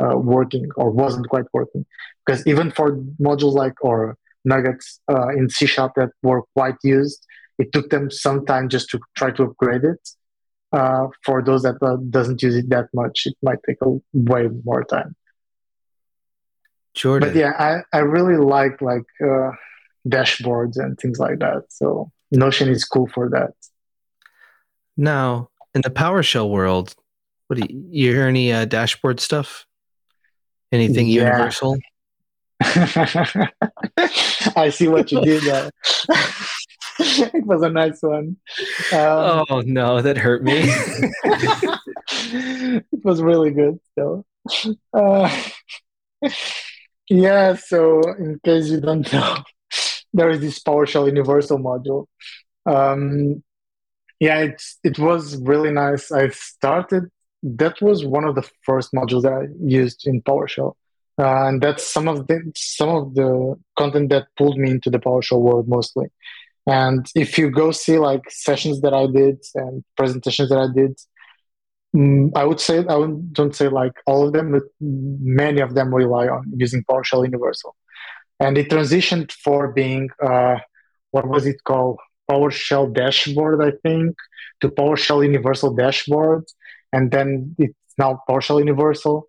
uh, 0.01 0.17
working 0.17 0.69
or 0.77 0.91
wasn't 0.91 1.29
quite 1.29 1.45
working. 1.53 1.85
Because 2.25 2.47
even 2.47 2.71
for 2.71 2.97
modules 3.21 3.55
like 3.55 3.75
or 3.83 4.17
NuGets 4.49 4.99
uh, 5.11 5.29
in 5.29 5.51
c 5.51 5.67
sharp 5.67 5.93
that 5.97 6.11
were 6.23 6.43
quite 6.57 6.77
used 6.83 7.27
it 7.59 7.71
took 7.73 7.91
them 7.91 8.11
some 8.11 8.47
time 8.47 8.71
just 8.71 8.89
to 8.89 8.99
try 9.15 9.31
to 9.31 9.43
upgrade 9.43 9.85
it. 9.85 10.01
Uh, 10.73 11.09
for 11.25 11.43
those 11.43 11.63
that 11.63 11.77
uh, 11.83 11.97
doesn't 12.09 12.41
use 12.43 12.55
it 12.55 12.71
that 12.71 12.87
much 12.95 13.27
it 13.27 13.35
might 13.43 13.59
take 13.67 13.77
a 13.83 13.91
way 14.15 14.49
more 14.65 14.85
time 14.85 15.17
Jordan. 16.95 17.31
But 17.31 17.37
yeah, 17.37 17.53
I, 17.59 17.81
I 17.97 18.01
really 18.01 18.37
like 18.37 18.83
like 18.83 19.07
uh, 19.23 19.53
dashboards 20.09 20.77
and 20.77 20.99
things 20.99 21.19
like 21.19 21.39
that. 21.41 21.65
So 21.69 22.11
Notion 22.31 22.69
is 22.69 22.85
cool 22.85 23.09
for 23.09 23.29
that. 23.31 23.55
Now, 24.97 25.51
in 25.75 25.83
the 25.83 25.91
PowerShell 25.91 26.51
world, 26.51 26.95
what 27.47 27.59
do 27.59 27.67
you, 27.69 27.85
you 27.91 28.15
hear 28.15 28.27
any 28.27 28.53
uh, 28.53 28.65
dashboard 28.65 29.21
stuff? 29.21 29.67
Anything 30.73 31.09
yeah. 31.09 31.25
universal? 31.25 31.77
I 32.63 33.51
see 34.71 34.89
what 34.89 35.11
you 35.11 35.21
did 35.23 35.43
there. 35.43 35.71
it 37.01 37.47
was 37.47 37.63
a 37.63 37.71
nice 37.71 38.03
one. 38.03 38.37
Um, 38.93 39.47
oh 39.51 39.63
no, 39.65 40.03
that 40.03 40.19
hurt 40.19 40.45
me. 40.45 40.57
it 42.23 42.85
was 43.03 43.23
really 43.23 43.51
good. 43.51 43.81
So, 43.99 44.27
uh, 44.93 45.41
yeah, 47.11 47.55
so 47.57 48.01
in 48.19 48.41
case 48.45 48.69
you 48.69 48.81
don't 48.81 49.13
know, 49.13 49.37
there 50.15 50.31
is 50.31 50.41
this 50.41 50.61
PowerShell 50.61 51.07
Universal 51.07 51.59
module. 51.59 52.07
Um, 52.65 53.43
yeah, 54.21 54.39
it's 54.41 54.79
it 54.85 54.99
was 54.99 55.37
really 55.43 55.73
nice. 55.73 56.13
I 56.13 56.29
started. 56.31 57.11
That 57.43 57.81
was 57.81 58.05
one 58.05 58.25
of 58.25 58.35
the 58.35 58.49
first 58.63 58.93
modules 58.93 59.23
that 59.23 59.33
I 59.33 59.47
used 59.61 60.07
in 60.07 60.23
PowerShell, 60.23 60.75
uh, 61.19 61.47
and 61.49 61.61
that's 61.61 61.85
some 61.87 62.07
of 62.07 62.27
the 62.29 62.53
some 62.55 62.91
of 62.91 63.15
the 63.15 63.57
content 63.77 64.11
that 64.11 64.29
pulled 64.37 64.59
me 64.59 64.71
into 64.71 64.91
the 64.91 64.99
PowerShell 64.99 65.41
world 65.41 65.69
mostly. 65.69 66.07
And 66.67 67.07
if 67.17 67.39
you 67.39 67.51
go 67.51 67.73
see 67.73 67.99
like 67.99 68.31
sessions 68.31 68.83
that 68.83 68.95
I 68.95 69.07
did 69.07 69.43
and 69.55 69.83
presentations 69.97 70.51
that 70.51 70.59
I 70.59 70.69
did, 70.73 71.01
I 71.95 72.45
would 72.45 72.61
say 72.61 72.85
I 72.89 72.95
would, 72.95 73.33
don't 73.33 73.55
say 73.55 73.69
like 73.69 73.93
all 74.07 74.27
of 74.27 74.33
them, 74.33 74.53
but 74.53 74.63
many 74.81 75.61
of 75.61 75.75
them 75.75 75.93
rely 75.93 76.29
on 76.29 76.45
using 76.57 76.85
PowerShell 76.85 77.25
Universal, 77.25 77.75
and 78.39 78.57
it 78.57 78.71
transitioned 78.71 79.33
for 79.33 79.73
being 79.73 80.09
uh, 80.23 80.57
what 81.11 81.27
was 81.29 81.47
it 81.47 81.65
called 81.65 81.99
PowerShell 82.31 82.95
Dashboard, 82.95 83.61
I 83.61 83.73
think, 83.83 84.15
to 84.61 84.69
PowerShell 84.69 85.25
Universal 85.25 85.75
Dashboard, 85.75 86.45
and 86.93 87.11
then 87.11 87.57
it's 87.59 87.75
now 87.99 88.23
PowerShell 88.29 88.61
Universal. 88.61 89.29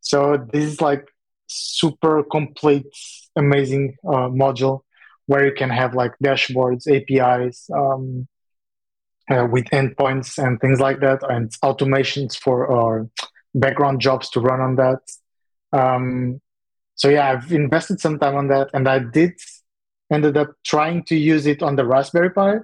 So 0.00 0.46
this 0.52 0.64
is 0.64 0.80
like 0.80 1.04
super 1.48 2.22
complete, 2.22 2.86
amazing 3.34 3.96
uh, 4.06 4.28
module 4.28 4.82
where 5.26 5.44
you 5.44 5.52
can 5.52 5.68
have 5.68 5.94
like 5.94 6.12
dashboards, 6.24 6.86
APIs, 6.88 7.68
um, 7.74 8.28
uh, 9.30 9.46
with 9.50 9.64
endpoints 9.66 10.42
and 10.42 10.60
things 10.60 10.80
like 10.80 11.00
that, 11.00 11.20
and 11.28 11.50
automations 11.62 12.36
for 12.36 12.70
our 12.70 13.08
background 13.54 14.00
jobs 14.00 14.30
to 14.30 14.40
run 14.40 14.60
on 14.60 14.76
that. 14.76 15.00
Um, 15.72 16.40
so 16.94 17.08
yeah, 17.08 17.30
I've 17.30 17.52
invested 17.52 18.00
some 18.00 18.18
time 18.18 18.36
on 18.36 18.48
that, 18.48 18.70
and 18.74 18.88
I 18.88 18.98
did 18.98 19.32
ended 20.10 20.36
up 20.36 20.52
trying 20.64 21.04
to 21.04 21.16
use 21.16 21.46
it 21.46 21.62
on 21.62 21.76
the 21.76 21.84
Raspberry 21.84 22.30
Pi, 22.30 22.56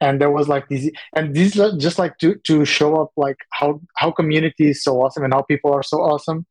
and 0.00 0.20
there 0.20 0.30
was 0.30 0.48
like 0.48 0.68
this, 0.68 0.90
and 1.14 1.34
this 1.34 1.54
just 1.78 1.98
like 1.98 2.18
to 2.18 2.36
to 2.46 2.64
show 2.64 3.00
up 3.00 3.12
like 3.16 3.38
how 3.50 3.80
how 3.96 4.10
community 4.10 4.70
is 4.70 4.82
so 4.82 5.00
awesome 5.02 5.24
and 5.24 5.32
how 5.32 5.42
people 5.42 5.72
are 5.72 5.82
so 5.82 5.98
awesome. 5.98 6.46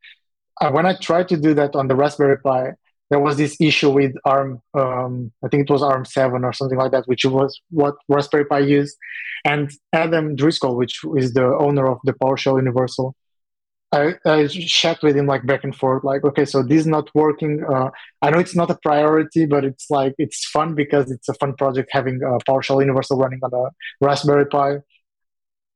Uh, 0.61 0.71
when 0.71 0.85
I 0.85 0.95
tried 0.95 1.27
to 1.29 1.37
do 1.37 1.53
that 1.53 1.75
on 1.75 1.87
the 1.87 1.95
Raspberry 1.95 2.37
Pi, 2.37 2.73
there 3.15 3.23
was 3.23 3.37
this 3.37 3.55
issue 3.61 3.91
with 3.91 4.13
ARM. 4.25 4.61
Um, 4.73 5.31
I 5.41 5.47
think 5.47 5.61
it 5.63 5.71
was 5.71 5.81
ARM 5.81 6.03
seven 6.03 6.43
or 6.43 6.51
something 6.51 6.77
like 6.77 6.91
that, 6.91 7.07
which 7.07 7.23
was 7.23 7.61
what 7.69 7.95
Raspberry 8.09 8.43
Pi 8.43 8.59
used. 8.59 8.97
And 9.45 9.71
Adam 9.93 10.35
Driscoll, 10.35 10.75
which 10.75 10.99
is 11.15 11.33
the 11.33 11.45
owner 11.65 11.87
of 11.87 11.99
the 12.03 12.11
PowerShell 12.11 12.57
Universal, 12.57 13.15
I, 13.93 14.15
I 14.25 14.47
chat 14.47 15.01
with 15.01 15.15
him 15.15 15.27
like 15.27 15.45
back 15.45 15.63
and 15.63 15.73
forth, 15.73 16.03
like, 16.03 16.25
okay, 16.25 16.43
so 16.43 16.61
this 16.61 16.81
is 16.81 16.87
not 16.87 17.09
working. 17.15 17.63
Uh, 17.63 17.89
I 18.21 18.31
know 18.31 18.39
it's 18.39 18.57
not 18.61 18.69
a 18.69 18.77
priority, 18.83 19.45
but 19.45 19.63
it's 19.63 19.89
like 19.89 20.15
it's 20.17 20.45
fun 20.49 20.75
because 20.75 21.09
it's 21.09 21.29
a 21.29 21.35
fun 21.35 21.53
project 21.53 21.87
having 21.93 22.15
a 22.21 22.37
PowerShell 22.45 22.81
Universal 22.81 23.17
running 23.17 23.39
on 23.43 23.53
a 23.53 24.05
Raspberry 24.05 24.47
Pi. 24.47 24.79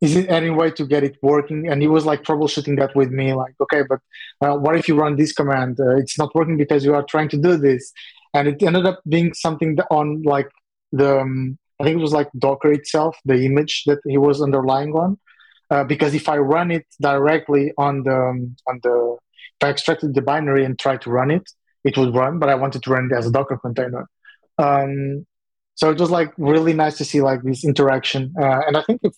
Is 0.02 0.16
it 0.16 0.30
any 0.30 0.50
way 0.50 0.72
to 0.72 0.86
get 0.86 1.04
it 1.04 1.18
working? 1.22 1.68
And 1.68 1.82
he 1.82 1.88
was 1.88 2.06
like 2.06 2.24
troubleshooting 2.24 2.78
that 2.78 2.96
with 2.96 3.12
me, 3.12 3.34
like, 3.34 3.54
okay, 3.60 3.84
but 3.88 4.00
uh, 4.42 4.56
what 4.58 4.76
if 4.76 4.88
you 4.88 4.96
run 4.96 5.18
this 5.18 5.34
command? 5.34 5.78
Uh, 5.80 5.98
it's 5.98 6.18
not 6.18 6.34
working 6.34 6.58
because 6.58 6.86
you 6.86 6.94
are 6.96 7.04
trying 7.04 7.30
to 7.30 7.38
do 7.38 7.58
this. 7.58 7.92
And 8.34 8.48
it 8.48 8.64
ended 8.64 8.86
up 8.86 9.02
being 9.08 9.34
something 9.34 9.78
on 9.92 10.22
like 10.24 10.50
the, 10.92 11.20
um, 11.20 11.58
I 11.80 11.84
think 11.84 11.98
it 11.98 12.02
was 12.02 12.14
like 12.14 12.30
Docker 12.38 12.72
itself, 12.72 13.18
the 13.26 13.46
image 13.46 13.84
that 13.88 14.00
he 14.06 14.18
was 14.18 14.42
underlying 14.42 14.94
on. 14.94 15.18
Uh, 15.70 15.84
because 15.84 16.16
if 16.16 16.30
I 16.30 16.38
run 16.38 16.72
it 16.72 16.86
directly 17.02 17.74
on 17.78 18.04
the, 18.04 18.16
um, 18.16 18.56
on 18.68 18.80
the, 18.84 19.18
if 19.62 19.68
I 19.68 19.70
extracted 19.70 20.16
the 20.16 20.22
binary 20.22 20.64
and 20.64 20.80
tried 20.80 21.02
to 21.02 21.10
run 21.10 21.30
it, 21.30 21.50
it 21.84 21.98
would 21.98 22.16
run, 22.16 22.40
but 22.40 22.50
I 22.50 22.56
wanted 22.56 22.84
to 22.84 22.90
run 22.90 23.10
it 23.12 23.16
as 23.16 23.28
a 23.28 23.32
Docker 23.32 23.58
container. 23.58 24.08
Um, 24.58 25.26
so 25.76 25.90
it 25.90 26.00
was 26.00 26.12
like 26.12 26.34
really 26.38 26.74
nice 26.74 26.98
to 26.98 27.06
see 27.06 27.22
like 27.22 27.42
this 27.44 27.64
interaction. 27.64 28.34
Uh, 28.40 28.62
and 28.68 28.76
I 28.78 28.82
think 28.84 29.02
if 29.04 29.14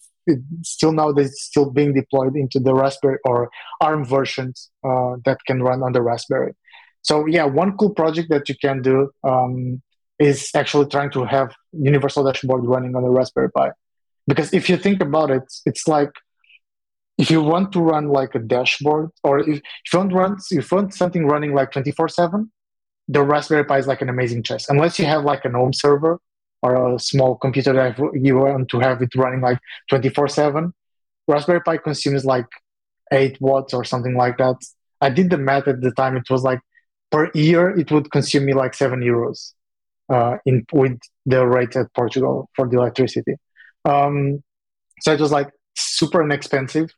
still 0.63 0.91
nowadays 0.91 1.36
still 1.39 1.69
being 1.69 1.93
deployed 1.93 2.36
into 2.36 2.59
the 2.59 2.74
Raspberry 2.74 3.17
or 3.26 3.49
ARM 3.82 4.05
versions 4.05 4.69
uh, 4.84 5.15
that 5.26 5.39
can 5.45 5.61
run 5.63 5.84
on 5.84 5.93
the 5.93 6.01
Raspberry. 6.01 6.53
So 7.01 7.26
yeah, 7.26 7.45
one 7.45 7.78
cool 7.78 7.91
project 7.91 8.30
that 8.30 8.47
you 8.49 8.55
can 8.61 8.82
do 8.82 9.11
um, 9.24 9.82
is 10.19 10.49
actually 10.53 10.88
trying 10.88 11.11
to 11.11 11.26
have 11.26 11.53
universal 11.72 12.24
dashboard 12.24 12.65
running 12.65 12.95
on 12.95 13.03
the 13.03 13.09
Raspberry 13.09 13.51
Pi. 13.51 13.72
Because 14.28 14.53
if 14.53 14.69
you 14.69 14.78
think 14.78 15.01
about 15.01 15.32
it, 15.32 15.43
it's 15.65 15.88
like 15.88 16.11
if 17.17 17.32
you 17.32 17.41
want 17.41 17.72
to 17.74 17.80
run 17.82 18.09
like 18.09 18.36
a 18.36 18.39
dashboard 18.39 19.09
or 19.24 19.39
if, 19.39 19.57
if 19.57 19.93
you 19.93 19.99
want 19.99 20.13
run 20.13 20.38
if 20.51 20.72
you 20.72 20.78
want 20.78 20.93
something 20.93 21.26
running 21.26 21.53
like 21.53 21.72
24-7, 21.72 22.49
the 23.07 23.24
Raspberry 23.24 23.65
Pi 23.65 23.80
is 23.80 23.88
like 23.88 24.01
an 24.01 24.09
amazing 24.09 24.43
choice. 24.43 24.69
Unless 24.69 24.99
you 24.99 25.05
have 25.05 25.24
like 25.24 25.43
an 25.43 25.53
home 25.53 25.74
server 25.74 26.19
or 26.62 26.95
a 26.95 26.99
small 26.99 27.36
computer 27.36 27.74
that 27.74 27.97
you 28.14 28.38
want 28.38 28.70
to 28.70 28.80
have 28.80 29.01
it 29.01 29.14
running 29.16 29.41
like 29.41 29.59
24 29.89 30.28
7 30.28 30.74
raspberry 31.28 31.62
pi 31.62 31.78
consumes 31.78 32.26
like 32.26 32.47
8 33.12 33.38
watts 33.41 33.74
or 33.74 33.84
something 33.84 34.16
like 34.16 34.38
that. 34.38 34.55
I 35.01 35.09
did 35.09 35.30
the 35.30 35.38
math 35.38 35.68
at 35.68 35.82
the 35.82 35.91
time 35.91 36.16
it 36.16 36.30
was 36.30 36.43
like 36.43 36.59
per 37.12 37.32
year 37.34 37.70
it 37.78 37.91
would 37.91 38.12
consume 38.12 38.45
me 38.45 38.53
like 38.53 38.74
7 38.74 38.99
euros 39.01 39.53
uh, 40.09 40.38
in 40.45 40.66
with 40.72 40.99
the 41.26 41.45
rate 41.45 41.76
at 41.76 41.93
portugal 41.93 42.49
for 42.55 42.68
the 42.68 42.78
electricity. 42.78 43.36
Um, 43.86 44.43
so 45.01 45.14
it 45.14 45.20
was 45.20 45.32
like 45.32 45.49
super 45.76 46.22
inexpensive. 46.22 46.89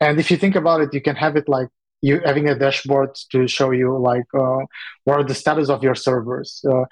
And 0.00 0.18
if 0.18 0.30
you 0.30 0.36
think 0.36 0.56
about 0.56 0.80
it 0.80 0.94
you 0.94 1.00
can 1.00 1.16
have 1.16 1.36
it 1.36 1.48
like 1.48 1.68
you 2.00 2.20
having 2.24 2.48
a 2.48 2.58
dashboard 2.58 3.10
to 3.32 3.48
show 3.48 3.70
you 3.70 3.98
like 3.98 4.28
uh, 4.34 4.62
what 5.04 5.20
are 5.20 5.24
the 5.24 5.34
status 5.34 5.68
of 5.70 5.82
your 5.82 5.94
servers 5.94 6.62
uh, 6.70 6.84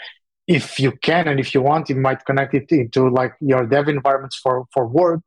if 0.47 0.80
you 0.80 0.93
can 0.93 1.28
and 1.28 1.38
if 1.38 1.55
you 1.55 1.62
want, 1.62 1.88
you 1.88 1.97
might 1.97 2.24
connect 2.24 2.55
it 2.55 2.70
into 2.70 3.09
like 3.09 3.34
your 3.40 3.66
dev 3.66 3.88
environments 3.88 4.36
for 4.36 4.66
for 4.72 4.86
work 4.86 5.22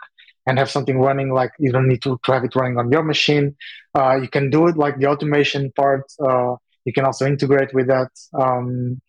and 0.46 0.60
have 0.60 0.70
something 0.70 1.00
running. 1.00 1.32
Like 1.32 1.52
you 1.60 1.72
don't 1.72 1.88
need 1.88 2.02
to, 2.04 2.20
have 2.26 2.44
it 2.44 2.56
running 2.56 2.78
on 2.78 2.92
your 2.92 3.04
machine. 3.04 3.56
Uh, 3.98 4.16
you 4.16 4.28
can 4.28 4.50
do 4.50 4.68
it 4.68 4.78
like 4.78 5.00
the 5.00 5.08
automation 5.08 5.72
part. 5.76 6.04
Uh, 6.20 6.56
you 6.84 6.94
can 6.94 7.06
also 7.06 7.26
integrate 7.26 7.74
with 7.74 7.88
that, 7.88 8.10
um, 8.40 9.02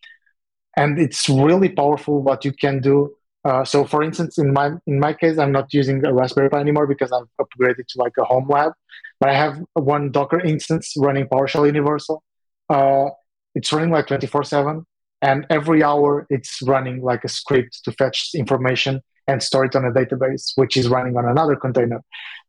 and 0.75 0.97
it's 0.97 1.29
really 1.29 1.69
powerful 1.69 2.21
what 2.21 2.43
you 2.43 2.51
can 2.51 2.79
do. 2.81 3.13
Uh, 3.45 3.63
so, 3.63 3.85
for 3.85 4.01
instance, 4.01 4.37
in 4.37 4.51
my 4.51 4.71
in 4.87 4.99
my 4.99 5.13
case, 5.13 5.37
I'm 5.37 5.51
not 5.51 5.73
using 5.73 6.03
a 6.05 6.13
Raspberry 6.13 6.49
Pi 6.49 6.59
anymore 6.59 6.87
because 6.87 7.11
I've 7.11 7.27
upgraded 7.39 7.85
to 7.87 7.97
like 7.97 8.13
a 8.17 8.23
home 8.23 8.47
lab. 8.49 8.71
But 9.19 9.29
I 9.29 9.33
have 9.35 9.61
one 9.73 10.11
Docker 10.11 10.39
instance 10.39 10.93
running 10.97 11.27
PowerShell 11.27 11.65
Universal. 11.65 12.23
Uh, 12.69 13.09
it's 13.55 13.71
running 13.73 13.91
like 13.91 14.07
24 14.07 14.43
seven 14.43 14.85
and 15.21 15.45
every 15.49 15.83
hour 15.83 16.27
it's 16.29 16.61
running 16.61 17.01
like 17.01 17.23
a 17.23 17.29
script 17.29 17.83
to 17.83 17.91
fetch 17.91 18.31
information 18.35 19.01
and 19.27 19.43
store 19.43 19.65
it 19.65 19.75
on 19.75 19.85
a 19.85 19.91
database 19.91 20.51
which 20.55 20.77
is 20.77 20.87
running 20.87 21.17
on 21.17 21.25
another 21.25 21.55
container. 21.55 22.01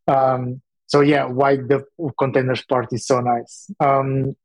Um, 0.06 0.60
so 0.86 1.00
yeah 1.00 1.24
why 1.24 1.56
the 1.56 1.84
containers 2.18 2.62
part 2.64 2.92
is 2.92 3.06
so 3.06 3.20
nice. 3.20 3.70
Um, 3.80 4.36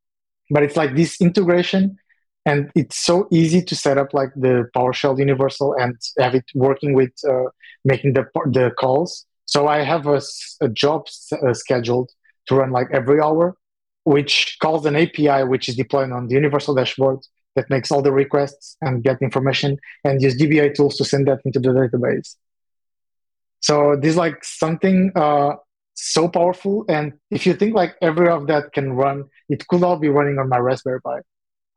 but 0.50 0.64
it's 0.64 0.78
like 0.78 0.96
this 0.96 1.20
integration 1.22 1.98
and 2.46 2.72
it's 2.76 2.98
so 2.98 3.28
easy 3.32 3.62
to 3.62 3.76
set 3.76 3.98
up 3.98 4.14
like 4.14 4.34
the 4.36 4.70
powershell 4.76 5.18
universal 5.18 5.74
and 5.74 5.96
have 6.20 6.36
it 6.36 6.46
working 6.54 6.94
with 6.94 7.12
uh, 7.28 7.46
making 7.86 8.14
the, 8.14 8.26
the 8.48 8.72
calls. 8.80 9.26
So 9.46 9.68
i 9.68 9.84
have 9.84 10.08
a, 10.08 10.22
a 10.62 10.70
job 10.70 11.08
uh, 11.32 11.54
scheduled 11.54 12.10
to 12.48 12.56
run 12.56 12.72
like 12.72 12.88
every 12.92 13.22
hour 13.22 13.56
which 14.06 14.58
calls 14.62 14.86
an 14.86 14.96
api 14.96 15.44
which 15.44 15.70
is 15.70 15.76
deployed 15.76 16.12
on 16.12 16.28
the 16.28 16.36
universal 16.36 16.76
dashboard 16.76 17.20
that 17.56 17.70
makes 17.70 17.92
all 17.92 18.02
the 18.02 18.12
requests 18.12 18.78
and 18.82 19.04
get 19.04 19.22
information 19.22 19.78
and 20.04 20.22
use 20.22 20.36
dbatools 20.36 20.96
to 20.98 21.06
send 21.06 21.28
that 21.28 21.40
into 21.46 21.60
the 21.60 21.70
database. 21.70 22.36
So 23.60 23.96
this 23.96 24.12
is 24.12 24.18
like 24.18 24.44
something 24.44 25.12
uh, 25.16 25.54
so 25.94 26.28
powerful. 26.28 26.86
And 26.90 27.14
if 27.32 27.46
you 27.46 27.54
think 27.54 27.76
like 27.76 27.96
every 28.02 28.28
of 28.28 28.48
that 28.48 28.74
can 28.74 28.94
run, 28.94 29.26
it 29.50 29.68
could 29.68 29.84
all 29.84 29.98
be 29.98 30.10
running 30.10 30.38
on 30.40 30.50
my 30.50 30.58
Raspberry 30.58 31.02
Pi. 31.02 31.20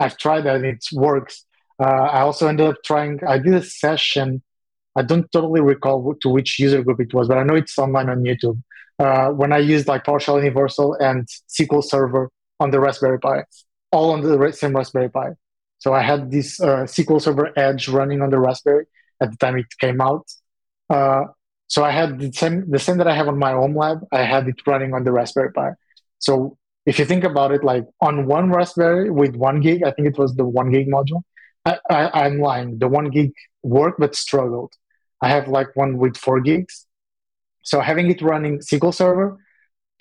I've 0.00 0.16
tried 0.16 0.42
that 0.42 0.56
and 0.56 0.66
it 0.66 0.84
works. 0.92 1.44
Uh, 1.78 1.84
I 1.84 2.20
also 2.20 2.48
ended 2.48 2.66
up 2.66 2.76
trying, 2.84 3.20
I 3.26 3.38
did 3.38 3.54
a 3.54 3.62
session. 3.62 4.42
I 4.96 5.02
don't 5.02 5.30
totally 5.30 5.60
recall 5.60 6.14
to 6.22 6.28
which 6.28 6.58
user 6.58 6.82
group 6.82 7.00
it 7.00 7.12
was, 7.12 7.28
but 7.28 7.38
I 7.38 7.42
know 7.42 7.54
it's 7.54 7.78
online 7.78 8.08
on 8.08 8.22
YouTube. 8.22 8.62
Uh, 8.98 9.28
when 9.28 9.52
I 9.52 9.58
used 9.58 9.86
like 9.86 10.04
PowerShell 10.04 10.38
Universal 10.42 10.94
and 10.94 11.28
SQL 11.48 11.84
Server 11.84 12.30
on 12.60 12.70
the 12.70 12.80
Raspberry 12.80 13.20
Pi, 13.20 13.44
all 13.92 14.10
on 14.12 14.22
the 14.22 14.52
same 14.52 14.74
Raspberry 14.74 15.10
Pi. 15.10 15.34
So 15.78 15.92
I 15.92 16.02
had 16.02 16.30
this 16.30 16.60
uh, 16.60 16.84
SQL 16.84 17.20
Server 17.20 17.52
Edge 17.58 17.88
running 17.88 18.22
on 18.22 18.30
the 18.30 18.38
Raspberry 18.38 18.86
at 19.20 19.30
the 19.30 19.36
time 19.36 19.58
it 19.58 19.66
came 19.78 20.00
out. 20.00 20.26
Uh, 20.88 21.24
so 21.68 21.84
I 21.84 21.90
had 21.90 22.18
the 22.18 22.32
same 22.32 22.70
the 22.70 22.78
same 22.78 22.98
that 22.98 23.08
I 23.08 23.14
have 23.14 23.28
on 23.28 23.38
my 23.38 23.52
home 23.52 23.76
lab. 23.76 23.98
I 24.12 24.22
had 24.22 24.46
it 24.48 24.56
running 24.66 24.94
on 24.94 25.04
the 25.04 25.12
Raspberry 25.12 25.52
Pi. 25.52 25.70
So 26.18 26.56
if 26.86 26.98
you 26.98 27.04
think 27.04 27.24
about 27.24 27.50
it, 27.52 27.64
like 27.64 27.84
on 28.00 28.26
one 28.26 28.50
Raspberry 28.50 29.10
with 29.10 29.34
one 29.34 29.60
gig, 29.60 29.82
I 29.82 29.90
think 29.90 30.08
it 30.08 30.18
was 30.18 30.34
the 30.36 30.44
one 30.44 30.70
gig 30.70 30.88
module. 30.88 31.22
I, 31.64 31.78
I, 31.90 32.24
I'm 32.24 32.38
lying. 32.38 32.78
The 32.78 32.86
one 32.86 33.10
gig 33.10 33.32
worked 33.64 33.98
but 33.98 34.14
struggled. 34.14 34.72
I 35.20 35.28
have 35.28 35.48
like 35.48 35.74
one 35.74 35.98
with 35.98 36.16
four 36.16 36.40
gigs. 36.40 36.86
So 37.62 37.80
having 37.80 38.08
it 38.10 38.22
running 38.22 38.60
SQL 38.60 38.94
Server, 38.94 39.36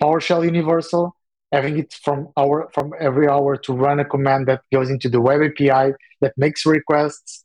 PowerShell 0.00 0.44
Universal, 0.44 1.16
having 1.52 1.78
it 1.78 1.92
from 1.92 2.28
hour 2.36 2.68
from 2.72 2.92
every 3.00 3.28
hour 3.28 3.56
to 3.56 3.72
run 3.72 4.00
a 4.00 4.04
command 4.04 4.46
that 4.48 4.62
goes 4.72 4.90
into 4.90 5.08
the 5.08 5.20
web 5.20 5.40
API 5.42 5.94
that 6.20 6.32
makes 6.36 6.66
requests, 6.66 7.44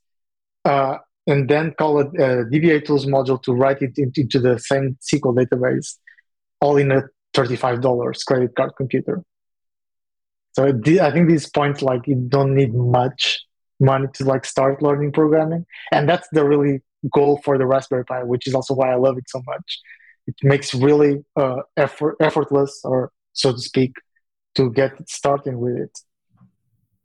uh, 0.65 0.97
and 1.27 1.49
then 1.49 1.73
call 1.77 1.99
it 1.99 2.07
a 2.15 2.45
dbatools 2.51 3.05
module 3.05 3.41
to 3.43 3.53
write 3.53 3.81
it 3.81 3.93
into, 3.97 4.39
the 4.39 4.57
same 4.59 4.97
SQL 5.01 5.35
database, 5.35 5.97
all 6.61 6.77
in 6.77 6.91
a 6.91 7.03
$35 7.33 8.25
credit 8.25 8.55
card 8.55 8.71
computer. 8.77 9.23
So 10.53 10.65
I 10.67 11.11
think 11.11 11.29
this 11.29 11.47
point, 11.47 11.81
like 11.81 12.07
you 12.07 12.15
don't 12.15 12.55
need 12.55 12.73
much 12.73 13.45
money 13.79 14.07
to 14.15 14.25
like 14.25 14.45
start 14.45 14.81
learning 14.81 15.11
programming, 15.13 15.65
and 15.91 16.09
that's 16.09 16.27
the 16.31 16.43
really 16.43 16.81
goal 17.09 17.41
for 17.43 17.57
the 17.57 17.65
Raspberry 17.65 18.05
Pi, 18.05 18.23
which 18.23 18.47
is 18.47 18.53
also 18.53 18.73
why 18.73 18.91
I 18.91 18.95
love 18.95 19.17
it 19.17 19.29
so 19.29 19.41
much. 19.47 19.79
It 20.27 20.35
makes 20.43 20.73
really 20.73 21.23
uh, 21.35 21.61
effort 21.77 22.17
effortless 22.19 22.81
or 22.83 23.11
so 23.33 23.53
to 23.53 23.59
speak, 23.59 23.93
to 24.55 24.71
get 24.71 24.93
starting 25.09 25.59
with 25.59 25.77
it. 25.77 25.99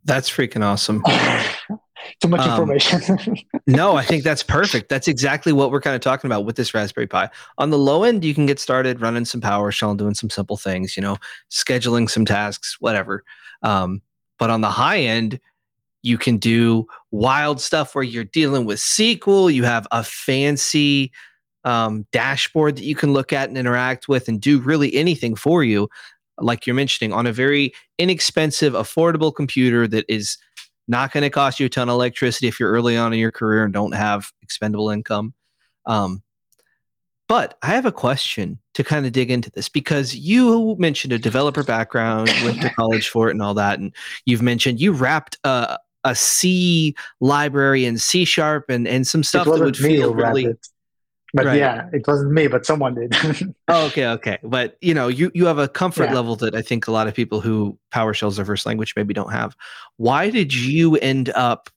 That's 0.05 0.31
freaking 0.31 0.65
awesome. 0.65 1.03
Too 2.21 2.29
much 2.29 2.41
um, 2.41 2.71
information. 2.71 3.37
no, 3.67 3.97
I 3.97 4.05
think 4.05 4.23
that's 4.23 4.43
perfect. 4.45 4.89
That's 4.89 5.09
exactly 5.09 5.53
what 5.53 5.71
we're 5.71 5.81
kind 5.81 5.97
of 5.97 6.03
talking 6.03 6.29
about 6.29 6.45
with 6.45 6.57
this 6.57 6.75
Raspberry 6.75 7.07
Pi. 7.07 7.29
On 7.59 7.71
the 7.71 7.79
low 7.79 8.05
end, 8.05 8.25
you 8.25 8.35
can 8.35 8.47
get 8.47 8.61
started 8.61 9.01
running 9.01 9.25
some 9.25 9.41
PowerShell 9.41 9.91
and 9.91 9.99
doing 9.99 10.15
some 10.15 10.31
simple 10.31 10.57
things, 10.57 10.97
you 10.97 11.03
know, 11.03 11.17
scheduling 11.51 12.09
some 12.09 12.25
tasks, 12.25 12.77
whatever. 12.79 13.25
Um, 13.63 14.03
but 14.39 14.51
on 14.51 14.61
the 14.61 14.71
high 14.71 15.01
end, 15.01 15.41
you 16.03 16.19
can 16.19 16.37
do 16.37 16.87
wild 17.11 17.61
stuff 17.61 17.95
where 17.95 18.05
you're 18.05 18.25
dealing 18.25 18.65
with 18.65 18.79
SQL. 18.79 19.53
You 19.53 19.65
have 19.65 19.89
a 19.91 20.05
fancy 20.05 21.11
um, 21.65 22.07
dashboard 22.13 22.77
that 22.77 22.85
you 22.85 22.95
can 22.95 23.13
look 23.13 23.33
at 23.33 23.49
and 23.49 23.59
interact 23.59 24.07
with 24.07 24.29
and 24.29 24.41
do 24.41 24.61
really 24.61 24.95
anything 24.95 25.35
for 25.35 25.65
you 25.65 25.89
like 26.39 26.67
you're 26.67 26.75
mentioning, 26.75 27.13
on 27.13 27.27
a 27.27 27.33
very 27.33 27.73
inexpensive, 27.99 28.75
affordable 28.75 29.35
computer 29.35 29.87
that 29.89 30.05
is 30.09 30.39
not 30.89 31.13
going 31.13 31.23
to 31.23 31.31
cost 31.31 31.59
you 31.59 31.67
a 31.67 31.69
ton 31.69 31.89
of 31.89 31.95
electricity 31.95 32.47
if 32.47 32.61
you're 32.61 32.71
early 32.71 32.97
on 32.97 33.13
in 33.13 33.19
your 33.19 33.33
career 33.33 33.65
and 33.65 33.73
don't 33.73 33.95
have 33.95 34.31
expendable 34.43 34.91
income. 34.91 35.35
Um, 35.87 36.23
but 37.29 37.59
I 37.63 37.69
have 37.69 37.87
a 37.87 37.93
question 37.93 38.61
to 38.75 38.85
kind 38.85 39.05
of 39.05 39.13
dig 39.13 39.31
into 39.31 39.51
this 39.51 39.69
because 39.69 40.15
you 40.15 40.77
mentioned 40.79 41.13
a 41.13 41.19
developer 41.19 41.65
background, 41.65 42.33
went 42.45 42.63
to 42.63 42.71
college 42.71 43.09
for 43.09 43.29
it, 43.29 43.33
and 43.33 43.43
all 43.43 43.55
that, 43.55 43.81
and 43.81 43.93
you've 44.27 44.43
mentioned 44.43 44.81
you 44.81 44.93
wrapped 44.93 45.37
a, 45.43 45.79
a 46.05 46.15
C 46.15 46.95
library 47.21 47.85
in 47.85 47.99
C 47.99 48.25
sharp 48.25 48.71
and 48.71 48.87
and 48.87 49.07
some 49.07 49.25
stuff 49.25 49.47
that 49.47 49.59
would 49.59 49.77
feel 49.77 50.15
really. 50.15 50.45
It. 50.45 50.69
But 51.37 51.45
right. 51.45 51.59
yeah, 51.59 51.89
it 51.93 52.07
wasn't 52.07 52.33
me, 52.33 52.47
but 52.47 52.65
someone 52.65 52.95
did. 52.95 53.15
oh, 53.69 53.87
okay, 53.89 54.07
okay. 54.07 54.39
But 54.43 54.79
you 54.81 54.95
know, 54.95 55.09
you 55.09 55.31
you 55.35 55.45
have 55.45 55.59
a 55.59 55.69
comfort 55.69 56.05
yeah. 56.05 56.15
level 56.15 56.35
that 56.37 56.55
I 56.55 56.63
think 56.63 56.87
a 56.87 56.93
lot 56.93 57.09
of 57.09 57.15
people 57.15 57.43
who 57.43 57.79
PowerShell 57.93 58.29
is 58.29 58.37
their 58.37 58.47
first 58.47 58.65
language 58.65 58.95
maybe 58.97 59.13
don't 59.13 59.33
have. 59.33 59.55
Why 59.99 60.31
did 60.31 60.55
you 60.55 60.97
end 60.97 61.29
up 61.31 61.69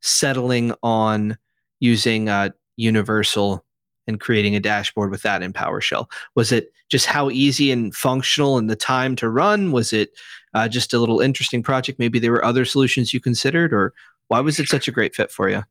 settling 0.00 0.74
on 0.82 1.38
using 1.78 2.28
uh, 2.28 2.50
Universal 2.76 3.64
and 4.08 4.20
creating 4.20 4.56
a 4.56 4.60
dashboard 4.60 5.12
with 5.12 5.22
that 5.22 5.44
in 5.44 5.52
PowerShell? 5.52 6.10
Was 6.34 6.50
it 6.50 6.72
just 6.90 7.06
how 7.06 7.30
easy 7.30 7.70
and 7.70 7.94
functional 7.94 8.58
and 8.58 8.68
the 8.68 8.74
time 8.74 9.14
to 9.16 9.28
run? 9.28 9.70
Was 9.70 9.92
it 9.92 10.10
uh, 10.54 10.66
just 10.66 10.92
a 10.92 10.98
little 10.98 11.20
interesting 11.20 11.62
project? 11.62 12.00
Maybe 12.00 12.18
there 12.18 12.32
were 12.32 12.44
other 12.44 12.64
solutions 12.64 13.14
you 13.14 13.20
considered, 13.20 13.72
or 13.72 13.94
why 14.26 14.40
was 14.40 14.58
it 14.58 14.66
such 14.66 14.88
a 14.88 14.92
great 14.92 15.14
fit 15.14 15.30
for 15.30 15.48
you? 15.48 15.62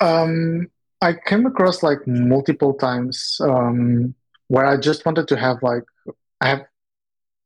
Um, 0.00 0.70
I 1.00 1.14
came 1.26 1.46
across 1.46 1.82
like 1.82 2.06
multiple 2.06 2.74
times 2.74 3.36
um, 3.40 4.14
where 4.48 4.66
I 4.66 4.76
just 4.76 5.04
wanted 5.04 5.28
to 5.28 5.36
have 5.36 5.58
like 5.62 5.82
I 6.40 6.48
have 6.48 6.62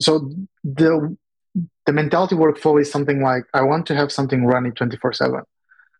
so 0.00 0.30
the 0.64 1.16
the 1.86 1.92
mentality 1.92 2.34
workflow 2.34 2.80
is 2.80 2.90
something 2.90 3.22
like 3.22 3.44
I 3.54 3.62
want 3.62 3.86
to 3.86 3.94
have 3.94 4.12
something 4.12 4.44
running 4.44 4.72
24 4.72 5.12
7. 5.12 5.42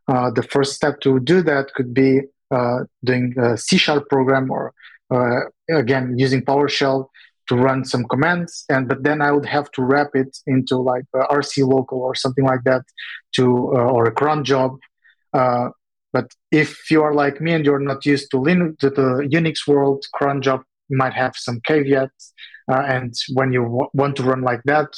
Uh, 0.07 0.31
the 0.31 0.43
first 0.43 0.75
step 0.75 1.01
to 1.01 1.21
do 1.21 1.43
that 1.43 1.73
could 1.75 1.93
be 1.93 2.21
uh, 2.51 2.81
doing 3.05 3.35
a 3.39 3.57
C 3.57 3.77
sharp 3.77 4.09
program 4.09 4.51
or 4.51 4.73
uh, 5.11 5.41
again 5.71 6.19
using 6.19 6.43
PowerShell 6.43 7.09
to 7.49 7.57
run 7.57 7.85
some 7.85 8.05
commands 8.05 8.65
and 8.69 8.89
but 8.89 9.03
then 9.03 9.23
I 9.23 9.33
would 9.33 9.47
have 9.47 9.71
to 9.73 9.83
wrap 9.83 10.11
it 10.15 10.37
into 10.47 10.77
like 10.77 11.05
rc.local 11.15 11.99
or 11.99 12.15
something 12.15 12.45
like 12.45 12.63
that 12.65 12.83
to 13.37 13.45
uh, 13.75 13.91
or 13.95 14.05
a 14.07 14.13
cron 14.13 14.45
job. 14.45 14.77
Uh, 15.33 15.69
but 16.13 16.33
if 16.51 16.91
you 16.91 17.03
are 17.03 17.15
like 17.15 17.41
me 17.41 17.53
and 17.53 17.65
you're 17.65 17.79
not 17.79 18.07
used 18.07 18.31
to 18.31 18.39
Linux, 18.39 18.79
to 18.79 18.91
the 18.91 19.29
Unix 19.33 19.67
world, 19.67 20.05
cron 20.15 20.41
job 20.43 20.63
might 20.91 21.13
have 21.15 21.35
some 21.37 21.61
caveats. 21.67 22.33
Uh, 22.71 22.83
and 22.87 23.15
when 23.35 23.53
you 23.53 23.63
w- 23.63 23.89
want 23.95 24.17
to 24.17 24.23
run 24.23 24.43
like 24.43 24.63
that, 24.65 24.89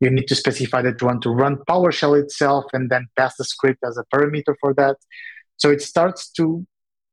you 0.00 0.10
need 0.10 0.26
to 0.28 0.34
specify 0.34 0.80
that 0.80 1.00
you 1.00 1.06
want 1.06 1.22
to 1.22 1.30
run 1.30 1.56
PowerShell 1.68 2.20
itself 2.22 2.64
and 2.72 2.90
then 2.90 3.06
pass 3.16 3.36
the 3.36 3.44
script 3.44 3.80
as 3.86 3.98
a 3.98 4.04
parameter 4.14 4.54
for 4.60 4.72
that. 4.74 4.96
So 5.56 5.70
it 5.70 5.82
starts 5.82 6.30
to 6.32 6.66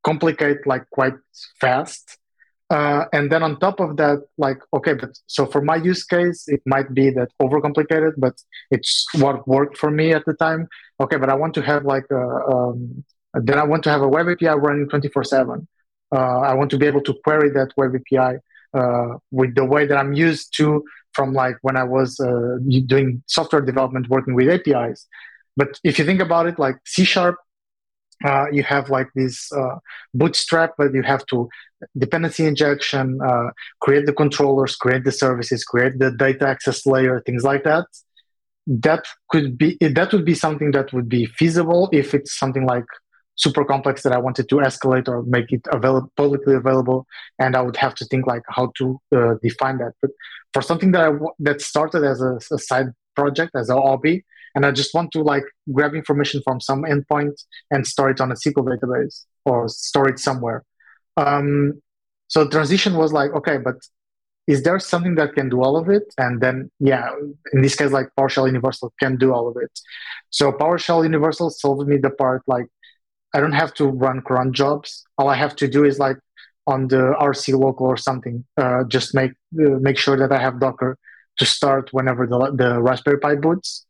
complicate 0.04 0.66
like 0.66 0.90
quite 0.92 1.16
fast. 1.60 2.18
Uh, 2.70 3.06
and 3.14 3.32
then 3.32 3.44
on 3.44 3.60
top 3.60 3.80
of 3.80 3.98
that, 3.98 4.24
like, 4.38 4.58
okay, 4.74 4.94
but 4.94 5.12
so 5.28 5.46
for 5.46 5.62
my 5.62 5.76
use 5.76 6.04
case, 6.04 6.46
it 6.48 6.62
might 6.66 6.94
be 6.94 7.10
that 7.12 7.30
overcomplicated, 7.42 8.14
but 8.18 8.34
it's 8.72 9.06
what 9.16 9.48
worked 9.48 9.78
for 9.78 9.92
me 9.92 10.14
at 10.14 10.26
the 10.26 10.34
time. 10.34 10.68
Okay, 11.00 11.18
but 11.18 11.30
I 11.30 11.36
want 11.36 11.54
to 11.56 11.62
have 11.62 11.86
like 11.86 12.06
a, 12.10 12.26
um, 12.52 13.04
then 13.44 13.58
I 13.58 13.64
want 13.64 13.84
to 13.84 13.90
have 13.90 14.02
a 14.02 14.08
web 14.08 14.28
API 14.28 14.48
running 14.48 14.88
24 14.90 15.24
7. 15.24 15.68
Uh, 16.12 16.18
I 16.18 16.54
want 16.54 16.70
to 16.72 16.78
be 16.78 16.86
able 16.86 17.02
to 17.02 17.14
query 17.24 17.50
that 17.52 17.72
web 17.78 17.94
API 17.96 18.38
uh, 18.74 19.18
with 19.32 19.56
the 19.56 19.66
way 19.66 19.86
that 19.86 19.98
I'm 19.98 20.14
used 20.14 20.56
to 20.58 20.84
from 21.14 21.34
like 21.34 21.58
when 21.62 21.78
I 21.78 21.84
was 21.84 22.20
uh, 22.20 22.58
doing 22.86 23.24
software 23.28 23.62
development 23.62 24.10
working 24.10 24.36
with 24.36 24.50
APIs. 24.50 25.08
But 25.58 25.80
if 25.84 25.98
you 25.98 26.06
think 26.06 26.22
about 26.22 26.48
it, 26.48 26.60
like 26.60 26.76
C 26.86 27.06
sharp, 27.06 27.38
uh, 28.24 28.46
you 28.52 28.64
have 28.64 28.90
like 28.90 29.10
this 29.16 29.52
uh, 29.52 29.78
bootstrap, 30.14 30.74
but 30.78 30.94
you 30.94 31.04
have 31.04 31.26
to 31.28 31.50
dependency 31.98 32.46
injection, 32.46 33.20
uh, 33.22 33.50
create 33.82 34.06
the 34.06 34.14
controllers, 34.14 34.76
create 34.76 35.04
the 35.04 35.12
services, 35.12 35.64
create 35.64 36.00
the 36.00 36.12
data 36.12 36.48
access 36.48 36.86
layer, 36.86 37.22
things 37.26 37.44
like 37.44 37.64
that. 37.64 37.86
That 38.68 39.06
could 39.30 39.58
be 39.58 39.78
that 39.80 40.12
would 40.12 40.26
be 40.26 40.34
something 40.34 40.72
that 40.72 40.92
would 40.94 41.08
be 41.08 41.26
feasible 41.26 41.90
if 41.92 42.14
it's 42.14 42.38
something 42.38 42.66
like 42.66 42.86
super 43.36 43.66
complex 43.66 44.04
that 44.04 44.14
I 44.14 44.18
wanted 44.18 44.50
to 44.50 44.56
escalate 44.56 45.08
or 45.08 45.24
make 45.24 45.52
it 45.52 45.62
available 45.72 46.12
publicly 46.16 46.56
available, 46.56 47.06
and 47.40 47.56
I 47.56 47.62
would 47.62 47.76
have 47.78 47.96
to 47.96 48.06
think 48.06 48.26
like 48.28 48.44
how 48.50 48.72
to 48.78 49.00
uh, 49.16 49.34
define 49.42 49.78
that. 49.80 49.94
But 50.02 50.12
for 50.54 50.62
something 50.62 50.92
that 50.92 51.02
I 51.02 51.12
that 51.40 51.62
started 51.62 52.04
as 52.04 52.22
a, 52.22 52.38
a, 52.52 52.58
side 52.58 52.88
project 53.16 53.52
as 53.56 53.70
a 53.70 53.76
hobby, 53.76 54.26
and 54.56 54.66
I 54.66 54.72
just 54.72 54.94
want 54.94 55.12
to 55.12 55.22
like 55.22 55.44
grab 55.72 55.94
information 55.94 56.42
from 56.44 56.60
some 56.62 56.84
endpoint 56.84 57.44
and 57.72 57.86
store 57.86 58.10
it 58.10 58.22
on 58.22 58.32
a 58.32 58.36
SQL 58.36 58.66
database 58.66 59.26
or 59.46 59.68
store 59.68 60.10
it 60.10 60.20
somewhere. 60.20 60.64
Um, 61.18 61.82
so 62.28 62.48
transition 62.48 62.96
was 62.96 63.14
like 63.14 63.32
okay, 63.32 63.58
but 63.58 63.76
is 64.48 64.62
there 64.62 64.80
something 64.80 65.16
that 65.16 65.34
can 65.34 65.50
do 65.50 65.62
all 65.64 65.76
of 65.76 65.90
it? 65.90 66.04
And 66.18 66.40
then, 66.40 66.70
yeah, 66.80 67.10
in 67.54 67.62
this 67.62 67.76
case, 67.76 67.92
like 67.92 68.10
PowerShell 68.18 68.46
Universal 68.46 68.94
can 69.00 69.18
do 69.18 69.34
all 69.34 69.48
of 69.48 69.58
it. 69.60 69.72
So 70.30 70.52
PowerShell 70.52 71.04
Universal 71.04 71.50
solved 71.50 71.88
me 71.88 71.98
the 71.98 72.12
part 72.12 72.44
like 72.46 72.68
I 73.36 73.42
don't 73.42 73.60
have 73.64 73.74
to 73.76 73.86
run 73.88 74.22
cron 74.22 74.54
jobs. 74.54 75.04
All 75.18 75.28
I 75.28 75.36
have 75.36 75.58
to 75.58 75.68
do 75.68 75.84
is 75.84 76.00
like 76.00 76.18
on 76.68 76.88
the 76.88 77.14
rc.local 77.20 77.86
or 77.86 77.98
something, 77.98 78.46
uh, 78.56 78.86
just 78.86 79.14
make 79.14 79.34
uh, 79.60 79.78
make 79.88 79.98
sure 79.98 80.18
that 80.18 80.32
I 80.32 80.40
have 80.40 80.62
Docker 80.62 80.98
to 81.40 81.46
start 81.46 81.90
whenever 81.92 82.26
the, 82.26 82.38
the 82.56 82.82
Raspberry 82.82 83.20
Pi 83.20 83.36
boots. 83.36 83.86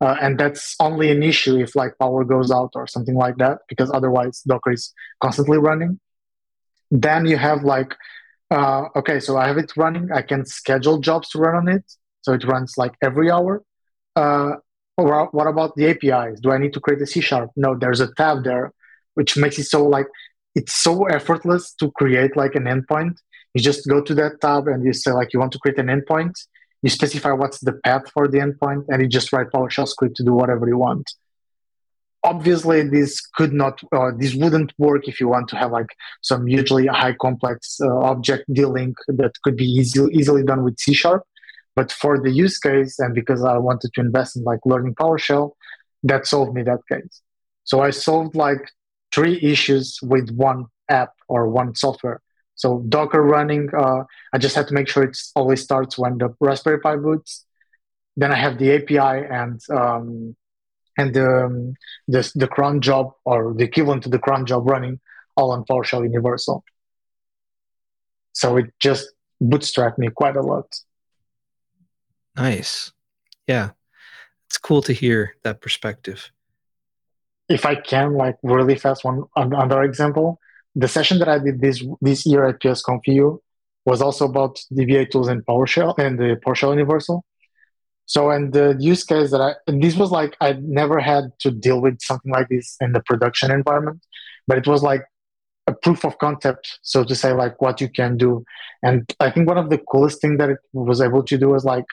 Uh, 0.00 0.16
and 0.20 0.40
that's 0.40 0.74
only 0.80 1.10
an 1.10 1.22
issue 1.22 1.56
if 1.58 1.76
like 1.76 1.92
power 1.98 2.24
goes 2.24 2.50
out 2.50 2.70
or 2.74 2.86
something 2.86 3.16
like 3.16 3.36
that, 3.36 3.58
because 3.68 3.90
otherwise 3.92 4.40
Docker 4.46 4.72
is 4.72 4.94
constantly 5.20 5.58
running. 5.58 6.00
Then 6.90 7.26
you 7.26 7.36
have 7.36 7.64
like, 7.64 7.94
uh, 8.50 8.84
okay, 8.96 9.20
so 9.20 9.36
I 9.36 9.46
have 9.46 9.58
it 9.58 9.76
running. 9.76 10.10
I 10.10 10.22
can 10.22 10.46
schedule 10.46 10.98
jobs 11.00 11.28
to 11.30 11.38
run 11.38 11.54
on 11.54 11.68
it, 11.68 11.84
so 12.22 12.32
it 12.32 12.44
runs 12.44 12.78
like 12.78 12.94
every 13.02 13.30
hour. 13.30 13.62
Uh, 14.14 14.52
or 14.96 15.28
what 15.32 15.46
about 15.46 15.76
the 15.76 15.84
APIs? 15.90 16.40
Do 16.40 16.50
I 16.50 16.56
need 16.56 16.72
to 16.72 16.80
create 16.80 17.02
a 17.02 17.06
C 17.06 17.20
sharp? 17.20 17.50
No, 17.56 17.76
there's 17.78 18.00
a 18.00 18.10
tab 18.14 18.42
there 18.42 18.72
which 19.16 19.36
makes 19.36 19.58
it 19.58 19.64
so 19.64 19.80
like 19.96 20.08
it's 20.54 20.74
so 20.86 21.04
effortless 21.18 21.74
to 21.80 21.90
create 21.92 22.36
like 22.42 22.54
an 22.54 22.64
endpoint. 22.64 23.14
You 23.54 23.60
just 23.70 23.82
go 23.88 23.98
to 24.08 24.14
that 24.20 24.40
tab 24.40 24.68
and 24.68 24.84
you 24.86 24.92
say 24.92 25.12
like 25.20 25.32
you 25.32 25.40
want 25.40 25.52
to 25.52 25.58
create 25.58 25.78
an 25.78 25.88
endpoint. 25.96 26.34
You 26.82 26.90
specify 26.90 27.32
what's 27.32 27.60
the 27.60 27.74
path 27.84 28.04
for 28.14 28.28
the 28.28 28.38
endpoint, 28.38 28.84
and 28.88 29.02
you 29.02 29.08
just 29.08 29.32
write 29.32 29.48
PowerShell 29.54 29.88
script 29.88 30.16
to 30.16 30.24
do 30.24 30.34
whatever 30.34 30.68
you 30.68 30.78
want. 30.78 31.06
Obviously, 32.22 32.82
this 32.96 33.20
could 33.36 33.52
not, 33.52 33.80
uh, 33.92 34.10
this 34.20 34.34
wouldn't 34.34 34.72
work 34.78 35.08
if 35.08 35.20
you 35.20 35.28
want 35.28 35.48
to 35.48 35.56
have 35.56 35.70
like 35.70 35.90
some 36.22 36.46
hugely 36.46 36.86
high 36.86 37.14
complex 37.14 37.78
uh, 37.80 37.98
object 38.12 38.44
dealing 38.52 38.94
that 39.08 39.32
could 39.42 39.56
be 39.56 39.64
easy, 39.64 40.00
easily 40.12 40.42
done 40.42 40.62
with 40.64 40.78
C 40.78 40.92
sharp. 40.92 41.22
But 41.74 41.92
for 41.92 42.20
the 42.20 42.30
use 42.30 42.58
case, 42.58 42.98
and 42.98 43.14
because 43.14 43.44
I 43.44 43.58
wanted 43.58 43.90
to 43.94 44.00
invest 44.00 44.36
in 44.36 44.44
like 44.44 44.60
learning 44.64 44.94
PowerShell, 44.96 45.52
that 46.02 46.26
solved 46.26 46.54
me 46.54 46.62
that 46.62 46.80
case. 46.90 47.22
So 47.64 47.80
I 47.80 47.90
solved 47.90 48.34
like 48.34 48.70
three 49.12 49.38
issues 49.42 49.98
with 50.02 50.30
one 50.30 50.66
app 50.88 51.12
or 51.28 51.48
one 51.48 51.74
software. 51.74 52.20
So 52.54 52.82
Docker 52.88 53.22
running, 53.22 53.68
uh, 53.76 54.04
I 54.32 54.38
just 54.38 54.56
have 54.56 54.66
to 54.68 54.74
make 54.74 54.88
sure 54.88 55.04
it 55.04 55.16
always 55.34 55.62
starts 55.62 55.98
when 55.98 56.18
the 56.18 56.34
Raspberry 56.40 56.80
Pi 56.80 56.96
boots. 56.96 57.44
Then 58.16 58.32
I 58.32 58.36
have 58.36 58.58
the 58.58 58.74
API 58.74 59.26
and 59.30 59.60
um, 59.70 60.36
and 60.96 61.12
the, 61.12 61.44
um, 61.44 61.74
the 62.08 62.32
the 62.34 62.48
cron 62.48 62.80
job 62.80 63.12
or 63.26 63.52
the 63.54 63.64
equivalent 63.64 64.04
to 64.04 64.08
the 64.08 64.18
cron 64.18 64.46
job 64.46 64.68
running 64.68 65.00
all 65.36 65.50
on 65.52 65.64
PowerShell 65.64 66.02
Universal. 66.02 66.64
So 68.32 68.56
it 68.56 68.72
just 68.80 69.12
bootstrapped 69.42 69.98
me 69.98 70.08
quite 70.08 70.36
a 70.36 70.40
lot. 70.40 70.66
Nice, 72.36 72.92
yeah, 73.46 73.70
it's 74.46 74.56
cool 74.56 74.80
to 74.82 74.94
hear 74.94 75.36
that 75.42 75.60
perspective 75.60 76.30
if 77.48 77.64
I 77.64 77.76
can, 77.76 78.14
like 78.14 78.36
really 78.42 78.76
fast, 78.76 79.04
one 79.04 79.24
another 79.36 79.82
example. 79.82 80.40
The 80.74 80.88
session 80.88 81.18
that 81.20 81.28
I 81.28 81.38
did 81.38 81.60
this 81.60 81.82
this 82.00 82.26
year 82.26 82.44
at 82.44 82.60
PSConf 82.60 83.38
was 83.84 84.02
also 84.02 84.26
about 84.26 84.58
dbatools 84.72 85.28
and 85.30 85.44
PowerShell 85.46 85.98
and 85.98 86.18
the 86.18 86.38
PowerShell 86.44 86.70
Universal. 86.70 87.24
So, 88.04 88.30
and 88.30 88.52
the 88.52 88.76
use 88.78 89.04
case 89.04 89.30
that 89.30 89.40
I, 89.40 89.54
this 89.66 89.96
was 89.96 90.10
like, 90.10 90.36
I 90.40 90.52
never 90.60 91.00
had 91.00 91.32
to 91.40 91.50
deal 91.50 91.80
with 91.80 92.00
something 92.00 92.30
like 92.30 92.48
this 92.48 92.76
in 92.80 92.92
the 92.92 93.00
production 93.00 93.50
environment, 93.50 94.00
but 94.46 94.58
it 94.58 94.66
was 94.66 94.82
like 94.82 95.04
a 95.66 95.72
proof 95.72 96.04
of 96.04 96.18
concept, 96.18 96.78
so 96.82 97.02
to 97.02 97.14
say, 97.16 97.32
like 97.32 97.60
what 97.60 97.80
you 97.80 97.88
can 97.88 98.16
do. 98.16 98.44
And 98.82 99.12
I 99.18 99.30
think 99.30 99.48
one 99.48 99.58
of 99.58 99.70
the 99.70 99.78
coolest 99.78 100.20
thing 100.20 100.36
that 100.36 100.50
it 100.50 100.58
was 100.72 101.00
able 101.00 101.24
to 101.24 101.36
do 101.36 101.48
was 101.48 101.64
like 101.64 101.84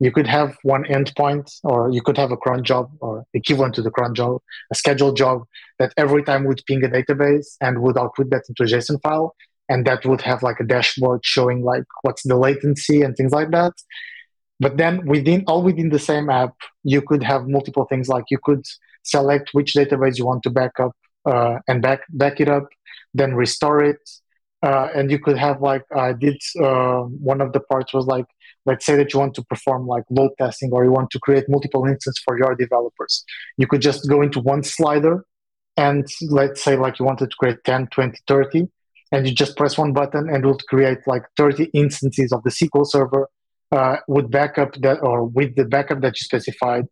you 0.00 0.10
could 0.10 0.26
have 0.26 0.56
one 0.62 0.84
endpoint 0.84 1.50
or 1.62 1.90
you 1.90 2.02
could 2.02 2.16
have 2.16 2.32
a 2.32 2.36
cron 2.36 2.64
job 2.64 2.90
or 3.00 3.24
equivalent 3.32 3.74
to 3.76 3.82
the 3.82 3.90
cron 3.90 4.14
job, 4.14 4.40
a 4.72 4.74
scheduled 4.74 5.16
job 5.16 5.42
that 5.78 5.92
every 5.96 6.22
time 6.22 6.44
would 6.44 6.62
ping 6.66 6.84
a 6.84 6.88
database 6.88 7.56
and 7.60 7.80
would 7.80 7.96
output 7.96 8.30
that 8.30 8.42
into 8.48 8.64
a 8.64 8.66
JSON 8.66 9.00
file. 9.02 9.34
And 9.68 9.86
that 9.86 10.04
would 10.04 10.20
have 10.22 10.42
like 10.42 10.60
a 10.60 10.64
dashboard 10.64 11.24
showing 11.24 11.62
like 11.62 11.84
what's 12.02 12.22
the 12.22 12.36
latency 12.36 13.02
and 13.02 13.16
things 13.16 13.32
like 13.32 13.50
that. 13.52 13.72
But 14.60 14.76
then 14.76 15.06
within 15.06 15.44
all 15.46 15.62
within 15.62 15.88
the 15.90 15.98
same 15.98 16.28
app, 16.28 16.54
you 16.82 17.00
could 17.00 17.22
have 17.22 17.48
multiple 17.48 17.86
things 17.86 18.08
like 18.08 18.24
you 18.30 18.38
could 18.42 18.64
select 19.02 19.50
which 19.52 19.74
database 19.74 20.18
you 20.18 20.26
want 20.26 20.42
to 20.44 20.50
back 20.50 20.78
up 20.78 20.92
uh, 21.24 21.58
and 21.66 21.82
back 21.82 22.00
back 22.10 22.40
it 22.40 22.48
up, 22.48 22.66
then 23.14 23.34
restore 23.34 23.82
it. 23.82 23.98
Uh, 24.62 24.88
and 24.94 25.10
you 25.10 25.18
could 25.18 25.36
have 25.36 25.60
like 25.60 25.84
I 25.94 26.12
did 26.12 26.40
uh, 26.60 27.00
one 27.30 27.40
of 27.40 27.52
the 27.52 27.60
parts 27.60 27.92
was 27.92 28.06
like 28.06 28.26
let's 28.66 28.86
say 28.86 28.96
that 28.96 29.12
you 29.12 29.20
want 29.20 29.34
to 29.34 29.44
perform 29.44 29.86
like 29.86 30.04
load 30.10 30.30
testing 30.38 30.70
or 30.72 30.84
you 30.84 30.92
want 30.92 31.10
to 31.10 31.18
create 31.20 31.44
multiple 31.48 31.84
instances 31.84 32.20
for 32.24 32.38
your 32.38 32.54
developers. 32.54 33.24
You 33.58 33.66
could 33.66 33.82
just 33.82 34.08
go 34.08 34.22
into 34.22 34.40
one 34.40 34.62
slider 34.62 35.24
and 35.76 36.06
let's 36.30 36.62
say 36.62 36.76
like 36.76 36.98
you 36.98 37.04
wanted 37.04 37.30
to 37.30 37.36
create 37.36 37.58
10 37.64 37.88
20 37.88 38.18
30 38.26 38.68
and 39.12 39.26
you 39.28 39.34
just 39.34 39.56
press 39.56 39.76
one 39.76 39.92
button 39.92 40.28
and 40.28 40.44
it 40.44 40.46
will 40.46 40.58
create 40.68 40.98
like 41.06 41.22
30 41.36 41.64
instances 41.74 42.32
of 42.32 42.42
the 42.44 42.50
sql 42.50 42.86
server 42.86 43.28
uh, 43.72 43.96
with 44.06 44.30
backup 44.30 44.72
that 44.74 45.02
or 45.02 45.24
with 45.24 45.56
the 45.56 45.64
backup 45.64 46.00
that 46.00 46.14
you 46.14 46.24
specified 46.24 46.84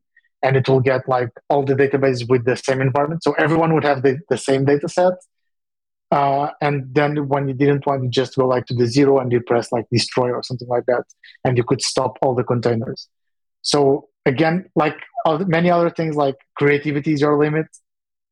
and 0.42 0.56
it 0.56 0.68
will 0.68 0.80
get 0.80 1.08
like 1.08 1.30
all 1.48 1.64
the 1.64 1.74
databases 1.74 2.28
with 2.28 2.44
the 2.44 2.56
same 2.56 2.80
environment. 2.80 3.22
So 3.22 3.32
everyone 3.32 3.74
would 3.74 3.84
have 3.84 4.02
the, 4.02 4.18
the 4.28 4.36
same 4.36 4.64
data 4.64 4.88
set 4.88 5.12
Uh, 6.12 6.50
and 6.60 6.94
then 6.94 7.26
when 7.26 7.48
you 7.48 7.54
didn't 7.54 7.86
want, 7.86 8.04
you 8.04 8.10
just 8.10 8.36
go 8.36 8.46
like 8.46 8.66
to 8.66 8.74
the 8.74 8.86
zero 8.86 9.18
and 9.18 9.32
you 9.32 9.40
press 9.40 9.72
like 9.72 9.86
destroy 9.90 10.30
or 10.30 10.42
something 10.42 10.68
like 10.68 10.84
that, 10.84 11.04
and 11.42 11.56
you 11.56 11.64
could 11.64 11.80
stop 11.80 12.18
all 12.20 12.34
the 12.34 12.44
containers. 12.44 13.08
So 13.62 14.10
again, 14.26 14.66
like 14.76 14.98
many 15.46 15.70
other 15.70 15.88
things, 15.88 16.14
like 16.14 16.36
creativity 16.54 17.14
is 17.14 17.22
your 17.22 17.38
limit, 17.38 17.66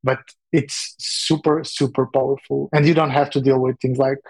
but 0.05 0.19
it's 0.53 0.95
super 0.99 1.65
super 1.65 2.07
powerful, 2.07 2.69
and 2.75 2.87
you 2.87 2.93
don't 2.93 3.11
have 3.11 3.31
to 3.31 3.41
deal 3.41 3.59
with 3.59 3.81
things 3.81 3.97
like 3.97 4.21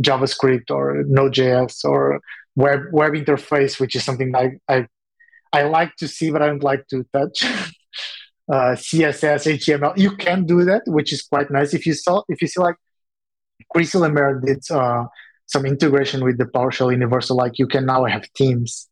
JavaScript 0.00 0.72
or 0.72 1.04
Node.js 1.06 1.84
or 1.84 2.20
web 2.56 2.80
web 2.90 3.12
interface, 3.12 3.78
which 3.78 3.94
is 3.94 4.02
something 4.02 4.34
I 4.34 4.58
I, 4.68 4.88
I 5.52 5.62
like 5.62 5.94
to 5.98 6.08
see, 6.08 6.32
but 6.32 6.42
I 6.42 6.48
don't 6.48 6.64
like 6.64 6.88
to 6.88 7.06
touch. 7.12 7.44
uh, 8.52 8.74
CSS, 8.74 9.46
HTML, 9.58 9.96
you 9.96 10.16
can 10.16 10.44
do 10.44 10.64
that, 10.64 10.82
which 10.86 11.12
is 11.12 11.22
quite 11.22 11.52
nice. 11.52 11.72
If 11.72 11.86
you 11.86 11.94
saw, 11.94 12.22
if 12.28 12.42
you 12.42 12.48
see 12.48 12.60
like 12.60 12.76
Chris 13.72 13.94
LeMaire 13.94 14.44
did 14.44 14.62
uh, 14.70 15.06
some 15.46 15.64
integration 15.64 16.24
with 16.24 16.38
the 16.38 16.44
PowerShell 16.44 16.92
Universal, 16.92 17.36
like 17.36 17.58
you 17.58 17.66
can 17.66 17.86
now 17.86 18.04
have 18.04 18.32
teams. 18.34 18.88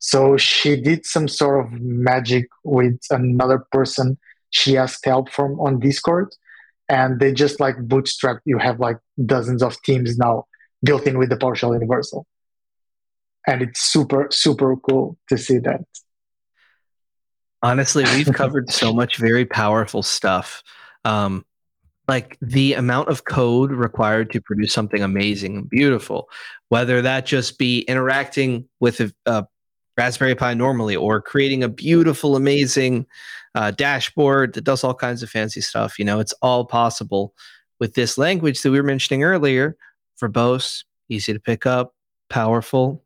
So 0.00 0.36
she 0.36 0.80
did 0.80 1.06
some 1.06 1.28
sort 1.28 1.66
of 1.66 1.72
magic 1.80 2.46
with 2.64 2.98
another 3.10 3.64
person. 3.72 4.18
She 4.50 4.76
asked 4.76 5.04
help 5.04 5.30
from 5.30 5.58
on 5.60 5.80
Discord, 5.80 6.34
and 6.88 7.18
they 7.20 7.32
just 7.32 7.60
like 7.60 7.76
bootstrap. 7.78 8.38
You 8.44 8.58
have 8.58 8.80
like 8.80 8.98
dozens 9.24 9.62
of 9.62 9.80
teams 9.82 10.16
now 10.16 10.46
built 10.82 11.06
in 11.06 11.18
with 11.18 11.30
the 11.30 11.36
PowerShell 11.36 11.74
Universal, 11.74 12.26
and 13.46 13.62
it's 13.62 13.80
super 13.80 14.28
super 14.30 14.76
cool 14.76 15.18
to 15.28 15.36
see 15.36 15.58
that. 15.58 15.84
Honestly, 17.60 18.04
we've 18.14 18.32
covered 18.32 18.70
so 18.70 18.92
much 18.92 19.16
very 19.16 19.44
powerful 19.44 20.04
stuff. 20.04 20.62
Um, 21.04 21.44
like 22.08 22.38
the 22.40 22.72
amount 22.72 23.08
of 23.08 23.24
code 23.24 23.70
required 23.70 24.32
to 24.32 24.40
produce 24.40 24.72
something 24.72 25.02
amazing 25.02 25.56
and 25.56 25.70
beautiful, 25.70 26.28
whether 26.70 27.02
that 27.02 27.26
just 27.26 27.58
be 27.58 27.80
interacting 27.82 28.66
with 28.80 29.00
a, 29.00 29.12
a 29.26 29.46
Raspberry 29.98 30.34
Pi 30.34 30.54
normally 30.54 30.96
or 30.96 31.20
creating 31.20 31.62
a 31.62 31.68
beautiful, 31.68 32.34
amazing 32.34 33.06
uh, 33.54 33.72
dashboard 33.72 34.54
that 34.54 34.64
does 34.64 34.84
all 34.84 34.94
kinds 34.94 35.22
of 35.22 35.28
fancy 35.28 35.60
stuff. 35.60 35.98
You 35.98 36.04
know, 36.06 36.18
it's 36.18 36.32
all 36.40 36.64
possible 36.64 37.34
with 37.78 37.94
this 37.94 38.16
language 38.16 38.62
that 38.62 38.70
we 38.70 38.80
were 38.80 38.86
mentioning 38.86 39.22
earlier. 39.22 39.76
Verbose, 40.20 40.84
easy 41.08 41.32
to 41.32 41.40
pick 41.40 41.66
up, 41.66 41.94
powerful. 42.30 43.02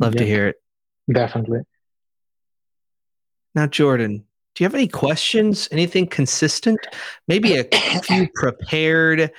Love 0.00 0.16
to 0.16 0.26
hear 0.26 0.48
it. 0.48 0.56
Definitely. 1.10 1.60
Now, 3.54 3.68
Jordan, 3.68 4.24
do 4.54 4.62
you 4.62 4.66
have 4.66 4.74
any 4.74 4.88
questions? 4.88 5.68
Anything 5.72 6.06
consistent? 6.06 6.78
Maybe 7.26 7.56
a 7.56 7.64
few 8.02 8.28
prepared, 8.34 9.32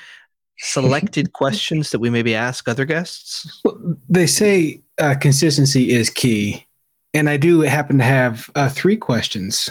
selected 0.58 1.34
questions 1.34 1.92
that 1.92 2.00
we 2.00 2.10
maybe 2.10 2.36
ask 2.36 2.68
other 2.68 2.86
guests? 2.86 3.62
Well, 3.64 3.80
they 4.10 4.28
say 4.28 4.82
uh, 4.98 5.16
consistency 5.20 5.92
is 5.92 6.10
key. 6.10 6.66
And 7.14 7.30
I 7.30 7.38
do 7.38 7.62
happen 7.62 7.98
to 8.00 8.04
have 8.04 8.50
uh, 8.56 8.68
three 8.68 8.98
questions, 8.98 9.70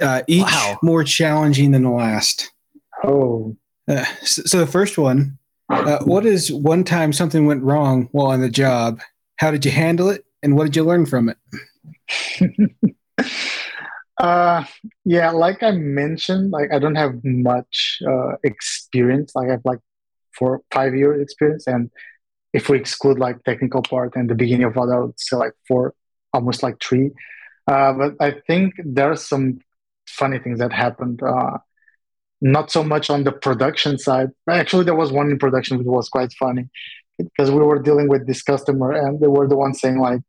uh, 0.00 0.22
each 0.28 0.42
wow. 0.42 0.78
more 0.84 1.02
challenging 1.02 1.72
than 1.72 1.82
the 1.82 1.90
last. 1.90 2.52
Oh. 3.02 3.56
Uh, 3.88 4.04
so, 4.22 4.42
so, 4.42 4.58
the 4.60 4.66
first 4.66 4.96
one 4.96 5.36
uh, 5.68 5.98
what 6.04 6.26
is 6.26 6.52
one 6.52 6.84
time 6.84 7.12
something 7.12 7.46
went 7.46 7.62
wrong 7.62 8.08
while 8.12 8.28
on 8.28 8.40
the 8.40 8.48
job? 8.48 9.00
How 9.36 9.50
did 9.50 9.64
you 9.64 9.70
handle 9.70 10.08
it? 10.08 10.24
And 10.42 10.56
what 10.56 10.64
did 10.64 10.76
you 10.76 10.84
learn 10.84 11.06
from 11.06 11.30
it? 11.30 12.96
Uh, 14.18 14.64
yeah, 15.04 15.30
like 15.30 15.62
I 15.62 15.72
mentioned, 15.72 16.52
like 16.52 16.72
I 16.72 16.78
don't 16.78 16.94
have 16.94 17.14
much 17.24 17.98
uh, 18.06 18.34
experience. 18.44 19.32
Like 19.34 19.48
I 19.48 19.52
have 19.52 19.64
like 19.64 19.80
four, 20.38 20.62
five 20.72 20.94
years 20.94 21.20
experience, 21.20 21.66
and 21.66 21.90
if 22.52 22.68
we 22.68 22.78
exclude 22.78 23.18
like 23.18 23.42
technical 23.44 23.82
part 23.82 24.14
and 24.14 24.30
the 24.30 24.34
beginning 24.34 24.66
of 24.66 24.78
other, 24.78 24.94
I 24.94 24.98
would 25.00 25.20
say 25.20 25.36
like 25.36 25.52
four, 25.66 25.94
almost 26.32 26.62
like 26.62 26.80
three. 26.80 27.10
Uh, 27.66 27.92
but 27.94 28.14
I 28.20 28.36
think 28.46 28.74
there 28.84 29.10
are 29.10 29.16
some 29.16 29.58
funny 30.08 30.38
things 30.38 30.58
that 30.60 30.72
happened. 30.72 31.22
Uh, 31.22 31.58
not 32.40 32.70
so 32.70 32.84
much 32.84 33.10
on 33.10 33.24
the 33.24 33.32
production 33.32 33.98
side. 33.98 34.30
Actually, 34.48 34.84
there 34.84 34.94
was 34.94 35.12
one 35.12 35.30
in 35.30 35.38
production 35.38 35.78
which 35.78 35.86
was 35.86 36.08
quite 36.08 36.32
funny 36.34 36.68
because 37.18 37.50
we 37.50 37.58
were 37.58 37.80
dealing 37.80 38.08
with 38.08 38.26
this 38.26 38.42
customer, 38.42 38.92
and 38.92 39.20
they 39.20 39.28
were 39.28 39.48
the 39.48 39.56
ones 39.56 39.80
saying 39.80 39.98
like, 39.98 40.20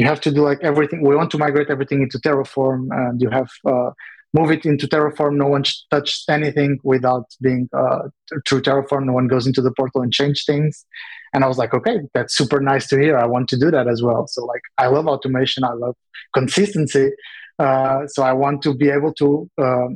you 0.00 0.06
have 0.06 0.22
to 0.22 0.30
do 0.30 0.42
like 0.50 0.60
everything. 0.62 1.02
We 1.02 1.14
want 1.14 1.30
to 1.32 1.38
migrate 1.46 1.68
everything 1.68 2.00
into 2.00 2.18
Terraform, 2.18 2.88
and 2.90 3.20
you 3.20 3.28
have 3.28 3.50
uh, 3.66 3.90
move 4.32 4.50
it 4.50 4.64
into 4.64 4.86
Terraform. 4.86 5.34
No 5.36 5.48
one 5.56 5.64
touched 5.90 6.26
anything 6.30 6.78
without 6.82 7.26
being 7.42 7.68
uh, 7.80 8.04
through 8.46 8.62
Terraform. 8.62 9.04
No 9.04 9.12
one 9.12 9.28
goes 9.28 9.46
into 9.46 9.60
the 9.60 9.72
portal 9.72 10.00
and 10.00 10.10
change 10.10 10.46
things. 10.46 10.86
And 11.34 11.44
I 11.44 11.48
was 11.48 11.58
like, 11.58 11.74
okay, 11.74 11.98
that's 12.14 12.34
super 12.34 12.60
nice 12.60 12.86
to 12.88 12.98
hear. 12.98 13.18
I 13.18 13.26
want 13.26 13.50
to 13.50 13.58
do 13.58 13.70
that 13.70 13.86
as 13.88 14.02
well. 14.02 14.26
So 14.26 14.46
like, 14.46 14.62
I 14.78 14.86
love 14.86 15.06
automation. 15.06 15.64
I 15.64 15.74
love 15.74 15.96
consistency. 16.32 17.10
Uh, 17.58 18.06
so 18.06 18.22
I 18.22 18.32
want 18.32 18.62
to 18.62 18.72
be 18.72 18.88
able 18.88 19.12
to 19.20 19.50
uh, 19.62 19.88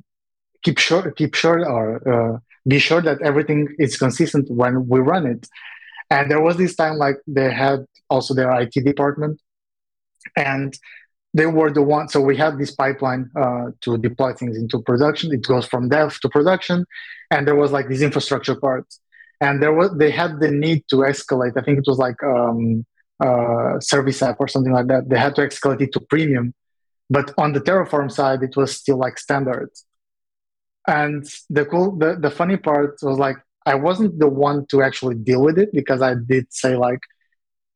keep 0.64 0.78
sure, 0.78 1.12
keep 1.12 1.34
sure, 1.34 1.66
or 1.66 1.86
uh, 2.12 2.38
be 2.68 2.78
sure 2.78 3.00
that 3.00 3.22
everything 3.22 3.68
is 3.78 3.96
consistent 3.96 4.50
when 4.50 4.86
we 4.86 5.00
run 5.00 5.24
it. 5.24 5.48
And 6.10 6.30
there 6.30 6.42
was 6.42 6.58
this 6.58 6.76
time 6.76 6.96
like 6.98 7.16
they 7.26 7.50
had 7.50 7.86
also 8.10 8.34
their 8.34 8.52
IT 8.60 8.74
department 8.84 9.40
and 10.36 10.76
they 11.34 11.46
were 11.46 11.70
the 11.72 11.82
ones 11.82 12.12
so 12.12 12.20
we 12.20 12.36
had 12.36 12.58
this 12.58 12.70
pipeline 12.70 13.28
uh, 13.36 13.66
to 13.80 13.98
deploy 13.98 14.32
things 14.32 14.56
into 14.56 14.80
production. 14.80 15.32
It 15.32 15.42
goes 15.42 15.66
from 15.66 15.88
dev 15.88 16.18
to 16.20 16.28
production. 16.28 16.86
And 17.30 17.46
there 17.46 17.56
was 17.56 17.72
like 17.72 17.88
this 17.88 18.02
infrastructure 18.02 18.54
part. 18.54 18.86
And 19.40 19.60
there 19.60 19.72
was 19.72 19.90
they 19.98 20.12
had 20.12 20.38
the 20.40 20.50
need 20.50 20.84
to 20.90 20.96
escalate. 20.96 21.54
I 21.56 21.62
think 21.62 21.78
it 21.78 21.84
was 21.86 21.98
like 21.98 22.22
um, 22.22 22.86
uh, 23.18 23.80
service 23.80 24.22
app 24.22 24.36
or 24.38 24.46
something 24.46 24.72
like 24.72 24.86
that. 24.86 25.08
They 25.08 25.18
had 25.18 25.34
to 25.36 25.42
escalate 25.42 25.80
it 25.82 25.92
to 25.94 26.00
premium. 26.00 26.54
But 27.10 27.34
on 27.36 27.52
the 27.52 27.60
terraform 27.60 28.10
side 28.12 28.42
it 28.42 28.56
was 28.56 28.76
still 28.76 28.98
like 28.98 29.18
standard. 29.18 29.70
And 30.86 31.26
the 31.50 31.64
cool 31.64 31.96
the, 31.96 32.16
the 32.16 32.30
funny 32.30 32.56
part 32.56 32.98
was 33.02 33.18
like 33.18 33.36
i 33.66 33.74
wasn't 33.74 34.18
the 34.18 34.28
one 34.28 34.66
to 34.66 34.82
actually 34.82 35.14
deal 35.14 35.42
with 35.42 35.58
it 35.58 35.70
because 35.72 36.02
i 36.02 36.14
did 36.14 36.46
say 36.52 36.76
like 36.76 37.00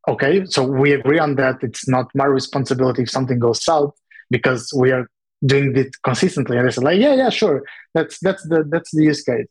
okay, 0.09 0.45
so 0.47 0.63
we 0.65 0.93
agree 0.93 1.19
on 1.19 1.37
that. 1.37 1.57
It's 1.63 1.89
not 1.89 2.07
my 2.15 2.25
responsibility 2.25 3.03
if 3.03 3.11
something 3.11 3.39
goes 3.39 3.65
south 3.65 3.95
because 4.31 4.73
we 4.77 4.91
are 4.91 5.07
doing 5.45 5.77
it 5.77 5.95
consistently. 6.03 6.57
And 6.57 6.67
they 6.67 6.73
said, 6.73 6.85
like, 6.85 7.01
yeah, 7.01 7.15
yeah, 7.15 7.31
sure. 7.31 7.63
That's 7.95 8.19
that's 8.21 8.43
the 8.49 8.65
that's 8.69 8.91
the 8.93 9.05
use 9.05 9.23
case. 9.23 9.47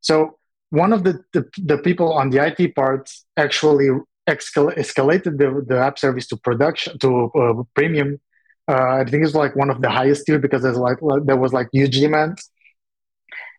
So 0.00 0.38
one 0.70 0.92
of 0.92 1.04
the 1.04 1.22
the, 1.32 1.48
the 1.58 1.78
people 1.78 2.12
on 2.12 2.30
the 2.30 2.44
IT 2.46 2.74
part 2.74 3.10
actually 3.36 3.88
escal- 4.28 4.76
escalated 4.76 5.38
the, 5.38 5.64
the 5.66 5.78
app 5.78 5.98
service 5.98 6.26
to 6.28 6.36
production 6.36 6.98
to 7.00 7.30
uh, 7.34 7.62
premium. 7.74 8.20
Uh, 8.66 9.00
I 9.00 9.04
think 9.04 9.24
it's 9.24 9.34
like 9.34 9.56
one 9.56 9.70
of 9.70 9.82
the 9.82 9.90
highest 9.90 10.26
tier 10.26 10.38
because 10.38 10.62
there's 10.62 10.78
like 10.78 10.98
there 11.24 11.36
was 11.36 11.52
like 11.52 11.68
huge 11.72 11.98
demand, 11.98 12.38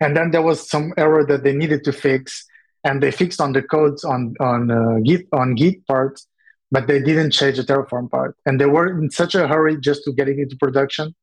and 0.01 0.17
then 0.17 0.31
there 0.31 0.41
was 0.41 0.67
some 0.67 0.93
error 0.97 1.25
that 1.25 1.43
they 1.43 1.53
needed 1.53 1.83
to 1.83 1.93
fix 1.93 2.45
and 2.85 3.01
they 3.01 3.11
fixed 3.11 3.41
on 3.41 3.51
the 3.51 3.61
codes 3.61 4.05
on 4.05 4.35
on 4.39 4.71
uh, 4.71 4.99
Git 5.03 5.27
on 5.33 5.55
Git 5.55 5.85
part, 5.87 6.21
but 6.71 6.87
they 6.87 7.01
didn't 7.01 7.31
change 7.31 7.57
the 7.57 7.63
Terraform 7.63 8.09
part. 8.09 8.37
And 8.45 8.61
they 8.61 8.67
were 8.67 8.87
in 8.87 9.09
such 9.09 9.35
a 9.35 9.47
hurry 9.47 9.77
just 9.77 10.03
to 10.05 10.13
get 10.13 10.29
it 10.29 10.37
into 10.37 10.55
production 10.55 11.13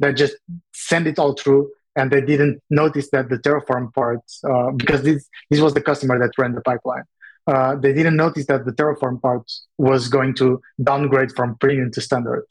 that 0.00 0.16
just 0.16 0.34
send 0.74 1.06
it 1.06 1.18
all 1.18 1.34
through, 1.34 1.70
and 1.96 2.10
they 2.10 2.20
didn't 2.20 2.60
notice 2.68 3.08
that 3.10 3.30
the 3.30 3.38
Terraform 3.38 3.94
part 3.94 4.20
uh, 4.50 4.72
because 4.72 5.02
this 5.02 5.26
this 5.50 5.60
was 5.60 5.72
the 5.72 5.80
customer 5.80 6.18
that 6.18 6.32
ran 6.36 6.52
the 6.54 6.60
pipeline. 6.60 7.04
Uh, 7.46 7.76
they 7.76 7.92
didn't 7.92 8.16
notice 8.16 8.46
that 8.46 8.64
the 8.64 8.72
Terraform 8.72 9.22
part 9.22 9.50
was 9.78 10.08
going 10.08 10.34
to 10.34 10.60
downgrade 10.82 11.30
from 11.32 11.56
premium 11.58 11.92
to 11.92 12.00
standard. 12.00 12.44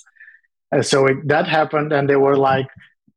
Uh, 0.71 0.81
so 0.81 1.07
it, 1.07 1.17
that 1.27 1.47
happened, 1.47 1.91
and 1.91 2.09
they 2.09 2.15
were 2.15 2.37
like, 2.37 2.67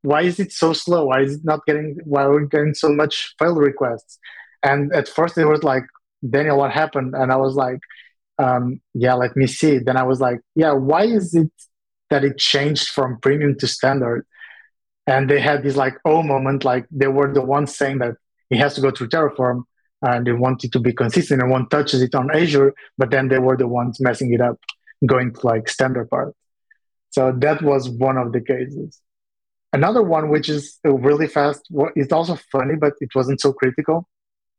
"Why 0.03 0.23
is 0.23 0.41
it 0.41 0.51
so 0.53 0.73
slow? 0.73 1.07
Why 1.07 1.21
is 1.21 1.37
it 1.37 1.45
not 1.45 1.61
getting? 1.67 1.99
Why 2.05 2.23
are 2.25 2.35
we 2.37 2.49
getting 2.49 2.75
so 2.75 2.89
much 2.89 3.35
fail 3.39 3.55
requests?" 3.55 4.19
And 4.67 4.93
at 4.93 5.09
first 5.09 5.39
it 5.39 5.47
was 5.47 5.63
like, 5.63 5.85
Daniel, 6.29 6.59
what 6.59 6.73
happened? 6.73 7.15
And 7.15 7.31
I 7.31 7.37
was 7.37 7.55
like, 7.55 7.79
um, 8.39 8.81
yeah, 8.95 9.15
let 9.15 9.37
me 9.37 9.47
see. 9.47 9.79
Then 9.79 9.97
I 9.97 10.03
was 10.03 10.21
like, 10.21 10.41
yeah, 10.57 10.73
why 10.73 11.05
is 11.05 11.35
it 11.35 11.53
that 12.11 12.25
it 12.25 12.37
changed 12.37 12.89
from 12.89 13.21
premium 13.21 13.57
to 13.61 13.69
standard? 13.69 14.27
And 15.07 15.31
they 15.31 15.41
had 15.41 15.63
this 15.63 15.77
like 15.77 15.97
oh 16.05 16.23
moment, 16.23 16.65
like 16.65 16.85
they 16.91 17.07
were 17.07 17.33
the 17.33 17.43
ones 17.43 17.77
saying 17.77 17.99
that 17.99 18.17
it 18.51 18.59
has 18.59 18.75
to 18.75 18.81
go 18.81 18.91
through 18.91 19.09
Terraform 19.09 19.63
and 20.03 20.27
they 20.27 20.33
wanted 20.33 20.73
to 20.73 20.81
be 20.81 20.93
consistent 20.93 21.41
and 21.41 21.51
one 21.51 21.69
touches 21.69 22.03
it 22.03 22.15
on 22.17 22.35
Azure, 22.35 22.75
but 22.99 23.11
then 23.13 23.29
they 23.29 23.39
were 23.39 23.57
the 23.57 23.69
ones 23.69 24.01
messing 24.01 24.33
it 24.33 24.41
up, 24.41 24.59
going 25.07 25.33
to 25.33 25.47
like 25.47 25.69
standard 25.69 26.11
part. 26.11 26.35
So 27.11 27.33
that 27.39 27.63
was 27.63 27.89
one 27.89 28.17
of 28.17 28.33
the 28.33 28.41
cases. 28.41 29.01
Another 29.73 30.03
one, 30.03 30.29
which 30.29 30.49
is 30.49 30.79
really 30.85 31.29
fast, 31.29 31.63
it's 31.95 32.13
also 32.13 32.37
funny, 32.51 32.75
but 32.75 32.95
it 33.01 33.11
wasn't 33.15 33.41
so 33.41 33.53
critical 33.53 34.09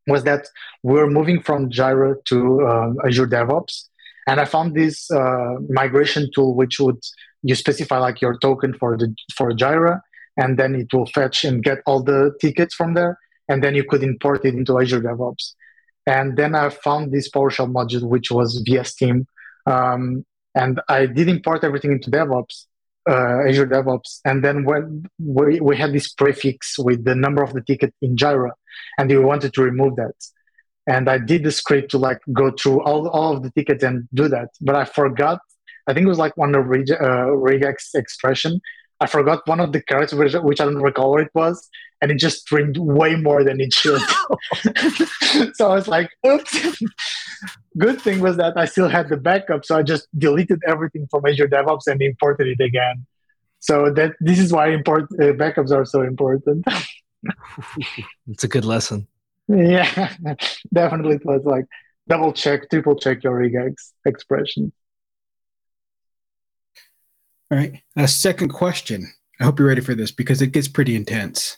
was 0.08 0.24
that 0.24 0.48
we're 0.84 1.10
moving 1.10 1.42
from 1.42 1.70
Jira 1.70 2.16
to 2.26 2.62
um, 2.68 2.98
Azure 3.06 3.28
DevOps. 3.28 3.84
And 4.28 4.40
I 4.40 4.46
found 4.46 4.76
this 4.76 5.10
uh, 5.12 5.56
migration 5.70 6.30
tool, 6.34 6.56
which 6.56 6.80
would 6.80 7.02
you 7.44 7.56
specify 7.56 7.98
like 7.98 8.22
your 8.22 8.38
token 8.40 8.74
for 8.74 8.98
the 8.98 9.14
for 9.36 9.52
Jira, 9.52 10.02
and 10.36 10.58
then 10.60 10.76
it 10.76 10.92
will 10.94 11.06
fetch 11.06 11.46
and 11.46 11.64
get 11.64 11.80
all 11.86 12.04
the 12.04 12.32
tickets 12.42 12.76
from 12.76 12.94
there. 12.94 13.18
and 13.50 13.64
then 13.64 13.76
you 13.76 13.84
could 13.84 14.04
import 14.04 14.46
it 14.46 14.54
into 14.56 14.80
Azure 14.80 15.02
DevOps. 15.02 15.54
And 16.06 16.38
then 16.38 16.56
I 16.56 16.70
found 16.70 17.12
this 17.12 17.30
PowerShell 17.30 17.72
module, 17.72 18.04
which 18.04 18.32
was 18.32 18.64
VSTeam. 18.68 19.26
Um, 19.66 20.26
and 20.56 20.82
I 20.88 21.06
did 21.06 21.28
import 21.30 21.64
everything 21.64 21.92
into 21.92 22.10
DevOps, 22.10 22.66
uh, 23.08 23.48
Azure 23.48 23.68
DevOps. 23.68 24.20
And 24.26 24.44
then 24.44 24.64
when 24.64 25.06
we, 25.20 25.60
we 25.60 25.78
had 25.78 25.94
this 25.94 26.12
prefix 26.14 26.78
with 26.78 27.06
the 27.06 27.16
number 27.16 27.44
of 27.44 27.54
the 27.54 27.62
ticket 27.62 27.94
in 28.02 28.16
Jira, 28.16 28.52
and 28.98 29.10
we 29.10 29.18
wanted 29.18 29.54
to 29.54 29.62
remove 29.62 29.96
that. 29.96 30.16
And 30.88 31.10
I 31.10 31.18
did 31.18 31.44
the 31.44 31.52
script 31.52 31.92
to 31.92 31.98
like 31.98 32.20
go 32.32 32.52
through 32.52 32.82
all, 32.84 33.10
all 33.10 33.36
of 33.36 33.44
the 33.44 33.52
tickets 33.52 33.84
and 33.84 34.08
do 34.14 34.28
that. 34.30 34.50
But 34.62 34.76
I 34.76 34.86
forgot, 34.86 35.40
I 35.88 35.94
think 35.94 36.06
it 36.06 36.10
was 36.10 36.20
like 36.20 36.36
one 36.38 36.56
of 36.56 36.66
reg, 36.66 36.90
uh, 36.92 37.28
regex 37.48 37.94
expression. 37.94 38.62
I 39.00 39.08
forgot 39.08 39.48
one 39.48 39.60
of 39.60 39.74
the 39.74 39.82
characters, 39.82 40.18
which, 40.18 40.34
which 40.34 40.62
I 40.62 40.66
don't 40.66 40.82
recall 40.82 41.12
what 41.12 41.22
it 41.22 41.32
was 41.34 41.70
and 42.02 42.12
it 42.12 42.16
just 42.16 42.42
streamed 42.42 42.78
way 42.78 43.16
more 43.16 43.44
than 43.44 43.60
it 43.60 43.74
should. 43.74 44.02
so 45.56 45.72
I 45.72 45.76
was 45.76 45.88
like, 45.88 46.10
oops. 46.26 46.82
Good 47.78 48.02
thing 48.02 48.20
was 48.20 48.38
that 48.38 48.58
I 48.58 48.66
still 48.66 48.90
had 48.90 49.10
the 49.10 49.18
backup, 49.18 49.66
so 49.66 49.78
I 49.78 49.84
just 49.84 50.08
deleted 50.18 50.62
everything 50.68 51.08
from 51.10 51.26
Azure 51.26 51.48
DevOps 51.48 51.88
and 51.88 52.02
imported 52.02 52.48
it 52.48 52.64
again. 52.64 53.06
So 53.60 53.92
that 53.92 54.14
this 54.20 54.40
is 54.40 54.52
why 54.52 54.70
import 54.70 55.04
uh, 55.14 55.34
backups 55.34 55.72
are 55.72 55.86
so 55.86 56.02
important. 56.02 56.66
it's 58.28 58.44
a 58.44 58.48
good 58.48 58.66
lesson. 58.66 59.08
Yeah, 59.48 60.14
definitely. 60.74 61.16
It 61.16 61.26
was 61.26 61.44
like 61.46 61.66
double 62.08 62.34
check, 62.34 62.70
triple 62.70 62.96
check 62.96 63.24
your 63.24 63.40
regex 63.40 63.92
expression. 64.06 64.72
All 67.50 67.58
right. 67.58 67.82
A 67.96 68.08
second 68.08 68.50
question. 68.50 69.08
I 69.40 69.46
hope 69.46 69.60
you're 69.60 69.68
ready 69.68 69.82
for 69.82 69.96
this 69.96 70.12
because 70.12 70.42
it 70.42 70.52
gets 70.52 70.68
pretty 70.68 70.96
intense. 70.96 71.58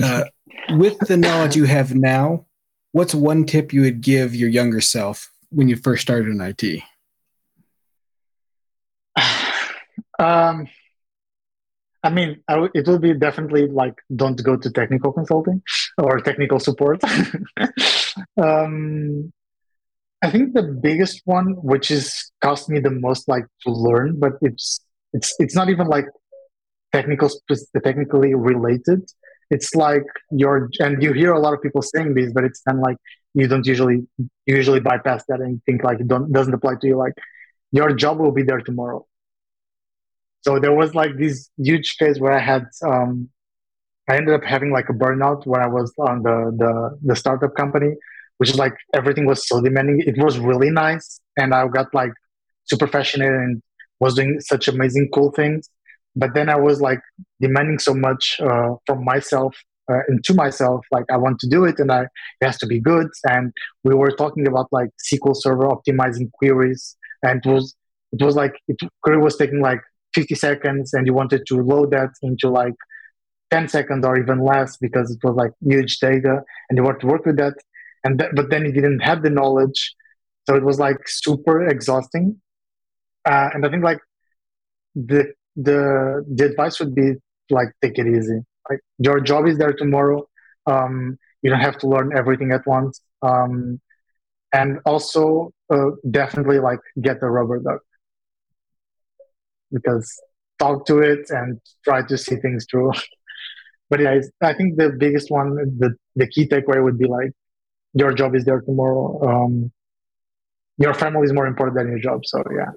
Uh, 0.00 0.24
with 0.70 0.98
the 1.00 1.16
knowledge 1.16 1.56
you 1.56 1.64
have 1.64 1.94
now, 1.94 2.46
what's 2.92 3.14
one 3.14 3.44
tip 3.44 3.72
you 3.72 3.82
would 3.82 4.00
give 4.00 4.34
your 4.34 4.48
younger 4.48 4.80
self 4.80 5.30
when 5.50 5.68
you 5.68 5.76
first 5.76 6.02
started 6.02 6.28
in 6.28 6.40
IT? 6.40 6.82
Um, 10.18 10.68
I 12.04 12.10
mean, 12.10 12.42
I 12.46 12.54
w- 12.54 12.70
it 12.74 12.86
will 12.86 12.98
be 12.98 13.12
definitely 13.14 13.66
like 13.66 13.94
don't 14.14 14.40
go 14.44 14.56
to 14.56 14.70
technical 14.70 15.12
consulting 15.12 15.62
or 15.98 16.20
technical 16.20 16.60
support. 16.60 17.00
um, 18.36 19.32
I 20.22 20.30
think 20.30 20.54
the 20.54 20.62
biggest 20.62 21.22
one, 21.24 21.54
which 21.62 21.90
is 21.90 22.30
cost 22.40 22.68
me 22.68 22.78
the 22.78 22.90
most, 22.90 23.26
like 23.26 23.46
to 23.66 23.72
learn, 23.72 24.20
but 24.20 24.34
it's 24.42 24.80
it's 25.12 25.34
it's 25.40 25.56
not 25.56 25.68
even 25.68 25.88
like 25.88 26.06
technical 26.92 27.30
technically 27.82 28.34
related 28.34 29.10
it's 29.54 29.74
like 29.74 30.06
you're 30.30 30.70
and 30.80 31.02
you 31.02 31.12
hear 31.12 31.32
a 31.32 31.42
lot 31.44 31.52
of 31.54 31.60
people 31.64 31.82
saying 31.82 32.14
this 32.14 32.32
but 32.32 32.42
it's 32.48 32.60
kind 32.66 32.78
of 32.78 32.82
like 32.88 32.96
you 33.34 33.46
don't 33.48 33.66
usually 33.66 34.06
usually 34.46 34.80
bypass 34.80 35.24
that 35.28 35.40
and 35.40 35.62
think 35.64 35.82
like 35.82 36.00
it 36.00 36.08
don't, 36.08 36.32
doesn't 36.32 36.54
apply 36.54 36.74
to 36.80 36.86
you. 36.86 36.96
Like 36.96 37.14
your 37.70 37.94
job 37.94 38.18
will 38.18 38.32
be 38.32 38.42
there 38.42 38.60
tomorrow. 38.60 39.06
So 40.42 40.58
there 40.58 40.74
was 40.74 40.94
like 40.94 41.16
this 41.18 41.50
huge 41.56 41.96
phase 41.98 42.18
where 42.18 42.32
i 42.32 42.40
had 42.52 42.64
um 42.84 43.28
i 44.08 44.16
ended 44.16 44.34
up 44.34 44.42
having 44.42 44.70
like 44.72 44.88
a 44.88 44.92
burnout 45.02 45.46
when 45.46 45.60
i 45.60 45.68
was 45.78 45.92
on 45.98 46.22
the 46.26 46.36
the, 46.62 46.98
the 47.08 47.16
startup 47.22 47.54
company 47.54 47.92
which 48.38 48.50
is 48.50 48.58
like 48.58 48.74
everything 48.92 49.24
was 49.24 49.46
so 49.46 49.60
demanding. 49.60 50.00
It 50.00 50.18
was 50.18 50.36
really 50.38 50.70
nice 50.70 51.20
and 51.36 51.54
i 51.54 51.66
got 51.68 51.94
like 51.94 52.12
super 52.64 52.88
passionate 52.88 53.34
and 53.42 53.62
was 54.00 54.14
doing 54.14 54.40
such 54.40 54.66
amazing 54.66 55.10
cool 55.14 55.30
things 55.30 55.68
but 56.16 56.34
then 56.34 56.48
i 56.48 56.56
was 56.56 56.80
like 56.80 57.00
demanding 57.40 57.78
so 57.78 57.94
much 57.94 58.38
uh, 58.40 58.74
from 58.86 59.04
myself 59.04 59.56
uh, 59.90 60.00
and 60.08 60.22
to 60.24 60.34
myself 60.34 60.84
like 60.90 61.04
i 61.10 61.16
want 61.16 61.38
to 61.38 61.48
do 61.48 61.64
it 61.64 61.78
and 61.78 61.90
i 61.90 62.02
it 62.02 62.46
has 62.46 62.58
to 62.58 62.66
be 62.66 62.80
good. 62.80 63.08
And 63.28 63.52
we 63.84 63.94
were 63.94 64.10
talking 64.10 64.46
about 64.46 64.68
like 64.72 64.90
sql 65.06 65.34
server 65.36 65.68
optimizing 65.68 66.30
queries 66.32 66.96
and 67.22 67.44
it 67.44 67.48
was 67.48 67.74
it 68.12 68.22
was 68.22 68.36
like 68.36 68.54
it 68.68 68.76
query 69.02 69.18
was 69.18 69.36
taking 69.36 69.60
like 69.60 69.80
50 70.14 70.34
seconds 70.34 70.92
and 70.92 71.06
you 71.06 71.14
wanted 71.14 71.46
to 71.46 71.56
load 71.62 71.90
that 71.92 72.10
into 72.22 72.48
like 72.48 72.74
10 73.50 73.68
seconds 73.68 74.04
or 74.04 74.18
even 74.18 74.44
less 74.44 74.76
because 74.76 75.10
it 75.10 75.18
was 75.22 75.36
like 75.36 75.52
huge 75.60 75.98
data 75.98 76.42
and 76.68 76.76
you 76.76 76.82
want 76.82 77.00
to 77.00 77.06
work 77.06 77.24
with 77.24 77.36
that. 77.36 77.54
And 78.04 78.18
th- 78.18 78.32
but 78.34 78.50
then 78.50 78.64
you 78.64 78.72
didn't 78.72 79.00
have 79.00 79.22
the 79.22 79.30
knowledge. 79.30 79.94
So 80.48 80.56
it 80.56 80.64
was 80.64 80.78
like 80.78 80.98
super 81.06 81.66
exhausting. 81.66 82.40
Uh, 83.24 83.50
and 83.54 83.64
i 83.64 83.70
think 83.70 83.84
like 83.84 84.00
the 84.96 85.32
the 85.56 86.24
the 86.34 86.46
advice 86.46 86.80
would 86.80 86.94
be 86.94 87.14
like 87.50 87.68
take 87.82 87.98
it 87.98 88.06
easy. 88.06 88.40
Like 88.68 88.80
your 88.98 89.20
job 89.20 89.46
is 89.46 89.58
there 89.58 89.72
tomorrow. 89.72 90.26
Um, 90.66 91.18
you 91.42 91.50
don't 91.50 91.60
have 91.60 91.78
to 91.78 91.88
learn 91.88 92.16
everything 92.16 92.52
at 92.52 92.66
once. 92.66 93.00
Um, 93.22 93.80
and 94.52 94.78
also 94.84 95.50
uh, 95.72 95.90
definitely 96.10 96.58
like 96.58 96.78
get 97.00 97.20
the 97.20 97.26
rubber 97.26 97.58
duck 97.58 97.80
because 99.72 100.12
talk 100.58 100.86
to 100.86 100.98
it 100.98 101.30
and 101.30 101.58
try 101.84 102.02
to 102.06 102.16
see 102.18 102.36
things 102.36 102.66
through. 102.70 102.92
but 103.90 104.00
yeah, 104.00 104.20
I 104.42 104.54
think 104.54 104.76
the 104.76 104.90
biggest 104.90 105.30
one, 105.30 105.56
the 105.78 105.94
the 106.16 106.26
key 106.26 106.46
takeaway 106.46 106.82
would 106.82 106.98
be 106.98 107.06
like 107.06 107.32
your 107.94 108.12
job 108.12 108.34
is 108.34 108.44
there 108.44 108.60
tomorrow. 108.60 109.20
Um, 109.28 109.72
your 110.78 110.94
family 110.94 111.24
is 111.24 111.32
more 111.32 111.46
important 111.46 111.76
than 111.76 111.88
your 111.88 111.98
job. 111.98 112.20
So 112.24 112.42
yeah. 112.56 112.70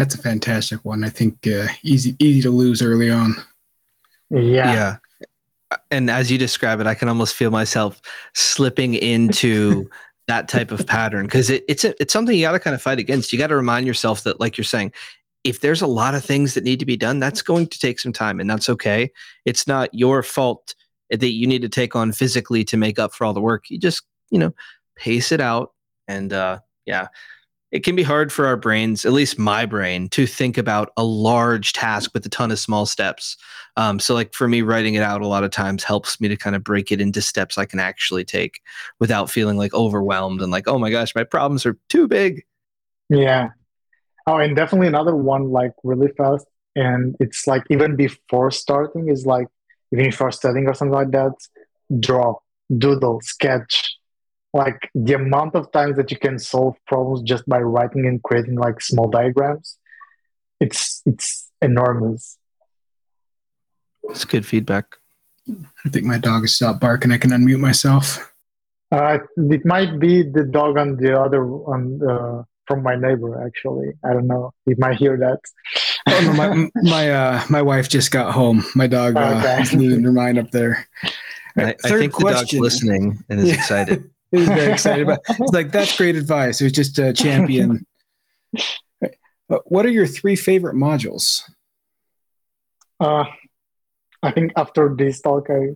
That's 0.00 0.14
a 0.14 0.18
fantastic 0.18 0.82
one. 0.82 1.04
I 1.04 1.10
think 1.10 1.46
uh, 1.46 1.66
easy 1.82 2.16
easy 2.18 2.40
to 2.40 2.50
lose 2.50 2.80
early 2.80 3.10
on. 3.10 3.34
Yeah. 4.30 4.72
Yeah. 4.72 5.76
And 5.90 6.08
as 6.08 6.32
you 6.32 6.38
describe 6.38 6.80
it, 6.80 6.86
I 6.86 6.94
can 6.94 7.10
almost 7.10 7.34
feel 7.34 7.50
myself 7.50 8.00
slipping 8.32 8.94
into 8.94 9.90
that 10.26 10.48
type 10.48 10.72
of 10.72 10.86
pattern 10.86 11.26
because 11.26 11.50
it, 11.50 11.66
it's 11.68 11.84
a, 11.84 11.94
it's 12.00 12.14
something 12.14 12.34
you 12.34 12.46
got 12.46 12.52
to 12.52 12.58
kind 12.58 12.72
of 12.72 12.80
fight 12.80 12.98
against. 12.98 13.30
You 13.30 13.38
got 13.38 13.48
to 13.48 13.56
remind 13.56 13.86
yourself 13.86 14.22
that, 14.22 14.40
like 14.40 14.56
you're 14.56 14.64
saying, 14.64 14.94
if 15.44 15.60
there's 15.60 15.82
a 15.82 15.86
lot 15.86 16.14
of 16.14 16.24
things 16.24 16.54
that 16.54 16.64
need 16.64 16.78
to 16.78 16.86
be 16.86 16.96
done, 16.96 17.18
that's 17.18 17.42
going 17.42 17.66
to 17.66 17.78
take 17.78 18.00
some 18.00 18.14
time, 18.14 18.40
and 18.40 18.48
that's 18.48 18.70
okay. 18.70 19.10
It's 19.44 19.66
not 19.66 19.92
your 19.92 20.22
fault 20.22 20.74
that 21.10 21.32
you 21.32 21.46
need 21.46 21.60
to 21.60 21.68
take 21.68 21.94
on 21.94 22.12
physically 22.12 22.64
to 22.64 22.78
make 22.78 22.98
up 22.98 23.12
for 23.12 23.26
all 23.26 23.34
the 23.34 23.40
work. 23.42 23.68
You 23.68 23.78
just 23.78 24.02
you 24.30 24.38
know 24.38 24.54
pace 24.96 25.30
it 25.30 25.42
out, 25.42 25.74
and 26.08 26.32
uh, 26.32 26.60
yeah, 26.86 27.08
it 27.72 27.84
can 27.84 27.94
be 27.94 28.02
hard 28.02 28.32
for 28.32 28.46
our 28.46 28.56
brains, 28.56 29.04
at 29.04 29.12
least 29.12 29.38
my 29.38 29.64
brain, 29.64 30.08
to 30.10 30.26
think 30.26 30.58
about 30.58 30.92
a 30.96 31.04
large 31.04 31.72
task 31.72 32.10
with 32.12 32.26
a 32.26 32.28
ton 32.28 32.50
of 32.50 32.58
small 32.58 32.84
steps. 32.84 33.36
Um, 33.76 34.00
so, 34.00 34.14
like 34.14 34.34
for 34.34 34.48
me, 34.48 34.62
writing 34.62 34.94
it 34.94 35.02
out 35.02 35.22
a 35.22 35.26
lot 35.26 35.44
of 35.44 35.50
times 35.50 35.84
helps 35.84 36.20
me 36.20 36.28
to 36.28 36.36
kind 36.36 36.56
of 36.56 36.64
break 36.64 36.90
it 36.90 37.00
into 37.00 37.22
steps 37.22 37.58
I 37.58 37.66
can 37.66 37.78
actually 37.78 38.24
take 38.24 38.60
without 38.98 39.30
feeling 39.30 39.56
like 39.56 39.72
overwhelmed 39.72 40.42
and 40.42 40.50
like, 40.50 40.66
oh 40.66 40.78
my 40.78 40.90
gosh, 40.90 41.14
my 41.14 41.24
problems 41.24 41.64
are 41.64 41.78
too 41.88 42.08
big. 42.08 42.44
Yeah. 43.08 43.50
Oh, 44.26 44.36
and 44.36 44.56
definitely 44.56 44.88
another 44.88 45.14
one, 45.14 45.50
like 45.50 45.72
really 45.84 46.08
fast. 46.16 46.46
And 46.76 47.16
it's 47.20 47.46
like 47.46 47.64
even 47.70 47.96
before 47.96 48.50
starting, 48.50 49.08
is 49.08 49.26
like 49.26 49.48
even 49.92 50.06
before 50.06 50.32
studying 50.32 50.66
or 50.66 50.74
something 50.74 50.94
like 50.94 51.10
that, 51.12 51.32
draw, 52.00 52.36
doodle, 52.76 53.20
sketch, 53.22 53.89
like 54.52 54.90
the 54.94 55.14
amount 55.14 55.54
of 55.54 55.70
times 55.72 55.96
that 55.96 56.10
you 56.10 56.18
can 56.18 56.38
solve 56.38 56.76
problems 56.86 57.22
just 57.22 57.48
by 57.48 57.60
writing 57.60 58.06
and 58.06 58.22
creating 58.22 58.56
like 58.56 58.80
small 58.80 59.08
diagrams 59.08 59.78
it's 60.60 61.02
it's 61.06 61.50
enormous. 61.60 62.38
It's 64.04 64.24
good 64.24 64.46
feedback. 64.46 64.96
I 65.48 65.88
think 65.88 66.04
my 66.04 66.18
dog 66.18 66.42
has 66.42 66.54
stopped 66.54 66.80
barking. 66.80 67.10
I 67.10 67.18
can 67.18 67.30
unmute 67.30 67.58
myself. 67.58 68.32
Uh, 68.92 69.18
it 69.36 69.64
might 69.64 69.98
be 69.98 70.22
the 70.22 70.44
dog 70.44 70.76
on 70.76 70.96
the 70.96 71.18
other 71.18 71.42
on 71.44 71.98
the, 71.98 72.44
from 72.66 72.82
my 72.82 72.94
neighbor 72.94 73.44
actually. 73.44 73.92
I 74.04 74.12
don't 74.12 74.26
know. 74.26 74.52
He 74.66 74.74
might 74.78 74.96
hear 74.96 75.16
that. 75.16 75.40
Oh 76.08 76.20
no 76.24 76.32
my 76.34 76.70
my 76.82 77.10
uh 77.10 77.42
my 77.48 77.62
wife 77.62 77.88
just 77.88 78.10
got 78.10 78.32
home. 78.32 78.64
My 78.74 78.86
dog 78.86 79.16
uh, 79.16 79.38
okay. 79.38 79.62
is 79.62 80.02
her 80.02 80.12
mind 80.12 80.38
up 80.38 80.50
there. 80.50 80.86
I, 81.56 81.74
I, 81.84 81.88
think 81.88 82.12
question. 82.12 82.26
the 82.26 82.32
dog's 82.32 82.52
listening 82.52 83.24
and 83.28 83.40
is 83.40 83.48
yeah. 83.48 83.54
excited 83.54 84.08
He's 84.30 84.48
very 84.48 84.72
excited 84.72 85.02
about. 85.02 85.20
It's 85.28 85.52
like 85.52 85.72
that's 85.72 85.96
great 85.96 86.16
advice. 86.16 86.60
It 86.60 86.64
was 86.64 86.72
just 86.72 86.98
a 86.98 87.12
champion. 87.12 87.86
what 89.64 89.84
are 89.84 89.90
your 89.90 90.06
three 90.06 90.36
favorite 90.36 90.76
modules? 90.76 91.42
Uh, 93.00 93.24
I 94.22 94.30
think 94.30 94.52
after 94.56 94.94
this 94.96 95.20
talk, 95.20 95.48
I 95.50 95.74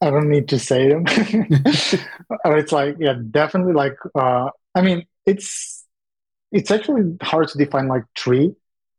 I 0.00 0.10
don't 0.10 0.28
need 0.28 0.48
to 0.48 0.58
say 0.58 0.88
them. 0.88 1.04
it's 1.08 2.72
like 2.72 2.96
yeah, 3.00 3.14
definitely 3.30 3.72
like 3.72 3.96
uh, 4.14 4.50
I 4.74 4.82
mean 4.82 5.06
it's 5.26 5.84
it's 6.52 6.70
actually 6.70 7.16
hard 7.22 7.48
to 7.48 7.58
define 7.58 7.88
like 7.88 8.04
three. 8.16 8.54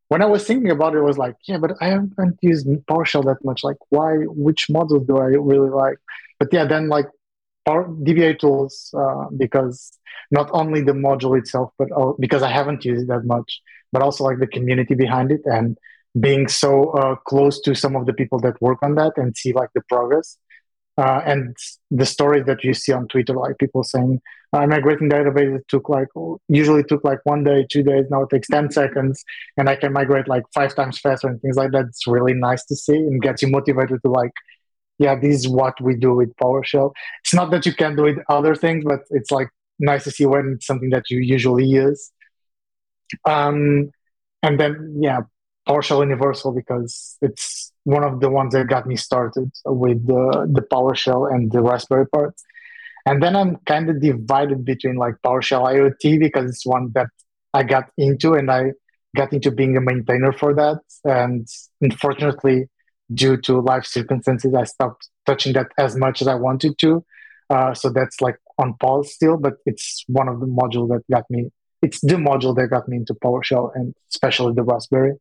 When 0.10 0.22
I 0.22 0.26
was 0.26 0.46
thinking 0.46 0.70
about 0.70 0.94
it, 0.94 1.00
I 1.00 1.02
was 1.02 1.18
like, 1.18 1.36
yeah, 1.48 1.58
but 1.58 1.72
I 1.82 1.88
haven't 1.88 2.38
used 2.42 2.68
PowerShell 2.68 3.26
that 3.26 3.44
much. 3.44 3.64
Like, 3.64 3.78
why? 3.90 4.14
Which 4.18 4.68
module 4.68 5.06
do 5.06 5.18
I 5.18 5.26
really 5.26 5.70
like? 5.70 5.98
But 6.38 6.50
yeah, 6.52 6.66
then 6.66 6.90
like 6.90 7.08
or 7.66 7.90
dbatools 7.90 8.74
uh, 8.98 9.30
because 9.38 9.92
not 10.32 10.50
only 10.54 10.82
the 10.82 10.94
module 10.94 11.38
itself, 11.38 11.72
but 11.78 11.90
because 12.20 12.44
I 12.44 12.52
haven't 12.52 12.86
used 12.86 13.04
it 13.04 13.08
that 13.08 13.26
much, 13.26 13.62
but 13.92 14.02
also 14.02 14.24
like 14.24 14.40
the 14.40 14.48
community 14.48 14.96
behind 14.96 15.32
it 15.32 15.42
and 15.46 15.78
being 16.20 16.48
so 16.48 16.92
uh, 16.92 17.16
close 17.28 17.60
to 17.62 17.76
some 17.76 17.96
of 17.96 18.06
the 18.06 18.14
people 18.14 18.40
that 18.40 18.62
work 18.62 18.80
on 18.82 18.96
that 18.96 19.14
and 19.18 19.36
see 19.36 19.54
like 19.54 19.70
the 19.76 19.82
progress. 19.90 20.38
uh, 20.98 21.22
and 21.26 21.56
the 21.92 22.06
stories 22.06 22.46
that 22.46 22.64
you 22.64 22.74
see 22.74 22.92
on 22.94 23.08
Twitter, 23.08 23.34
like 23.34 23.58
people 23.58 23.84
saying, 23.84 24.22
"I'm 24.54 24.70
migrating 24.70 25.10
database 25.10 25.60
took 25.68 25.90
like 25.90 26.08
usually 26.48 26.84
took 26.84 27.04
like 27.04 27.20
one 27.26 27.44
day, 27.44 27.66
two 27.70 27.84
days. 27.84 28.06
Now 28.10 28.24
it 28.24 28.30
takes 28.30 28.48
ten 28.48 28.72
seconds, 28.72 29.24
and 29.58 29.70
I 29.70 29.76
can 29.76 29.92
migrate 29.94 30.28
like 30.28 30.44
five 30.54 30.74
times 30.76 31.00
faster 31.00 31.28
and 31.28 31.42
things 31.42 31.58
like 31.58 31.72
that." 31.72 31.86
It's 31.88 32.08
really 32.08 32.34
nice 32.34 32.64
to 32.66 32.76
see 32.76 32.96
and 32.96 33.22
gets 33.22 33.42
you 33.42 33.50
motivated 33.50 34.02
to 34.04 34.10
like, 34.12 34.32
yeah, 34.98 35.16
this 35.16 35.36
is 35.36 35.50
what 35.50 35.80
we 35.82 35.96
do 35.96 36.16
with 36.16 36.36
PowerShell. 36.38 36.94
It's 37.24 37.34
not 37.34 37.52
that 37.52 37.66
you 37.66 37.74
can 37.74 37.96
do 37.96 38.06
it 38.06 38.18
other 38.30 38.56
things, 38.56 38.84
but 38.86 39.02
it's 39.10 39.32
like 39.32 39.50
nice 39.80 40.04
to 40.06 40.12
see 40.12 40.26
when 40.26 40.54
it's 40.56 40.66
something 40.66 40.90
that 40.92 41.10
you 41.10 41.20
usually 41.20 41.66
use. 41.66 42.12
Um, 43.26 43.92
and 44.42 44.60
then 44.60 44.98
yeah, 45.00 45.22
PowerShell 45.68 46.02
Universal 46.02 46.54
because 46.54 47.18
it's 47.22 47.72
one 47.84 48.04
of 48.04 48.20
the 48.20 48.30
ones 48.30 48.54
that 48.54 48.68
got 48.68 48.88
me 48.88 48.96
started 48.96 49.52
with 49.66 50.06
the, 50.08 50.50
the 50.52 50.62
PowerShell 50.62 51.34
and 51.34 51.52
the 51.52 51.62
Raspberry 51.62 52.08
part. 52.08 52.36
And 53.06 53.22
then 53.22 53.36
I'm 53.36 53.58
kind 53.68 53.90
of 53.90 54.02
divided 54.02 54.66
between 54.66 54.96
like 54.96 55.16
PowerShell 55.24 55.62
IoT 55.62 56.20
because 56.20 56.50
it's 56.50 56.66
one 56.66 56.92
that 56.96 57.08
I 57.54 57.64
got 57.64 57.90
into 57.98 58.34
and 58.34 58.50
I 58.50 58.72
got 59.16 59.32
into 59.32 59.52
being 59.52 59.78
a 59.78 59.82
maintainer 59.82 60.32
for 60.32 60.54
that. 60.56 60.80
And 61.04 61.48
unfortunately, 61.82 62.68
due 63.14 63.38
to 63.38 63.60
life 63.60 63.86
circumstances, 63.86 64.54
I 64.54 64.64
stopped 64.64 65.10
touching 65.26 65.54
that 65.54 65.68
as 65.78 65.96
much 65.96 66.22
as 66.22 66.28
I 66.28 66.36
wanted 66.36 66.78
to. 66.80 67.04
Uh, 67.50 67.74
so 67.74 67.90
that's 67.90 68.22
like 68.22 68.38
on 68.58 68.74
pause 68.76 69.14
still, 69.14 69.38
but 69.38 69.54
it's 69.66 70.04
one 70.08 70.28
of 70.28 70.40
the 70.40 70.48
modules 70.48 70.90
that 70.90 71.04
got 71.12 71.30
me. 71.30 71.52
It's 71.82 72.00
the 72.02 72.16
module 72.16 72.56
that 72.56 72.68
got 72.70 72.88
me 72.88 72.98
into 72.98 73.14
PowerShell 73.14 73.72
and 73.76 73.94
especially 74.10 74.54
the 74.54 74.64
Raspberry 74.64 75.14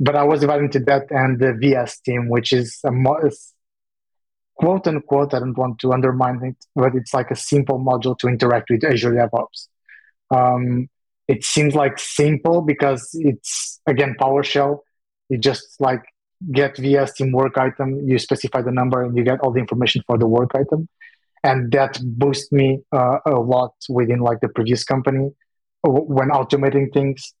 but 0.00 0.16
I 0.16 0.24
was 0.24 0.40
divided 0.40 0.64
into 0.64 0.80
that 0.80 1.10
and 1.10 1.38
the 1.38 1.52
VSTeam, 1.52 2.28
which 2.28 2.52
is 2.52 2.78
a 2.84 2.90
mo- 2.90 3.30
quote 4.56 4.86
unquote. 4.86 5.34
I 5.34 5.38
don't 5.38 5.56
want 5.56 5.78
to 5.80 5.92
undermine 5.92 6.40
it, 6.42 6.56
but 6.74 6.94
it's 6.94 7.14
like 7.14 7.30
a 7.30 7.36
simple 7.36 7.78
module 7.78 8.18
to 8.18 8.28
interact 8.28 8.70
with 8.70 8.84
Azure 8.84 9.12
DevOps. 9.12 9.68
Um, 10.30 10.88
it 11.28 11.44
seems 11.44 11.74
like 11.74 11.98
simple 11.98 12.60
because 12.60 13.08
it's 13.14 13.80
again 13.86 14.16
PowerShell. 14.18 14.80
It 15.30 15.40
just 15.40 15.80
like 15.80 16.02
get 16.52 16.76
VS 16.76 17.14
team 17.14 17.32
work 17.32 17.56
item, 17.56 18.06
you 18.06 18.18
specify 18.18 18.62
the 18.62 18.72
number, 18.72 19.02
and 19.02 19.16
you 19.16 19.24
get 19.24 19.40
all 19.40 19.52
the 19.52 19.60
information 19.60 20.02
for 20.06 20.18
the 20.18 20.26
work 20.26 20.50
item, 20.54 20.88
and 21.42 21.72
that 21.72 21.98
boosts 22.02 22.50
me 22.52 22.80
uh, 22.92 23.18
a 23.26 23.32
lot 23.32 23.74
within 23.88 24.20
like 24.20 24.40
the 24.40 24.48
previous 24.48 24.84
company 24.84 25.30
when 25.86 26.30
automating 26.30 26.90
things 26.94 27.34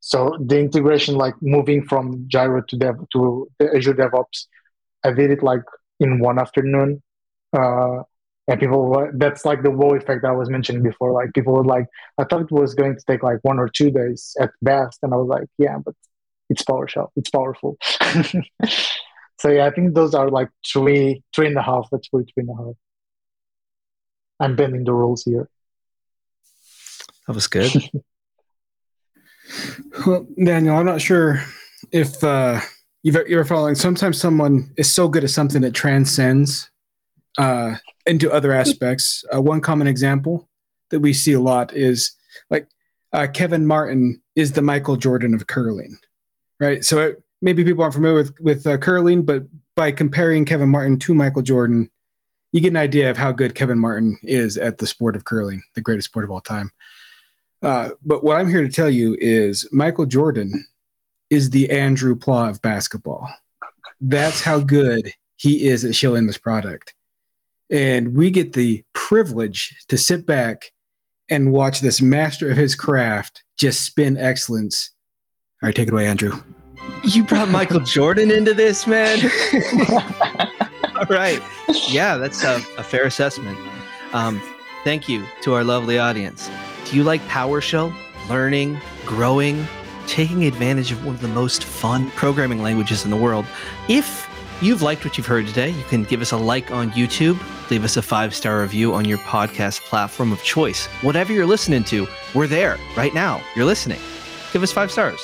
so 0.00 0.36
the 0.40 0.58
integration, 0.58 1.16
like 1.16 1.34
moving 1.40 1.84
from 1.84 2.28
Jira 2.28 2.66
to 2.68 2.76
Dev 2.76 2.96
to 3.12 3.48
Azure 3.74 3.94
DevOps, 3.94 4.46
I 5.04 5.12
did 5.12 5.30
it 5.30 5.42
like 5.42 5.62
in 6.00 6.20
one 6.20 6.38
afternoon. 6.38 7.02
Uh, 7.52 8.02
and 8.46 8.60
people, 8.60 9.10
that's 9.14 9.44
like 9.44 9.62
the 9.62 9.70
wow 9.70 9.94
effect 9.94 10.24
I 10.24 10.32
was 10.32 10.48
mentioning 10.48 10.82
before. 10.82 11.12
Like 11.12 11.34
people 11.34 11.52
were 11.52 11.64
like, 11.64 11.86
I 12.16 12.24
thought 12.24 12.42
it 12.42 12.50
was 12.50 12.74
going 12.74 12.96
to 12.96 13.02
take 13.06 13.22
like 13.22 13.38
one 13.42 13.58
or 13.58 13.68
two 13.68 13.90
days 13.90 14.34
at 14.40 14.50
best, 14.62 15.00
and 15.02 15.12
I 15.12 15.16
was 15.16 15.28
like, 15.28 15.48
yeah, 15.58 15.76
but 15.84 15.94
it's 16.48 16.62
PowerShell, 16.62 17.08
it's 17.16 17.30
powerful. 17.30 17.76
so 19.40 19.48
yeah, 19.48 19.66
I 19.66 19.70
think 19.70 19.94
those 19.94 20.14
are 20.14 20.30
like 20.30 20.48
three, 20.66 21.22
three 21.34 21.46
and 21.46 21.56
a 21.56 21.62
half. 21.62 21.88
Let's 21.92 22.08
put 22.08 22.30
three 22.34 22.42
and 22.42 22.50
a 22.50 22.64
half. 22.64 22.74
I'm 24.40 24.56
bending 24.56 24.84
the 24.84 24.94
rules 24.94 25.24
here. 25.24 25.48
That 27.26 27.34
was 27.34 27.46
good. 27.46 27.72
Well, 30.06 30.26
Daniel, 30.42 30.76
I'm 30.76 30.86
not 30.86 31.00
sure 31.00 31.42
if 31.90 32.22
uh, 32.22 32.60
you've, 33.02 33.16
you're 33.28 33.44
following. 33.44 33.74
Sometimes 33.74 34.20
someone 34.20 34.70
is 34.76 34.92
so 34.92 35.08
good 35.08 35.24
at 35.24 35.30
something 35.30 35.62
that 35.62 35.74
transcends 35.74 36.70
uh, 37.38 37.76
into 38.06 38.30
other 38.30 38.52
aspects. 38.52 39.24
Uh, 39.34 39.40
one 39.40 39.60
common 39.60 39.86
example 39.86 40.48
that 40.90 41.00
we 41.00 41.12
see 41.12 41.32
a 41.32 41.40
lot 41.40 41.74
is 41.74 42.12
like 42.50 42.68
uh, 43.12 43.26
Kevin 43.32 43.66
Martin 43.66 44.20
is 44.36 44.52
the 44.52 44.62
Michael 44.62 44.96
Jordan 44.96 45.34
of 45.34 45.46
curling, 45.46 45.98
right? 46.60 46.84
So 46.84 46.98
it, 46.98 47.22
maybe 47.40 47.64
people 47.64 47.82
aren't 47.82 47.94
familiar 47.94 48.16
with 48.16 48.40
with 48.40 48.66
uh, 48.66 48.78
curling, 48.78 49.22
but 49.22 49.44
by 49.76 49.92
comparing 49.92 50.44
Kevin 50.44 50.68
Martin 50.68 50.98
to 51.00 51.14
Michael 51.14 51.42
Jordan, 51.42 51.90
you 52.52 52.60
get 52.60 52.68
an 52.68 52.76
idea 52.76 53.10
of 53.10 53.16
how 53.16 53.32
good 53.32 53.54
Kevin 53.54 53.78
Martin 53.78 54.18
is 54.22 54.56
at 54.56 54.78
the 54.78 54.86
sport 54.86 55.16
of 55.16 55.24
curling, 55.24 55.62
the 55.74 55.80
greatest 55.80 56.08
sport 56.08 56.24
of 56.24 56.30
all 56.30 56.40
time. 56.40 56.70
Uh, 57.62 57.90
but 58.04 58.22
what 58.22 58.36
I'm 58.36 58.48
here 58.48 58.62
to 58.62 58.72
tell 58.72 58.90
you 58.90 59.16
is 59.20 59.68
Michael 59.72 60.06
Jordan 60.06 60.64
is 61.30 61.50
the 61.50 61.70
Andrew 61.70 62.16
Pleaux 62.16 62.48
of 62.48 62.62
basketball. 62.62 63.28
That's 64.00 64.42
how 64.42 64.60
good 64.60 65.12
he 65.36 65.68
is 65.68 65.84
at 65.84 65.94
showing 65.94 66.26
this 66.26 66.38
product. 66.38 66.94
And 67.70 68.16
we 68.16 68.30
get 68.30 68.52
the 68.52 68.84
privilege 68.92 69.76
to 69.88 69.98
sit 69.98 70.24
back 70.24 70.72
and 71.28 71.52
watch 71.52 71.80
this 71.80 72.00
master 72.00 72.50
of 72.50 72.56
his 72.56 72.74
craft 72.74 73.44
just 73.58 73.82
spin 73.82 74.16
excellence. 74.16 74.90
All 75.60 75.66
right, 75.66 75.74
take 75.74 75.88
it 75.88 75.92
away, 75.92 76.06
Andrew. 76.06 76.32
You 77.02 77.24
brought 77.24 77.48
Michael 77.48 77.80
Jordan 77.80 78.30
into 78.30 78.54
this, 78.54 78.86
man. 78.86 79.18
All 80.96 81.06
right. 81.10 81.42
Yeah, 81.88 82.16
that's 82.16 82.44
a, 82.44 82.56
a 82.76 82.84
fair 82.84 83.04
assessment. 83.04 83.58
Um, 84.12 84.40
thank 84.84 85.08
you 85.08 85.24
to 85.42 85.54
our 85.54 85.64
lovely 85.64 85.98
audience. 85.98 86.48
Do 86.84 86.96
you 86.96 87.02
like 87.02 87.20
PowerShell, 87.22 87.92
learning, 88.28 88.80
growing, 89.04 89.66
taking 90.06 90.44
advantage 90.44 90.92
of 90.92 91.04
one 91.04 91.16
of 91.16 91.20
the 91.20 91.28
most 91.28 91.64
fun 91.64 92.10
programming 92.12 92.62
languages 92.62 93.04
in 93.04 93.10
the 93.10 93.16
world? 93.16 93.44
If 93.88 94.28
you've 94.62 94.82
liked 94.82 95.04
what 95.04 95.18
you've 95.18 95.26
heard 95.26 95.48
today, 95.48 95.70
you 95.70 95.84
can 95.84 96.04
give 96.04 96.20
us 96.20 96.30
a 96.30 96.36
like 96.36 96.70
on 96.70 96.92
YouTube, 96.92 97.36
leave 97.68 97.82
us 97.82 97.96
a 97.96 98.02
five 98.02 98.32
star 98.32 98.62
review 98.62 98.94
on 98.94 99.04
your 99.04 99.18
podcast 99.18 99.80
platform 99.80 100.30
of 100.30 100.40
choice. 100.44 100.86
Whatever 101.02 101.32
you're 101.32 101.46
listening 101.46 101.82
to, 101.84 102.06
we're 102.32 102.46
there 102.46 102.78
right 102.96 103.12
now. 103.12 103.42
You're 103.56 103.66
listening. 103.66 103.98
Give 104.52 104.62
us 104.62 104.70
five 104.70 104.92
stars. 104.92 105.20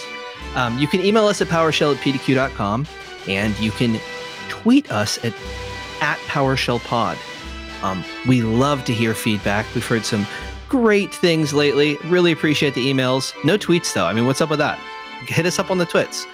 Um, 0.55 0.79
you 0.79 0.87
can 0.87 1.01
email 1.01 1.27
us 1.27 1.41
at 1.41 1.49
powershell 1.49 1.95
at 1.95 2.01
pdq.com 2.01 2.87
and 3.29 3.59
you 3.59 3.71
can 3.73 4.01
tweet 4.49 4.91
us 4.91 5.19
at, 5.25 5.35
at 6.01 6.19
PowerShellPod. 6.27 7.17
Um, 7.83 8.05
we 8.27 8.43
love 8.43 8.85
to 8.85 8.93
hear 8.93 9.15
feedback. 9.15 9.67
We've 9.75 9.87
heard 9.87 10.05
some 10.05 10.27
great 10.69 11.15
things 11.15 11.53
lately. 11.53 11.97
Really 12.05 12.33
appreciate 12.33 12.75
the 12.75 12.91
emails. 12.91 13.33
No 13.45 13.59
tweets 13.59 13.93
though. 13.93 14.07
I 14.07 14.13
mean, 14.13 14.27
what's 14.27 14.41
up 14.41 14.51
with 14.51 14.59
that? 14.59 14.79
Hit 15.27 15.47
us 15.47 15.59
up 15.59 15.71
on 15.71 15.79
the 15.79 15.87
twits. 15.87 16.27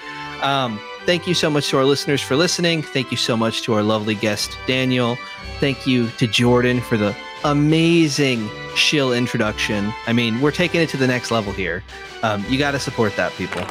Um, 0.43 0.81
thank 1.07 1.27
you 1.27 1.35
so 1.35 1.51
much 1.51 1.69
to 1.71 1.79
our 1.79 1.85
listeners 1.85 2.21
for 2.21 2.37
listening. 2.37 2.83
Thank 2.83 3.11
you 3.11 3.17
so 3.17 3.37
much 3.37 3.63
to 3.63 3.75
our 3.75 3.83
lovely 3.83 4.15
guest, 4.15 4.57
Daniel. 4.67 5.17
Thank 5.59 5.87
you 5.87 6.09
to 6.11 6.27
Jordan 6.27 6.81
for 6.81 6.97
the 6.97 7.15
amazing 7.45 8.49
shill 8.75 9.13
introduction. 9.13 9.93
I 10.07 10.13
mean, 10.13 10.41
we're 10.41 10.51
taking 10.53 10.81
it 10.81 10.89
to 10.91 10.97
the 10.97 11.07
next 11.07 11.31
level 11.31 11.53
here. 11.53 11.83
Um, 12.23 12.45
you 12.49 12.59
got 12.59 12.73
to 12.73 12.79
support 12.79 13.17
that, 13.17 13.33
people. 13.33 13.63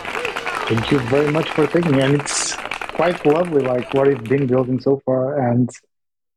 Thank 0.69 0.91
you 0.91 0.99
very 0.99 1.31
much 1.31 1.49
for 1.49 1.65
taking 1.67 1.95
it. 1.95 2.03
And 2.03 2.21
it's 2.21 2.55
quite 2.99 3.25
lovely, 3.25 3.63
like 3.63 3.93
what 3.93 4.07
it's 4.07 4.29
been 4.29 4.45
building 4.45 4.79
so 4.79 5.01
far. 5.05 5.49
And 5.49 5.69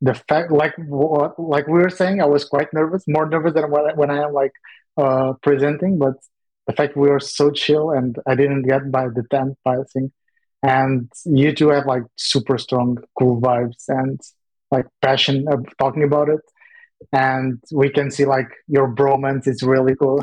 the 0.03 0.13
fact 0.13 0.51
like 0.51 0.73
what 0.77 1.39
like 1.39 1.65
we 1.67 1.79
were 1.79 1.89
saying 1.89 2.21
i 2.21 2.25
was 2.25 2.43
quite 2.43 2.67
nervous 2.73 3.03
more 3.07 3.25
nervous 3.25 3.53
than 3.53 3.71
when 3.71 3.85
I, 3.89 3.93
when 3.93 4.11
I 4.11 4.23
am 4.25 4.33
like 4.33 4.51
uh 4.97 5.33
presenting 5.41 5.97
but 5.97 6.15
the 6.67 6.73
fact 6.73 6.97
we 6.97 7.09
were 7.09 7.21
so 7.21 7.51
chill 7.51 7.91
and 7.91 8.17
i 8.27 8.35
didn't 8.35 8.63
get 8.63 8.91
by 8.91 9.05
the 9.07 9.23
10th 9.33 9.55
passing 9.65 10.11
and 10.61 11.09
you 11.25 11.55
two 11.55 11.69
have 11.69 11.85
like 11.85 12.03
super 12.17 12.57
strong 12.57 12.97
cool 13.17 13.39
vibes 13.41 13.85
and 13.87 14.19
like 14.71 14.87
passion 15.01 15.45
of 15.47 15.65
talking 15.79 16.03
about 16.03 16.27
it 16.27 16.41
and 17.13 17.63
we 17.71 17.89
can 17.89 18.11
see 18.11 18.25
like 18.25 18.49
your 18.67 18.93
bromance 18.93 19.47
is 19.47 19.63
really 19.63 19.95
cool 19.95 20.21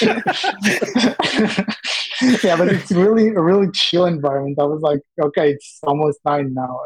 yeah 2.42 2.56
but 2.56 2.68
it's 2.68 2.90
really 2.92 3.28
a 3.28 3.40
really 3.40 3.68
chill 3.72 4.06
environment 4.06 4.58
i 4.60 4.64
was 4.64 4.80
like 4.82 5.00
okay 5.22 5.50
it's 5.50 5.78
almost 5.84 6.18
nine 6.24 6.52
now 6.54 6.80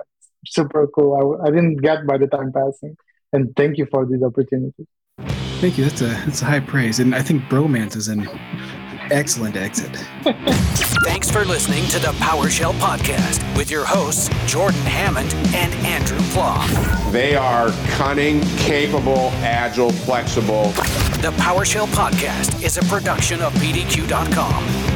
super 0.46 0.86
cool. 0.88 1.40
I, 1.42 1.48
I 1.48 1.50
didn't 1.50 1.76
get 1.76 2.06
by 2.06 2.18
the 2.18 2.26
time 2.26 2.52
passing. 2.52 2.96
And 3.32 3.54
thank 3.56 3.78
you 3.78 3.86
for 3.90 4.06
this 4.06 4.22
opportunity. 4.22 4.86
Thank 5.60 5.78
you. 5.78 5.84
That's 5.84 6.02
a 6.02 6.06
that's 6.06 6.42
a 6.42 6.44
high 6.44 6.60
praise, 6.60 7.00
and 7.00 7.14
I 7.14 7.22
think 7.22 7.42
bromance 7.44 7.96
is 7.96 8.08
an 8.08 8.28
excellent 9.10 9.56
exit. 9.56 9.96
Thanks 11.04 11.30
for 11.30 11.44
listening 11.44 11.86
to 11.88 11.98
the 11.98 12.12
PowerShell 12.18 12.72
podcast 12.74 13.56
with 13.56 13.70
your 13.70 13.84
hosts 13.84 14.28
Jordan 14.46 14.80
Hammond 14.80 15.32
and 15.54 15.72
Andrew 15.86 16.18
Pleaux. 16.32 17.10
They 17.12 17.34
are 17.34 17.70
cunning, 17.92 18.40
capable, 18.58 19.30
agile, 19.40 19.90
flexible. 19.90 20.64
The 21.22 21.32
PowerShell 21.38 21.86
podcast 21.88 22.62
is 22.62 22.76
a 22.76 22.82
production 22.82 23.40
of 23.40 23.54
PDQ.com. 23.54 24.93